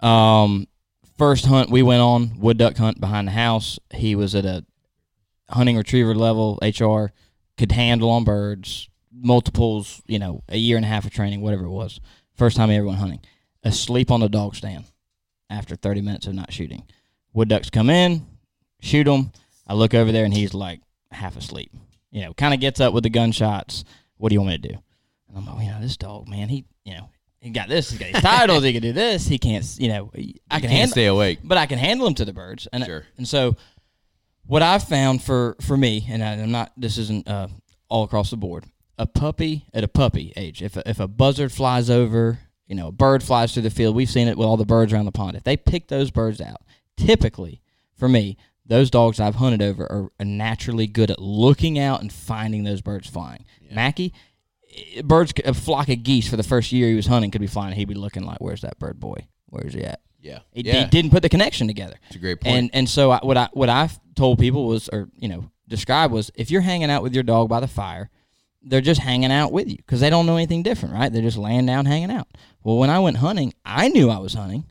Um, 0.00 0.68
first 1.18 1.46
hunt 1.46 1.70
we 1.70 1.82
went 1.82 2.02
on 2.02 2.38
wood 2.38 2.58
duck 2.58 2.76
hunt 2.76 3.00
behind 3.00 3.28
the 3.28 3.32
house. 3.32 3.78
He 3.92 4.14
was 4.14 4.34
at 4.34 4.44
a 4.44 4.64
hunting 5.50 5.76
retriever 5.76 6.14
level 6.14 6.58
HR, 6.62 7.12
could 7.56 7.72
handle 7.72 8.10
on 8.10 8.24
birds, 8.24 8.88
multiples. 9.12 10.02
You 10.06 10.18
know, 10.18 10.42
a 10.48 10.56
year 10.56 10.76
and 10.76 10.84
a 10.84 10.88
half 10.88 11.04
of 11.04 11.10
training, 11.10 11.40
whatever 11.40 11.64
it 11.64 11.70
was. 11.70 12.00
First 12.34 12.56
time 12.56 12.70
he 12.70 12.76
ever 12.76 12.86
went 12.86 12.98
hunting. 12.98 13.20
Asleep 13.62 14.10
on 14.10 14.20
the 14.20 14.28
dog 14.28 14.54
stand 14.54 14.84
after 15.48 15.74
30 15.76 16.02
minutes 16.02 16.26
of 16.26 16.34
not 16.34 16.52
shooting. 16.52 16.84
Wood 17.32 17.48
ducks 17.48 17.70
come 17.70 17.90
in, 17.90 18.26
shoot 18.80 19.06
him. 19.06 19.32
I 19.66 19.74
look 19.74 19.94
over 19.94 20.12
there 20.12 20.24
and 20.24 20.34
he's 20.34 20.54
like 20.54 20.80
half 21.10 21.36
asleep. 21.36 21.72
You 22.10 22.22
know, 22.22 22.34
kind 22.34 22.54
of 22.54 22.60
gets 22.60 22.80
up 22.80 22.94
with 22.94 23.02
the 23.02 23.10
gunshots. 23.10 23.84
What 24.16 24.28
do 24.28 24.34
you 24.34 24.40
want 24.40 24.50
me 24.50 24.58
to 24.58 24.68
do? 24.74 24.78
And 25.28 25.36
I'm 25.36 25.46
like, 25.46 25.64
you 25.64 25.70
know, 25.70 25.80
this 25.80 25.96
dog, 25.96 26.28
man, 26.28 26.48
he, 26.48 26.64
you 26.84 26.94
know, 26.94 27.10
he 27.46 27.52
got 27.52 27.68
this. 27.68 27.90
He's 27.90 27.98
got 27.98 28.08
his 28.08 28.20
titles. 28.22 28.62
he 28.64 28.72
can 28.72 28.82
do 28.82 28.92
this. 28.92 29.26
He 29.26 29.38
can't, 29.38 29.64
you 29.78 29.88
know, 29.88 30.10
I 30.50 30.60
can 30.60 30.68
can't 30.68 30.72
handle, 30.72 30.92
stay 30.92 31.06
awake. 31.06 31.38
but 31.44 31.56
I 31.58 31.66
can 31.66 31.78
handle 31.78 32.06
him 32.06 32.14
to 32.16 32.24
the 32.24 32.32
birds. 32.32 32.66
And 32.72 32.84
Sure. 32.84 33.04
and 33.16 33.26
so, 33.26 33.56
what 34.46 34.62
I've 34.62 34.84
found 34.84 35.22
for 35.22 35.56
for 35.60 35.76
me, 35.76 36.04
and 36.08 36.22
I, 36.22 36.32
I'm 36.34 36.50
not, 36.50 36.72
this 36.76 36.98
isn't 36.98 37.26
uh, 37.28 37.48
all 37.88 38.04
across 38.04 38.30
the 38.30 38.36
board. 38.36 38.64
A 38.98 39.06
puppy 39.06 39.66
at 39.74 39.84
a 39.84 39.88
puppy 39.88 40.32
age, 40.36 40.62
if 40.62 40.76
a, 40.76 40.88
if 40.88 41.00
a 41.00 41.06
buzzard 41.08 41.52
flies 41.52 41.90
over, 41.90 42.38
you 42.66 42.74
know, 42.74 42.88
a 42.88 42.92
bird 42.92 43.22
flies 43.22 43.52
through 43.52 43.62
the 43.64 43.70
field. 43.70 43.94
We've 43.94 44.10
seen 44.10 44.26
it 44.28 44.36
with 44.38 44.46
all 44.46 44.56
the 44.56 44.64
birds 44.64 44.92
around 44.92 45.04
the 45.04 45.12
pond. 45.12 45.36
If 45.36 45.44
they 45.44 45.56
pick 45.56 45.88
those 45.88 46.10
birds 46.10 46.40
out, 46.40 46.62
typically 46.96 47.60
for 47.94 48.08
me, 48.08 48.36
those 48.64 48.90
dogs 48.90 49.20
I've 49.20 49.36
hunted 49.36 49.62
over 49.62 49.84
are, 49.84 50.10
are 50.18 50.24
naturally 50.26 50.86
good 50.86 51.10
at 51.10 51.20
looking 51.20 51.78
out 51.78 52.00
and 52.00 52.12
finding 52.12 52.64
those 52.64 52.80
birds 52.80 53.08
flying. 53.08 53.44
Mackie, 53.70 54.12
eh, 54.14 54.18
birds, 55.04 55.32
a 55.44 55.54
flock 55.54 55.88
of 55.88 56.02
geese 56.02 56.28
for 56.28 56.36
the 56.36 56.42
first 56.42 56.72
year 56.72 56.88
he 56.88 56.94
was 56.94 57.06
hunting 57.06 57.30
could 57.30 57.40
be 57.40 57.46
flying. 57.46 57.74
He'd 57.74 57.86
be 57.88 57.94
looking 57.94 58.24
like, 58.24 58.40
"Where's 58.40 58.62
that 58.62 58.78
bird 58.78 58.98
boy? 59.00 59.26
Where's 59.46 59.74
he 59.74 59.82
at?" 59.84 60.00
Yeah. 60.20 60.40
He, 60.52 60.62
yeah. 60.62 60.80
he 60.80 60.84
didn't 60.86 61.10
put 61.12 61.22
the 61.22 61.28
connection 61.28 61.66
together. 61.68 61.96
It's 62.08 62.16
a 62.16 62.18
great 62.18 62.40
point. 62.40 62.56
And 62.56 62.70
and 62.72 62.88
so 62.88 63.10
I, 63.12 63.20
what 63.22 63.36
I 63.36 63.48
what 63.52 63.68
I've 63.68 63.98
told 64.14 64.38
people 64.38 64.66
was, 64.66 64.88
or 64.92 65.08
you 65.16 65.28
know, 65.28 65.50
described 65.68 66.12
was, 66.12 66.30
if 66.34 66.50
you're 66.50 66.62
hanging 66.62 66.90
out 66.90 67.02
with 67.02 67.14
your 67.14 67.22
dog 67.22 67.48
by 67.48 67.60
the 67.60 67.68
fire, 67.68 68.10
they're 68.62 68.80
just 68.80 69.00
hanging 69.00 69.30
out 69.30 69.52
with 69.52 69.68
you 69.68 69.76
because 69.76 70.00
they 70.00 70.10
don't 70.10 70.26
know 70.26 70.36
anything 70.36 70.62
different, 70.62 70.94
right? 70.94 71.12
They're 71.12 71.22
just 71.22 71.38
laying 71.38 71.66
down, 71.66 71.86
hanging 71.86 72.10
out. 72.10 72.26
Well, 72.64 72.78
when 72.78 72.90
I 72.90 72.98
went 72.98 73.18
hunting, 73.18 73.54
I 73.64 73.88
knew 73.88 74.10
I 74.10 74.18
was 74.18 74.34
hunting. 74.34 74.64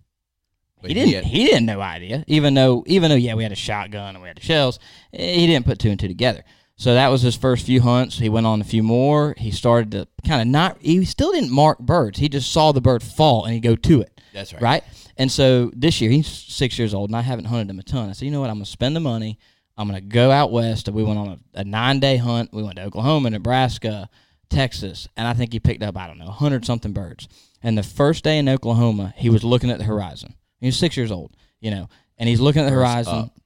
But 0.82 0.92
he 0.92 0.94
didn't. 0.94 1.24
He 1.26 1.46
didn't 1.46 1.66
know 1.66 1.80
idea, 1.82 2.24
even 2.28 2.54
though 2.54 2.84
even 2.86 3.10
though 3.10 3.16
yeah, 3.16 3.34
we 3.34 3.44
had 3.44 3.52
a 3.52 3.56
shotgun 3.56 4.16
and 4.16 4.22
we 4.22 4.28
had 4.28 4.38
the 4.38 4.42
shells. 4.42 4.78
eh, 5.14 5.34
He 5.36 5.48
didn't 5.48 5.66
put 5.66 5.80
two 5.80 5.90
and 5.90 6.00
two 6.00 6.08
together. 6.08 6.44
So 6.78 6.94
that 6.94 7.08
was 7.08 7.22
his 7.22 7.36
first 7.36 7.66
few 7.66 7.82
hunts. 7.82 8.18
He 8.18 8.28
went 8.28 8.46
on 8.46 8.60
a 8.60 8.66
few 8.66 8.84
more. 8.84 9.34
He 9.38 9.52
started 9.52 9.92
to 9.92 10.08
kind 10.28 10.42
of 10.42 10.48
not. 10.48 10.78
He 10.82 11.06
still 11.06 11.32
didn't 11.32 11.52
mark 11.52 11.80
birds. 11.80 12.20
He 12.20 12.28
just 12.28 12.52
saw 12.52 12.72
the 12.72 12.82
bird 12.82 13.02
fall 13.02 13.46
and 13.46 13.54
he'd 13.54 13.62
go 13.62 13.76
to 13.78 14.02
it 14.02 14.22
That's 14.34 14.54
right. 14.54 14.62
right? 14.62 14.84
And 15.18 15.32
so 15.32 15.72
this 15.74 16.02
year 16.02 16.12
he's 16.12 16.28
six 16.28 16.78
years 16.78 16.94
old, 16.94 17.10
and 17.10 17.16
I 17.16 17.22
haven't 17.22 17.46
hunted 17.46 17.70
him 17.70 17.80
a 17.80 17.84
ton. 17.84 18.10
I 18.10 18.12
said, 18.12 18.26
you 18.26 18.32
know 18.32 18.42
what? 18.42 18.50
I'm 18.50 18.58
gonna 18.58 18.66
spend 18.66 18.96
the 18.96 19.00
money. 19.00 19.40
I'm 19.78 19.88
gonna 19.88 20.02
go 20.02 20.32
out 20.32 20.52
west. 20.52 20.90
We 20.90 21.04
went 21.04 21.20
on 21.20 21.28
a, 21.28 21.60
a 21.62 21.64
nine 21.64 22.00
day 22.00 22.18
hunt. 22.18 22.52
We 22.54 22.64
went 22.64 22.76
to 22.76 22.84
Oklahoma, 22.84 23.30
Nebraska, 23.30 24.10
Texas, 24.50 25.08
and 25.16 25.28
I 25.28 25.34
think 25.34 25.54
he 25.54 25.60
picked 25.60 25.84
up 25.84 25.98
I 25.98 26.08
don't 26.08 26.18
know 26.18 26.30
hundred 26.30 26.66
something 26.66 26.92
birds. 26.92 27.30
And 27.64 27.78
the 27.78 27.84
first 27.84 28.24
day 28.24 28.38
in 28.38 28.50
Oklahoma, 28.50 29.14
he 29.16 29.30
was 29.30 29.44
looking 29.44 29.72
at 29.72 29.78
the 29.78 29.86
horizon. 29.86 30.36
He 30.60 30.68
was 30.68 30.78
six 30.78 30.98
years 30.98 31.12
old, 31.12 31.36
you 31.60 31.72
know, 31.72 31.90
and 32.18 32.28
he's 32.30 32.40
looking 32.40 32.62
at 32.62 32.66
the 32.66 32.76
horizon, 32.76 33.14
up. 33.14 33.38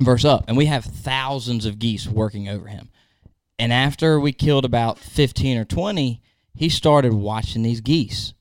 Verse 0.00 0.24
up, 0.24 0.44
and 0.48 0.56
we 0.56 0.66
have 0.66 0.84
thousands 0.84 1.66
of 1.66 1.78
geese 1.78 2.06
working 2.06 2.48
over 2.48 2.66
him. 2.66 2.90
And 3.58 3.72
after 3.72 4.18
we 4.18 4.32
killed 4.32 4.64
about 4.64 4.98
15 4.98 5.58
or 5.58 5.64
20, 5.64 6.20
he 6.54 6.68
started 6.68 7.12
watching 7.12 7.62
these 7.62 7.80
geese. 7.80 8.34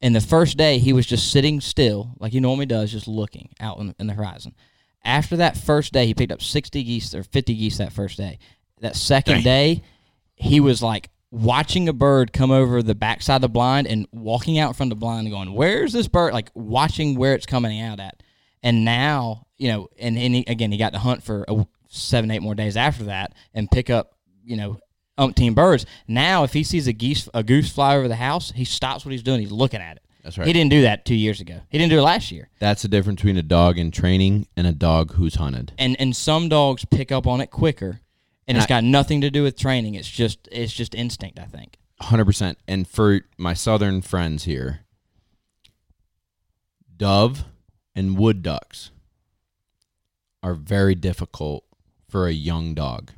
And 0.00 0.14
the 0.14 0.20
first 0.20 0.56
day, 0.56 0.78
he 0.78 0.92
was 0.92 1.06
just 1.06 1.30
sitting 1.30 1.60
still, 1.60 2.14
like 2.18 2.32
he 2.32 2.40
normally 2.40 2.66
does, 2.66 2.92
just 2.92 3.08
looking 3.08 3.50
out 3.58 3.78
in, 3.78 3.94
in 3.98 4.06
the 4.06 4.14
horizon. 4.14 4.54
After 5.04 5.36
that 5.36 5.56
first 5.56 5.92
day, 5.92 6.06
he 6.06 6.14
picked 6.14 6.32
up 6.32 6.42
60 6.42 6.84
geese 6.84 7.14
or 7.14 7.22
50 7.22 7.54
geese 7.54 7.78
that 7.78 7.92
first 7.92 8.16
day. 8.16 8.38
That 8.80 8.94
second 8.94 9.36
Dang. 9.36 9.42
day, 9.44 9.82
he 10.36 10.60
was 10.60 10.82
like 10.82 11.10
watching 11.30 11.88
a 11.88 11.92
bird 11.92 12.32
come 12.32 12.50
over 12.50 12.82
the 12.82 12.94
backside 12.94 13.36
of 13.36 13.42
the 13.42 13.48
blind 13.48 13.86
and 13.86 14.06
walking 14.12 14.58
out 14.58 14.76
from 14.76 14.88
the 14.88 14.94
blind 14.94 15.26
and 15.26 15.34
going, 15.34 15.52
Where's 15.52 15.92
this 15.92 16.08
bird? 16.08 16.32
Like 16.32 16.50
watching 16.54 17.16
where 17.16 17.34
it's 17.34 17.46
coming 17.46 17.80
out 17.80 18.00
at. 18.00 18.22
And 18.62 18.84
now, 18.84 19.46
you 19.58 19.68
know, 19.68 19.88
and, 19.98 20.16
and 20.16 20.34
he, 20.34 20.44
again, 20.46 20.72
he 20.72 20.78
got 20.78 20.92
to 20.92 20.98
hunt 20.98 21.22
for 21.22 21.44
a, 21.48 21.66
seven, 21.88 22.30
eight 22.30 22.42
more 22.42 22.54
days 22.54 22.76
after 22.76 23.04
that 23.04 23.34
and 23.54 23.70
pick 23.70 23.90
up, 23.90 24.14
you 24.44 24.56
know, 24.56 24.78
umpteen 25.18 25.54
birds. 25.54 25.84
Now, 26.06 26.44
if 26.44 26.52
he 26.52 26.62
sees 26.62 26.86
a 26.86 26.92
geese, 26.92 27.28
a 27.34 27.42
goose 27.42 27.70
fly 27.70 27.96
over 27.96 28.08
the 28.08 28.16
house, 28.16 28.52
he 28.52 28.64
stops 28.64 29.04
what 29.04 29.12
he's 29.12 29.22
doing. 29.22 29.40
He's 29.40 29.52
looking 29.52 29.80
at 29.80 29.96
it. 29.96 30.02
That's 30.22 30.38
right. 30.38 30.46
He 30.46 30.52
didn't 30.52 30.70
do 30.70 30.82
that 30.82 31.04
two 31.04 31.14
years 31.14 31.40
ago. 31.40 31.60
He 31.70 31.78
didn't 31.78 31.90
do 31.90 31.98
it 31.98 32.02
last 32.02 32.30
year. 32.30 32.50
That's 32.58 32.82
the 32.82 32.88
difference 32.88 33.20
between 33.20 33.36
a 33.36 33.42
dog 33.42 33.78
in 33.78 33.90
training 33.90 34.46
and 34.56 34.66
a 34.66 34.72
dog 34.72 35.14
who's 35.14 35.36
hunted. 35.36 35.72
And 35.78 35.98
and 35.98 36.14
some 36.14 36.48
dogs 36.48 36.84
pick 36.84 37.10
up 37.10 37.26
on 37.26 37.40
it 37.40 37.50
quicker, 37.50 38.00
and 38.46 38.58
it's 38.58 38.66
got 38.66 38.84
nothing 38.84 39.22
to 39.22 39.30
do 39.30 39.42
with 39.42 39.56
training. 39.56 39.94
It's 39.94 40.10
just 40.10 40.48
it's 40.52 40.72
just 40.72 40.94
instinct. 40.94 41.38
I 41.38 41.44
think. 41.44 41.78
Hundred 42.00 42.26
percent. 42.26 42.58
And 42.68 42.86
for 42.86 43.22
my 43.38 43.54
southern 43.54 44.02
friends 44.02 44.44
here, 44.44 44.80
dove 46.96 47.44
and 47.94 48.18
wood 48.18 48.42
ducks 48.42 48.90
are 50.42 50.54
very 50.54 50.94
difficult 50.94 51.64
for 52.08 52.26
a 52.26 52.32
young 52.32 52.74
dog. 52.74 53.10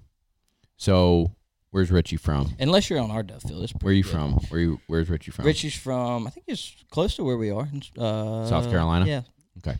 So, 0.76 1.34
where's 1.70 1.90
Richie 1.90 2.16
from? 2.16 2.54
Unless 2.58 2.88
you're 2.90 2.98
on 3.00 3.10
our 3.10 3.22
dove 3.22 3.42
field, 3.42 3.62
it's 3.62 3.72
Where 3.80 3.90
are 3.92 3.94
you 3.94 4.02
good. 4.02 4.12
from? 4.12 4.32
Where 4.48 4.60
you? 4.60 4.80
Where's 4.86 5.08
Richie 5.10 5.30
from? 5.30 5.44
Richie's 5.44 5.74
from 5.74 6.26
I 6.26 6.30
think 6.30 6.46
he's 6.46 6.74
close 6.90 7.16
to 7.16 7.24
where 7.24 7.36
we 7.36 7.50
are. 7.50 7.68
Uh, 7.98 8.46
South 8.46 8.70
Carolina? 8.70 9.06
Yeah. 9.06 9.22
Okay. 9.58 9.78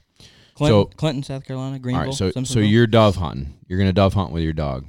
Clinton, 0.55 0.83
So- 0.83 0.97
Clinton, 0.97 1.23
South 1.23 1.45
Carolina, 1.47 1.75
All 1.77 1.79
Greenville. 1.79 2.05
right. 2.07 2.15
So, 2.15 2.31
so 2.45 2.59
you're 2.61 2.87
dove 2.87 3.17
hunting. 3.17 3.55
You're 3.67 3.79
gonna 3.79 3.93
dove 3.95 4.13
hunt 4.15 4.31
with 4.33 4.43
your 4.43 4.53
dog. 4.53 4.85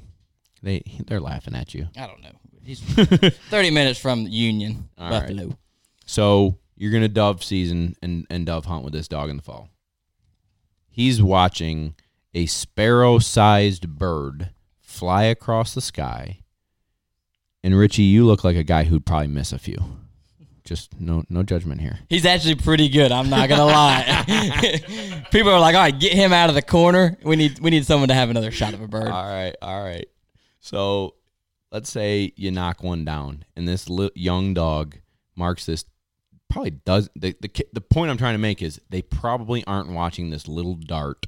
They 0.62 0.84
they're 1.08 1.22
laughing 1.22 1.56
at 1.56 1.74
you. 1.74 1.88
I 1.98 2.08
don't 2.08 2.22
know. 2.22 2.32
He's 2.64 2.80
30 3.50 3.72
minutes 3.72 4.00
from 4.00 4.28
Union, 4.28 4.90
All 4.98 5.10
right. 5.10 5.22
Buffalo. 5.22 5.58
So 6.06 6.58
you're 6.76 6.92
gonna 6.92 7.08
dove 7.08 7.42
season 7.44 7.96
and, 8.04 8.28
and 8.30 8.46
dove 8.46 8.66
hunt 8.66 8.84
with 8.84 8.92
this 8.94 9.08
dog 9.08 9.30
in 9.30 9.38
the 9.38 9.42
fall. 9.42 9.70
He's 10.90 11.22
watching 11.24 11.96
a 12.34 12.46
sparrow 12.46 13.20
sized 13.20 13.90
bird 13.98 14.52
fly 14.80 15.24
across 15.24 15.74
the 15.74 15.82
sky. 15.82 16.40
And 17.64 17.78
Richie, 17.78 18.04
you 18.04 18.26
look 18.26 18.44
like 18.44 18.56
a 18.56 18.64
guy 18.64 18.86
who'd 18.86 19.06
probably 19.06 19.28
miss 19.28 19.52
a 19.54 19.60
few. 19.60 19.78
Just 20.64 21.00
no 21.00 21.24
no 21.28 21.44
judgment 21.44 21.82
here. 21.82 22.00
He's 22.08 22.26
actually 22.26 22.56
pretty 22.56 22.88
good. 22.88 23.12
I'm 23.12 23.30
not 23.30 23.50
gonna 23.50 23.66
lie. 23.66 24.06
People 25.32 25.52
are 25.52 25.60
like, 25.60 25.76
"All 25.76 25.82
right, 25.82 26.00
get 26.00 26.14
him 26.14 26.32
out 26.32 26.50
of 26.50 26.56
the 26.56 26.62
corner. 26.62 27.18
We 27.24 27.36
need 27.36 27.60
we 27.60 27.72
need 27.72 27.86
someone 27.86 28.10
to 28.10 28.14
have 28.14 28.30
another 28.30 28.52
shot 28.52 28.74
of 28.74 28.82
a 28.82 28.88
bird." 28.88 29.08
All 29.08 29.26
right, 29.26 29.56
all 29.62 29.84
right. 29.84 30.06
So 30.60 31.16
let's 31.72 31.90
say 31.90 32.32
you 32.36 32.52
knock 32.52 32.84
one 32.84 33.04
down, 33.04 33.44
and 33.56 33.68
this 33.68 33.90
li- 33.90 34.12
young 34.16 34.54
dog 34.54 34.98
marks 35.36 35.66
this. 35.66 35.84
Probably 36.50 36.72
does 36.72 37.10
the, 37.16 37.36
the 37.42 37.50
the 37.74 37.82
point 37.82 38.12
I'm 38.12 38.18
trying 38.18 38.36
to 38.36 38.40
make 38.40 38.62
is 38.62 38.80
they 38.90 39.02
probably 39.02 39.64
aren't 39.66 39.90
watching 39.90 40.30
this 40.30 40.48
little 40.48 40.76
dart 40.76 41.26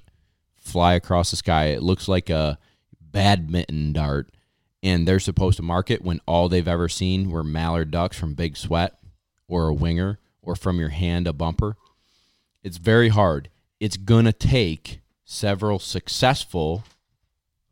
fly 0.64 0.94
across 0.94 1.30
the 1.30 1.38
sky. 1.38 1.65
It 1.68 1.84
looks 1.84 2.07
like 2.07 2.30
a 2.30 2.57
badminton 2.99 3.94
dart, 3.94 4.31
and 4.81 5.07
they're 5.07 5.19
supposed 5.19 5.57
to 5.57 5.64
mark 5.64 5.91
it 5.91 6.03
when 6.03 6.19
all 6.26 6.49
they've 6.49 6.68
ever 6.68 6.90
seen 6.90 7.30
were 7.30 7.44
mallard 7.44 7.91
ducks 7.91 8.18
from 8.18 8.34
Big 8.34 8.57
Sweat, 8.57 8.98
or 9.48 9.68
a 9.68 9.73
winger, 9.73 10.19
or 10.41 10.56
from 10.56 10.80
your 10.80 10.90
hand 10.90 11.27
a 11.27 11.34
bumper. 11.34 11.77
It's 12.64 12.77
very 12.77 13.10
hard. 13.10 13.49
It's 13.80 13.98
gonna 13.98 14.34
take 14.34 15.02
several 15.26 15.80
successful 15.80 16.84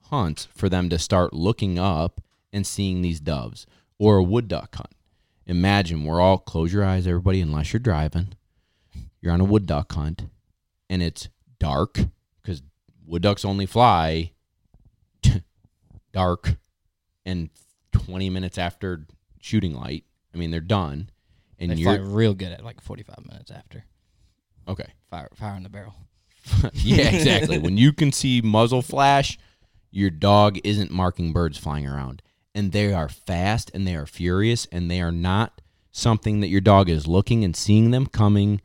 hunts 0.09 0.47
for 0.53 0.67
them 0.67 0.89
to 0.89 0.99
start 0.99 1.33
looking 1.33 1.79
up 1.79 2.21
and 2.51 2.67
seeing 2.67 3.01
these 3.01 3.19
doves 3.19 3.65
or 3.97 4.17
a 4.17 4.23
wood 4.23 4.47
duck 4.47 4.75
hunt. 4.75 4.93
Imagine 5.45 6.03
we're 6.03 6.21
all 6.21 6.37
close 6.37 6.73
your 6.73 6.83
eyes, 6.83 7.07
everybody, 7.07 7.41
unless 7.41 7.71
you're 7.71 7.79
driving. 7.79 8.33
You're 9.21 9.33
on 9.33 9.41
a 9.41 9.45
wood 9.45 9.65
duck 9.65 9.91
hunt 9.93 10.25
and 10.89 11.01
it's 11.01 11.29
dark 11.59 11.99
wood 13.11 13.21
ducks 13.21 13.43
only 13.43 13.65
fly 13.65 14.31
dark 16.13 16.55
and 17.25 17.49
20 17.91 18.29
minutes 18.29 18.57
after 18.57 19.05
shooting 19.41 19.75
light. 19.75 20.05
I 20.33 20.37
mean, 20.37 20.49
they're 20.49 20.61
done. 20.61 21.09
And 21.59 21.71
They 21.71 21.75
you're 21.75 21.97
fly 21.97 22.03
real 22.03 22.33
good 22.33 22.53
at 22.53 22.63
like 22.63 22.81
45 22.81 23.25
minutes 23.25 23.51
after 23.51 23.85
okay. 24.67 24.93
fire 25.11 25.29
fire 25.35 25.55
in 25.55 25.63
the 25.63 25.69
barrel. 25.69 25.93
yeah, 26.73 27.09
exactly. 27.09 27.59
when 27.59 27.77
you 27.77 27.93
can 27.93 28.11
see 28.11 28.41
muzzle 28.41 28.81
flash, 28.81 29.37
your 29.91 30.09
dog 30.09 30.57
isn't 30.63 30.89
marking 30.89 31.33
birds 31.33 31.57
flying 31.57 31.85
around. 31.85 32.23
And 32.55 32.71
they 32.71 32.93
are 32.93 33.09
fast 33.09 33.69
and 33.73 33.85
they 33.85 33.95
are 33.95 34.05
furious 34.05 34.65
and 34.71 34.89
they 34.89 35.01
are 35.01 35.11
not 35.11 35.61
something 35.91 36.39
that 36.39 36.47
your 36.47 36.61
dog 36.61 36.89
is 36.89 37.07
looking 37.07 37.43
and 37.43 37.55
seeing 37.55 37.91
them 37.91 38.07
coming, 38.07 38.61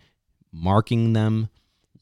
marking 0.53 1.13
them, 1.13 1.49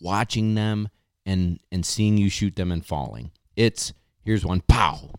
watching 0.01 0.55
them, 0.55 0.89
and 1.27 1.61
and 1.71 1.85
seeing 1.85 2.19
you 2.19 2.29
shoot 2.29 2.57
them 2.57 2.71
and 2.73 2.85
falling. 2.85 3.31
It's 3.57 3.93
here's 4.23 4.45
one 4.45 4.63
pow, 4.63 5.11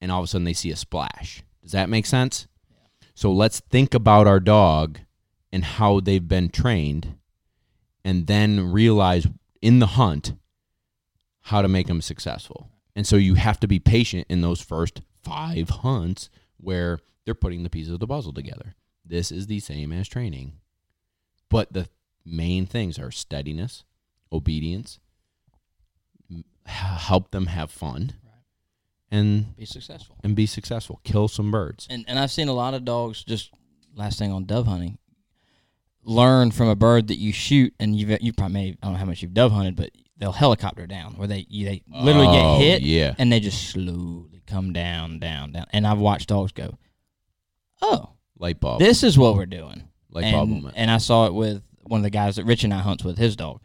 and 0.00 0.12
all 0.12 0.20
of 0.20 0.24
a 0.24 0.26
sudden 0.26 0.44
they 0.44 0.52
see 0.52 0.70
a 0.70 0.76
splash. 0.76 1.42
Does 1.62 1.72
that 1.72 1.88
make 1.88 2.06
sense? 2.06 2.46
So 3.14 3.32
let's 3.32 3.60
think 3.60 3.94
about 3.94 4.26
our 4.26 4.40
dog 4.40 4.98
and 5.52 5.64
how 5.64 6.00
they've 6.00 6.26
been 6.26 6.48
trained, 6.48 7.16
and 8.04 8.26
then 8.26 8.72
realize 8.72 9.26
in 9.62 9.78
the 9.78 9.86
hunt 9.86 10.34
how 11.42 11.62
to 11.62 11.68
make 11.68 11.86
them 11.86 12.00
successful. 12.00 12.70
And 12.96 13.06
so 13.06 13.16
you 13.16 13.34
have 13.34 13.60
to 13.60 13.68
be 13.68 13.78
patient 13.78 14.26
in 14.28 14.40
those 14.40 14.60
first 14.60 15.02
five 15.22 15.68
hunts 15.68 16.30
where 16.56 17.00
they're 17.24 17.34
putting 17.34 17.62
the 17.62 17.70
pieces 17.70 17.92
of 17.92 18.00
the 18.00 18.06
puzzle 18.06 18.32
together. 18.32 18.74
This 19.04 19.30
is 19.30 19.46
the 19.46 19.60
same 19.60 19.92
as 19.92 20.08
training. 20.08 20.54
But 21.50 21.72
the 21.72 21.88
main 22.24 22.66
things 22.66 22.98
are 22.98 23.10
steadiness, 23.10 23.84
obedience, 24.34 24.98
m- 26.30 26.44
help 26.66 27.30
them 27.30 27.46
have 27.46 27.70
fun, 27.70 28.12
and 29.10 29.56
Be 29.56 29.64
successful. 29.64 30.16
and 30.24 30.34
be 30.34 30.46
successful. 30.46 31.00
Kill 31.04 31.28
some 31.28 31.50
birds. 31.50 31.86
And 31.88 32.04
and 32.08 32.18
I've 32.18 32.30
seen 32.32 32.48
a 32.48 32.52
lot 32.52 32.74
of 32.74 32.84
dogs. 32.84 33.22
Just 33.24 33.50
last 33.94 34.18
thing 34.18 34.32
on 34.32 34.44
dove 34.44 34.66
hunting, 34.66 34.98
learn 36.02 36.50
from 36.50 36.68
a 36.68 36.74
bird 36.76 37.08
that 37.08 37.18
you 37.18 37.32
shoot, 37.32 37.72
and 37.78 37.96
you've 37.96 38.20
you 38.22 38.32
probably 38.32 38.54
may, 38.54 38.68
I 38.70 38.76
don't 38.82 38.92
know 38.94 38.98
how 38.98 39.04
much 39.04 39.22
you've 39.22 39.34
dove 39.34 39.52
hunted, 39.52 39.76
but 39.76 39.90
they'll 40.16 40.32
helicopter 40.32 40.86
down 40.86 41.14
where 41.14 41.28
they 41.28 41.46
you, 41.48 41.66
they 41.66 41.82
literally 41.88 42.28
Oh, 42.28 42.58
get 42.58 42.64
hit, 42.64 42.82
Yeah. 42.82 43.14
and 43.18 43.32
they 43.32 43.40
just 43.40 43.70
slowly 43.70 44.42
come 44.46 44.72
down, 44.72 45.18
down, 45.20 45.52
down. 45.52 45.66
And 45.72 45.86
I've 45.86 45.98
watched 45.98 46.28
dogs 46.28 46.52
go, 46.52 46.78
oh, 47.82 48.10
Light 48.38 48.60
bulb. 48.60 48.78
this 48.80 49.02
is 49.02 49.16
what 49.18 49.36
we're 49.36 49.46
doing. 49.46 49.84
light 50.10 50.32
bulb 50.32 50.48
and, 50.48 50.56
moment. 50.62 50.74
and 50.76 50.90
I 50.90 50.98
saw 50.98 51.26
it 51.26 51.34
with 51.34 51.62
one 51.84 52.00
of 52.00 52.02
the 52.04 52.10
guys 52.10 52.36
that 52.36 52.44
Rich 52.44 52.64
and 52.64 52.72
I 52.74 52.78
hunts 52.80 53.04
with 53.04 53.16
his 53.18 53.36
dog. 53.36 53.60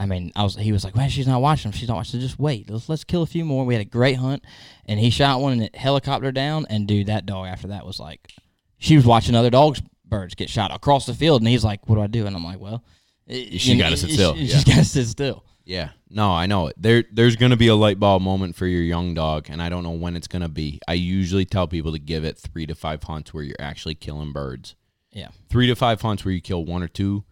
I 0.00 0.06
mean, 0.06 0.32
I 0.34 0.42
was 0.42 0.56
he 0.56 0.72
was 0.72 0.82
like, 0.82 0.96
"Well, 0.96 1.08
she's 1.10 1.26
not 1.28 1.42
watching 1.42 1.70
them. 1.70 1.78
She's 1.78 1.88
not 1.88 1.96
watching. 1.96 2.20
Just 2.20 2.38
wait. 2.38 2.70
Let's 2.70 2.88
let's 2.88 3.04
kill 3.04 3.22
a 3.22 3.26
few 3.26 3.44
more." 3.44 3.66
We 3.66 3.74
had 3.74 3.82
a 3.82 3.88
great 3.88 4.16
hunt, 4.16 4.42
and 4.86 4.98
he 4.98 5.10
shot 5.10 5.40
one 5.42 5.52
and 5.52 5.62
it 5.62 5.76
helicopter 5.76 6.32
down. 6.32 6.66
And 6.70 6.88
dude, 6.88 7.06
that 7.08 7.26
dog 7.26 7.46
after 7.48 7.68
that 7.68 7.84
was 7.84 8.00
like, 8.00 8.32
she 8.78 8.96
was 8.96 9.04
watching 9.04 9.34
other 9.34 9.50
dogs 9.50 9.82
birds 10.06 10.34
get 10.34 10.48
shot 10.50 10.74
across 10.74 11.04
the 11.06 11.12
field, 11.14 11.42
and 11.42 11.48
he's 11.48 11.62
like, 11.64 11.86
"What 11.88 11.96
do 11.96 12.00
I 12.00 12.06
do?" 12.06 12.26
And 12.26 12.34
I'm 12.34 12.42
like, 12.42 12.58
"Well, 12.58 12.82
it- 13.26 13.60
She 13.60 13.74
you 13.74 13.78
gotta 13.78 13.96
sit 13.98 14.08
she- 14.08 14.14
still, 14.16 14.34
She's 14.36 14.54
yeah. 14.66 14.74
got 14.74 14.80
to 14.80 14.84
sit 14.86 15.06
still." 15.06 15.44
Yeah, 15.66 15.90
no, 16.08 16.30
I 16.32 16.46
know 16.46 16.66
it. 16.68 16.74
There, 16.78 17.04
there's 17.12 17.36
going 17.36 17.50
to 17.50 17.56
be 17.56 17.68
a 17.68 17.76
light 17.76 18.00
bulb 18.00 18.22
moment 18.22 18.56
for 18.56 18.66
your 18.66 18.82
young 18.82 19.12
dog, 19.14 19.46
and 19.50 19.62
I 19.62 19.68
don't 19.68 19.84
know 19.84 19.90
when 19.92 20.16
it's 20.16 20.26
going 20.26 20.42
to 20.42 20.48
be. 20.48 20.80
I 20.88 20.94
usually 20.94 21.44
tell 21.44 21.68
people 21.68 21.92
to 21.92 21.98
give 21.98 22.24
it 22.24 22.38
three 22.38 22.66
to 22.66 22.74
five 22.74 23.02
hunts 23.04 23.32
where 23.34 23.44
you're 23.44 23.60
actually 23.60 23.94
killing 23.94 24.32
birds. 24.32 24.74
Yeah. 25.12 25.28
Three 25.50 25.66
to 25.68 25.76
five 25.76 26.00
hunts 26.00 26.24
where 26.24 26.32
you 26.32 26.40
kill 26.40 26.64
one 26.64 26.82
or 26.82 26.88
two 26.88 27.22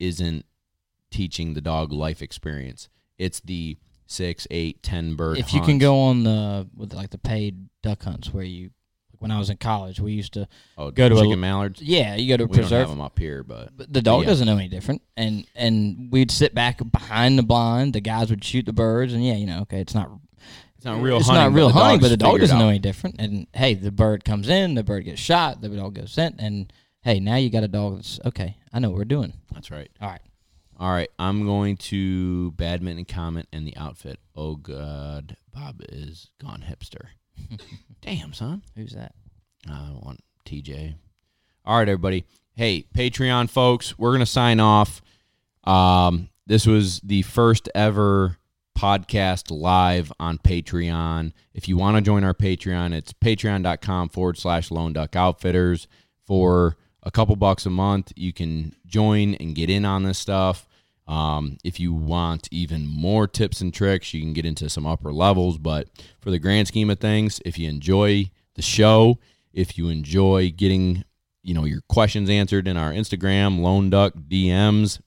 isn't 0.00 0.44
teaching 1.16 1.54
the 1.54 1.60
dog 1.60 1.92
life 1.92 2.20
experience. 2.20 2.88
It's 3.18 3.40
the 3.40 3.78
six, 4.06 4.46
eight, 4.50 4.82
ten 4.82 5.14
bird. 5.14 5.38
if 5.38 5.52
you 5.54 5.60
can 5.62 5.78
go 5.78 5.98
on 5.98 6.22
the 6.24 6.68
with 6.76 6.92
like 6.92 7.10
the 7.10 7.18
paid 7.18 7.68
duck 7.82 8.02
hunts 8.02 8.32
where 8.32 8.44
you, 8.44 8.70
when 9.18 9.30
I 9.30 9.38
was 9.38 9.48
in 9.48 9.56
college, 9.56 9.98
we 9.98 10.12
used 10.12 10.34
to 10.34 10.46
oh, 10.76 10.90
go 10.90 11.08
to 11.08 11.16
a- 11.16 11.22
chicken 11.22 11.40
mallards. 11.40 11.80
yeah, 11.80 12.14
you 12.16 12.28
go 12.28 12.36
to 12.36 12.44
a 12.44 12.46
We 12.46 12.52
don't 12.52 12.62
preserve 12.62 12.80
have 12.80 12.90
them 12.90 13.00
up 13.00 13.18
here, 13.18 13.42
but 13.42 13.74
But 13.76 13.92
the 13.92 14.02
dog 14.02 14.22
Yeah. 14.22 14.28
doesn't 14.28 14.46
know 14.46 14.58
any 14.58 14.68
different, 14.68 15.00
and 15.16 15.46
and 15.54 16.12
we'd 16.12 16.30
sit 16.30 16.54
back 16.54 16.80
behind 16.92 17.38
the 17.38 17.42
blind. 17.42 17.94
The 17.94 18.00
guys 18.02 18.28
would 18.30 18.44
shoot 18.44 18.66
the 18.66 18.72
birds, 18.74 19.12
and 19.14 19.24
yeah, 19.24 19.34
you 19.34 19.46
know, 19.46 19.60
okay, 19.62 19.80
it's 19.80 19.94
not 19.94 20.10
it's 20.76 20.84
not 20.84 21.00
real. 21.00 21.16
it's 21.16 21.26
hunting, 21.26 21.44
not 21.44 21.56
real 21.56 21.68
but 21.68 21.80
hunting, 21.80 22.00
but 22.00 22.08
the 22.08 22.16
dog 22.18 22.38
doesn't 22.38 22.58
know 22.58 22.68
any 22.68 22.78
different. 22.78 23.16
And 23.18 23.46
hey, 23.54 23.72
the 23.72 23.90
bird 23.90 24.24
comes 24.24 24.48
in, 24.50 24.74
the 24.74 24.84
bird 24.84 25.04
gets 25.06 25.20
shot, 25.20 25.62
the 25.62 25.70
dog 25.70 25.94
goes 25.94 26.12
sent, 26.12 26.36
and 26.38 26.70
hey, 27.00 27.18
now 27.18 27.36
you 27.36 27.48
got 27.48 27.64
a 27.64 27.68
dog 27.68 27.96
that's 27.96 28.20
okay. 28.26 28.58
I 28.74 28.78
know 28.78 28.90
what 28.90 28.98
we're 28.98 29.04
doing. 29.06 29.32
That's 29.54 29.70
right. 29.70 29.90
All 30.02 30.10
right, 30.10 30.20
All 30.78 30.90
right, 30.90 31.08
I'm 31.18 31.46
going 31.46 31.78
to 31.78 32.50
badminton 32.52 33.06
comment 33.06 33.48
and 33.52 33.66
the 33.66 33.76
outfit. 33.76 34.18
Oh 34.34 34.56
god, 34.56 35.36
Bob 35.52 35.80
is 35.88 36.28
gone 36.40 36.64
hipster. 36.68 37.06
Damn, 38.02 38.32
son. 38.32 38.62
who's 38.76 38.92
that? 38.92 39.14
I 39.68 39.86
don't 39.86 40.04
want 40.04 40.22
TJ. 40.44 40.94
All 41.64 41.78
right, 41.78 41.88
everybody. 41.88 42.24
Hey, 42.54 42.84
Patreon 42.94 43.48
folks, 43.48 43.98
we're 43.98 44.12
gonna 44.12 44.26
sign 44.26 44.60
off. 44.60 45.00
Um, 45.64 46.28
this 46.46 46.66
was 46.66 47.00
the 47.00 47.22
first 47.22 47.68
ever 47.74 48.36
podcast 48.76 49.50
live 49.50 50.12
on 50.20 50.36
Patreon. 50.38 51.32
If 51.54 51.68
you 51.68 51.78
want 51.78 51.96
to 51.96 52.02
join 52.02 52.22
our 52.22 52.34
Patreon, 52.34 52.92
it's 52.92 53.14
patreon.com 53.14 54.10
forward 54.10 54.36
slash 54.36 54.70
lone 54.70 54.92
duck 54.92 55.16
outfitters. 55.16 55.88
For 56.26 56.76
a 57.06 57.10
couple 57.12 57.36
bucks 57.36 57.64
a 57.64 57.70
month, 57.70 58.12
you 58.16 58.32
can 58.32 58.74
join 58.84 59.34
and 59.34 59.54
get 59.54 59.70
in 59.70 59.84
on 59.84 60.02
this 60.02 60.18
stuff. 60.18 60.66
Um, 61.06 61.56
if 61.62 61.78
you 61.78 61.94
want 61.94 62.48
even 62.50 62.84
more 62.84 63.28
tips 63.28 63.60
and 63.60 63.72
tricks, 63.72 64.12
you 64.12 64.20
can 64.20 64.32
get 64.32 64.44
into 64.44 64.68
some 64.68 64.86
upper 64.86 65.12
levels. 65.12 65.56
But 65.56 65.88
for 66.18 66.32
the 66.32 66.40
grand 66.40 66.66
scheme 66.66 66.90
of 66.90 66.98
things, 66.98 67.40
if 67.44 67.58
you 67.58 67.68
enjoy 67.68 68.30
the 68.56 68.62
show, 68.62 69.20
if 69.52 69.78
you 69.78 69.88
enjoy 69.88 70.50
getting 70.50 71.04
you 71.44 71.54
know 71.54 71.64
your 71.64 71.82
questions 71.88 72.28
answered 72.28 72.66
in 72.66 72.76
our 72.76 72.90
Instagram, 72.90 73.60
Lone 73.60 73.88
Duck 73.88 74.14
DMs, 74.14 75.00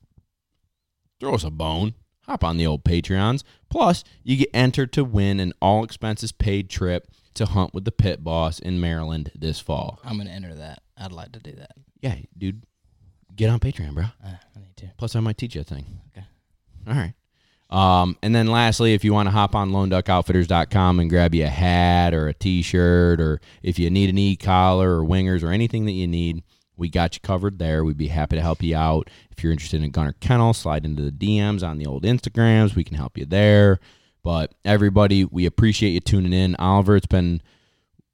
throw 1.20 1.36
us 1.36 1.44
a 1.44 1.52
bone. 1.52 1.96
Hop 2.24 2.46
on 2.46 2.58
the 2.58 2.66
old 2.66 2.86
Patreons. 2.86 3.44
Plus, 3.70 4.04
you 4.24 4.38
get 4.38 4.50
entered 4.54 4.94
to 4.94 5.04
win 5.04 5.40
an 5.40 5.52
all 5.62 5.84
expenses 5.84 6.32
paid 6.32 6.70
trip 6.70 7.08
to 7.34 7.46
hunt 7.48 7.74
with 7.74 7.86
the 7.86 7.92
pit 7.92 8.24
boss 8.24 8.60
in 8.60 8.80
Maryland 8.80 9.32
this 9.36 9.60
fall. 9.60 10.00
I'm 10.04 10.18
gonna 10.18 10.30
enter 10.30 10.54
that. 10.54 10.82
I'd 10.96 11.12
like 11.12 11.34
to 11.34 11.40
do 11.40 11.52
that. 11.54 11.72
Yeah, 12.02 12.16
dude, 12.38 12.64
get 13.36 13.50
on 13.50 13.60
Patreon, 13.60 13.94
bro. 13.94 14.06
Uh, 14.24 14.36
I 14.56 14.60
need 14.60 14.78
to. 14.78 14.92
Plus, 14.98 15.16
I 15.16 15.20
might 15.20 15.38
teach 15.38 15.56
you 15.56 15.62
a 15.62 15.64
thing. 15.64 15.86
Okay. 16.12 16.26
All 16.88 16.94
right. 16.94 17.14
Um, 17.70 18.18
and 18.24 18.34
then 18.34 18.48
lastly, 18.48 18.94
if 18.94 19.04
you 19.04 19.14
want 19.14 19.28
to 19.28 19.32
hop 19.32 19.54
on 19.54 19.70
loneduckoutfitters.com 19.70 21.00
and 21.00 21.10
grab 21.10 21.36
you 21.36 21.46
a 21.46 21.50
hat 21.50 22.14
or 22.14 22.28
a 22.28 22.34
t-shirt, 22.34 23.22
or 23.22 23.40
if 23.62 23.78
you 23.78 23.90
need 23.90 24.10
an 24.10 24.18
e-collar 24.18 25.00
or 25.00 25.06
wingers 25.06 25.44
or 25.44 25.52
anything 25.52 25.86
that 25.86 25.92
you 25.92 26.08
need, 26.08 26.44
we 26.78 26.90
got 26.90 27.16
you 27.16 27.20
covered 27.22 27.60
there. 27.60 27.84
We'd 27.84 27.98
be 27.98 28.08
happy 28.08 28.38
to 28.38 28.42
help 28.42 28.64
you 28.64 28.76
out. 28.76 29.10
If 29.30 29.44
you're 29.44 29.52
interested 29.52 29.84
in 29.84 29.92
Gunner 29.92 30.16
Kennel, 30.20 30.54
slide 30.54 30.86
into 30.86 31.04
the 31.04 31.12
DMs 31.12 31.62
on 31.62 31.78
the 31.78 31.86
old 31.86 32.04
Instagrams. 32.04 32.76
We 32.76 32.84
can 32.84 32.98
help 32.98 33.18
you 33.18 33.26
there. 33.26 33.80
But 34.24 34.54
everybody, 34.66 35.26
we 35.26 35.46
appreciate 35.46 35.92
you 35.92 36.00
tuning 36.00 36.34
in. 36.34 36.56
Oliver, 36.56 36.96
it's 36.96 37.06
been 37.06 37.42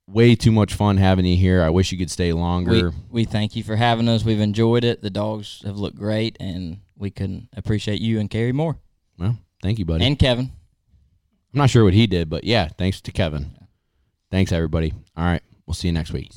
way 0.07 0.35
too 0.35 0.51
much 0.51 0.73
fun 0.73 0.97
having 0.97 1.25
you 1.25 1.35
here. 1.35 1.61
I 1.63 1.69
wish 1.69 1.91
you 1.91 1.97
could 1.97 2.11
stay 2.11 2.33
longer. 2.33 2.91
we 3.09 3.25
thank 3.25 3.55
you 3.55 3.63
for 3.63 3.75
having 3.75 4.07
us. 4.07 4.23
We've 4.23 4.39
enjoyed 4.39 4.83
it. 4.83 5.01
The 5.01 5.09
dogs 5.09 5.61
have 5.65 5.77
looked 5.77 5.97
great, 5.97 6.37
and 6.39 6.79
we 6.97 7.11
couldn't 7.11 7.49
appreciate 7.55 8.01
you 8.01 8.19
and 8.19 8.29
Carrie 8.29 8.51
more, 8.51 8.77
well, 9.17 9.37
thank 9.61 9.79
you, 9.79 9.85
buddy. 9.85 10.05
and 10.05 10.17
Kevin. 10.17 10.51
I'm 11.53 11.59
not 11.59 11.69
sure 11.69 11.83
what 11.83 11.93
he 11.93 12.05
did, 12.07 12.29
but 12.29 12.43
yeah, 12.43 12.67
thanks 12.77 12.99
to 13.01 13.11
Kevin. 13.11 13.51
Thanks, 14.29 14.51
everybody. 14.51 14.93
All 15.15 15.23
right. 15.23 15.41
We'll 15.65 15.73
see 15.73 15.87
you 15.87 15.93
next 15.93 16.11
week. 16.11 16.31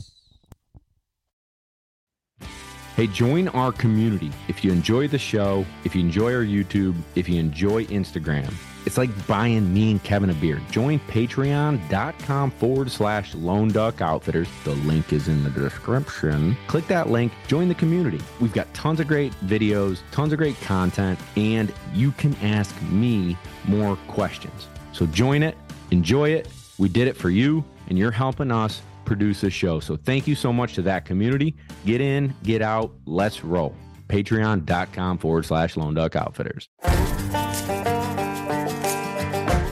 Hey, 2.97 3.07
join 3.07 3.49
our 3.49 3.71
community. 3.73 4.31
If 4.49 4.65
you 4.65 4.73
enjoy 4.73 5.07
the 5.09 5.19
show, 5.19 5.65
if 5.85 5.95
you 5.95 6.01
enjoy 6.01 6.35
our 6.35 6.43
YouTube, 6.45 6.97
if 7.15 7.29
you 7.29 7.39
enjoy 7.39 7.85
Instagram, 7.87 8.53
it's 8.89 8.97
like 8.97 9.27
buying 9.27 9.71
me 9.75 9.91
and 9.91 10.03
Kevin 10.03 10.31
a 10.31 10.35
beer. 10.35 10.63
Join 10.71 10.99
patreon.com 11.01 12.51
forward 12.53 12.91
slash 12.91 13.35
lone 13.35 13.69
duck 13.69 14.01
outfitters. 14.01 14.49
The 14.65 14.77
link 14.77 15.13
is 15.13 15.29
in 15.29 15.45
the 15.45 15.51
description. 15.51 16.57
Click 16.69 16.87
that 16.87 17.11
link, 17.11 17.31
join 17.49 17.69
the 17.69 17.75
community. 17.75 18.19
We've 18.41 18.55
got 18.55 18.73
tons 18.73 18.99
of 18.99 19.07
great 19.07 19.35
videos, 19.45 20.01
tons 20.11 20.33
of 20.33 20.39
great 20.39 20.59
content, 20.63 21.19
and 21.37 21.71
you 21.93 22.13
can 22.13 22.35
ask 22.37 22.75
me 22.85 23.37
more 23.67 23.97
questions. 24.09 24.69
So 24.95 25.05
join 25.05 25.43
it, 25.43 25.55
enjoy 25.91 26.31
it. 26.31 26.49
We 26.79 26.89
did 26.89 27.09
it 27.09 27.17
for 27.17 27.29
you, 27.29 27.63
and 27.89 27.99
you're 27.99 28.11
helping 28.11 28.51
us 28.51 28.81
produce 29.05 29.43
this 29.43 29.53
show. 29.53 29.81
So 29.81 29.97
thank 29.97 30.27
you 30.27 30.35
so 30.35 30.51
much 30.51 30.73
to 30.77 30.83
that 30.83 31.05
community. 31.05 31.57
Get 31.85 32.01
in, 32.01 32.35
get 32.43 32.63
out, 32.63 32.95
let's 33.05 33.45
roll. 33.45 33.75
Patreon.com 34.09 35.19
forward 35.19 35.45
slash 35.45 35.77
Lone 35.77 35.93
Duck 35.93 36.17
Outfitters. 36.17 36.71